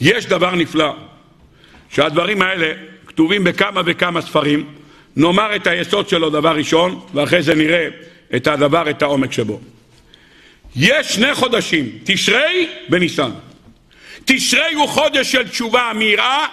יש 0.01 0.27
דבר 0.27 0.55
נפלא, 0.55 0.97
שהדברים 1.91 2.43
האלה 2.43 2.73
כתובים 3.07 3.45
בכמה 3.45 3.81
וכמה 3.85 4.21
ספרים, 4.21 4.67
נאמר 5.17 5.57
את 5.57 5.67
היסוד 5.67 6.09
שלו 6.09 6.31
דבר 6.31 6.57
ראשון, 6.57 7.01
ואחרי 7.15 7.43
זה 7.43 7.55
נראה 7.55 7.89
את 8.37 8.47
הדבר, 8.47 8.91
את 8.91 9.03
העומק 9.03 9.33
שבו. 9.33 9.61
יש 10.77 11.15
שני 11.15 11.35
חודשים, 11.35 11.89
תשרי 12.05 12.69
וניסן. 12.91 13.31
תשרי 14.25 14.75
הוא 14.75 14.89
חודש 14.89 15.33
של 15.33 15.49
תשובה 15.49 15.93
מיראה, 15.95 16.47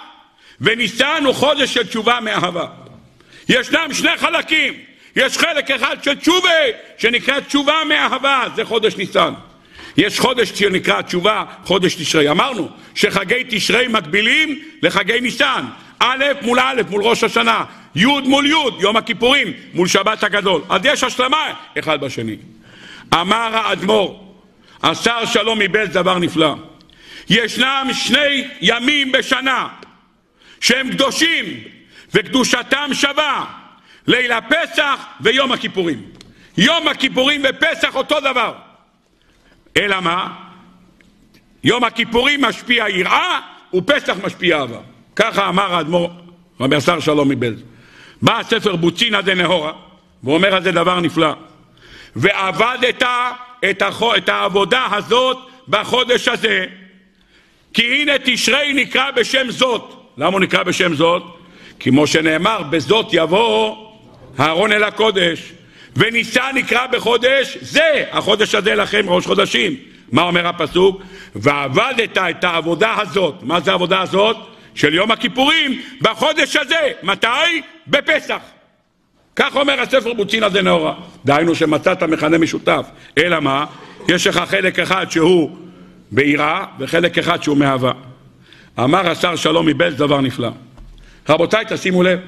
וניסן 0.60 1.22
הוא 1.24 1.34
חודש 1.34 1.74
של 1.74 1.86
תשובה 1.86 2.20
מאהבה. 2.20 2.66
ישנם 3.48 3.88
שני 3.92 4.16
חלקים, 4.16 4.74
יש 5.16 5.38
חלק 5.38 5.70
אחד 5.70 5.96
של 6.04 6.14
תשובה, 6.14 6.48
שנקרא 6.98 7.40
תשובה 7.40 7.74
מאהבה, 7.88 8.44
זה 8.56 8.64
חודש 8.64 8.96
ניסן. 8.96 9.34
יש 9.96 10.20
חודש 10.20 10.48
שנקרא 10.48 11.02
תשובה, 11.02 11.44
חודש 11.64 11.94
תשרי. 11.94 12.30
אמרנו 12.30 12.68
שחגי 12.94 13.44
תשרי 13.48 13.88
מקבילים 13.88 14.58
לחגי 14.82 15.20
ניסן. 15.20 15.64
א' 15.98 16.24
מול 16.42 16.60
א', 16.60 16.82
מול 16.90 17.02
ראש 17.02 17.24
השנה, 17.24 17.64
י' 17.94 18.06
מול 18.06 18.46
י', 18.46 18.80
יום 18.80 18.96
הכיפורים, 18.96 19.52
מול 19.74 19.88
שבת 19.88 20.22
הגדול. 20.22 20.62
אז 20.68 20.80
יש 20.84 21.04
השלמה 21.04 21.52
אחד 21.78 22.00
בשני. 22.00 22.36
אמר 23.14 23.50
האדמו"ר, 23.56 24.34
השר 24.82 25.26
שלום 25.26 25.58
מבלז 25.58 25.88
דבר 25.88 26.18
נפלא. 26.18 26.54
ישנם 27.30 27.88
שני 27.92 28.48
ימים 28.60 29.12
בשנה 29.12 29.68
שהם 30.60 30.90
קדושים 30.90 31.44
וקדושתם 32.14 32.90
שווה 32.92 33.44
ליל 34.06 34.32
הפסח 34.32 35.06
ויום 35.20 35.52
הכיפורים. 35.52 36.02
יום 36.56 36.88
הכיפורים 36.88 37.42
ופסח 37.48 37.96
אותו 37.96 38.20
דבר. 38.20 38.54
אלא 39.76 40.00
מה? 40.00 40.34
יום 41.64 41.84
הכיפורים 41.84 42.40
משפיע 42.40 42.88
יראה 42.88 43.40
ופסח 43.74 44.16
משפיע 44.22 44.58
אהבה. 44.58 44.78
ככה 45.16 45.48
אמר 45.48 45.74
האדמו"ר 45.74 46.10
רבי 46.60 46.76
השר 46.76 47.00
שלום 47.00 47.28
מבלז. 47.28 47.62
בא 48.22 48.38
הספר 48.38 48.76
בוצינא 48.76 49.20
דנהורה 49.20 49.72
ואומר 50.24 50.54
על 50.54 50.62
זה 50.62 50.72
דבר 50.72 51.00
נפלא. 51.00 51.34
ועבדת 52.16 53.02
את, 53.70 53.82
החו, 53.82 54.16
את 54.16 54.28
העבודה 54.28 54.86
הזאת 54.90 55.38
בחודש 55.68 56.28
הזה 56.28 56.66
כי 57.74 57.82
הנה 57.82 58.12
תשרי 58.24 58.72
נקרא 58.72 59.10
בשם 59.10 59.50
זאת. 59.50 59.94
למה 60.18 60.28
הוא 60.28 60.40
נקרא 60.40 60.62
בשם 60.62 60.94
זאת? 60.94 61.22
כמו 61.80 62.06
שנאמר, 62.06 62.62
בזאת 62.62 63.06
יבוא 63.12 63.76
אהרון 64.40 64.72
אל 64.72 64.84
הקודש. 64.84 65.52
וניסה 65.96 66.44
נקרא 66.54 66.86
בחודש 66.86 67.56
זה, 67.60 68.04
החודש 68.10 68.54
הזה 68.54 68.74
לכם 68.74 69.04
ראש 69.08 69.26
חודשים. 69.26 69.76
מה 70.12 70.22
אומר 70.22 70.46
הפסוק? 70.46 71.02
ועבדת 71.34 72.18
את 72.18 72.44
העבודה 72.44 72.94
הזאת. 73.00 73.34
מה 73.42 73.60
זה 73.60 73.70
העבודה 73.70 74.00
הזאת? 74.00 74.36
של 74.74 74.94
יום 74.94 75.10
הכיפורים 75.10 75.80
בחודש 76.00 76.56
הזה. 76.56 76.92
מתי? 77.02 77.26
בפסח. 77.86 78.38
כך 79.36 79.56
אומר 79.56 79.80
הספר 79.80 80.12
בוצינא 80.12 80.48
דנאורה. 80.48 80.94
דהיינו 81.24 81.54
שמצאת 81.54 82.02
מכנה 82.02 82.38
משותף. 82.38 82.86
אלא 83.18 83.40
מה? 83.40 83.66
יש 84.08 84.26
לך 84.26 84.42
חלק 84.46 84.78
אחד 84.78 85.10
שהוא 85.10 85.50
ביראה 86.12 86.64
וחלק 86.78 87.18
אחד 87.18 87.42
שהוא 87.42 87.56
מאהבה. 87.56 87.92
אמר 88.78 89.10
השר 89.10 89.36
שלום 89.36 89.66
מבלז 89.66 89.96
דבר 89.96 90.20
נפלא. 90.20 90.50
רבותיי, 91.28 91.64
תשימו 91.68 92.02
לב. 92.02 92.18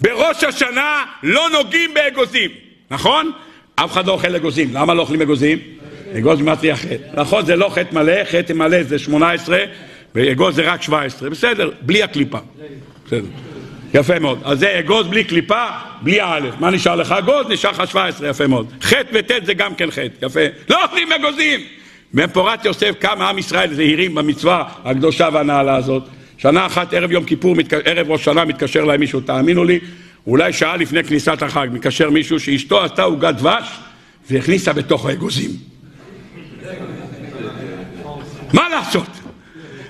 בראש 0.00 0.44
השנה 0.44 1.04
לא 1.22 1.50
נוגעים 1.52 1.94
באגוזים, 1.94 2.50
נכון? 2.90 3.30
אף 3.74 3.92
אחד 3.92 4.06
לא 4.06 4.12
אוכל 4.12 4.34
אגוזים. 4.36 4.68
למה 4.72 4.94
לא 4.94 5.00
אוכלים 5.00 5.22
אגוזים? 5.22 5.58
אגוז 6.18 6.40
מטריח 6.40 6.78
חטא. 6.80 7.20
נכון, 7.20 7.46
זה 7.46 7.56
לא 7.56 7.68
חטא 7.68 7.94
מלא, 7.94 8.24
חטא 8.24 8.52
מלא 8.52 8.82
זה 8.82 8.98
18, 8.98 9.58
ואגוז 10.14 10.54
זה 10.54 10.62
רק 10.72 10.82
17. 10.82 11.30
בסדר, 11.30 11.70
בלי 11.80 12.02
הקליפה. 12.02 12.38
בסדר. 13.06 13.26
יפה 13.94 14.18
מאוד. 14.18 14.38
אז 14.44 14.58
זה 14.58 14.78
אגוז 14.78 15.06
בלי 15.06 15.24
קליפה, 15.24 15.66
בלי 16.02 16.20
האלף. 16.20 16.54
מה 16.60 16.70
נשאר 16.70 16.96
לך? 16.96 17.12
אגוז, 17.12 17.46
נשאר 17.48 17.70
לך 17.70 17.82
17, 17.90 18.28
יפה 18.28 18.46
מאוד. 18.46 18.72
חטא 18.82 19.08
וט' 19.12 19.46
זה 19.46 19.54
גם 19.54 19.74
כן 19.74 19.90
חטא, 19.90 20.26
יפה. 20.26 20.40
לא 20.68 20.84
אוכלים 20.84 21.12
אגוזים! 21.12 21.81
בפורת 22.14 22.64
יוסף 22.64 22.94
קם 22.98 23.22
עם 23.22 23.38
ישראל 23.38 23.74
זהירים 23.74 24.14
במצווה 24.14 24.64
הקדושה 24.84 25.28
והנעלה 25.32 25.76
הזאת. 25.76 26.02
שנה 26.38 26.66
אחת 26.66 26.94
ערב 26.94 27.12
יום 27.12 27.24
כיפור, 27.24 27.56
ערב 27.84 28.10
ראש 28.10 28.24
שנה 28.24 28.44
מתקשר 28.44 28.84
להם 28.84 29.00
מישהו, 29.00 29.20
תאמינו 29.20 29.64
לי, 29.64 29.80
אולי 30.26 30.52
שעה 30.52 30.76
לפני 30.76 31.04
כניסת 31.04 31.42
החג, 31.42 31.68
מתקשר 31.72 32.10
מישהו 32.10 32.40
שאשתו 32.40 32.84
עשתה 32.84 33.02
עוגת 33.02 33.34
דבש 33.34 33.68
והכניסה 34.30 34.72
בתוך 34.72 35.06
האגוזים. 35.06 35.50
מה 38.52 38.68
לעשות? 38.68 39.08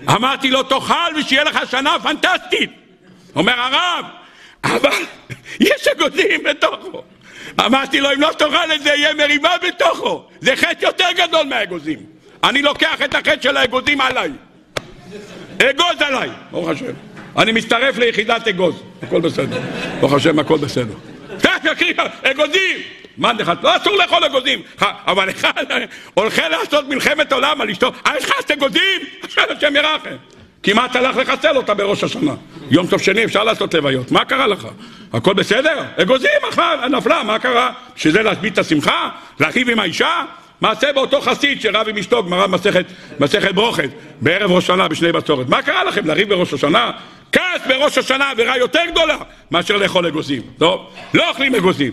אמרתי 0.09 0.51
לו, 0.51 0.62
תאכל 0.62 0.94
ושיהיה 1.20 1.44
לך 1.44 1.59
שנה 1.70 1.90
פנטסטית. 2.03 2.70
אומר 3.36 3.61
הרב, 3.61 4.05
אבל 4.65 5.03
יש 5.61 5.89
אגוזים 5.89 6.40
בתוכו. 6.51 7.03
אמרתי 7.60 8.01
לו, 8.01 8.12
אם 8.12 8.20
לא 8.20 8.31
תאכל 8.39 8.73
את 8.74 8.82
זה, 8.82 8.90
יהיה 8.90 9.14
מריבה 9.14 9.51
בתוכו. 9.69 10.24
זה 10.40 10.56
חטא 10.56 10.85
יותר 10.86 11.05
גדול 11.16 11.47
מהאגוזים. 11.47 11.98
אני 12.44 12.62
לוקח 12.62 13.02
את 13.05 13.14
החטא 13.14 13.43
של 13.43 13.56
האגוזים 13.56 14.01
עליי. 14.01 14.31
אגוז 15.56 16.01
עליי, 16.01 16.31
ברוך 16.51 16.69
השם. 16.69 16.93
אני 17.39 17.52
מצטרף 17.52 17.98
ליחידת 17.98 18.48
אגוז, 18.48 18.82
הכל 19.02 19.20
בסדר. 19.20 19.60
ברוך 20.01 20.12
השם, 20.12 20.39
הכל 20.39 20.59
בסדר. 20.59 20.94
אגוזים! 22.23 22.77
מה 23.16 23.32
לך? 23.32 23.52
לא 23.62 23.77
אסור 23.77 23.97
לאכול 23.97 24.24
אגוזים, 24.24 24.62
אבל 24.81 25.31
אחד 25.31 25.64
הולכים 26.14 26.44
לעשות 26.51 26.89
מלחמת 26.89 27.32
עולם 27.32 27.60
על 27.60 27.70
אשתו, 27.70 27.93
אה, 28.06 28.12
יש 28.19 28.24
לך 28.24 28.51
אגוזים? 28.52 29.01
השם 29.23 29.77
ירחם. 29.77 30.16
כמעט 30.62 30.97
הלך 30.97 31.16
לחסל 31.16 31.56
אותה 31.56 31.74
בראש 31.74 32.05
השנה. 32.05 32.35
יום 32.70 32.86
טוב 32.86 33.01
שני 33.01 33.24
אפשר 33.24 33.44
לעשות 33.44 33.74
לוויות, 33.74 34.10
מה 34.10 34.24
קרה 34.24 34.47
לך? 34.47 34.66
הכל 35.12 35.34
בסדר? 35.34 35.82
אגוזים 35.97 36.30
אחר, 36.51 36.89
נפלה, 36.89 37.22
מה 37.22 37.39
קרה? 37.39 37.70
שזה 37.97 38.22
להשבית 38.22 38.52
את 38.52 38.59
השמחה? 38.59 39.09
להריב 39.40 39.70
עם 39.70 39.78
האישה? 39.78 40.24
מעשה 40.60 40.93
באותו 40.93 41.20
חסיד 41.20 41.60
שרב 41.60 41.89
עם 41.89 41.98
אשתו, 41.98 42.24
גמרא 42.24 42.47
מסכת, 42.47 42.84
מסכת 43.20 43.55
ברוכת, 43.55 43.90
בערב 44.20 44.51
ראש 44.51 44.66
שנה 44.66 44.89
בשני 44.89 45.12
בצורת. 45.12 45.48
מה 45.48 45.62
קרה 45.62 45.84
לכם, 45.84 46.06
לריב 46.06 46.28
בראש 46.28 46.52
השנה? 46.52 46.90
כעס 47.32 47.66
בראש 47.68 47.98
השנה 47.98 48.30
עבירה 48.30 48.59
יותר 48.59 48.80
גדולה 48.90 49.16
מאשר 49.51 49.76
לאכול 49.76 50.06
אגוזים. 50.06 50.43
טוב, 50.59 50.90
לא 51.14 51.28
אוכלים 51.28 51.55
אגוזים. 51.55 51.93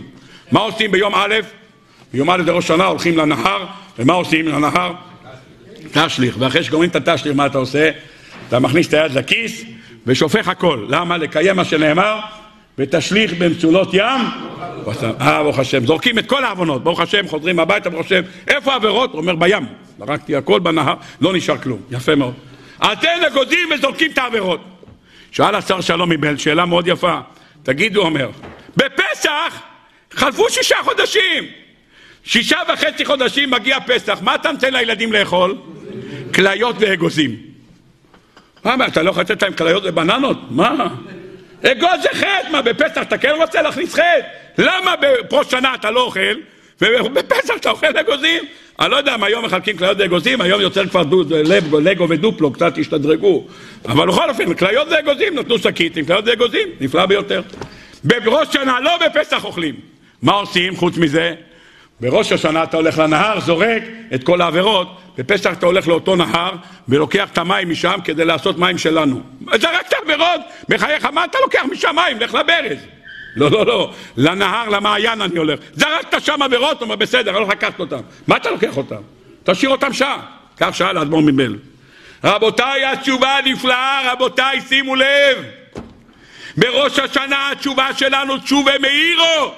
מה 0.52 0.60
עושים 0.60 0.90
ביום 0.90 1.14
א'? 1.14 1.34
ביום 2.12 2.30
א' 2.30 2.42
בראש 2.46 2.68
שנה 2.68 2.84
הולכים 2.84 3.18
לנהר, 3.18 3.66
ומה 3.98 4.12
עושים 4.12 4.48
לנהר? 4.48 4.92
תשליך, 5.92 6.36
ואחרי 6.38 6.64
שגומרים 6.64 6.90
את 6.90 6.96
התשליך 6.96 7.36
מה 7.36 7.46
אתה 7.46 7.58
עושה? 7.58 7.90
אתה 8.48 8.58
מכניס 8.58 8.88
את 8.88 8.94
היד 8.94 9.12
לכיס 9.12 9.64
ושופך 10.06 10.48
הכל. 10.48 10.86
למה? 10.88 11.16
לקיים 11.16 11.56
מה 11.56 11.64
שנאמר, 11.64 12.20
ותשליך 12.78 13.32
במצולות 13.32 13.88
ים. 13.92 14.20
אה, 15.20 15.42
ברוך 15.42 15.58
השם. 15.58 15.86
זורקים 15.86 16.18
את 16.18 16.26
כל 16.26 16.44
העוונות, 16.44 16.84
ברוך 16.84 17.00
השם, 17.00 17.28
חוזרים 17.28 17.60
הביתה, 17.60 17.90
ברוך 17.90 18.06
השם. 18.06 18.22
איפה 18.48 18.72
העבירות? 18.72 19.12
הוא 19.12 19.20
אומר, 19.20 19.34
בים. 19.34 19.66
זרקתי 19.98 20.36
הכל 20.36 20.60
בנהר, 20.60 20.94
לא 21.20 21.32
נשאר 21.32 21.58
כלום. 21.58 21.80
יפה 21.90 22.14
מאוד. 22.14 22.34
אתם 22.78 23.08
נגודים 23.26 23.68
וזורקים 23.74 24.10
את 24.10 24.18
העבירות. 24.18 24.60
שאל 25.32 25.54
השר 25.54 25.80
שלום 25.80 26.10
מבן, 26.10 26.38
שאלה 26.38 26.66
מאוד 26.66 26.88
יפה. 26.88 27.18
תגידו, 27.62 28.02
אומר, 28.02 28.30
בפסח 28.76 29.60
חלפו 30.10 30.50
שישה 30.50 30.76
חודשים. 30.84 31.44
שישה 32.24 32.58
וחצי 32.72 33.04
חודשים 33.04 33.50
מגיע 33.50 33.80
פסח, 33.80 34.18
מה 34.22 34.34
אתה 34.34 34.52
נותן 34.52 34.72
לילדים 34.74 35.12
לאכול? 35.12 35.56
כליות 36.34 36.76
ואגוזים. 36.78 37.49
מה, 38.64 38.86
אתה 38.86 39.02
לא 39.02 39.10
יכול 39.10 39.22
לתת 39.22 39.42
להם 39.42 39.52
כליות 39.52 39.82
ובננות? 39.86 40.38
מה? 40.50 40.86
אגוז 41.62 42.02
זה 42.02 42.08
חטא, 42.12 42.50
מה 42.52 42.62
בפסח 42.62 43.02
אתה 43.02 43.18
כן 43.18 43.32
רוצה 43.36 43.62
להכניס 43.62 43.94
חטא? 43.94 44.20
למה 44.58 44.94
בראש 45.30 45.50
שנה 45.50 45.74
אתה 45.74 45.90
לא 45.90 46.00
אוכל, 46.02 46.34
ובפסח 46.80 47.54
אתה 47.56 47.70
אוכל 47.70 47.98
אגוזים? 47.98 48.44
אני 48.80 48.90
לא 48.90 48.96
יודע 48.96 49.14
אם 49.14 49.24
היום 49.24 49.44
מחלקים 49.44 49.76
כליות 49.76 49.96
ואגוזים, 50.00 50.40
היום 50.40 50.60
יוצר 50.60 50.86
כבר 50.86 51.02
לגו 51.82 52.08
ודופלו, 52.08 52.52
קצת 52.52 52.78
השתדרגו. 52.78 53.46
אבל 53.84 54.06
בכל 54.06 54.30
אופן, 54.30 54.54
כליות 54.54 54.88
ואגוזים, 54.90 55.38
נתנו 55.38 55.58
שקית 55.58 55.96
עם 55.96 56.04
כליות 56.04 56.24
ואגוזים, 56.26 56.68
נפלא 56.80 57.06
ביותר. 57.06 57.42
בראש 58.04 58.48
שנה, 58.52 58.80
לא 58.80 58.90
בפסח 59.06 59.44
אוכלים. 59.44 59.74
מה 60.22 60.32
עושים 60.32 60.76
חוץ 60.76 60.96
מזה? 60.96 61.34
בראש 62.00 62.32
השנה 62.32 62.62
אתה 62.62 62.76
הולך 62.76 62.98
לנהר, 62.98 63.40
זורק 63.40 63.82
את 64.14 64.24
כל 64.24 64.40
העבירות, 64.40 64.98
בפסח 65.18 65.52
אתה 65.52 65.66
הולך 65.66 65.88
לאותו 65.88 66.16
נהר 66.16 66.52
ולוקח 66.88 67.28
את 67.32 67.38
המים 67.38 67.70
משם 67.70 67.98
כדי 68.04 68.24
לעשות 68.24 68.58
מים 68.58 68.78
שלנו. 68.78 69.20
זרקת 69.46 69.92
עבירות, 70.02 70.40
בחייך, 70.68 71.04
מה 71.04 71.24
אתה 71.24 71.38
לוקח 71.42 71.62
משם 71.72 71.96
מים? 71.96 72.20
לך 72.20 72.34
לברז. 72.34 72.78
לא, 73.36 73.50
לא, 73.50 73.66
לא, 73.66 73.92
לנהר, 74.16 74.68
למעיין 74.68 75.20
אני 75.20 75.38
הולך. 75.38 75.60
זרקת 75.72 76.24
שם 76.24 76.42
עבירות, 76.42 76.82
אומר, 76.82 76.96
בסדר, 76.96 77.30
אני 77.30 77.38
הולך 77.38 77.50
לקחת 77.50 77.80
אותם. 77.80 78.00
מה 78.26 78.36
אתה 78.36 78.50
לוקח 78.50 78.76
אותם? 78.76 79.00
תשאיר 79.44 79.70
אותם 79.70 79.92
שעה. 79.92 80.20
קח 80.56 80.70
שעה 80.72 80.92
לאדמו"ר 80.92 81.22
מבל. 81.22 81.56
רבותיי, 82.24 82.84
התשובה 82.84 83.36
הנפלאה, 83.36 84.12
רבותיי, 84.12 84.60
שימו 84.60 84.94
לב. 84.94 85.44
בראש 86.56 86.98
השנה 86.98 87.50
התשובה 87.50 87.88
שלנו 87.96 88.38
תשובה 88.38 88.72
מאירו. 88.80 89.54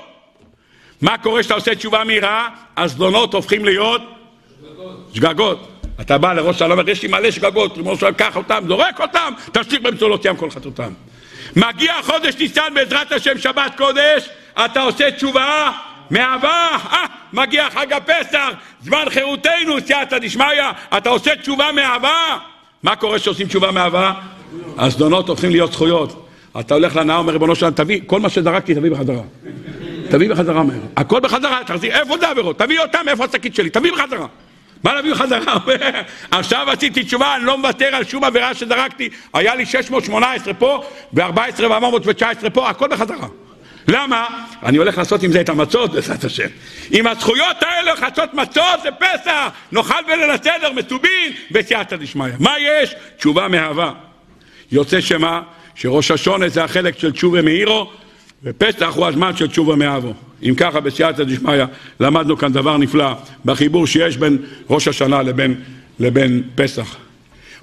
מה 1.03 1.19
קורה 1.19 1.41
כשאתה 1.41 1.55
עושה 1.55 1.75
תשובה 1.75 2.05
מהירה? 2.05 2.49
הזדונות 2.77 3.35
הופכים 3.35 3.65
להיות 3.65 4.03
שגגות. 5.15 5.69
אתה 6.01 6.19
בא 6.19 6.33
לראש 6.33 6.63
אומר, 6.63 6.91
יש 6.91 7.03
לי 7.03 7.09
מלא 7.09 7.31
שגגות, 7.31 7.77
ריבונו 7.77 7.97
שלום, 7.97 8.13
קח 8.13 8.37
אותם, 8.37 8.65
זורק 8.69 9.01
אותם, 9.01 9.33
תשליך 9.53 9.83
במצולות 9.83 10.25
ים 10.25 10.37
כל 10.37 10.51
חטאותם. 10.51 10.93
מגיע 11.57 11.93
חודש 12.03 12.35
ניסן 12.39 12.75
בעזרת 12.75 13.13
השם 13.13 13.39
שבת 13.39 13.73
קודש, 13.77 14.29
אתה 14.65 14.81
עושה 14.83 15.11
תשובה 15.11 15.71
מאהבה, 16.11 16.69
אה, 16.93 17.05
מגיע 17.33 17.71
חג 17.71 17.93
הפסח, 17.93 18.49
זמן 18.83 19.05
חירותנו, 19.09 19.81
סייעתא 19.87 20.19
דשמיא, 20.19 20.47
אתה 20.97 21.11
עושה 21.11 21.37
תשובה 21.37 21.73
מאהבה. 21.73 22.39
מה 22.83 22.97
קורה 22.97 23.19
כשעושים 23.19 23.47
תשובה 23.47 23.71
מאהבה? 23.71 24.13
הזדונות 24.79 25.29
הופכים 25.29 25.51
להיות 25.51 25.73
זכויות. 25.73 26.29
אתה 26.61 26.75
הולך 26.75 26.97
לנאה, 26.97 27.17
אומר 27.17 27.33
ריבונו 27.33 27.55
שלנו, 27.55 27.73
תביא, 27.77 28.01
כל 28.07 28.21
מה 28.21 28.29
שזרקתי 28.29 28.75
תביא 28.75 28.91
בחזרה. 28.91 29.23
תביא 30.13 30.29
בחזרה 30.29 30.63
מהר. 30.63 30.79
הכל 30.97 31.21
בחזרה, 31.21 31.61
תחזיר, 31.67 32.01
איפה 32.01 32.19
זה 32.19 32.29
עבירות? 32.29 32.59
תביא 32.59 32.81
אותם, 32.81 33.09
איפה 33.09 33.25
השקית 33.25 33.55
שלי? 33.55 33.71
תביא 33.71 33.93
בחזרה. 33.93 34.27
מה 34.85 34.95
להביא 34.95 35.13
בחזרה? 35.13 35.57
עכשיו 36.31 36.71
עשיתי 36.71 37.05
תשובה, 37.05 37.37
אני 37.37 37.45
לא 37.45 37.59
מוותר 37.59 37.87
על 37.97 38.05
שום 38.05 38.25
עבירה 38.25 38.55
שזרקתי. 38.55 39.09
היה 39.35 39.55
לי 39.55 39.67
618 39.67 40.55
פה, 40.55 40.85
ו-14 41.13 41.63
ו-419 41.63 42.51
פה, 42.51 42.71
הכל 42.71 42.89
בחזרה. 42.89 43.27
למה? 43.89 44.27
אני 44.63 44.79
הולך 44.79 44.99
לעשות 44.99 45.23
עם 45.23 45.33
זה 45.33 45.41
את 45.41 45.49
המצות, 45.49 45.93
בעזרת 45.95 46.25
השם. 46.25 46.49
עם 46.91 47.07
הזכויות 47.07 47.57
האלה 47.61 47.95
לעשות 47.95 48.35
מצות 48.35 48.83
זה 48.83 48.89
פסח, 48.91 49.49
נאכל 49.73 50.03
בליל 50.07 50.31
הסדר, 50.31 50.73
מסובין, 50.73 51.33
בסייעתא 51.51 51.97
דשמיא. 51.97 52.33
מה 52.39 52.55
יש? 52.59 52.95
תשובה 53.17 53.49
מאהבה. 53.49 53.93
יוצא 54.73 55.01
שמה? 55.01 55.43
שראש 55.75 56.11
השונה 56.11 56.49
זה 56.49 56.65
החלק 56.65 56.99
של 56.99 57.13
תשובה 57.13 57.43
מאירו, 57.43 57.91
ופסח 58.45 58.93
הוא 58.95 59.07
הזמן 59.07 59.37
של 59.37 59.49
תשובה 59.49 59.77
מאבו. 59.77 60.15
אם 60.43 60.55
ככה, 60.57 60.81
בסייעתא 60.81 61.25
דשמיא, 61.25 61.65
למדנו 62.01 62.37
כאן 62.37 62.53
דבר 62.53 62.77
נפלא 62.77 63.13
בחיבור 63.45 63.87
שיש 63.87 64.17
בין 64.17 64.39
ראש 64.71 64.89
השנה 64.89 65.23
לבין, 65.23 65.61
לבין 66.01 66.43
פסח. 66.55 66.97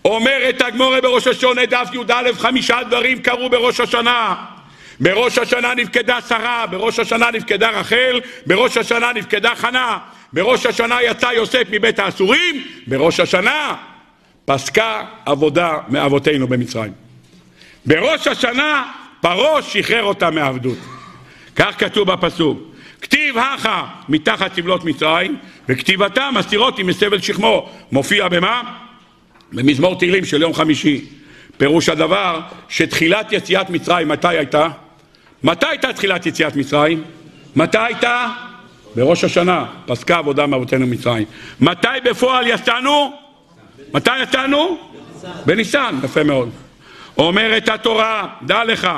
אומרת 0.06 0.62
הגמורה 0.62 1.02
בראש 1.02 1.28
השונה, 1.28 1.66
דף 1.66 1.90
י"א, 1.94 2.34
חמישה 2.38 2.78
דברים 2.90 3.20
קרו 3.20 3.50
בראש 3.50 3.80
השנה. 3.80 4.36
בראש 5.00 5.38
השנה 5.38 5.74
נפקדה 5.74 6.22
שרה, 6.30 6.66
בראש 6.68 7.00
השנה 7.00 7.32
נפקדה 7.32 7.70
רחל, 7.70 8.20
בראש 8.46 8.78
השנה 8.78 9.14
נפקדה 9.14 9.56
חנה, 9.56 9.98
בראש 10.34 10.66
השנה 10.66 11.04
יצא 11.04 11.28
יוסף 11.36 11.64
מבית 11.72 12.00
האסורים, 12.00 12.64
בראש 12.88 13.20
השנה 13.20 13.76
פסקה 14.46 15.04
עבודה 15.26 15.78
מאבותינו 15.90 16.48
במצרים. 16.48 16.92
בראש 17.86 18.28
השנה 18.28 18.92
פרעה 19.22 19.62
שחרר 19.62 20.04
אותה 20.04 20.30
מעבדות. 20.30 20.78
כך 21.56 21.76
כתוב 21.78 22.12
בפסוק. 22.12 22.60
כתיב 23.02 23.38
הכה 23.38 23.88
מתחת 24.10 24.56
סבלות 24.56 24.86
מצרים, 24.86 25.38
וכתיבתה 25.70 26.30
מסתירות 26.36 26.80
עם 26.80 26.88
מסבל 26.88 27.22
שכמו. 27.22 27.70
מופיע 27.92 28.28
במה? 28.28 28.62
במזמור 29.52 29.98
תהילים 30.00 30.26
של 30.26 30.42
יום 30.42 30.54
חמישי. 30.54 31.06
פירוש 31.58 31.90
הדבר 31.90 32.42
שתחילת 32.70 33.32
יציאת 33.32 33.70
מצרים 33.70 34.08
מתי 34.08 34.28
הייתה? 34.28 34.68
מתי 35.44 35.66
הייתה 35.70 35.94
תחילת 35.94 36.26
יציאת 36.26 36.56
מצרים? 36.56 37.04
מתי 37.56 37.78
הייתה? 37.78 38.28
בראש 38.96 39.24
השנה, 39.24 39.66
פסקה 39.86 40.18
עבודה 40.18 40.48
מאבותינו 40.48 40.88
מצרים. 40.88 41.26
מתי 41.60 41.88
בפועל 42.04 42.48
יצאנו? 42.48 43.14
מתי 43.94 44.24
יצאנו? 44.24 44.78
בניסן, 45.46 46.00
יפה 46.04 46.24
מאוד. 46.24 46.50
אומרת 47.20 47.70
התורה, 47.70 48.28
דע 48.42 48.64
לך, 48.64 48.90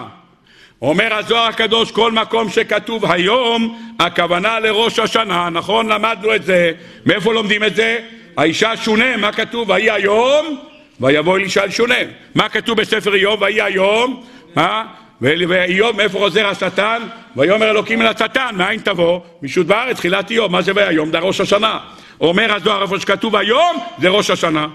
אומר 0.81 1.13
הזוהר 1.13 1.47
הקדוש, 1.47 1.91
כל 1.91 2.11
מקום 2.11 2.49
שכתוב 2.49 3.11
היום, 3.11 3.93
הכוונה 3.99 4.59
לראש 4.59 4.99
השנה, 4.99 5.49
נכון? 5.49 5.87
למדנו 5.87 6.35
את 6.35 6.43
זה. 6.43 6.71
מאיפה 7.05 7.33
לומדים 7.33 7.63
את 7.63 7.75
זה? 7.75 7.99
האישה 8.37 8.77
שונה, 8.77 9.17
מה 9.17 9.31
כתוב? 9.31 9.69
ויהי 9.69 9.91
היום, 9.91 10.57
ויבוא 10.99 11.37
אלישע 11.37 11.63
אל 11.63 11.69
שונה. 11.69 11.95
מה 12.35 12.49
כתוב 12.49 12.81
בספר 12.81 13.15
איוב? 13.15 13.41
ויהי 13.41 13.61
היום, 13.61 14.23
מה? 14.55 14.85
ואיוב, 15.21 15.97
מאיפה 15.97 16.17
חוזר 16.17 16.47
השטן? 16.47 17.01
ויאמר 17.35 17.69
אלוקים 17.69 18.01
אל 18.01 18.07
השטן, 18.07 18.55
מאין 18.57 18.79
תבוא? 18.79 19.19
משוט 19.43 19.67
בארץ, 19.67 19.97
תחילת 19.97 20.31
איוב. 20.31 20.51
מה 20.51 20.61
זה 20.61 20.71
ויום? 20.75 21.11
זה 21.11 21.19
ראש 21.19 21.41
השנה. 21.41 21.79
אומר 22.21 22.55
הזוהר, 22.55 22.81
איפה 22.81 22.99
שכתוב 22.99 23.35
היום, 23.35 23.77
זה 24.01 24.09
ראש 24.09 24.29
השנה. 24.29 24.67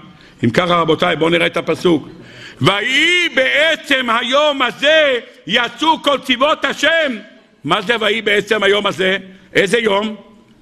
אם 0.43 0.49
ככה 0.49 0.75
רבותיי, 0.75 1.15
בואו 1.15 1.29
נראה 1.29 1.45
את 1.45 1.57
הפסוק. 1.57 2.07
ויהי 2.61 3.29
בעצם 3.29 4.07
היום 4.09 4.61
הזה 4.61 5.19
יצאו 5.47 6.03
כל 6.03 6.17
צבאות 6.19 6.65
השם. 6.65 7.17
מה 7.63 7.81
זה 7.81 7.95
ויהי 7.99 8.21
בעצם 8.21 8.63
היום 8.63 8.87
הזה? 8.87 9.17
איזה 9.53 9.79
יום? 9.79 10.15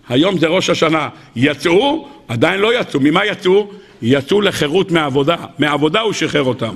היום 0.09 0.37
זה 0.37 0.47
ראש 0.47 0.69
השנה. 0.69 1.09
יצאו? 1.35 2.07
עדיין 2.27 2.59
לא 2.59 2.79
יצאו. 2.79 2.99
ממה 2.99 3.25
יצאו? 3.25 3.71
יצאו 4.01 4.41
לחירות 4.41 4.91
מעבודה. 4.91 5.35
מעבודה 5.59 5.99
הוא 5.99 6.13
שחרר 6.13 6.43
אותם. 6.43 6.75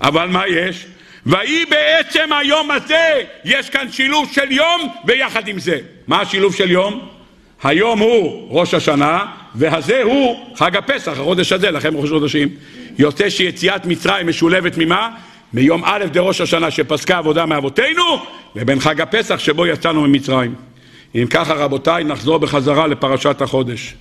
אבל 0.00 0.28
מה 0.28 0.48
יש? 0.48 0.86
ויהי 1.26 1.64
בעצם 1.64 2.32
היום 2.32 2.70
הזה, 2.70 3.22
יש 3.44 3.70
כאן 3.70 3.92
שילוב 3.92 4.28
של 4.32 4.52
יום 4.52 4.88
ויחד 5.04 5.48
עם 5.48 5.58
זה. 5.58 5.78
מה 6.06 6.20
השילוב 6.20 6.54
של 6.54 6.70
יום? 6.70 7.08
היום 7.62 7.98
הוא 7.98 8.46
ראש 8.50 8.74
השנה, 8.74 9.26
והזה 9.54 10.02
הוא 10.02 10.46
חג 10.56 10.76
הפסח, 10.76 11.12
החודש 11.12 11.52
הזה, 11.52 11.70
לכם 11.70 11.96
ראש 11.96 12.10
חודשים. 12.10 12.48
יוצא 12.98 13.30
שיציאת 13.30 13.86
מצרים 13.86 14.26
משולבת 14.26 14.76
ממה? 14.76 15.10
מיום 15.52 15.82
א' 15.84 16.04
דראש 16.12 16.40
השנה 16.40 16.70
שפסקה 16.70 17.18
עבודה 17.18 17.46
מאבותינו, 17.46 18.24
לבין 18.54 18.80
חג 18.80 19.00
הפסח 19.00 19.38
שבו 19.38 19.66
יצאנו 19.66 20.00
ממצרים. 20.00 20.54
אם 21.14 21.26
ככה 21.30 21.54
רבותיי, 21.54 22.04
נחזור 22.04 22.38
בחזרה 22.38 22.86
לפרשת 22.86 23.42
החודש. 23.42 23.94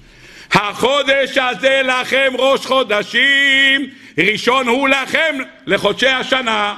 החודש 0.52 1.38
הזה 1.38 1.82
לכם 1.86 2.34
ראש 2.38 2.66
חודשים, 2.66 3.90
ראשון 4.18 4.68
הוא 4.68 4.90
לכם 4.90 5.36
לחודשי 5.66 6.08
השנה. 6.08 6.76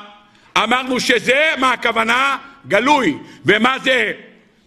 אמרנו 0.58 1.00
שזה, 1.00 1.52
מה 1.58 1.72
הכוונה? 1.72 2.38
גלוי. 2.68 3.18
ומה 3.46 3.76
זה? 3.84 4.12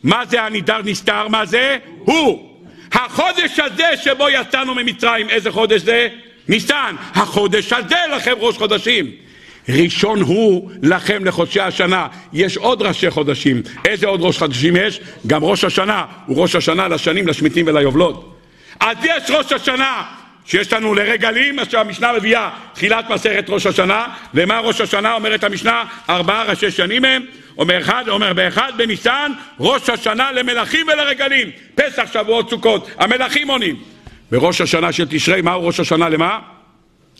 מה 0.04 0.26
זה 0.26 0.42
הנידר 0.42 0.80
נסתר? 0.84 1.28
מה 1.28 1.46
זה? 1.46 1.78
הוא. 1.98 2.50
החודש 2.92 3.58
הזה 3.58 3.96
שבו 3.96 4.28
יצאנו 4.28 4.74
ממצרים, 4.74 5.28
איזה 5.30 5.52
חודש 5.52 5.80
זה? 5.80 6.08
ניסן. 6.48 6.96
החודש 7.14 7.72
הזה 7.72 7.96
לכם 8.16 8.34
ראש 8.38 8.58
חודשים. 8.58 9.10
ראשון 9.68 10.20
הוא 10.20 10.70
לכם 10.82 11.24
לחודשי 11.24 11.60
השנה. 11.60 12.06
יש 12.32 12.56
עוד 12.56 12.82
ראשי 12.82 13.10
חודשים. 13.10 13.62
איזה 13.84 14.06
עוד 14.06 14.20
ראש 14.22 14.38
חודשים 14.38 14.76
יש? 14.76 15.00
גם 15.26 15.44
ראש 15.44 15.64
השנה. 15.64 16.04
הוא 16.26 16.42
ראש 16.42 16.54
השנה 16.54 16.88
לשנים, 16.88 17.26
לשמיטים 17.26 17.66
וליובלות. 17.66 18.38
אז 18.80 18.96
יש 19.04 19.30
ראש 19.30 19.52
השנה 19.52 20.02
שיש 20.44 20.72
לנו 20.72 20.94
לרגלים, 20.94 21.56
מה 21.56 21.64
שהמשנה 21.64 22.12
מביאה 22.12 22.50
תחילת 22.72 23.10
מסכת 23.10 23.44
ראש 23.48 23.66
השנה, 23.66 24.06
ומה 24.34 24.60
ראש 24.60 24.80
השנה 24.80 25.14
אומרת 25.14 25.44
המשנה? 25.44 25.84
ארבעה 26.08 26.44
ראשי 26.44 26.70
שנים 26.70 27.04
הם, 27.04 27.22
אומר 27.58 27.80
אחד, 27.80 28.04
אומר 28.08 28.32
באחד 28.32 28.72
בניסן, 28.76 29.32
ראש 29.60 29.90
השנה 29.90 30.32
למלכים 30.32 30.86
ולרגלים, 30.86 31.50
פסח, 31.74 32.12
שבועות, 32.12 32.50
סוכות, 32.50 32.90
המלכים 32.98 33.50
עונים. 33.50 33.93
בראש 34.30 34.60
השנה 34.60 34.92
של 34.92 35.06
תשרי, 35.10 35.42
מהו 35.42 35.66
ראש 35.66 35.80
השנה 35.80 36.08
למה? 36.08 36.38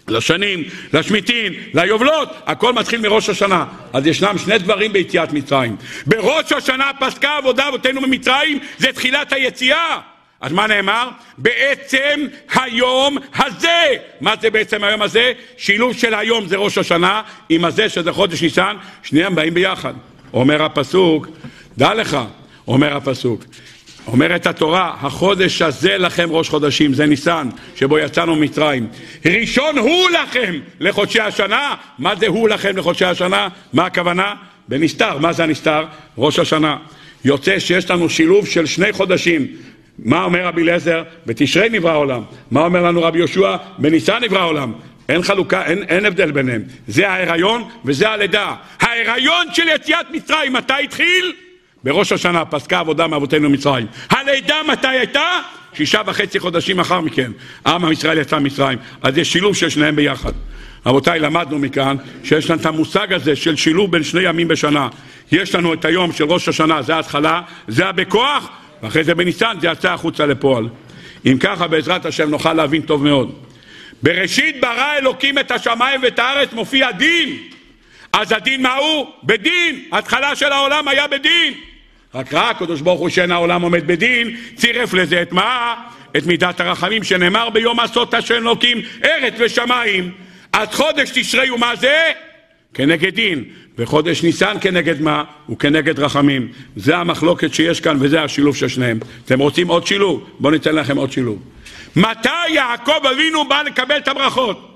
לשנים, 0.08 0.64
לשמיטין, 0.92 1.52
ליובלות, 1.74 2.28
הכל 2.46 2.72
מתחיל 2.72 3.00
מראש 3.00 3.28
השנה. 3.28 3.64
אז 3.92 4.06
ישנם 4.06 4.38
שני 4.38 4.58
דברים 4.58 4.92
ביציאת 4.92 5.32
מצרים. 5.32 5.76
בראש 6.06 6.52
השנה 6.52 6.90
פסקה 7.00 7.36
עבודה 7.36 7.68
אבותינו 7.68 8.00
ממצרים, 8.00 8.58
זה 8.78 8.92
תחילת 8.92 9.32
היציאה. 9.32 10.00
אז 10.40 10.52
מה 10.52 10.66
נאמר? 10.66 11.08
בעצם 11.38 12.26
היום 12.54 13.16
הזה. 13.34 13.86
מה 14.20 14.34
זה 14.40 14.50
בעצם 14.50 14.84
היום 14.84 15.02
הזה? 15.02 15.32
שילוב 15.56 15.92
של 15.92 16.14
היום 16.14 16.46
זה 16.46 16.56
ראש 16.56 16.78
השנה, 16.78 17.22
עם 17.48 17.64
הזה 17.64 17.88
שזה 17.88 18.12
חודש 18.12 18.42
ניסן, 18.42 18.76
שניהם 19.02 19.34
באים 19.34 19.54
ביחד. 19.54 19.94
אומר 20.34 20.62
הפסוק, 20.62 21.28
דע 21.78 21.94
לך, 21.94 22.18
אומר 22.68 22.96
הפסוק, 22.96 23.44
אומרת 24.06 24.46
התורה, 24.46 24.94
החודש 25.00 25.62
הזה 25.62 25.98
לכם 25.98 26.28
ראש 26.32 26.48
חודשים, 26.48 26.94
זה 26.94 27.06
ניסן, 27.06 27.48
שבו 27.76 27.98
יצאנו 27.98 28.36
ממצרים. 28.36 28.86
ראשון 29.26 29.78
הוא 29.78 30.10
לכם 30.10 30.54
לחודשי 30.80 31.20
השנה. 31.20 31.74
מה 31.98 32.16
זה 32.16 32.26
הוא 32.26 32.48
לכם 32.48 32.76
לחודשי 32.76 33.04
השנה? 33.04 33.48
מה 33.72 33.86
הכוונה? 33.86 34.34
בנסתר. 34.68 35.18
מה 35.18 35.32
זה 35.32 35.42
הנסתר? 35.44 35.84
ראש 36.18 36.38
השנה. 36.38 36.76
יוצא 37.24 37.58
שיש 37.58 37.90
לנו 37.90 38.10
שילוב 38.10 38.46
של 38.46 38.66
שני 38.66 38.92
חודשים, 38.92 39.46
מה 39.98 40.24
אומר 40.24 40.46
רבי 40.46 40.62
אליעזר? 40.62 41.02
בתשרי 41.26 41.68
נברא 41.68 41.90
העולם. 41.90 42.22
מה 42.50 42.64
אומר 42.64 42.82
לנו 42.82 43.02
רבי 43.02 43.18
יהושע? 43.18 43.56
בניסן 43.78 44.18
נברא 44.22 44.38
העולם. 44.38 44.72
אין 45.08 45.22
חלוקה, 45.22 45.64
אין, 45.64 45.82
אין 45.82 46.06
הבדל 46.06 46.30
ביניהם. 46.30 46.62
זה 46.88 47.10
ההיריון 47.10 47.68
וזה 47.84 48.08
הלידה. 48.08 48.54
ההיריון 48.80 49.46
של 49.52 49.68
יציאת 49.74 50.06
מצרים, 50.10 50.52
מתי 50.52 50.72
התחיל? 50.84 51.32
בראש 51.84 52.12
השנה 52.12 52.44
פסקה 52.44 52.78
עבודה 52.78 53.06
מאבותינו 53.06 53.50
מצרים. 53.50 53.86
הלידה 54.10 54.56
מתי 54.68 54.88
הייתה? 54.88 55.40
שישה 55.74 56.00
וחצי 56.06 56.38
חודשים 56.38 56.80
אחר 56.80 57.00
מכן. 57.00 57.32
עם 57.66 57.92
ישראל 57.92 58.18
יצא 58.18 58.38
מצרים. 58.38 58.78
אז 59.02 59.18
יש 59.18 59.32
שילוב 59.32 59.56
של 59.56 59.68
שניהם 59.68 59.96
ביחד. 59.96 60.32
רבותיי, 60.86 61.20
למדנו 61.20 61.58
מכאן 61.58 61.96
שיש 62.24 62.50
לנו 62.50 62.60
את 62.60 62.66
המושג 62.66 63.12
הזה 63.12 63.36
של 63.36 63.56
שילוב 63.56 63.92
בין 63.92 64.02
שני 64.02 64.22
ימים 64.22 64.48
בשנה. 64.48 64.88
יש 65.32 65.54
לנו 65.54 65.74
את 65.74 65.84
היום 65.84 66.12
של 66.12 66.24
ראש 66.24 66.48
השנה, 66.48 66.82
זה 66.82 66.96
ההתחלה, 66.96 67.42
זה 67.68 67.86
הבכוח, 67.86 68.48
ואחרי 68.82 69.04
זה 69.04 69.14
בניסן 69.14 69.56
זה 69.60 69.68
יצא 69.68 69.92
החוצה 69.92 70.26
לפועל. 70.26 70.68
אם 71.26 71.36
ככה, 71.40 71.66
בעזרת 71.66 72.06
השם 72.06 72.30
נוכל 72.30 72.52
להבין 72.52 72.82
טוב 72.82 73.04
מאוד. 73.04 73.32
בראשית 74.02 74.60
ברא 74.60 74.96
אלוקים 74.98 75.38
את 75.38 75.50
השמיים 75.50 76.02
ואת 76.02 76.18
הארץ, 76.18 76.52
מופיע 76.52 76.90
דין. 76.90 77.38
אז 78.12 78.32
הדין 78.32 78.62
מה 78.62 78.74
הוא? 78.74 79.06
בדין. 79.24 79.84
התחלה 79.92 80.36
של 80.36 80.52
העולם 80.52 80.88
היה 80.88 81.06
בדין. 81.06 81.54
רק 82.14 82.34
ראה 82.34 82.50
הקדוש 82.50 82.80
ברוך 82.80 83.00
הוא 83.00 83.08
שאין 83.08 83.30
העולם 83.32 83.62
עומד 83.62 83.86
בדין, 83.86 84.36
צירף 84.54 84.94
לזה 84.94 85.22
את 85.22 85.32
מה? 85.32 85.74
את 86.16 86.26
מידת 86.26 86.60
הרחמים 86.60 87.04
שנאמר 87.04 87.50
ביום 87.50 87.80
עשות 87.80 88.14
השם 88.14 88.34
אלוקים 88.34 88.82
ארץ 89.04 89.34
ושמיים. 89.38 90.10
אז 90.52 90.68
חודש 90.72 91.10
תשרי 91.14 91.48
הוא 91.48 91.58
מה 91.58 91.76
זה? 91.76 92.02
כנגד 92.74 93.14
דין. 93.14 93.44
וחודש 93.78 94.22
ניסן 94.22 94.56
כנגד 94.60 95.00
מה? 95.00 95.24
הוא 95.46 95.58
כנגד 95.58 95.98
רחמים. 95.98 96.48
זה 96.76 96.96
המחלוקת 96.96 97.54
שיש 97.54 97.80
כאן 97.80 97.96
וזה 98.00 98.22
השילוב 98.22 98.56
של 98.56 98.68
שניהם. 98.68 98.98
אתם 99.24 99.38
רוצים 99.38 99.68
עוד 99.68 99.86
שילוב? 99.86 100.30
בואו 100.38 100.52
ניתן 100.52 100.74
לכם 100.74 100.96
עוד 100.96 101.12
שילוב. 101.12 101.38
מתי 101.96 102.48
יעקב 102.48 103.06
אבינו 103.14 103.48
בא 103.48 103.62
לקבל 103.62 103.96
את 103.96 104.08
הברכות? 104.08 104.70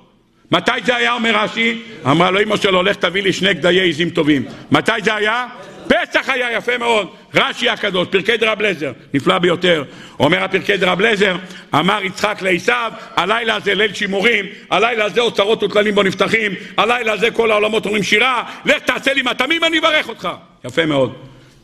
מתי 0.52 0.72
זה 0.84 0.96
היה, 0.96 1.12
אומר 1.12 1.36
רש"י? 1.36 1.82
אמרה 2.06 2.30
לו 2.30 2.42
אמא 2.42 2.56
שלו, 2.56 2.82
לך 2.82 2.96
תביא 2.96 3.22
לי 3.22 3.32
שני 3.32 3.54
גדיי 3.54 3.88
עזים 3.88 4.10
טובים. 4.10 4.44
מתי 4.70 4.92
זה 5.04 5.14
היה? 5.14 5.46
פסח 5.88 6.28
היה 6.28 6.52
יפה 6.52 6.78
מאוד, 6.78 7.08
רש"י 7.34 7.68
הקדוש, 7.68 8.08
פרקי 8.10 8.36
דרב 8.36 8.62
לזר, 8.62 8.92
נפלא 9.14 9.38
ביותר. 9.38 9.84
אומר 10.20 10.44
הפרקי 10.44 10.76
דרב 10.76 11.00
לזר, 11.00 11.36
אמר 11.74 11.98
יצחק 12.02 12.38
לעשיו, 12.42 12.92
הלילה 13.16 13.54
הזה 13.54 13.74
ליל 13.74 13.94
שימורים, 13.94 14.44
הלילה 14.70 15.04
הזה 15.04 15.20
אוצרות 15.20 15.62
וטללים 15.62 15.94
בו 15.94 16.02
נפתחים, 16.02 16.52
הלילה 16.76 17.12
הזה 17.12 17.30
כל 17.30 17.50
העולמות 17.50 17.86
אומרים 17.86 18.02
שירה, 18.02 18.42
לך 18.64 18.78
תעשה 18.78 19.14
לי 19.14 19.22
מטעמים, 19.22 19.64
אני 19.64 19.78
אברך 19.78 20.08
אותך. 20.08 20.28
יפה 20.64 20.86
מאוד. 20.86 21.12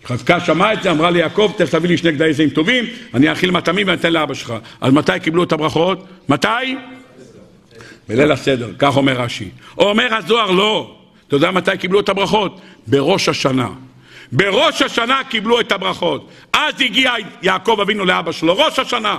חזקה 0.05 0.41
שמעה 0.41 0.73
את 0.73 0.83
זה, 0.83 0.91
אמרה 0.91 1.11
ליעקב, 1.11 1.53
תכף 1.57 1.71
תביא 1.71 1.89
לי 1.89 1.97
שני 1.97 2.13
גדי 2.13 2.33
זעים 2.33 2.51
טובים, 2.51 2.85
אני 3.15 3.31
אאכיל 3.31 3.51
מטעמים 3.51 3.87
ואני 3.87 3.99
אתן 3.99 4.13
לאבא 4.13 4.35
שלך. 4.35 4.55
אז 4.81 4.93
מתי 4.93 5.13
קיבלו 5.23 5.45
את 5.45 5.53
הברכות? 5.53 6.07
מתי? 6.29 6.49
בליל 8.09 8.33
הסדר, 8.33 8.71
כך 8.79 8.97
אומר 8.97 9.13
רש"י. 9.13 9.49
אומר 9.79 10.15
הזוהר, 10.15 10.51
לא. 10.51 10.97
אתה 11.29 11.37
יודע 11.37 11.51
מתי 11.51 11.71
קיבלו 11.79 12.01
את 12.01 12.09
הברכות? 12.09 12.61
בראש 12.87 13.29
השנה. 13.29 13.69
בראש 14.35 14.82
השנה 14.82 15.20
קיבלו 15.28 15.61
את 15.61 15.73
הברכות. 15.73 16.28
אז 16.52 16.74
הגיע 16.81 17.12
יעקב 17.43 17.78
אבינו 17.82 18.05
לאבא 18.05 18.32
שלו, 18.32 18.56
ראש 18.59 18.78
השנה. 18.78 19.19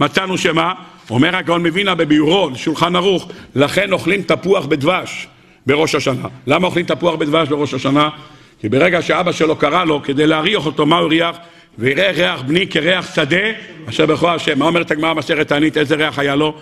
מצאנו 0.00 0.38
שמה? 0.38 0.72
אומר 1.10 1.36
הגאון 1.36 1.66
מווינה 1.66 1.94
בביורו, 1.94 2.50
לשולחן 2.50 2.96
ערוך, 2.96 3.28
לכן 3.54 3.92
אוכלים 3.92 4.22
תפוח 4.22 4.66
בדבש 4.66 5.26
בראש 5.66 5.94
השנה. 5.94 6.28
למה 6.46 6.66
אוכלים 6.66 6.86
תפוח 6.86 7.14
בדבש 7.14 7.48
בראש 7.48 7.74
השנה? 7.74 8.08
כי 8.60 8.68
ברגע 8.68 9.02
שאבא 9.02 9.32
שלו 9.32 9.56
קרא 9.56 9.84
לו 9.84 10.02
כדי 10.02 10.26
להריח 10.26 10.66
אותו, 10.66 10.86
מה 10.86 10.96
הוא 10.96 11.04
הריח? 11.04 11.36
ויראה 11.78 12.10
ריח 12.10 12.42
בני 12.42 12.68
כריח 12.68 13.14
שדה 13.14 13.46
אשר 13.88 14.06
בכוח 14.06 14.34
השם. 14.34 14.58
מה 14.58 14.66
אומרת 14.66 14.90
הגמרא 14.90 15.12
במסכת 15.12 15.48
תענית? 15.48 15.76
איזה 15.76 15.94
ריח 15.94 16.18
היה 16.18 16.34
לו? 16.34 16.54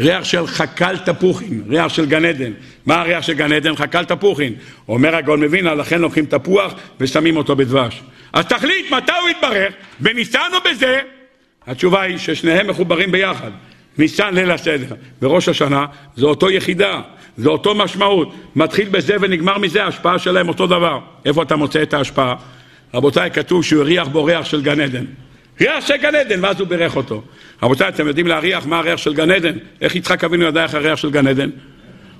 ריח 0.00 0.24
של 0.24 0.46
חקל 0.46 0.96
תפוחין, 0.96 1.62
ריח 1.68 1.88
של 1.88 2.06
גן 2.06 2.24
עדן. 2.24 2.52
מה 2.86 3.00
הריח 3.00 3.22
של 3.22 3.32
גן 3.32 3.52
עדן? 3.52 3.76
חקל 3.76 4.04
תפוחין. 4.04 4.54
אומר 4.88 5.16
הגאון 5.16 5.44
מווינה, 5.44 5.74
לכן 5.74 6.00
לוקחים 6.00 6.26
תפוח 6.26 6.74
ושמים 7.00 7.36
אותו 7.36 7.56
בדבש. 7.56 8.02
אז 8.32 8.46
תחליט 8.46 8.92
מתי 8.92 9.12
הוא 9.22 9.30
יתברך, 9.30 9.74
בניסן 10.00 10.50
או 10.52 10.58
בזה? 10.70 11.00
התשובה 11.66 12.02
היא 12.02 12.18
ששניהם 12.18 12.66
מחוברים 12.66 13.12
ביחד. 13.12 13.50
ניסן 13.98 14.34
ליל 14.34 14.50
הסדר 14.50 14.94
וראש 15.22 15.48
השנה 15.48 15.86
זה 16.16 16.26
אותו 16.26 16.50
יחידה, 16.50 17.00
זה 17.36 17.48
אותו 17.48 17.74
משמעות. 17.74 18.34
מתחיל 18.56 18.88
בזה 18.88 19.16
ונגמר 19.20 19.58
מזה, 19.58 19.84
ההשפעה 19.84 20.18
שלהם 20.18 20.48
אותו 20.48 20.66
דבר. 20.66 20.98
איפה 21.24 21.42
אתה 21.42 21.56
מוצא 21.56 21.82
את 21.82 21.94
ההשפעה? 21.94 22.34
רבותיי, 22.94 23.30
כתוב 23.30 23.64
שהוא 23.64 23.82
הריח 23.82 24.08
בו 24.08 24.24
ריח 24.24 24.44
של 24.44 24.62
גן 24.62 24.80
עדן. 24.80 25.04
ריח 25.60 25.86
של 25.86 25.96
גן 25.96 26.14
עדן, 26.14 26.44
ואז 26.44 26.60
הוא 26.60 26.68
בירך 26.68 26.96
אותו. 26.96 27.22
רבותיי, 27.62 27.88
אתם 27.88 28.06
יודעים 28.06 28.26
להריח 28.26 28.66
מה 28.66 28.78
הריח 28.78 28.96
של 28.96 29.14
גן 29.14 29.30
עדן? 29.30 29.54
איך 29.80 29.96
יצחק 29.96 30.24
אבינו 30.24 30.44
ידע 30.44 30.62
איך 30.62 30.74
הריח 30.74 30.98
של 30.98 31.10
גן 31.10 31.26
עדן? 31.26 31.50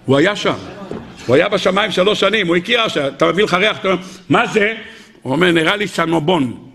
הוא 0.04 0.16
היה 0.16 0.36
שם. 0.36 0.54
הוא 1.26 1.36
היה 1.36 1.48
בשמיים 1.48 1.90
שלוש 1.90 2.20
שנים, 2.20 2.46
הוא 2.46 2.56
הכיר, 2.56 2.80
אתה 3.16 3.26
מביא 3.26 3.44
לך 3.44 3.54
ריח, 3.54 3.78
אתה 3.78 3.88
אומר, 3.88 4.02
מה 4.28 4.46
זה? 4.46 4.74
הוא 5.22 5.32
אומר, 5.32 5.50
נראה 5.50 5.76
לי 5.76 5.88
סנובון. 5.88 6.68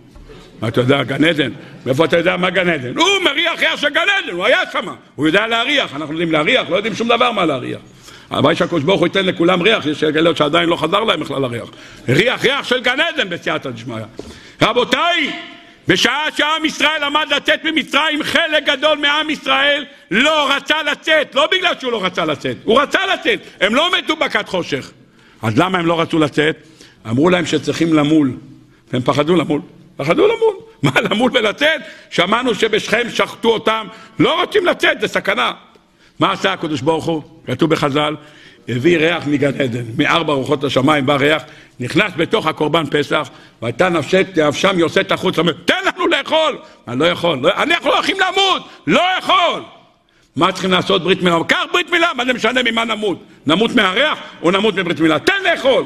מה 0.61 0.67
אתה 0.67 0.81
יודע, 0.81 1.03
גן 1.03 1.23
עדן? 1.23 1.51
מאיפה 1.85 2.05
אתה 2.05 2.17
יודע 2.17 2.37
מה 2.37 2.49
גן 2.49 2.69
עדן? 2.69 2.97
הוא 2.97 3.07
מריח 3.23 3.59
ריח 3.59 3.75
של 3.75 3.89
גן 3.89 4.01
עדן, 4.01 4.33
הוא 4.33 4.45
היה 4.45 4.59
שם. 4.73 4.87
הוא 5.15 5.27
יודע 5.27 5.47
להריח, 5.47 5.95
אנחנו 5.95 6.13
יודעים 6.13 6.31
להריח, 6.31 6.69
לא 6.69 6.75
יודעים 6.75 6.95
שום 6.95 7.07
דבר 7.07 7.31
מה 7.31 7.45
להריח. 7.45 7.79
הלוואי 8.29 8.55
שהקדוש 8.55 8.83
ברוך 8.83 8.99
הוא 8.99 9.07
ייתן 9.07 9.25
לכולם 9.25 9.61
ריח, 9.61 9.85
יש 9.85 10.03
כאלה 10.03 10.35
שעדיין 10.35 10.69
לא 10.69 10.75
חזר 10.75 10.99
להם 10.99 11.19
בכלל 11.19 11.43
הריח. 11.43 11.69
ריח, 12.09 12.43
ריח 12.43 12.63
של 12.63 12.81
גן 12.81 12.97
עדן 12.99 13.29
בסייעתא 13.29 13.69
דשמיא. 13.69 13.97
רבותיי, 14.61 15.31
בשעה 15.87 16.25
שעם 16.37 16.65
ישראל 16.65 17.03
עמד 17.03 17.25
לצאת 17.35 17.63
ממצרים, 17.63 18.23
חלק 18.23 18.65
גדול 18.65 18.97
מעם 18.97 19.29
ישראל 19.29 19.85
לא 20.11 20.55
רצה 20.55 20.83
לצאת, 20.83 21.35
לא 21.35 21.47
בגלל 21.51 21.73
שהוא 21.79 21.91
לא 21.91 22.05
רצה 22.05 22.25
לצאת, 22.25 22.57
הוא 22.63 22.81
רצה 22.81 22.99
לצאת, 23.13 23.39
הם 23.61 23.75
לא 23.75 23.91
מתו 23.97 24.15
בכת 24.15 24.49
חושך. 24.49 24.91
אז 25.41 25.57
למה 25.57 25.77
הם 25.77 25.85
לא 25.85 26.01
רצו 26.01 26.19
לצאת? 26.19 26.55
אמרו 27.09 27.29
להם 27.29 27.45
שצריכים 27.45 27.93
למול, 27.93 28.37
והם 28.93 29.01
פחדו 29.01 29.35
למול, 29.35 29.61
פחדו 29.97 30.27
למול. 30.27 30.55
מה 30.83 31.01
למול 31.01 31.31
ולצאת? 31.33 31.81
שמענו 32.09 32.55
שבשכם 32.55 33.09
שחטו 33.09 33.49
אותם, 33.49 33.87
לא 34.19 34.41
רוצים 34.41 34.65
לצאת, 34.65 35.01
זה 35.01 35.07
סכנה. 35.07 35.51
מה 36.19 36.31
עשה 36.31 36.53
הקדוש 36.53 36.81
ברוך 36.81 37.05
הוא? 37.05 37.21
כתוב 37.47 37.69
בחז"ל, 37.69 38.15
הביא 38.69 38.97
ריח 38.97 39.27
מגן 39.27 39.61
עדן, 39.61 39.83
מארבע 39.97 40.33
רוחות 40.33 40.63
השמיים 40.63 41.05
בא 41.05 41.15
ריח, 41.15 41.43
נכנס 41.79 42.11
בתוך 42.17 42.47
הקורבן 42.47 42.83
פסח, 42.91 43.29
והייתה 43.61 43.89
נפשת 43.89 44.27
תאבשם 44.33 44.79
יוצאת 44.79 45.11
החוצה, 45.11 45.41
אומר, 45.41 45.53
תן 45.65 45.75
לנו 45.85 46.07
לאכול! 46.07 46.57
אני 46.87 46.99
לא 46.99 47.05
יכול, 47.05 47.39
לא, 47.41 47.49
אנחנו 47.55 47.93
הולכים 47.93 48.17
למות, 48.19 48.69
לא 48.87 49.01
יכול! 49.19 49.61
מה 50.35 50.51
צריכים 50.51 50.71
לעשות 50.71 51.03
ברית 51.03 51.21
מילה? 51.21 51.37
קח 51.47 51.63
ברית 51.71 51.91
מילה, 51.91 52.11
מה 52.15 52.25
זה 52.25 52.33
משנה 52.33 52.61
ממה 52.63 52.85
נמות? 52.85 53.23
נמות 53.45 53.75
מהריח 53.75 54.19
או 54.41 54.51
נמות 54.51 54.75
מברית 54.75 54.99
מילה? 54.99 55.19
תן 55.19 55.43
לאכול! 55.43 55.83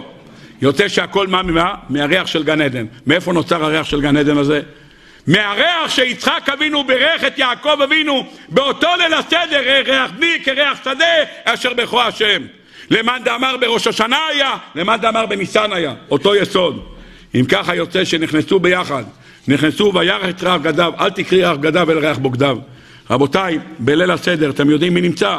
יוצא 0.62 0.88
שהכל 0.88 1.28
מה 1.28 1.44
ממה? 1.44 1.76
מהריח 1.90 2.28
של 2.28 2.44
גן 2.44 2.62
עדן. 2.62 2.86
מאיפה 3.08 3.34
נוצר 3.34 3.64
הריח 3.64 3.86
של 3.86 4.02
גן 4.02 4.18
עדן 4.18 4.38
הזה? 4.38 4.62
מהריח 5.28 5.90
שיצחק 5.90 6.50
אבינו 6.54 6.84
בירך 6.84 7.24
את 7.28 7.40
יעקב 7.40 7.82
אבינו 7.82 8.28
באותו 8.50 8.88
ליל 8.98 9.14
הסדר, 9.14 9.82
ריח 9.86 10.12
בני 10.12 10.38
כריח 10.44 10.80
שדה 10.84 11.06
אשר 11.46 11.74
בכו 11.74 12.02
השם. 12.02 12.42
למאן 12.92 13.22
דאמר 13.24 13.58
בראש 13.58 13.88
השנה 13.88 14.20
היה, 14.32 14.58
למאן 14.76 14.98
דאמר 15.02 15.26
בניסן 15.26 15.74
היה, 15.74 15.94
אותו 16.12 16.36
יסוד. 16.36 16.86
אם 17.36 17.46
ככה 17.46 17.76
יוצא 17.76 18.06
שנכנסו 18.06 18.60
ביחד, 18.60 19.04
נכנסו 19.48 19.92
וירח 19.96 20.30
את 20.30 20.44
ריח 20.44 20.62
גדיו, 20.62 20.94
אל 21.00 21.10
תקרי 21.10 21.46
ריח 21.46 21.58
גדיו 21.58 21.92
אלא 21.92 22.00
ריח 22.00 22.18
בוגדיו. 22.18 22.58
רבותיי, 23.10 23.60
בליל 23.80 24.12
הסדר, 24.12 24.50
אתם 24.50 24.70
יודעים 24.70 24.94
מי 24.94 25.02
נמצא? 25.02 25.38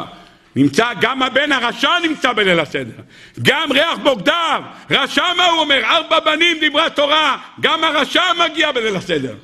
נמצא 0.55 0.87
גם 1.01 1.23
הבן 1.23 1.51
הרשע 1.51 1.91
נמצא 2.03 2.33
בליל 2.33 2.59
הסדר, 2.59 3.01
גם 3.41 3.71
ריח 3.71 3.97
בוגדיו, 4.03 4.61
רשע 4.91 5.33
מה 5.37 5.45
הוא 5.45 5.59
אומר? 5.59 5.81
ארבע 5.85 6.19
בנים 6.19 6.59
דיברה 6.59 6.89
תורה, 6.89 7.37
גם 7.59 7.83
הרשע 7.83 8.23
מגיע 8.45 8.71
בליל 8.71 8.95
הסדר. 8.95 9.35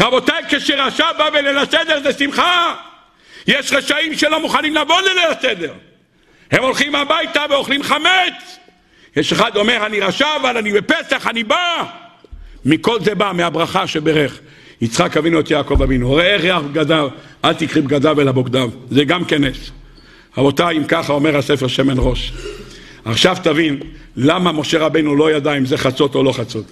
רבותיי, 0.00 0.42
כשרשע 0.48 1.12
בא 1.12 1.30
בליל 1.30 1.58
הסדר 1.58 2.00
זה 2.02 2.12
שמחה. 2.12 2.74
יש 3.46 3.72
רשעים 3.72 4.14
שלא 4.14 4.40
מוכנים 4.40 4.74
לבוא 4.74 5.00
לליל 5.00 5.30
הסדר. 5.38 5.72
הם 6.52 6.62
הולכים 6.64 6.94
הביתה 6.94 7.42
ואוכלים 7.50 7.82
חמץ. 7.82 8.58
יש 9.16 9.32
אחד 9.32 9.56
אומר, 9.56 9.86
אני 9.86 10.00
רשע, 10.00 10.26
אבל 10.40 10.56
אני 10.56 10.72
בפסח, 10.72 11.26
אני 11.26 11.44
בא. 11.44 11.84
מכל 12.64 13.00
זה 13.00 13.14
בא, 13.14 13.32
מהברכה 13.34 13.86
שברך. 13.86 14.40
יצחק 14.80 15.16
אבינו 15.16 15.40
את 15.40 15.50
יעקב 15.50 15.82
אבינו. 15.82 16.12
ראה 16.12 16.36
ריח 16.36 16.62
בגדיו, 16.62 17.08
אל 17.44 17.52
תקחי 17.52 17.80
בגדיו 17.80 18.20
אלא 18.20 18.32
בוגדיו. 18.32 18.70
זה 18.90 19.04
גם 19.04 19.24
כנס. 19.24 19.70
רבותיי, 20.36 20.78
אם 20.78 20.84
ככה 20.84 21.12
אומר 21.12 21.36
הספר 21.36 21.66
שמן 21.66 21.96
ראש. 21.98 22.32
עכשיו 23.04 23.36
תבין 23.42 23.80
למה 24.16 24.52
משה 24.52 24.78
רבנו 24.78 25.16
לא 25.16 25.32
ידע 25.32 25.52
אם 25.52 25.66
זה 25.66 25.78
חצות 25.78 26.14
או 26.14 26.22
לא 26.22 26.32
חצות. 26.32 26.64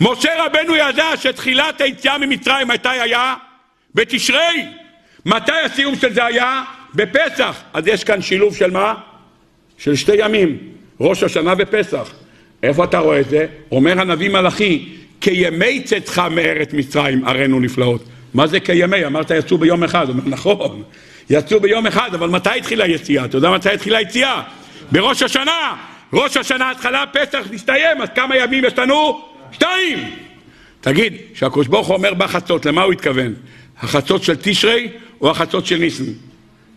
משה 0.00 0.30
רבנו 0.44 0.76
ידע 0.76 1.08
שתחילת 1.16 1.80
היציאה 1.80 2.18
ממצרים 2.18 2.68
מתי 2.68 2.88
היה? 2.88 3.34
בתשרי. 3.94 4.66
מתי 5.26 5.52
הסיום 5.64 5.96
של 5.96 6.12
זה 6.12 6.24
היה? 6.24 6.62
בפסח. 6.94 7.60
אז 7.72 7.86
יש 7.86 8.04
כאן 8.04 8.22
שילוב 8.22 8.56
של 8.56 8.70
מה? 8.70 8.94
של 9.78 9.96
שתי 9.96 10.16
ימים, 10.16 10.58
ראש 11.00 11.22
השנה 11.22 11.54
ופסח. 11.58 12.12
איפה 12.62 12.84
אתה 12.84 12.98
רואה 12.98 13.20
את 13.20 13.28
זה? 13.28 13.46
אומר 13.72 14.00
הנביא 14.00 14.28
מלאכי, 14.30 14.88
כימי 15.20 15.82
צאתך 15.82 16.22
מארץ 16.30 16.72
מצרים 16.72 17.24
ערינו 17.28 17.60
נפלאות. 17.60 18.04
מה 18.34 18.46
זה 18.46 18.60
כימי? 18.60 19.06
אמרת 19.06 19.30
יצאו 19.30 19.58
ביום 19.58 19.84
אחד. 19.84 20.08
אומר, 20.08 20.22
נכון, 20.26 20.82
יצאו 21.30 21.60
ביום 21.60 21.86
אחד, 21.86 22.14
אבל 22.14 22.28
מתי 22.28 22.50
התחילה 22.58 22.84
היציאה? 22.84 23.24
אתה 23.24 23.36
יודע 23.36 23.50
מתי 23.50 23.70
התחילה 23.70 23.98
היציאה? 23.98 24.42
בראש 24.92 25.22
השנה. 25.22 25.76
ראש 26.12 26.36
השנה 26.36 26.70
התחלה, 26.70 27.04
פסח 27.12 27.46
מסתיים, 27.50 28.02
אז 28.02 28.08
כמה 28.14 28.36
ימים 28.36 28.64
יש 28.64 28.78
לנו? 28.78 29.20
שתיים. 29.52 30.10
תגיד, 30.80 31.14
כשהקדוש 31.34 31.66
ברוך 31.66 31.86
הוא 31.86 31.96
אומר 31.96 32.14
בחצות, 32.14 32.66
למה 32.66 32.82
הוא 32.82 32.92
התכוון? 32.92 33.34
החצות 33.78 34.22
של 34.22 34.34
תשרי 34.42 34.88
או 35.20 35.30
החצות 35.30 35.66
של 35.66 35.76
ניסן? 35.76 36.04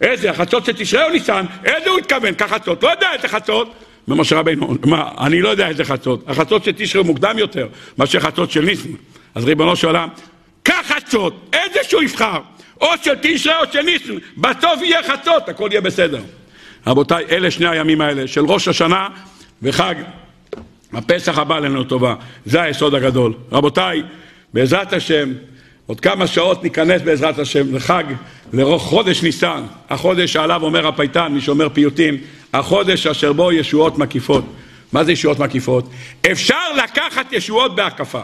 איזה, 0.04 0.30
החצות 0.30 0.66
של 0.66 0.72
תשרי 0.72 1.04
או 1.04 1.10
ניסן? 1.10 1.46
איזה 1.66 1.90
הוא 1.90 2.00
התכוון? 2.00 2.34
כחצות. 2.34 2.84
לא 2.84 2.90
יודע 2.90 3.08
איזה 3.14 3.28
חצות. 3.28 3.74
אומר 4.08 4.22
משה 4.22 4.40
רבינו, 4.40 4.76
מה, 4.86 5.12
אני 5.20 5.42
לא 5.42 5.50
יודע 5.50 5.68
איזה 5.68 5.86
חצות. 5.86 6.24
החצות 6.28 6.64
של 6.64 6.72
תשרי 6.72 7.04
מוקדם 7.04 7.38
יותר 7.38 7.68
מאשר 7.98 8.20
חצות 8.20 8.52
של 8.52 8.62
ניסן. 8.62 8.90
אז 9.36 9.46
ריבונו 9.46 9.76
של 9.76 9.88
עולם, 9.88 10.10
קח 10.64 10.86
חצות, 10.88 11.50
איזה 11.54 11.80
שהוא 11.84 12.04
יבחר. 12.04 12.40
או 12.82 12.88
של 13.04 13.14
תשרי 13.22 13.54
או 13.56 13.72
של 13.74 13.82
ניסן. 13.82 14.14
בסוף 14.38 14.82
יהיה 14.82 15.04
חצות, 15.04 15.50
הכל 15.50 15.70
יהיה 15.72 15.82
בסדר. 15.82 16.22
רבותיי, 16.88 17.26
אלה 17.32 17.52
שני 17.52 17.68
הימים 17.68 18.02
האלה 18.02 18.28
של 18.28 18.46
ראש 18.46 18.68
השנה 18.68 19.08
וחג 19.62 19.96
הפסח 20.94 21.38
הבא 21.38 21.60
לנו 21.60 21.84
טובה. 21.84 22.16
זה 22.46 22.62
היסוד 22.62 22.96
הגדול. 22.96 23.34
רבותיי, 23.52 24.04
בעזרת 24.54 24.94
השם, 24.94 25.34
עוד 25.86 26.00
כמה 26.00 26.28
שעות 26.28 26.64
ניכנס 26.64 27.02
בעזרת 27.02 27.40
השם 27.40 27.76
לחג, 27.76 28.04
לחודש 28.54 29.24
ניסן, 29.24 29.64
החודש 29.90 30.34
שעליו 30.34 30.64
אומר 30.64 30.88
הפייטן, 30.88 31.28
מי 31.32 31.42
שאומר 31.42 31.70
פיוטים, 31.70 32.18
החודש 32.54 33.08
אשר 33.08 33.34
בו 33.34 33.52
ישועות 33.52 33.98
מקיפות. 33.98 34.46
מה 34.92 35.04
זה 35.04 35.12
ישועות 35.12 35.40
מקיפות? 35.40 35.90
אפשר 36.32 36.74
לקחת 36.84 37.34
ישועות 37.34 37.76
בהקפה. 37.76 38.22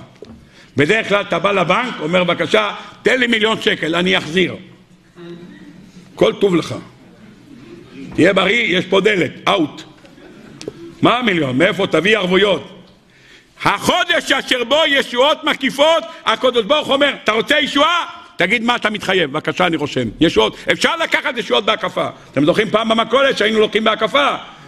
בדרך 0.78 1.10
כלל 1.10 1.22
אתה 1.22 1.40
בא 1.40 1.52
לבנק, 1.52 1.94
אומר 2.00 2.24
בבקשה, 2.24 2.72
תן 3.02 3.20
לי 3.20 3.28
מיליון 3.28 3.62
שקל, 3.62 3.96
אני 3.96 4.18
אחזיר. 4.18 4.56
כל 6.16 6.34
טוב 6.34 6.56
לך. 6.56 6.76
תהיה 8.16 8.34
בריא, 8.34 8.78
יש 8.78 8.86
פה 8.86 9.02
דלת, 9.02 9.32
אאוט. 9.48 9.84
מה 11.02 11.18
המיליון? 11.18 11.58
מאיפה 11.58 11.88
תביא 11.88 12.18
ערבויות? 12.18 12.86
החודש 13.64 14.32
אשר 14.32 14.64
בו 14.64 14.82
ישועות 14.88 15.44
מקיפות, 15.44 16.04
הקדוש 16.26 16.66
ברוך 16.66 16.90
אומר, 16.90 17.14
אתה 17.24 17.32
רוצה 17.32 17.60
ישועה? 17.60 18.19
תגיד 18.40 18.64
מה 18.64 18.76
אתה 18.76 18.90
מתחייב, 18.90 19.32
בבקשה 19.32 19.68
אני 19.68 19.78
רושם. 19.78 20.08
ישועות, 20.20 20.58
אפשר 20.72 20.96
לקחת 21.04 21.38
ישועות 21.38 21.66
בהקפה. 21.66 22.08
אתם 22.32 22.46
זוכרים 22.46 22.70
פעם 22.70 22.90
במכולת 22.90 23.38
שהיינו 23.38 23.60
לוקחים 23.60 23.84
בהקפה? 23.84 24.28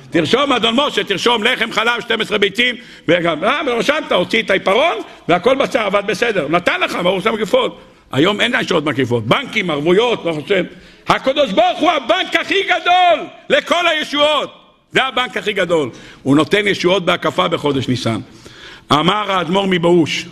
תרשום 0.10 0.54
אדון 0.54 0.76
משה, 0.76 1.04
תרשום 1.04 1.44
לחם 1.44 1.72
חלב 1.72 2.02
12 2.02 2.38
ביצים 2.38 2.76
וגם, 3.08 3.44
אה, 3.44 3.62
ורשמת, 3.68 4.12
הוציא 4.12 4.42
את 4.42 4.50
העיפרון 4.50 4.98
והכל 5.28 5.56
בצע, 5.56 5.86
עבד 5.86 6.04
בסדר. 6.08 6.48
נתן 6.50 6.82
לך, 6.82 6.98
ברור 7.04 7.22
שם 7.22 7.34
מקיפות. 7.34 7.82
היום 8.12 8.42
אין 8.42 8.54
ישועות 8.62 8.86
מקיפות. 8.86 9.26
בנקים, 9.28 9.70
ערבויות, 9.70 10.26
לא 10.26 10.34
חושב. 10.34 10.64
הקדוש 11.08 11.52
ברוך 11.52 11.80
הוא 11.80 11.92
הבנק 11.92 12.36
הכי 12.36 12.64
גדול 12.64 13.26
לכל 13.50 13.88
הישועות. 13.88 14.54
זה 14.92 15.04
הבנק 15.04 15.38
הכי 15.38 15.54
גדול. 15.54 15.90
הוא 16.24 16.36
נותן 16.36 16.68
ישועות 16.68 17.06
בהקפה 17.06 17.48
בחודש 17.48 17.88
ניסן. 17.88 18.20
אמר 18.92 19.32
האדמו"ר 19.32 19.66
מבאוש, 19.70 20.26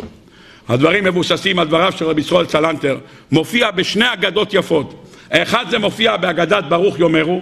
הדברים 0.70 1.04
מבוססים 1.04 1.60
על 1.60 1.68
דבריו 1.68 1.92
של 1.92 2.06
רבי 2.06 2.22
ישראל 2.22 2.46
צלנטר, 2.46 2.98
מופיע 3.32 3.72
בשני 3.72 4.14
אגדות 4.14 4.54
יפות. 4.54 5.06
האחד 5.32 5.66
זה 5.70 5.80
מופיע 5.80 6.18
באגדת 6.18 6.64
ברוך 6.70 7.00
יאמרו, 7.00 7.42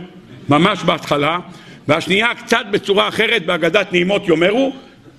ממש 0.50 0.84
בהתחלה, 0.84 1.40
והשנייה 1.88 2.36
קצת 2.36 2.66
בצורה 2.72 3.08
אחרת 3.08 3.46
באגדת 3.46 3.94
נעימות 3.94 4.28
יאמרו, 4.28 4.74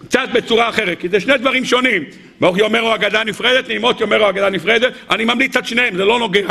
קצת 0.09 0.29
בצורה 0.35 0.69
אחרת, 0.69 1.01
כי 1.01 1.09
זה 1.09 1.21
שני 1.21 1.39
דברים 1.39 1.65
שונים. 1.65 2.03
ברוך 2.41 2.59
יאמרו 2.59 2.95
אגדה 2.95 3.25
נפרדת, 3.25 3.69
נעימות 3.69 4.01
יאמרו 4.01 4.29
אגדה 4.29 4.51
נפרדת, 4.51 4.93
אני 5.11 5.25
ממליץ 5.25 5.57
על 5.57 5.65
שניהם, 5.65 5.97
זה 5.97 6.05
לא 6.05 6.19
נוגע 6.19 6.49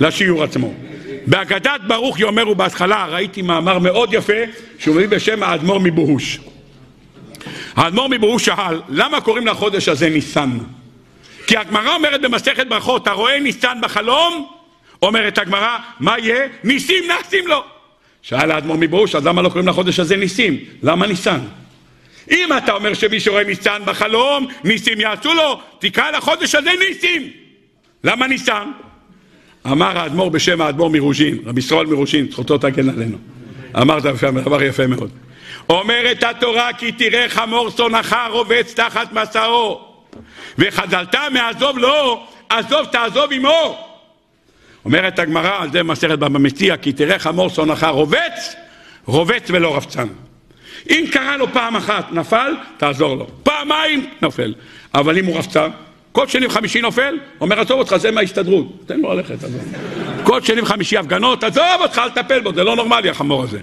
לשיעור 0.00 0.42
עצמו. 0.42 0.74
באגדת 1.26 1.80
ברוך 1.86 2.20
יאמרו 2.20 2.54
בהתחלה 2.54 3.06
ראיתי 3.10 3.42
מאמר 3.42 3.78
מאוד 3.78 4.14
יפה 4.14 4.42
שהוא 4.78 4.96
מביא 4.96 5.08
בשם 5.08 5.42
האדמו"ר 5.42 5.80
מבוהוש. 5.80 6.40
האדמו"ר 7.76 8.08
מבוהוש 8.08 8.44
שאל, 8.44 8.80
למה 8.88 9.20
קוראים 9.20 9.46
לחודש 9.46 9.88
הזה 9.88 10.08
ניסן? 10.08 10.58
כי 11.46 11.56
הגמרא 11.56 11.94
אומרת 11.94 12.20
במסכת 12.20 12.66
ברכות, 12.66 13.06
הרואה 13.06 13.40
ניסן 13.40 13.78
בחלום? 13.80 14.48
אומרת 15.02 15.38
הגמרא, 15.38 15.78
מה 16.00 16.18
יהיה? 16.18 16.48
ניסים 16.64 17.04
נעשים 17.08 17.46
לו. 17.46 17.64
שאל 18.22 18.50
האדמו"ר 18.50 18.76
מבוהוש, 18.76 19.14
אז 19.14 19.26
למה 19.26 19.42
לא 19.42 19.48
קוראים 19.48 19.68
לחודש 19.68 20.00
הזה 20.00 20.16
ניסים? 20.16 20.58
למה 20.82 21.06
ניסן? 21.06 21.38
אם 22.30 22.48
אתה 22.58 22.72
אומר 22.72 22.94
שמי 22.94 23.20
שרואה 23.20 23.44
ניסן 23.44 23.82
בחלום, 23.84 24.46
ניסים 24.64 25.00
יעשו 25.00 25.34
לו, 25.34 25.60
תקרא 25.78 26.10
לחודש 26.10 26.54
הזה 26.54 26.70
ניסים. 26.88 27.30
למה 28.04 28.26
ניסן? 28.26 28.70
אמר 29.66 29.98
האדמו"ר 29.98 30.28
בשם 30.28 30.60
האדמו"ר 30.60 30.90
מרוז'ין, 30.90 31.38
רבי 31.44 31.60
ישראל 31.60 31.86
מרוז'ין, 31.86 32.30
זכותו 32.30 32.58
תגן 32.58 32.88
עלינו. 32.88 33.18
אמר 33.80 33.98
דבר 33.98 34.62
יפה 34.62 34.86
מאוד. 34.86 35.10
אומרת 35.70 36.22
התורה 36.22 36.72
כי 36.72 36.92
תראה 36.92 37.28
חמור 37.28 37.70
שונאך 37.70 38.16
רובץ 38.30 38.74
תחת 38.74 39.12
מסעו 39.12 39.91
וחדלת 40.58 41.14
מעזוב 41.32 41.78
לו, 41.78 42.26
עזוב 42.48 42.86
תעזוב 42.86 43.32
עמו. 43.32 43.88
אומרת 44.84 45.18
הגמרא 45.18 45.62
על 45.62 45.72
זה 45.72 45.82
מסכת 45.82 46.18
בבא 46.18 46.38
מציע 46.38 46.76
כי 46.76 46.92
תראה 46.92 47.18
חמור 47.18 47.48
שונאך 47.48 47.84
רובץ, 47.84 48.54
רובץ 49.06 49.42
ולא 49.48 49.76
רבצן. 49.76 50.08
אם 50.90 51.04
קרה 51.12 51.36
לו 51.36 51.52
פעם 51.52 51.76
אחת 51.76 52.12
נפל, 52.12 52.54
תעזור 52.76 53.16
לו. 53.16 53.26
פעמיים 53.42 54.06
נופל. 54.22 54.54
אבל 54.94 55.18
אם 55.18 55.26
הוא 55.26 55.36
רבצן, 55.36 55.68
כל 56.12 56.28
שני 56.28 56.46
וחמישי 56.46 56.80
נופל, 56.80 57.18
אומר 57.40 57.60
עזוב 57.60 57.78
אותך, 57.78 57.96
זה 57.96 58.10
מההסתדרות. 58.10 58.66
תן 58.86 59.00
לו 59.00 59.14
ללכת, 59.14 59.44
עזוב. 59.44 59.74
כל 60.24 60.42
שני 60.42 60.60
וחמישי 60.60 60.96
הפגנות, 60.96 61.44
עזוב 61.44 61.64
אותך, 61.80 61.98
אל 61.98 62.10
תטפל 62.10 62.40
בו, 62.40 62.54
זה 62.54 62.64
לא 62.64 62.76
נורמלי 62.76 63.10
החמור 63.10 63.42
הזה. 63.42 63.58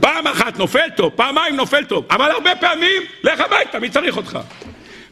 פעם 0.00 0.26
אחת 0.26 0.58
נופל 0.58 0.88
טוב, 0.96 1.12
פעמיים 1.16 1.56
נופל 1.56 1.84
טוב, 1.84 2.04
אבל 2.10 2.30
הרבה 2.30 2.50
פעמים, 2.60 3.02
לך 3.22 3.40
הביתה, 3.40 3.78
מי 3.78 3.90
צריך 3.90 4.16
אותך? 4.16 4.38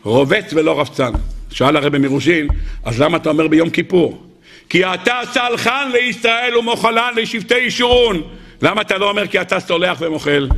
רובץ 0.05 0.53
ולא 0.53 0.81
רבצן. 0.81 1.13
שאל 1.51 1.77
הרבי 1.77 1.99
מרושין, 1.99 2.49
אז 2.85 3.01
למה 3.01 3.17
אתה 3.17 3.29
אומר 3.29 3.49
ביום 3.49 3.71
כיפור? 3.71 4.27
כי 4.69 4.85
אתה 4.85 5.21
סלחן 5.33 5.91
לישראל 5.93 6.57
ומוחלן 6.59 7.13
לשבטי 7.17 7.59
ישורון. 7.59 8.23
למה 8.63 8.81
אתה 8.81 8.99
לא 8.99 9.11
אומר 9.11 9.27
כי 9.27 9.41
אתה 9.41 9.61
סולח 9.61 9.99
ומוחל? 10.01 10.49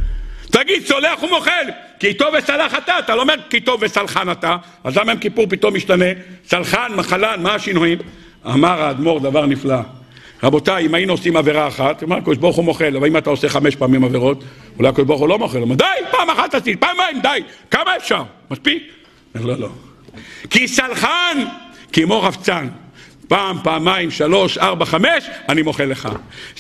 תגיד 0.50 0.86
סולח 0.86 1.22
ומוחל, 1.22 1.64
כי 2.00 2.14
טוב 2.14 2.28
וסלח 2.38 2.74
אתה, 2.74 2.98
אתה 2.98 3.14
לא 3.14 3.22
אומר 3.22 3.34
כי 3.50 3.60
טוב 3.60 3.80
וסלחן 3.82 4.30
אתה, 4.30 4.56
אז 4.84 4.96
למה 4.96 5.12
עם 5.12 5.18
כיפור 5.18 5.46
פתאום 5.48 5.74
משתנה? 5.74 6.04
סלחן, 6.48 6.92
מחלן, 6.96 7.42
מה 7.42 7.54
השינויים? 7.54 7.98
אמר 8.46 8.82
האדמו"ר 8.82 9.20
דבר 9.20 9.46
נפלא. 9.46 9.78
רבותיי, 10.42 10.86
אם 10.86 10.94
היינו 10.94 11.12
עושים 11.12 11.36
עבירה 11.36 11.68
אחת, 11.68 12.02
אמר 12.02 12.16
הקדוש 12.16 12.36
ברוך 12.38 12.56
הוא 12.56 12.64
מוחל, 12.64 12.96
אבל 12.96 13.06
אם 13.06 13.16
אתה 13.16 13.30
עושה 13.30 13.48
חמש 13.48 13.76
פעמים 13.76 14.04
עבירות, 14.04 14.44
אולי 14.78 14.88
הקדוש 14.88 15.06
ברוך 15.06 15.20
הוא 15.20 15.28
לא 15.28 15.38
מוחל, 15.38 15.56
הוא 15.56 15.64
אומר 15.64 15.74
די, 15.74 15.84
פעם 16.10 16.30
אחת 16.30 16.54
עשית, 16.54 16.80
פעמיים, 16.80 17.20
די, 17.22 17.42
כמה 17.70 17.96
אפשר? 17.96 18.22
מספיק? 18.50 18.95
לא, 19.40 19.58
לא. 19.58 19.68
כי 20.50 20.68
סלחן 20.68 21.44
כמו 21.92 22.22
רבצן. 22.22 22.68
פעם, 23.28 23.58
פעמיים, 23.62 24.10
שלוש, 24.10 24.58
ארבע, 24.58 24.84
חמש, 24.84 25.24
אני 25.48 25.62
מוחל 25.62 25.84
לך. 25.84 26.08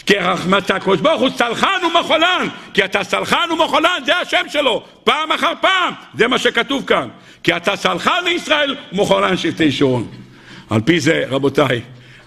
כי 0.06 0.14
רחמת 0.14 0.70
הקדוש 0.70 1.00
ברוך 1.00 1.20
הוא 1.20 1.30
סלחן 1.36 1.78
ומחולן, 1.86 2.48
כי 2.74 2.84
אתה 2.84 3.04
סלחן 3.04 3.48
ומחולן, 3.52 4.00
זה 4.06 4.16
השם 4.16 4.44
שלו, 4.48 4.82
פעם 5.04 5.32
אחר 5.32 5.52
פעם, 5.60 5.92
זה 6.14 6.28
מה 6.28 6.38
שכתוב 6.38 6.84
כאן. 6.86 7.08
כי 7.42 7.56
אתה 7.56 7.76
סלחן 7.76 8.24
לישראל 8.24 8.76
ומחולן 8.92 9.36
שבטי 9.36 9.72
שורון. 9.72 10.08
על 10.70 10.80
פי 10.80 11.00
זה, 11.00 11.22
רבותיי, 11.28 11.80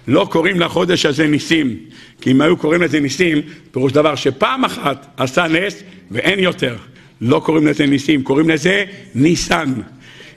לא 0.08 0.28
קוראים 0.32 0.60
לחודש 0.60 1.06
הזה 1.06 1.28
ניסים, 1.28 1.78
כי 2.22 2.32
אם 2.32 2.42
היו 2.42 2.58
קוראים 2.58 2.82
לזה 2.82 3.00
ניסים, 3.00 3.42
פירוש 3.72 3.92
דבר 3.92 4.16
שפעם 4.16 4.66
אחת 4.66 5.06
עשה 5.18 5.48
נס 5.48 5.84
ואין 6.12 6.40
יותר. 6.40 6.76
לא 7.22 7.42
קוראים 7.46 7.68
לזה 7.68 7.86
ניסים, 7.86 8.24
קוראים 8.24 8.50
לזה 8.50 8.86
ניסן. 9.16 9.74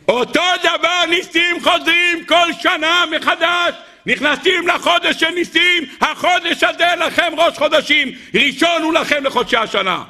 אותו 0.08 0.42
דבר 0.62 1.06
ניסים 1.08 1.60
חוזרים 1.62 2.24
כל 2.26 2.52
שנה 2.60 3.04
מחדש. 3.16 3.74
נכנסים 4.06 4.68
לחודש 4.68 5.16
של 5.20 5.30
ניסים, 5.30 5.84
החודש 6.00 6.62
הזה 6.62 6.86
לכם 7.06 7.32
ראש 7.36 7.58
חודשים, 7.58 8.08
ראשון 8.34 8.82
הוא 8.82 8.92
לכם 8.92 9.24
לחודשי 9.24 9.56
השנה. 9.56 10.02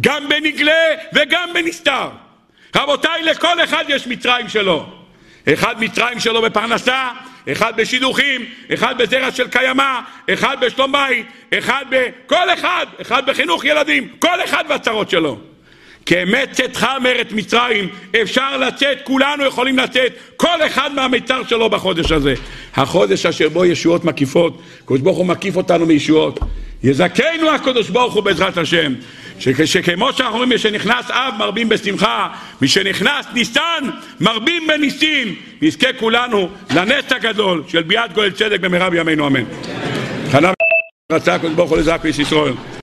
גם 0.00 0.28
בנגלה 0.28 0.94
וגם 1.12 1.50
בנסתר. 1.54 2.08
רבותיי, 2.76 3.22
לכל 3.22 3.64
אחד 3.64 3.84
יש 3.88 4.06
מצרים 4.06 4.48
שלו. 4.48 4.86
אחד 5.52 5.82
מצרים 5.82 6.20
שלו 6.20 6.42
בפרנסה, 6.42 7.08
אחד 7.52 7.76
בשידוכים, 7.76 8.46
אחד 8.74 8.98
בזרע 8.98 9.30
של 9.32 9.48
קיימא, 9.48 10.00
אחד 10.32 10.56
בשלום 10.60 10.92
בית, 10.92 11.26
אחד 11.58 11.84
ב... 11.90 12.08
כל 12.26 12.54
אחד, 12.54 12.86
אחד 13.02 13.26
בחינוך 13.26 13.64
ילדים, 13.64 14.08
כל 14.18 14.44
אחד 14.44 14.64
והצרות 14.68 15.10
שלו. 15.10 15.38
כאמת 16.08 16.52
צאתך 16.52 16.86
מארץ 17.02 17.26
מצרים, 17.32 17.88
אפשר 18.22 18.56
לצאת, 18.56 18.98
כולנו 19.04 19.44
יכולים 19.44 19.78
לצאת, 19.78 20.12
כל 20.36 20.66
אחד 20.66 20.90
מהמיצר 20.94 21.42
שלו 21.48 21.70
בחודש 21.70 22.12
הזה. 22.12 22.34
החודש 22.76 23.26
אשר 23.26 23.48
בו 23.48 23.64
ישועות 23.64 24.04
מקיפות, 24.04 24.62
הקדוש 24.84 25.00
ברוך 25.00 25.18
הוא 25.18 25.26
מקיף 25.26 25.56
אותנו 25.56 25.86
מישועות. 25.86 26.40
יזכנו 26.82 27.50
הקדוש 27.54 27.90
ברוך 27.90 28.14
הוא 28.14 28.22
בעזרת 28.22 28.58
השם, 28.58 28.94
שכמו 29.38 30.12
שאנחנו 30.12 30.34
אומרים, 30.34 30.50
משנכנס 30.54 31.10
אב 31.10 31.34
מרבים 31.38 31.68
בשמחה, 31.68 32.28
משנכנס 32.62 33.26
ניסן 33.34 33.84
מרבים 34.20 34.66
בניסים, 34.66 35.34
נזכה 35.62 35.92
כולנו 35.92 36.48
לנס 36.74 37.04
הגדול 37.10 37.62
של 37.68 37.82
ביאת 37.82 38.12
גואל 38.12 38.30
צדק 38.30 38.60
במהרה 38.60 38.90
בימינו 38.90 39.26
אמן. 39.26 39.44
רצה 41.12 41.34
הקדוש 41.34 41.54
ברוך 41.54 41.70
הוא 41.70 41.78
לזעק 41.78 42.06
איש 42.06 42.18
ישראל. 42.18 42.77